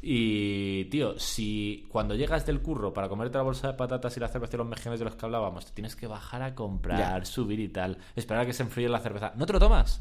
Y, 0.00 0.86
tío, 0.86 1.18
si 1.18 1.86
cuando 1.92 2.14
llegas 2.14 2.46
del 2.46 2.62
curro 2.62 2.94
para 2.94 3.10
comerte 3.10 3.36
la 3.36 3.44
bolsa 3.44 3.66
de 3.66 3.74
patatas 3.74 4.16
y 4.16 4.20
la 4.20 4.28
cerveza 4.28 4.56
y 4.56 4.58
los 4.58 4.66
mejillones 4.66 5.00
de 5.00 5.04
los 5.04 5.16
que 5.16 5.26
hablábamos, 5.26 5.66
te 5.66 5.72
tienes 5.72 5.96
que 5.96 6.06
bajar 6.06 6.40
a 6.40 6.54
comprar, 6.54 7.26
subir 7.26 7.60
y 7.60 7.68
tal, 7.68 7.98
esperar 8.16 8.44
a 8.44 8.46
que 8.46 8.54
se 8.54 8.62
enfríe 8.62 8.88
la 8.88 9.00
cerveza, 9.00 9.34
¿no 9.36 9.44
te 9.44 9.52
lo 9.52 9.60
tomas? 9.60 10.00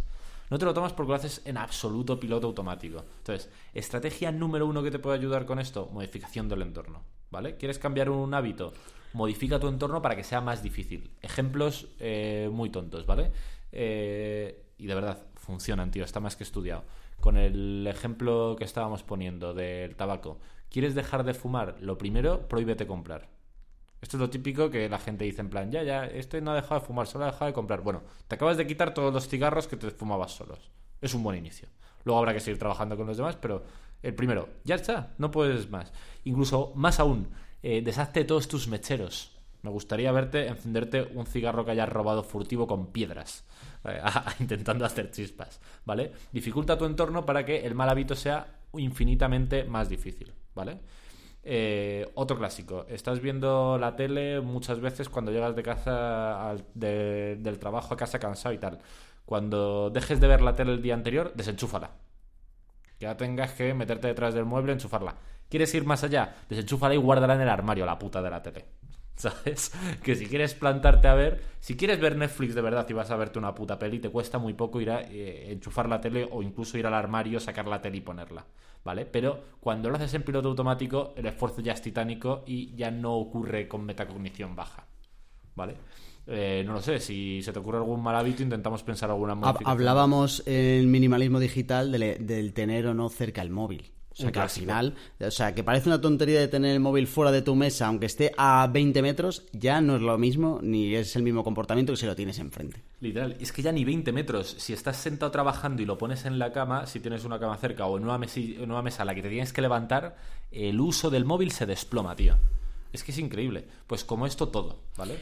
No 0.54 0.60
te 0.60 0.66
lo 0.66 0.74
tomas 0.76 0.93
porque 0.93 1.10
lo 1.10 1.16
haces 1.16 1.41
en 1.45 1.58
absoluto 1.58 2.20
piloto 2.20 2.45
automático. 2.45 3.04
Entonces, 3.18 3.49
estrategia 3.74 4.32
número 4.32 4.68
uno 4.68 4.84
que 4.84 4.91
te 4.91 4.99
puede 4.99 5.18
ayudar 5.18 5.47
con 5.47 5.58
esto, 5.58 5.89
modificación 5.91 6.47
del 6.47 6.62
entorno. 6.62 7.01
¿Vale? 7.32 7.58
¿Quieres 7.58 7.80
cambiar 7.80 8.12
un 8.12 8.32
hábito? 8.36 8.72
Modifica 9.14 9.60
tu 9.60 9.68
entorno 9.68 10.04
para 10.04 10.16
que 10.16 10.24
sea 10.24 10.41
más 10.41 10.62
difícil. 10.62 11.10
Ejemplos 11.24 11.88
eh, 11.99 12.51
muy 12.54 12.70
tontos, 12.70 13.08
¿vale? 13.08 13.32
Eh, 13.72 14.64
y 14.78 14.86
de 14.86 14.93
verdad, 14.93 15.26
funcionan, 15.38 15.89
tío, 15.89 16.04
está 16.04 16.20
más 16.20 16.36
que 16.36 16.43
estudiado. 16.43 16.84
Con 17.20 17.38
el 17.38 17.88
ejemplo 17.88 18.56
que 18.56 18.66
estábamos 18.66 19.01
poniendo 19.01 19.56
del 19.56 19.95
tabaco. 19.95 20.39
¿Quieres 20.70 20.93
dejar 20.93 21.24
de 21.24 21.34
fumar? 21.34 21.78
Lo 21.80 21.97
primero, 21.97 22.47
prohíbete 22.47 22.86
comprar. 22.86 23.33
Esto 24.04 24.18
es 24.18 24.22
lo 24.22 24.30
típico 24.30 24.70
que 24.70 24.89
la 24.89 24.99
gente 24.99 25.24
dice 25.24 25.39
en 25.39 25.49
plan, 25.49 25.72
ya, 25.72 25.82
ya, 25.82 26.06
este 26.06 26.41
no 26.41 26.51
ha 26.51 26.56
dejado 26.56 26.82
de 26.82 26.86
fumar, 26.86 27.08
solo 27.08 27.24
ha 27.24 27.32
dejado 27.32 27.45
de 27.45 27.54
comprar. 27.54 27.80
Bueno, 27.80 28.04
te 28.28 28.36
acabas 28.36 28.58
de 28.58 28.68
quitar 28.68 28.93
todos 28.93 29.14
los 29.14 29.30
cigarros 29.30 29.66
que 29.66 29.78
te 29.78 29.91
fumabas 29.91 30.34
solos. 30.34 30.60
Es 30.99 31.14
un 31.14 31.24
buen 31.24 31.38
inicio. 31.38 31.70
Luego 32.04 32.20
habrá 32.20 32.34
que 32.34 32.41
seguir 32.41 32.60
trabajando 32.60 32.97
con 32.97 33.08
los 33.08 33.16
demás, 33.16 33.38
pero 33.38 33.64
el 34.01 34.14
primero, 34.14 34.49
ya 34.66 34.76
está, 34.76 35.14
no 35.18 35.32
puedes 35.32 35.70
más. 35.70 35.93
Incluso 36.26 36.74
más 36.76 36.99
aún, 36.99 37.30
eh, 37.62 37.82
deshazte 37.82 38.26
todos 38.26 38.49
tus 38.49 38.68
mecheros. 38.68 39.38
Me 39.62 39.70
gustaría 39.70 40.12
verte 40.12 40.47
encenderte 40.47 41.04
un 41.04 41.26
cigarro 41.26 41.64
que 41.64 41.72
hayas 41.72 41.88
robado 41.88 42.24
furtivo 42.24 42.68
con 42.68 42.88
piedras, 42.88 43.45
intentando 44.41 44.84
hacer 44.84 45.12
chispas, 45.12 45.62
¿vale? 45.86 46.12
Dificulta 46.34 46.78
tu 46.78 46.84
entorno 46.84 47.26
para 47.26 47.45
que 47.45 47.66
el 47.66 47.74
mal 47.74 47.88
hábito 47.88 48.18
sea 48.18 48.60
infinitamente 48.74 49.64
más 49.64 49.88
difícil, 49.88 50.34
¿vale? 50.54 50.80
Eh, 51.46 52.10
otro 52.16 52.38
clásico, 52.38 52.86
estás 52.88 53.20
viendo 53.20 53.78
la 53.78 53.96
tele 53.98 54.39
muchas 54.39 54.80
veces 54.80 55.10
cuando 55.10 55.32
llegas 55.32 55.56
de 55.56 55.64
casa 55.64 56.56
del 56.74 57.60
trabajo 57.60 57.94
a 57.94 57.98
casa 57.98 58.20
cansado 58.20 58.54
y 58.54 58.58
tal. 58.60 58.80
Cuando 59.26 59.89
dejes 59.89 60.20
de 60.22 60.28
ver 60.28 60.41
la 60.41 60.56
tele 60.56 60.74
el 60.74 60.82
día 60.82 60.94
anterior, 60.94 61.34
desenchúfala. 61.36 61.91
Ya 63.00 63.18
tengas 63.18 63.52
que 63.54 63.74
meterte 63.74 64.08
detrás 64.08 64.34
del 64.34 64.46
mueble, 64.46 64.72
enchufarla. 64.74 65.16
¿Quieres 65.50 65.74
ir 65.76 65.86
más 65.86 66.04
allá? 66.04 66.36
Desenchúfala 66.50 66.94
y 66.94 66.98
guárdala 66.98 67.36
en 67.36 67.41
el 67.41 67.50
armario, 67.50 67.86
la 67.86 68.00
puta 68.00 68.22
de 68.22 68.30
la 68.30 68.41
tele. 68.41 68.66
¿Sabes? 69.16 69.72
Que 70.02 70.16
si 70.16 70.26
quieres 70.28 70.54
plantarte 70.56 71.08
a 71.08 71.14
ver, 71.14 71.41
si 71.60 71.76
quieres 71.76 72.00
ver 72.00 72.16
Netflix 72.18 72.56
de 72.56 72.62
verdad 72.62 72.88
y 72.89 72.94
vas 72.94 73.12
a 73.12 73.16
verte 73.18 73.39
una 73.39 73.54
puta 73.54 73.78
peli, 73.78 74.00
te 74.00 74.10
cuesta 74.10 74.39
muy 74.39 74.54
poco 74.54 74.82
ir 74.82 74.89
a 74.91 75.02
eh, 75.02 75.52
enchufar 75.52 75.88
la 75.89 76.02
tele 76.02 76.28
o 76.32 76.41
incluso 76.41 76.78
ir 76.78 76.88
al 76.88 76.94
armario, 76.94 77.39
sacar 77.39 77.68
la 77.68 77.82
tele 77.82 77.98
y 77.98 78.02
ponerla. 78.02 78.46
¿Vale? 78.84 79.06
Pero 79.06 79.42
cuando 79.60 79.90
lo 79.90 79.96
haces 79.96 80.14
en 80.14 80.24
piloto 80.24 80.50
automático, 80.50 81.14
el 81.16 81.26
esfuerzo 81.26 81.62
ya 81.62 81.74
es 81.74 81.82
titánico 81.82 82.44
y 82.46 82.76
ya 82.76 82.92
no 82.92 83.16
ocurre 83.16 83.68
con 83.68 83.86
metacognición 83.86 84.56
baja. 84.56 84.86
¿Vale? 85.56 85.76
Eh, 86.28 86.64
no 86.66 86.74
lo 86.74 86.82
sé, 86.82 87.00
si 87.00 87.42
se 87.42 87.52
te 87.54 87.60
ocurre 87.60 87.78
algún 87.78 88.02
mal 88.02 88.16
hábito, 88.16 88.44
intentamos 88.44 88.84
pensar 88.84 89.10
alguna 89.10 89.36
modificación. 89.36 89.70
Hablábamos 89.70 90.44
en 90.46 90.90
minimalismo 90.90 91.40
digital 91.40 91.92
del, 91.92 92.26
del 92.26 92.54
tener 92.54 92.88
o 92.88 92.94
no 92.94 93.10
cerca 93.10 93.42
el 93.42 93.50
móvil 93.50 93.92
O 94.14 94.16
sea, 94.16 94.32
que 94.32 94.39
al 94.39 94.49
final, 94.49 94.95
o 95.20 95.32
sea, 95.32 95.55
que 95.55 95.64
parece 95.64 95.89
una 95.89 95.99
tontería 95.99 96.39
de 96.39 96.47
tener 96.47 96.74
el 96.74 96.80
móvil 96.80 97.07
fuera 97.07 97.32
de 97.32 97.41
tu 97.41 97.55
mesa, 97.55 97.88
aunque 97.88 98.05
esté 98.05 98.32
a 98.38 98.68
20 98.72 99.01
metros, 99.01 99.43
ya 99.53 99.82
no 99.82 99.95
es 99.95 100.01
lo 100.01 100.18
mismo, 100.18 100.59
ni 100.61 100.93
es 100.95 101.16
el 101.16 101.24
mismo 101.24 101.43
comportamiento 101.43 101.93
que 101.93 101.97
si 101.97 102.05
lo 102.05 102.16
tienes 102.16 102.38
enfrente. 102.39 102.82
Literal, 103.01 103.36
es 103.39 103.51
que 103.51 103.61
ya 103.64 103.72
ni 103.72 103.84
20 103.84 104.11
metros. 104.11 104.55
Si 104.59 104.72
estás 104.74 104.97
sentado 104.97 105.32
trabajando 105.32 105.82
y 105.82 105.86
lo 105.86 105.97
pones 105.97 106.26
en 106.26 106.38
la 106.39 106.51
cama, 106.53 106.86
si 106.86 106.99
tienes 106.99 107.26
una 107.26 107.39
cama 107.39 107.57
cerca 107.57 107.86
o 107.88 107.97
en 107.97 108.03
una, 108.03 108.18
mesi- 108.20 108.55
en 108.61 108.70
una 108.72 108.82
mesa 108.82 109.01
a 109.01 109.05
la 109.05 109.16
que 109.16 109.22
te 109.24 109.30
tienes 109.30 109.51
que 109.51 109.61
levantar, 109.61 110.16
el 110.51 110.80
uso 110.80 111.09
del 111.09 111.26
móvil 111.26 111.51
se 111.51 111.66
desploma, 111.66 112.16
tío. 112.16 112.36
Es 112.91 113.03
que 113.03 113.11
es 113.11 113.18
increíble. 113.18 113.66
Pues 113.88 114.03
como 114.03 114.28
esto 114.28 114.49
todo, 114.49 114.78
¿vale? 114.95 115.18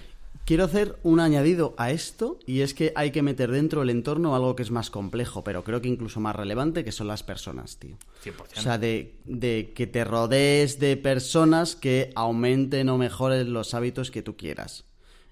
Quiero 0.45 0.65
hacer 0.65 0.97
un 1.03 1.19
añadido 1.19 1.75
a 1.77 1.91
esto, 1.91 2.39
y 2.45 2.61
es 2.61 2.73
que 2.73 2.91
hay 2.95 3.11
que 3.11 3.21
meter 3.21 3.51
dentro 3.51 3.81
del 3.81 3.91
entorno 3.91 4.35
algo 4.35 4.55
que 4.55 4.63
es 4.63 4.71
más 4.71 4.89
complejo, 4.89 5.43
pero 5.43 5.63
creo 5.63 5.81
que 5.81 5.87
incluso 5.87 6.19
más 6.19 6.35
relevante, 6.35 6.83
que 6.83 6.91
son 6.91 7.07
las 7.07 7.23
personas, 7.23 7.77
tío. 7.77 7.95
100%. 8.23 8.57
O 8.57 8.61
sea, 8.61 8.77
de, 8.77 9.15
de 9.25 9.71
que 9.75 9.87
te 9.87 10.03
rodees 10.03 10.79
de 10.79 10.97
personas 10.97 11.75
que 11.75 12.11
aumenten 12.15 12.89
o 12.89 12.97
mejoren 12.97 13.53
los 13.53 13.73
hábitos 13.73 14.11
que 14.11 14.23
tú 14.23 14.35
quieras. 14.35 14.85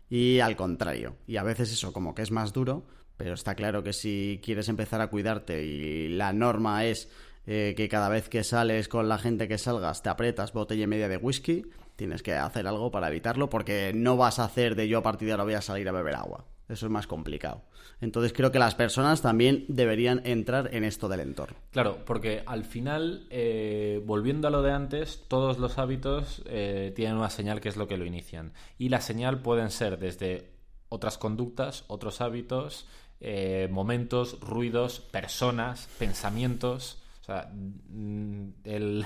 Y 0.10 0.40
al 0.40 0.56
contrario. 0.56 1.16
Y 1.28 1.38
a 1.38 1.44
veces 1.44 1.72
eso 1.72 1.92
como 1.94 2.16
que 2.16 2.22
es 2.22 2.32
más 2.32 2.54
duro, 2.54 2.86
pero 3.18 3.34
está 3.34 3.56
claro 3.56 3.84
que 3.84 3.94
si 3.94 4.40
quieres 4.44 4.70
empezar 4.70 5.02
a 5.02 5.10
cuidarte 5.10 5.66
y 5.66 6.08
la 6.08 6.34
norma 6.34 6.86
es 6.86 7.10
eh, 7.46 7.74
que 7.76 7.90
cada 7.90 8.10
vez 8.10 8.30
que 8.30 8.44
sales 8.44 8.88
con 8.88 9.10
la 9.10 9.18
gente 9.18 9.48
que 9.48 9.58
salgas 9.58 10.02
te 10.02 10.10
aprietas 10.10 10.54
botella 10.54 10.84
y 10.84 10.88
media 10.88 11.10
de 11.10 11.18
whisky, 11.18 11.66
tienes 12.00 12.24
que 12.24 12.34
hacer 12.34 12.66
algo 12.66 12.92
para 12.92 13.10
evitarlo 13.10 13.50
porque 13.50 13.92
no 13.94 14.16
vas 14.16 14.40
a 14.40 14.46
hacer 14.46 14.76
de 14.76 14.88
yo 14.88 15.00
a 15.00 15.04
partir 15.04 15.28
de 15.28 15.34
ahora 15.34 15.44
voy 15.44 15.54
a 15.54 15.62
salir 15.62 15.88
a 15.90 15.92
beber 15.92 16.16
agua. 16.16 16.46
Eso 16.70 16.86
es 16.86 16.92
más 16.92 17.08
complicado. 17.08 17.64
Entonces 18.00 18.32
creo 18.32 18.54
que 18.54 18.60
las 18.60 18.74
personas 18.74 19.22
también 19.22 19.66
deberían 19.68 20.22
entrar 20.24 20.74
en 20.74 20.86
esto 20.86 21.10
del 21.10 21.20
entorno. 21.20 21.58
Claro, 21.72 22.06
porque 22.06 22.44
al 22.46 22.64
final, 22.64 23.28
eh, 23.30 24.02
volviendo 24.06 24.48
a 24.48 24.52
lo 24.52 24.62
de 24.62 24.72
antes, 24.72 25.26
todos 25.28 25.58
los 25.58 25.78
hábitos 25.78 26.42
eh, 26.46 26.94
tienen 26.96 27.18
una 27.18 27.30
señal 27.30 27.60
que 27.60 27.68
es 27.68 27.76
lo 27.76 27.88
que 27.90 27.98
lo 27.98 28.06
inician. 28.06 28.54
Y 28.78 28.88
la 28.88 29.02
señal 29.02 29.42
pueden 29.42 29.72
ser 29.72 30.00
desde 30.00 30.52
otras 30.88 31.18
conductas, 31.18 31.84
otros 31.88 32.22
hábitos, 32.22 32.88
eh, 33.20 33.68
momentos, 33.70 34.40
ruidos, 34.40 35.02
personas, 35.02 35.90
pensamientos. 36.00 37.04
Sea, 37.30 37.52
mm, 37.54 38.50
el, 38.64 39.06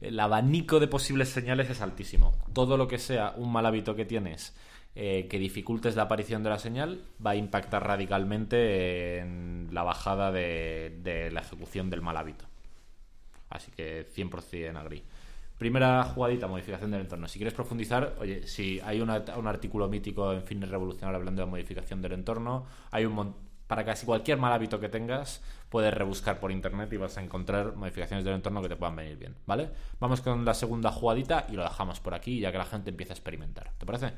el 0.00 0.18
abanico 0.20 0.80
de 0.80 0.88
posibles 0.88 1.28
señales 1.28 1.70
es 1.70 1.80
altísimo. 1.80 2.34
Todo 2.52 2.76
lo 2.76 2.88
que 2.88 2.98
sea 2.98 3.32
un 3.36 3.52
mal 3.52 3.64
hábito 3.64 3.94
que 3.94 4.04
tienes 4.04 4.56
eh, 4.96 5.28
que 5.30 5.38
dificultes 5.38 5.94
la 5.94 6.02
aparición 6.02 6.42
de 6.42 6.50
la 6.50 6.58
señal 6.58 7.00
va 7.24 7.30
a 7.30 7.36
impactar 7.36 7.86
radicalmente 7.86 9.18
en 9.18 9.68
la 9.70 9.84
bajada 9.84 10.32
de, 10.32 11.30
la 11.32 11.40
ejecución 11.42 11.90
del 11.90 12.02
mal 12.02 12.16
hábito. 12.16 12.44
Así 13.50 13.70
que 13.70 14.04
100% 14.08 14.76
agri. 14.76 15.04
Primera 15.56 16.02
jugadita, 16.02 16.48
modificación 16.48 16.90
del 16.90 17.02
entorno. 17.02 17.28
Si 17.28 17.38
quieres 17.38 17.54
profundizar, 17.54 18.16
oye, 18.18 18.48
si 18.48 18.80
hay 18.80 19.00
un 19.00 19.10
artículo 19.10 19.88
mítico 19.88 20.32
en 20.32 20.42
Fitness 20.42 20.70
Revolucionario 20.70 21.18
hablando 21.18 21.42
de 21.42 21.50
modificación 21.50 22.02
del 22.02 22.12
entorno, 22.14 22.66
hay 22.90 23.04
un 23.04 23.12
mon- 23.12 23.49
para 23.70 23.84
casi 23.84 24.04
cualquier 24.04 24.36
mal 24.36 24.52
hábito 24.52 24.80
que 24.80 24.88
tengas, 24.88 25.40
puedes 25.68 25.94
rebuscar 25.94 26.40
por 26.40 26.50
internet 26.50 26.92
y 26.92 26.96
vas 26.96 27.16
a 27.18 27.22
encontrar 27.22 27.76
modificaciones 27.76 28.24
del 28.24 28.34
entorno 28.34 28.60
que 28.62 28.68
te 28.68 28.74
puedan 28.74 28.96
venir 28.96 29.16
bien, 29.16 29.36
¿vale? 29.46 29.70
Vamos 30.00 30.22
con 30.22 30.44
la 30.44 30.54
segunda 30.54 30.90
jugadita 30.90 31.46
y 31.48 31.52
lo 31.52 31.62
dejamos 31.62 32.00
por 32.00 32.14
aquí 32.14 32.40
ya 32.40 32.50
que 32.50 32.58
la 32.58 32.64
gente 32.64 32.90
empieza 32.90 33.12
a 33.12 33.14
experimentar. 33.14 33.70
¿Te 33.78 33.86
parece? 33.86 34.12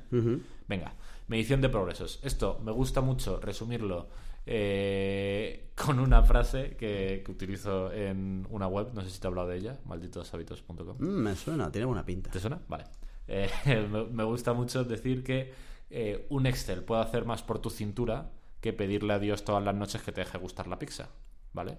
Venga, 0.66 0.94
medición 1.28 1.60
de 1.60 1.68
progresos. 1.68 2.18
Esto 2.22 2.62
me 2.64 2.72
gusta 2.72 3.02
mucho 3.02 3.40
resumirlo 3.40 4.08
eh, 4.46 5.68
con 5.76 5.98
una 5.98 6.22
frase 6.22 6.74
que, 6.78 7.20
que 7.22 7.30
utilizo 7.30 7.92
en 7.92 8.46
una 8.48 8.68
web, 8.68 8.94
no 8.94 9.02
sé 9.02 9.10
si 9.10 9.20
te 9.20 9.26
he 9.26 9.28
hablado 9.28 9.48
de 9.48 9.58
ella, 9.58 9.78
malditoshábitos.com. 9.84 10.96
Mm, 10.98 11.04
me 11.04 11.36
suena, 11.36 11.70
tiene 11.70 11.84
buena 11.84 12.06
pinta. 12.06 12.30
¿Te 12.30 12.40
suena? 12.40 12.58
Vale. 12.68 12.84
Eh, 13.28 13.50
me, 13.92 14.04
me 14.04 14.24
gusta 14.24 14.54
mucho 14.54 14.82
decir 14.84 15.22
que 15.22 15.52
eh, 15.90 16.26
un 16.30 16.46
Excel 16.46 16.84
puede 16.84 17.02
hacer 17.02 17.26
más 17.26 17.42
por 17.42 17.58
tu 17.58 17.68
cintura 17.68 18.30
que 18.62 18.72
pedirle 18.72 19.12
a 19.12 19.18
Dios 19.18 19.44
todas 19.44 19.62
las 19.62 19.74
noches 19.74 20.00
que 20.00 20.12
te 20.12 20.22
deje 20.22 20.38
gustar 20.38 20.66
la 20.68 20.78
pizza. 20.78 21.10
¿Vale? 21.52 21.76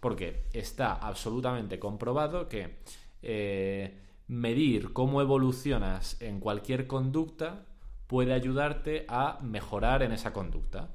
Porque 0.00 0.46
está 0.54 0.94
absolutamente 0.94 1.78
comprobado 1.78 2.48
que 2.48 2.78
eh, 3.20 4.00
medir 4.28 4.94
cómo 4.94 5.20
evolucionas 5.20 6.16
en 6.22 6.40
cualquier 6.40 6.86
conducta 6.86 7.66
puede 8.06 8.32
ayudarte 8.32 9.04
a 9.08 9.38
mejorar 9.42 10.02
en 10.02 10.12
esa 10.12 10.32
conducta. 10.32 10.88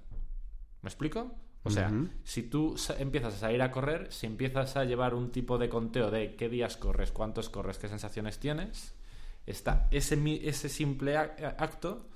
¿Me 0.82 0.90
explico? 0.90 1.36
O 1.64 1.70
sea, 1.70 1.92
si 2.24 2.44
tú 2.44 2.76
empiezas 3.00 3.36
a 3.36 3.38
salir 3.38 3.62
a 3.62 3.72
correr, 3.72 4.12
si 4.12 4.28
empiezas 4.28 4.76
a 4.76 4.86
llevar 4.86 5.14
un 5.14 5.32
tipo 5.32 5.58
de 5.58 5.68
conteo 5.70 6.12
de 6.12 6.36
qué 6.36 6.50
días 6.50 6.78
corres, 6.78 7.12
cuántos 7.12 7.50
corres, 7.50 7.78
qué 7.78 7.88
sensaciones 7.88 8.40
tienes, 8.40 8.96
está 9.46 9.88
ese, 9.92 10.18
ese 10.48 10.70
simple 10.70 11.16
ac- 11.16 11.56
acto 11.58 12.08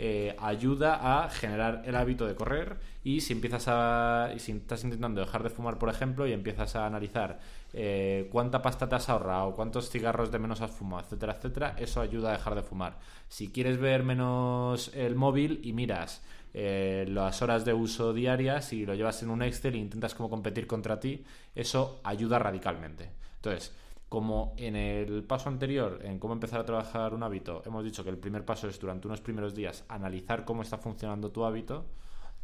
eh, 0.00 0.36
ayuda 0.38 1.24
a 1.24 1.28
generar 1.28 1.82
el 1.84 1.96
hábito 1.96 2.24
de 2.24 2.36
correr. 2.36 2.76
Y 3.02 3.20
si 3.20 3.32
empiezas 3.32 3.64
a 3.66 4.30
si 4.38 4.52
estás 4.52 4.84
intentando 4.84 5.20
dejar 5.20 5.42
de 5.42 5.50
fumar 5.50 5.76
por 5.78 5.88
ejemplo 5.88 6.24
y 6.26 6.32
empiezas 6.32 6.76
a 6.76 6.86
analizar 6.86 7.40
eh, 7.72 8.28
cuánta 8.30 8.62
pasta 8.62 8.88
te 8.88 8.94
has 8.94 9.08
ahorrado 9.08 9.56
cuántos 9.56 9.90
cigarros 9.90 10.30
de 10.30 10.38
menos 10.38 10.60
has 10.60 10.70
fumado 10.70 11.02
etcétera 11.02 11.34
etcétera 11.34 11.74
eso 11.78 12.00
ayuda 12.00 12.28
a 12.30 12.32
dejar 12.32 12.54
de 12.54 12.62
fumar. 12.62 12.98
Si 13.28 13.48
quieres 13.48 13.78
ver 13.78 14.04
menos 14.04 14.92
el 14.94 15.16
móvil 15.16 15.60
y 15.64 15.72
miras 15.72 16.22
eh, 16.54 17.04
las 17.08 17.42
horas 17.42 17.64
de 17.64 17.72
uso 17.72 18.12
diarias 18.12 18.72
y 18.72 18.86
lo 18.86 18.94
llevas 18.94 19.22
en 19.24 19.30
un 19.30 19.42
Excel 19.42 19.74
e 19.74 19.78
intentas 19.78 20.14
como 20.14 20.30
competir 20.30 20.68
contra 20.68 21.00
ti 21.00 21.24
eso 21.56 22.00
ayuda 22.04 22.38
radicalmente. 22.38 23.10
Entonces 23.36 23.74
como 24.08 24.54
en 24.56 24.74
el 24.74 25.22
paso 25.24 25.48
anterior, 25.48 26.00
en 26.02 26.18
cómo 26.18 26.32
empezar 26.32 26.60
a 26.60 26.64
trabajar 26.64 27.12
un 27.12 27.22
hábito, 27.22 27.62
hemos 27.66 27.84
dicho 27.84 28.02
que 28.02 28.10
el 28.10 28.16
primer 28.16 28.44
paso 28.44 28.68
es 28.68 28.78
durante 28.80 29.06
unos 29.06 29.20
primeros 29.20 29.54
días 29.54 29.84
analizar 29.88 30.44
cómo 30.44 30.62
está 30.62 30.78
funcionando 30.78 31.30
tu 31.30 31.44
hábito, 31.44 31.84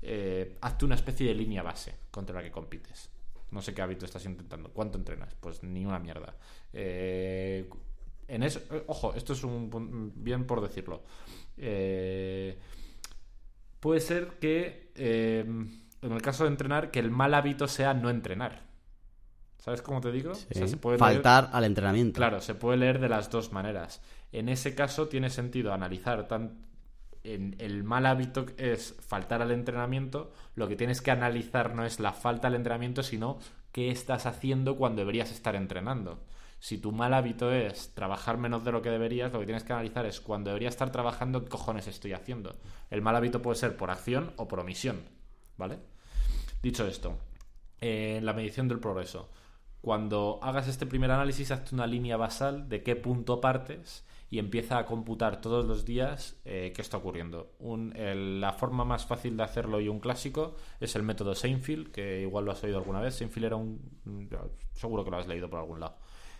eh, 0.02 0.58
hazte 0.60 0.84
una 0.84 0.94
especie 0.94 1.28
de 1.28 1.34
línea 1.34 1.62
base 1.62 1.94
contra 2.10 2.36
la 2.36 2.42
que 2.42 2.50
compites. 2.50 3.08
No 3.50 3.62
sé 3.62 3.72
qué 3.72 3.80
hábito 3.80 4.04
estás 4.04 4.26
intentando. 4.26 4.68
¿Cuánto 4.70 4.98
entrenas? 4.98 5.34
Pues 5.40 5.62
ni 5.62 5.86
una 5.86 5.98
mierda. 5.98 6.34
Eh, 6.72 7.70
en 8.28 8.42
eso, 8.42 8.60
eh, 8.70 8.84
ojo, 8.86 9.14
esto 9.14 9.32
es 9.32 9.42
un 9.44 10.12
bien 10.16 10.46
por 10.46 10.60
decirlo. 10.60 11.02
Puede 13.80 14.00
ser 14.00 14.38
que, 14.40 14.90
en 14.96 16.12
el 16.12 16.20
caso 16.20 16.44
de 16.44 16.50
entrenar, 16.50 16.90
que 16.90 16.98
el 16.98 17.10
mal 17.10 17.32
hábito 17.32 17.68
sea 17.68 17.94
no 17.94 18.10
entrenar. 18.10 18.73
¿Sabes 19.64 19.80
cómo 19.80 20.02
te 20.02 20.12
digo? 20.12 20.34
Sí. 20.34 20.44
O 20.50 20.54
sea, 20.58 20.68
se 20.68 20.76
puede 20.76 20.98
leer- 20.98 21.14
Faltar 21.14 21.48
al 21.54 21.64
entrenamiento. 21.64 22.18
Claro, 22.18 22.42
se 22.42 22.54
puede 22.54 22.76
leer 22.76 22.98
de 23.00 23.08
las 23.08 23.30
dos 23.30 23.50
maneras. 23.50 24.02
En 24.30 24.50
ese 24.50 24.74
caso 24.74 25.08
tiene 25.08 25.30
sentido 25.30 25.72
analizar 25.72 26.28
tan 26.28 26.58
en 27.22 27.56
el 27.58 27.82
mal 27.82 28.04
hábito 28.04 28.44
es 28.58 28.94
faltar 29.08 29.40
al 29.40 29.50
entrenamiento, 29.52 30.34
lo 30.54 30.68
que 30.68 30.76
tienes 30.76 31.00
que 31.00 31.10
analizar 31.10 31.74
no 31.74 31.86
es 31.86 31.98
la 31.98 32.12
falta 32.12 32.48
al 32.48 32.54
entrenamiento, 32.54 33.02
sino 33.02 33.38
qué 33.72 33.90
estás 33.90 34.26
haciendo 34.26 34.76
cuando 34.76 35.00
deberías 35.00 35.30
estar 35.32 35.56
entrenando. 35.56 36.20
Si 36.60 36.76
tu 36.76 36.92
mal 36.92 37.14
hábito 37.14 37.50
es 37.50 37.94
trabajar 37.94 38.36
menos 38.36 38.62
de 38.64 38.72
lo 38.72 38.82
que 38.82 38.90
deberías, 38.90 39.32
lo 39.32 39.40
que 39.40 39.46
tienes 39.46 39.64
que 39.64 39.72
analizar 39.72 40.04
es 40.04 40.20
cuando 40.20 40.50
debería 40.50 40.68
estar 40.68 40.92
trabajando, 40.92 41.42
qué 41.42 41.48
cojones 41.48 41.86
estoy 41.86 42.12
haciendo. 42.12 42.56
El 42.90 43.00
mal 43.00 43.16
hábito 43.16 43.40
puede 43.40 43.56
ser 43.56 43.74
por 43.78 43.90
acción 43.90 44.34
o 44.36 44.46
por 44.46 44.60
omisión, 44.60 45.00
¿vale? 45.56 45.78
Dicho 46.62 46.86
esto, 46.86 47.16
eh, 47.80 48.16
en 48.18 48.26
la 48.26 48.34
medición 48.34 48.68
del 48.68 48.80
progreso, 48.80 49.30
cuando 49.84 50.38
hagas 50.40 50.66
este 50.66 50.86
primer 50.86 51.10
análisis, 51.10 51.50
hazte 51.50 51.74
una 51.74 51.86
línea 51.86 52.16
basal 52.16 52.70
de 52.70 52.82
qué 52.82 52.96
punto 52.96 53.42
partes 53.42 54.06
y 54.30 54.38
empieza 54.38 54.78
a 54.78 54.86
computar 54.86 55.42
todos 55.42 55.66
los 55.66 55.84
días 55.84 56.40
eh, 56.46 56.72
qué 56.74 56.80
está 56.80 56.96
ocurriendo. 56.96 57.52
La 57.60 58.54
forma 58.54 58.86
más 58.86 59.04
fácil 59.04 59.36
de 59.36 59.42
hacerlo 59.42 59.82
y 59.82 59.90
un 59.90 60.00
clásico 60.00 60.56
es 60.80 60.96
el 60.96 61.02
método 61.02 61.34
Seinfeld, 61.34 61.92
que 61.92 62.22
igual 62.22 62.46
lo 62.46 62.52
has 62.52 62.64
oído 62.64 62.78
alguna 62.78 63.02
vez. 63.02 63.14
Seinfeld 63.16 63.44
era 63.44 63.56
un... 63.56 63.78
seguro 64.72 65.04
que 65.04 65.10
lo 65.10 65.18
has 65.18 65.28
leído 65.28 65.50
por 65.50 65.58
algún 65.58 65.80
lado. 65.80 65.98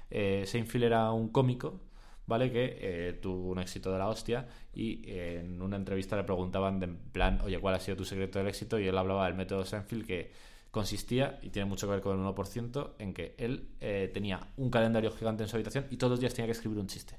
Eh, 0.09 0.45
Seinfeld 0.47 0.85
era 0.85 1.13
un 1.13 1.29
cómico, 1.29 1.83
¿vale? 2.27 2.51
Que 2.51 2.79
eh, 2.81 3.13
tuvo 3.21 3.51
un 3.51 3.59
éxito 3.59 3.93
de 3.93 3.99
la 3.99 4.09
hostia 4.09 4.49
y 4.73 5.03
eh, 5.05 5.41
en 5.41 5.61
una 5.61 5.77
entrevista 5.77 6.17
le 6.17 6.25
preguntaban 6.25 6.81
de 6.81 6.87
en 6.87 6.97
plan, 6.97 7.43
oye, 7.43 7.59
¿cuál 7.59 7.75
ha 7.75 7.79
sido 7.79 7.99
tu 7.99 8.07
secreto 8.07 8.39
del 8.39 8.49
éxito? 8.49 8.79
Y 8.79 8.89
él 8.89 8.97
hablaba 8.97 9.27
del 9.27 9.35
método 9.35 9.67
Seinfeld 9.67 10.07
que 10.07 10.54
consistía, 10.75 11.39
y 11.41 11.51
tiene 11.51 11.67
mucho 11.67 11.87
que 11.87 11.93
ver 11.93 12.03
con 12.03 12.19
el 12.19 12.35
1%, 12.35 12.95
en 12.99 13.15
que 13.15 13.37
él 13.39 13.69
eh, 13.81 14.11
tenía 14.13 14.49
un 14.57 14.71
calendario 14.71 15.13
gigante 15.13 15.45
en 15.45 15.49
su 15.49 15.55
habitación 15.55 15.87
y 15.89 15.97
todos 15.97 16.11
los 16.11 16.21
días 16.21 16.35
tenía 16.35 16.47
que 16.47 16.53
escribir 16.53 16.81
un 16.81 16.89
chiste. 16.89 17.17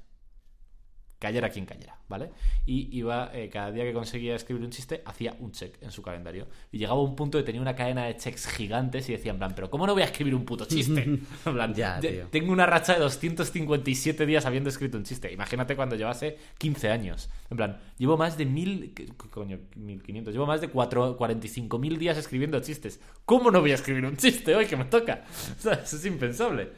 Cayera 1.18 1.48
quien 1.48 1.64
cayera, 1.64 1.98
¿vale? 2.10 2.28
Y 2.66 2.94
iba, 2.94 3.30
eh, 3.32 3.48
cada 3.48 3.72
día 3.72 3.84
que 3.84 3.94
conseguía 3.94 4.34
escribir 4.36 4.62
un 4.62 4.70
chiste, 4.70 5.00
hacía 5.06 5.34
un 5.40 5.50
check 5.52 5.82
en 5.82 5.90
su 5.90 6.02
calendario. 6.02 6.46
Y 6.70 6.76
llegaba 6.78 6.98
a 7.00 7.02
un 7.02 7.16
punto 7.16 7.38
de 7.38 7.44
tenía 7.44 7.60
una 7.62 7.74
cadena 7.74 8.04
de 8.04 8.16
checks 8.18 8.48
gigantes 8.48 9.08
y 9.08 9.12
decía, 9.12 9.32
en 9.32 9.38
plan, 9.38 9.54
¿pero 9.54 9.70
cómo 9.70 9.86
no 9.86 9.94
voy 9.94 10.02
a 10.02 10.06
escribir 10.06 10.34
un 10.34 10.44
puto 10.44 10.66
chiste? 10.66 11.02
En 11.46 11.54
plan, 11.54 11.74
Ya, 11.74 11.98
tío. 12.00 12.26
tengo 12.30 12.52
una 12.52 12.66
racha 12.66 12.92
de 12.94 13.00
257 13.00 14.26
días 14.26 14.44
habiendo 14.46 14.68
escrito 14.68 14.98
un 14.98 15.04
chiste. 15.04 15.32
Imagínate 15.32 15.74
cuando 15.74 15.96
llevase 15.96 16.36
15 16.58 16.90
años. 16.90 17.30
En 17.50 17.56
plan, 17.56 17.78
llevo 17.96 18.16
más 18.16 18.36
de 18.36 18.44
mil, 18.46 18.92
¿qué 18.94 19.06
coño, 19.30 19.58
1500, 19.76 20.34
llevo 20.34 20.46
más 20.46 20.60
de 20.60 20.68
4, 20.68 21.16
45.000 21.18 21.96
días 21.98 22.18
escribiendo 22.18 22.60
chistes. 22.60 23.00
¿Cómo 23.24 23.50
no 23.50 23.60
voy 23.60 23.72
a 23.72 23.74
escribir 23.76 24.04
un 24.04 24.16
chiste 24.16 24.54
hoy 24.54 24.66
que 24.66 24.76
me 24.76 24.84
toca? 24.84 25.24
O 25.58 25.62
sea, 25.62 25.74
eso 25.74 25.96
es 25.96 26.04
impensable. 26.04 26.68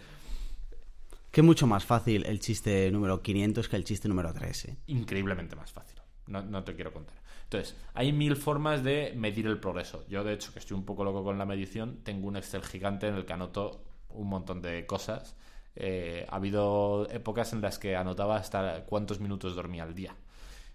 Que 1.38 1.42
mucho 1.42 1.68
más 1.68 1.84
fácil 1.84 2.26
el 2.26 2.40
chiste 2.40 2.90
número 2.90 3.22
500 3.22 3.68
que 3.68 3.76
el 3.76 3.84
chiste 3.84 4.08
número 4.08 4.34
3. 4.34 4.64
¿eh? 4.64 4.76
Increíblemente 4.88 5.54
más 5.54 5.70
fácil. 5.70 6.00
No, 6.26 6.64
te 6.64 6.74
quiero 6.74 6.92
contar. 6.92 7.14
Entonces, 7.44 7.76
hay 7.94 8.12
mil 8.12 8.34
formas 8.34 8.82
de 8.82 9.12
medir 9.14 9.46
el 9.46 9.60
progreso. 9.60 10.04
Yo, 10.08 10.24
de 10.24 10.32
hecho, 10.32 10.52
que 10.52 10.58
estoy 10.58 10.76
un 10.76 10.84
poco 10.84 11.04
loco 11.04 11.22
con 11.22 11.38
la 11.38 11.44
medición, 11.44 12.00
tengo 12.02 12.26
un 12.26 12.36
Excel 12.36 12.64
gigante 12.64 13.06
en 13.06 13.14
el 13.14 13.24
que 13.24 13.34
anoto 13.34 13.84
un 14.08 14.26
montón 14.26 14.60
de 14.60 14.84
cosas. 14.84 15.36
Eh, 15.76 16.26
ha 16.28 16.34
habido 16.34 17.08
épocas 17.08 17.52
en 17.52 17.60
las 17.60 17.78
que 17.78 17.94
anotaba 17.94 18.36
hasta 18.36 18.84
cuántos 18.86 19.20
minutos 19.20 19.54
dormía 19.54 19.84
al 19.84 19.94
día. 19.94 20.16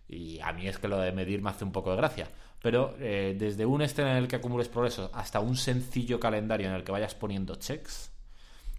Y 0.08 0.40
a 0.40 0.54
mí 0.54 0.70
es 0.70 0.78
que 0.78 0.88
lo 0.88 0.98
de 0.98 1.12
medir 1.12 1.42
me 1.42 1.50
hace 1.50 1.66
un 1.66 1.74
poco 1.74 1.90
de 1.90 1.98
gracia. 1.98 2.30
Pero 2.62 2.96
eh, 3.02 3.36
desde 3.38 3.66
un 3.66 3.82
este 3.82 4.02
en 4.04 4.16
el 4.16 4.30
que 4.30 4.38
acumules 4.38 4.70
progreso 4.70 5.12
hasta 5.14 5.42
un 5.42 5.58
sencillo 5.58 6.22
calendario 6.22 6.70
en 6.70 6.74
el 6.74 6.86
que 6.86 6.94
vayas 6.94 7.16
poniendo 7.16 7.56
checks, 7.56 8.13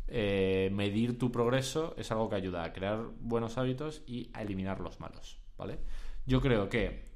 eh, 0.09 0.71
medir 0.73 1.19
tu 1.19 1.31
progreso 1.33 1.95
es 1.97 2.11
algo 2.11 2.29
que 2.29 2.37
ayuda 2.37 2.65
a 2.65 2.73
crear 2.73 3.05
buenos 3.21 3.59
hábitos 3.59 4.03
y 4.07 4.31
a 4.33 4.43
eliminar 4.43 4.81
los 4.81 5.01
malos. 5.01 5.39
¿Vale? 5.57 5.79
Yo 6.27 6.41
creo 6.41 6.69
que 6.69 7.15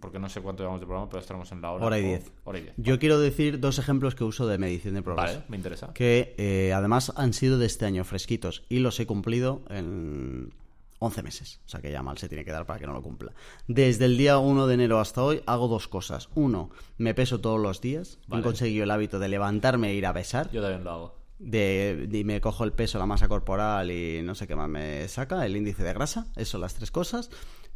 porque 0.00 0.18
no 0.18 0.28
sé 0.28 0.40
cuánto 0.40 0.62
llevamos 0.62 0.80
de 0.80 0.86
programa, 0.86 1.08
pero 1.10 1.20
estaremos 1.20 1.50
en 1.52 1.60
la 1.60 1.72
hora. 1.72 1.84
Hora 1.84 1.98
y 1.98 2.02
diez. 2.02 2.32
Hora 2.44 2.58
y 2.58 2.62
diez. 2.62 2.74
Yo 2.76 2.98
quiero 2.98 3.18
decir 3.18 3.60
dos 3.60 3.78
ejemplos 3.78 4.14
que 4.14 4.24
uso 4.24 4.46
de 4.46 4.56
medición 4.58 4.94
de 4.94 5.02
progreso. 5.02 5.34
Vale, 5.34 5.44
me 5.48 5.56
interesa. 5.56 5.92
Que 5.92 6.34
eh, 6.38 6.72
además 6.72 7.12
han 7.16 7.34
sido 7.34 7.58
de 7.58 7.66
este 7.66 7.84
año 7.84 8.04
fresquitos 8.04 8.64
y 8.68 8.78
los 8.78 8.98
he 8.98 9.06
cumplido 9.06 9.62
en 9.68 10.54
11 11.00 11.22
meses. 11.22 11.60
O 11.66 11.68
sea 11.68 11.80
que 11.80 11.92
ya 11.92 12.02
mal 12.02 12.16
se 12.16 12.28
tiene 12.28 12.44
que 12.44 12.50
dar 12.50 12.64
para 12.64 12.78
que 12.80 12.86
no 12.86 12.94
lo 12.94 13.02
cumpla. 13.02 13.32
Desde 13.68 14.06
el 14.06 14.16
día 14.16 14.38
1 14.38 14.66
de 14.66 14.74
enero 14.74 15.00
hasta 15.00 15.22
hoy 15.22 15.42
hago 15.44 15.68
dos 15.68 15.86
cosas. 15.86 16.30
Uno, 16.34 16.70
me 16.96 17.12
peso 17.14 17.40
todos 17.40 17.60
los 17.60 17.82
días. 17.82 18.18
Vale. 18.26 18.40
He 18.40 18.44
conseguido 18.44 18.84
el 18.84 18.90
hábito 18.90 19.18
de 19.18 19.28
levantarme 19.28 19.90
e 19.90 19.94
ir 19.94 20.06
a 20.06 20.14
pesar. 20.14 20.50
Yo 20.50 20.62
también 20.62 20.84
lo 20.84 20.90
hago. 20.90 21.23
De, 21.44 22.22
me 22.24 22.40
cojo 22.40 22.64
el 22.64 22.72
peso, 22.72 22.98
la 22.98 23.06
masa 23.06 23.28
corporal 23.28 23.90
y 23.90 24.22
no 24.22 24.34
sé 24.34 24.46
qué 24.46 24.56
más 24.56 24.68
me 24.68 25.06
saca, 25.08 25.44
el 25.46 25.56
índice 25.56 25.82
de 25.82 25.92
grasa, 25.92 26.26
eso 26.36 26.58
las 26.58 26.74
tres 26.74 26.90
cosas, 26.90 27.30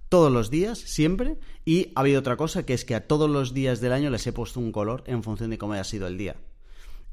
todos 0.08 0.32
los 0.32 0.50
días, 0.50 0.78
siempre, 0.78 1.38
y 1.64 1.92
ha 1.94 2.00
habido 2.00 2.20
otra 2.20 2.36
cosa 2.36 2.64
que 2.64 2.74
es 2.74 2.84
que 2.84 2.94
a 2.94 3.06
todos 3.06 3.28
los 3.28 3.52
días 3.52 3.80
del 3.80 3.92
año 3.92 4.10
les 4.10 4.26
he 4.26 4.32
puesto 4.32 4.58
un 4.58 4.72
color 4.72 5.04
en 5.06 5.22
función 5.22 5.50
de 5.50 5.58
cómo 5.58 5.74
haya 5.74 5.84
sido 5.84 6.06
el 6.06 6.16
día. 6.16 6.36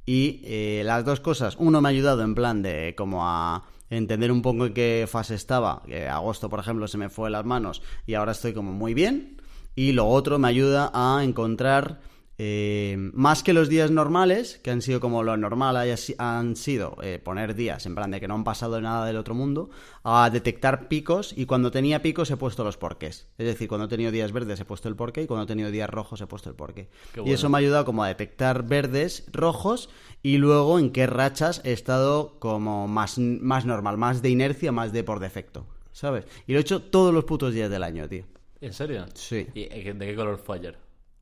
Y 0.06 0.42
eh, 0.46 0.84
las 0.86 1.04
dos 1.04 1.20
cosas, 1.20 1.56
uno 1.60 1.82
me 1.82 1.90
ha 1.90 1.92
ayudado 1.92 2.24
en 2.24 2.36
plan 2.36 2.62
de 2.62 2.94
como 2.96 3.28
a 3.28 3.66
entender 3.90 4.32
un 4.32 4.42
poco 4.42 4.68
en 4.68 4.74
qué 4.74 5.08
fase 5.10 5.36
estaba, 5.36 5.82
que 5.86 6.08
agosto 6.08 6.50
por 6.50 6.60
ejemplo 6.60 6.88
se 6.88 6.98
me 6.98 7.10
fue 7.10 7.30
las 7.30 7.46
manos 7.46 7.82
y 8.08 8.16
ahora 8.16 8.32
estoy 8.32 8.54
como 8.54 8.72
muy 8.72 8.94
bien, 8.94 9.42
y 9.76 9.92
lo 9.92 10.08
otro 10.08 10.40
me 10.40 10.48
ayuda 10.48 10.92
a 10.94 11.24
encontrar 11.24 12.00
eh, 12.38 12.96
más 13.14 13.44
que 13.44 13.54
los 13.54 13.70
días 13.70 13.92
normales, 13.92 14.60
que 14.62 14.72
han 14.72 14.82
sido 14.82 15.00
como 15.00 15.24
lo 15.24 15.38
normal 15.38 15.78
han 16.18 16.56
sido 16.56 16.98
eh, 17.02 17.20
poner 17.24 17.56
días 17.56 17.86
en 17.86 17.96
plan 17.96 18.12
de 18.12 18.20
que 18.20 18.28
no 18.28 18.34
han 18.34 18.44
pasado 18.44 18.82
nada 18.82 19.06
del 19.06 19.18
otro 19.18 19.34
mundo, 19.34 19.70
a 20.04 20.30
detectar 20.30 20.88
picos 20.88 21.34
y 21.36 21.46
cuando 21.46 21.72
tenía 21.72 22.02
picos 22.02 22.30
he 22.32 22.38
puesto 22.38 22.64
los 22.64 22.78
porqués. 22.78 23.28
Es 23.38 23.46
decir, 23.46 23.70
cuando 23.70 23.86
he 23.86 23.90
tenido 23.90 24.12
días 24.12 24.32
verdes 24.32 24.60
he 24.60 24.66
puesto 24.66 24.90
el 24.90 24.96
porqué 24.96 25.24
y 25.24 25.28
cuando 25.28 25.44
he 25.44 25.48
tenido 25.48 25.72
días 25.72 25.90
rojos 25.90 26.20
he 26.22 26.28
puesto 26.28 26.50
el 26.50 26.56
porqué. 26.56 26.90
Qué 27.14 27.22
Y 27.26 27.32
eso 27.32 27.50
me 27.50 27.58
ha 27.58 27.60
ayudado 27.60 27.86
como 27.86 28.04
a 28.04 28.08
detectar 28.08 28.68
verdes, 28.68 29.26
rojos 29.32 29.90
y 30.22 30.38
luego 30.38 30.78
en 30.78 30.92
qué 30.92 31.08
rachas 31.08 31.62
he 31.64 31.72
estado 31.72 32.38
como 32.40 32.88
más, 32.88 33.18
más 33.18 33.66
normal, 33.66 33.98
más 33.98 34.22
de 34.22 34.30
inercia, 34.30 34.72
más 34.72 34.92
de 34.92 35.04
por 35.04 35.20
defecto. 35.20 35.66
¿Sabes? 35.94 36.26
Y 36.46 36.52
lo 36.52 36.60
he 36.60 36.62
hecho 36.62 36.82
todos 36.82 37.14
los 37.14 37.24
putos 37.24 37.54
días 37.54 37.70
del 37.70 37.84
año, 37.84 38.10
tío. 38.10 38.26
¿En 38.60 38.74
serio? 38.74 39.06
Sí. 39.14 39.48
¿Y 39.54 39.70
de 39.70 39.94
qué 39.98 40.16
color 40.16 40.38
fue 40.38 40.58
ayer? 40.58 40.78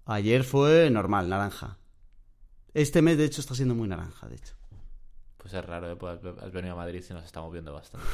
Ayer 0.05 0.43
fue 0.43 0.89
normal, 0.89 1.29
naranja. 1.29 1.77
Este 2.73 3.01
mes, 3.01 3.17
de 3.17 3.25
hecho, 3.25 3.41
está 3.41 3.55
siendo 3.55 3.75
muy 3.75 3.87
naranja, 3.87 4.27
de 4.27 4.35
hecho. 4.35 4.53
Pues 5.37 5.53
es 5.53 5.65
raro, 5.65 5.91
¿eh? 5.91 5.95
Pues 5.95 6.19
has 6.41 6.51
venido 6.51 6.73
a 6.73 6.77
Madrid 6.77 7.03
y 7.09 7.13
nos 7.13 7.23
estamos 7.25 7.51
viendo 7.51 7.73
bastante. 7.73 8.07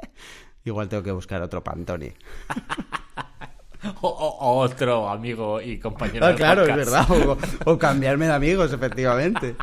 Igual 0.64 0.88
tengo 0.88 1.02
que 1.02 1.12
buscar 1.12 1.42
otro 1.42 1.62
Pantone. 1.62 2.14
o, 4.00 4.08
o- 4.08 4.58
otro 4.60 5.08
amigo 5.08 5.60
y 5.60 5.78
compañero 5.78 6.24
Ah, 6.26 6.34
claro, 6.34 6.62
es 6.64 6.76
verdad. 6.76 7.06
O, 7.10 7.36
o 7.72 7.78
cambiarme 7.78 8.26
de 8.26 8.32
amigos, 8.32 8.72
efectivamente. 8.72 9.56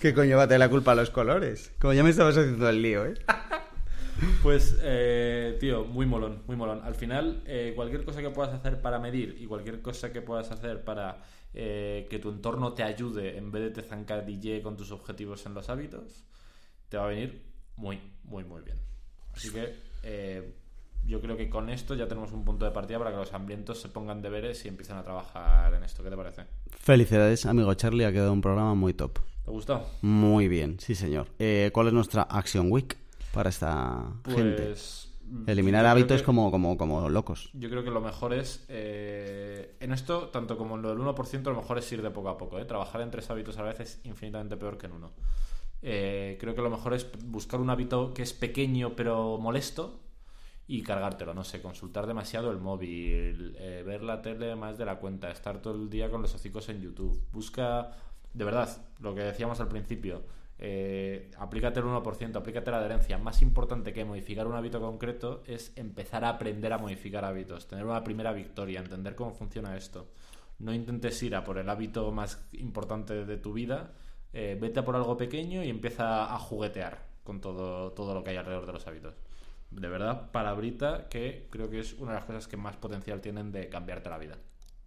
¿Qué 0.00 0.14
coño 0.14 0.36
va 0.36 0.44
a 0.44 0.48
tener 0.48 0.60
la 0.60 0.68
culpa 0.70 0.92
a 0.92 0.94
los 0.94 1.10
colores? 1.10 1.72
Como 1.80 1.92
ya 1.92 2.02
me 2.02 2.10
estabas 2.10 2.36
haciendo 2.36 2.68
el 2.68 2.82
lío, 2.82 3.04
¿eh? 3.06 3.14
Pues, 4.42 4.78
eh, 4.82 5.56
tío, 5.60 5.84
muy 5.84 6.06
molón, 6.06 6.42
muy 6.46 6.56
molón. 6.56 6.80
Al 6.84 6.94
final, 6.94 7.42
eh, 7.46 7.72
cualquier 7.74 8.04
cosa 8.04 8.20
que 8.22 8.30
puedas 8.30 8.54
hacer 8.54 8.80
para 8.80 8.98
medir 8.98 9.36
y 9.40 9.46
cualquier 9.46 9.82
cosa 9.82 10.12
que 10.12 10.22
puedas 10.22 10.50
hacer 10.50 10.84
para 10.84 11.22
eh, 11.58 12.06
que 12.10 12.18
tu 12.18 12.28
entorno 12.28 12.74
te 12.74 12.82
ayude 12.82 13.38
en 13.38 13.50
vez 13.50 13.62
de 13.62 13.70
te 13.70 13.82
zancadille 13.82 14.60
con 14.62 14.76
tus 14.76 14.90
objetivos 14.90 15.46
en 15.46 15.54
los 15.54 15.68
hábitos, 15.70 16.24
te 16.88 16.96
va 16.98 17.04
a 17.04 17.08
venir 17.08 17.46
muy, 17.76 17.98
muy, 18.24 18.44
muy 18.44 18.62
bien. 18.62 18.76
Así 19.34 19.50
que 19.50 19.74
eh, 20.02 20.54
yo 21.06 21.20
creo 21.20 21.36
que 21.36 21.48
con 21.48 21.70
esto 21.70 21.94
ya 21.94 22.08
tenemos 22.08 22.32
un 22.32 22.44
punto 22.44 22.64
de 22.64 22.72
partida 22.72 22.98
para 22.98 23.10
que 23.10 23.16
los 23.16 23.32
hambrientos 23.32 23.80
se 23.80 23.88
pongan 23.88 24.20
deberes 24.20 24.64
y 24.64 24.68
empiecen 24.68 24.96
a 24.96 25.02
trabajar 25.02 25.72
en 25.72 25.82
esto. 25.82 26.02
¿Qué 26.02 26.10
te 26.10 26.16
parece? 26.16 26.42
Felicidades, 26.78 27.46
amigo 27.46 27.72
Charlie. 27.74 28.04
Ha 28.04 28.12
quedado 28.12 28.32
un 28.32 28.40
programa 28.42 28.74
muy 28.74 28.92
top. 28.92 29.18
¿Te 29.44 29.50
gustó? 29.50 29.82
Muy 30.02 30.48
bien, 30.48 30.78
sí, 30.80 30.94
señor. 30.94 31.28
Eh, 31.38 31.70
¿Cuál 31.72 31.86
es 31.86 31.92
nuestra 31.92 32.22
Action 32.22 32.70
Week 32.70 32.98
para 33.36 33.48
esta 33.50 34.12
gente? 34.26 34.62
Pues. 34.64 35.12
Eliminar 35.48 35.80
yo 35.80 35.84
creo 35.84 35.92
hábitos 35.92 36.20
que- 36.20 36.24
como, 36.26 36.50
como, 36.52 36.76
como 36.76 37.08
locos. 37.08 37.50
Yo 37.52 37.68
creo 37.68 37.82
que 37.82 37.90
lo 37.90 38.00
mejor 38.00 38.32
es, 38.32 38.64
eh, 38.68 39.76
en 39.80 39.92
esto, 39.92 40.28
tanto 40.28 40.56
como 40.56 40.76
en 40.76 40.82
lo 40.82 40.88
del 40.90 40.98
1%, 40.98 41.50
lo 41.50 41.56
mejor 41.60 41.78
es 41.78 41.90
ir 41.92 42.00
de 42.02 42.10
poco 42.10 42.28
a 42.28 42.38
poco. 42.38 42.58
¿eh? 42.60 42.64
Trabajar 42.64 43.00
en 43.00 43.10
tres 43.10 43.28
hábitos 43.30 43.56
a 43.58 43.62
la 43.62 43.68
vez 43.68 43.80
es 43.80 44.00
infinitamente 44.04 44.56
peor 44.56 44.78
que 44.78 44.86
en 44.86 44.92
uno. 44.92 45.12
Eh, 45.82 46.36
creo 46.40 46.54
que 46.54 46.62
lo 46.62 46.70
mejor 46.70 46.94
es 46.94 47.08
buscar 47.24 47.60
un 47.60 47.70
hábito 47.70 48.14
que 48.14 48.22
es 48.22 48.32
pequeño 48.32 48.94
pero 48.96 49.36
molesto 49.38 50.00
y 50.68 50.82
cargártelo. 50.82 51.34
No 51.34 51.42
sé, 51.44 51.60
consultar 51.60 52.06
demasiado 52.06 52.50
el 52.52 52.58
móvil, 52.58 53.56
eh, 53.58 53.82
ver 53.84 54.02
la 54.04 54.22
tele 54.22 54.54
más 54.56 54.78
de 54.78 54.84
la 54.84 54.96
cuenta, 55.00 55.30
estar 55.30 55.60
todo 55.60 55.74
el 55.74 55.90
día 55.90 56.08
con 56.08 56.22
los 56.22 56.34
hocicos 56.34 56.68
en 56.68 56.80
YouTube. 56.82 57.20
Busca, 57.32 57.90
de 58.32 58.44
verdad, 58.44 58.68
lo 59.00 59.12
que 59.14 59.22
decíamos 59.22 59.60
al 59.60 59.68
principio. 59.68 60.22
Eh, 60.58 61.30
aplícate 61.36 61.80
el 61.80 61.86
1%, 61.86 62.36
aplícate 62.36 62.70
la 62.70 62.78
adherencia. 62.78 63.18
Más 63.18 63.42
importante 63.42 63.92
que 63.92 64.04
modificar 64.04 64.46
un 64.46 64.54
hábito 64.54 64.80
concreto 64.80 65.42
es 65.46 65.72
empezar 65.76 66.24
a 66.24 66.30
aprender 66.30 66.72
a 66.72 66.78
modificar 66.78 67.24
hábitos, 67.24 67.66
tener 67.66 67.84
una 67.84 68.02
primera 68.02 68.32
victoria, 68.32 68.80
entender 68.80 69.14
cómo 69.14 69.32
funciona 69.32 69.76
esto. 69.76 70.08
No 70.58 70.72
intentes 70.72 71.22
ir 71.22 71.36
a 71.36 71.44
por 71.44 71.58
el 71.58 71.68
hábito 71.68 72.10
más 72.12 72.46
importante 72.52 73.26
de 73.26 73.36
tu 73.36 73.52
vida, 73.52 73.92
eh, 74.32 74.56
vete 74.60 74.80
a 74.80 74.84
por 74.84 74.96
algo 74.96 75.16
pequeño 75.16 75.62
y 75.62 75.68
empieza 75.68 76.34
a 76.34 76.38
juguetear 76.38 77.06
con 77.22 77.40
todo, 77.40 77.92
todo 77.92 78.14
lo 78.14 78.24
que 78.24 78.30
hay 78.30 78.36
alrededor 78.36 78.66
de 78.66 78.72
los 78.72 78.86
hábitos. 78.86 79.14
De 79.70 79.88
verdad, 79.88 80.30
palabrita 80.30 81.08
que 81.08 81.48
creo 81.50 81.68
que 81.68 81.80
es 81.80 81.94
una 81.94 82.12
de 82.12 82.18
las 82.18 82.24
cosas 82.24 82.48
que 82.48 82.56
más 82.56 82.76
potencial 82.76 83.20
tienen 83.20 83.52
de 83.52 83.68
cambiarte 83.68 84.08
la 84.08 84.18
vida. 84.18 84.38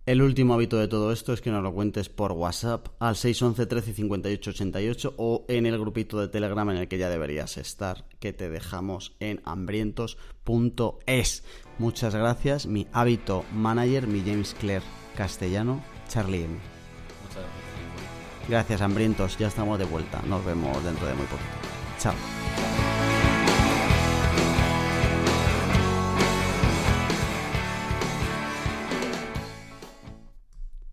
El 0.10 0.24
último 0.24 0.56
hábito 0.56 0.78
de 0.80 0.88
todo 0.88 1.12
esto 1.12 1.34
es 1.34 1.42
que 1.42 1.52
nos 1.52 1.62
lo 1.62 1.72
cuentes 1.72 2.10
por 2.10 2.32
WhatsApp 2.32 2.88
al 2.98 3.16
611 3.16 3.68
13 3.68 3.94
58 3.94 4.50
88 4.50 5.14
o 5.18 5.46
en 5.48 5.68
el 5.68 5.78
grupito 5.78 6.20
de 6.20 6.28
Telegram 6.28 6.68
en 6.72 6.78
el 6.78 6.88
que 6.88 6.98
ya 6.98 7.10
deberías 7.10 7.58
estar, 7.58 8.06
que 8.20 8.34
te 8.34 8.50
dejamos 8.50 9.16
en 9.20 9.40
hambrientos.es. 9.46 11.44
Muchas 11.78 12.16
gracias, 12.16 12.66
mi 12.66 12.88
hábito 12.92 13.46
manager, 13.54 14.08
mi 14.08 14.22
James 14.22 14.56
Clare 14.60 14.82
castellano, 15.16 15.84
Charlie 16.08 16.46
M. 16.46 16.56
Muchas 16.56 17.44
gracias. 17.44 18.50
Gracias, 18.50 18.82
hambrientos, 18.82 19.38
ya 19.38 19.50
estamos 19.50 19.78
de 19.78 19.86
vuelta. 19.86 20.24
Nos 20.24 20.44
vemos 20.44 20.84
dentro 20.84 21.06
de 21.06 21.14
muy 21.14 21.28
poquito. 21.28 21.54
Chao. 22.00 22.16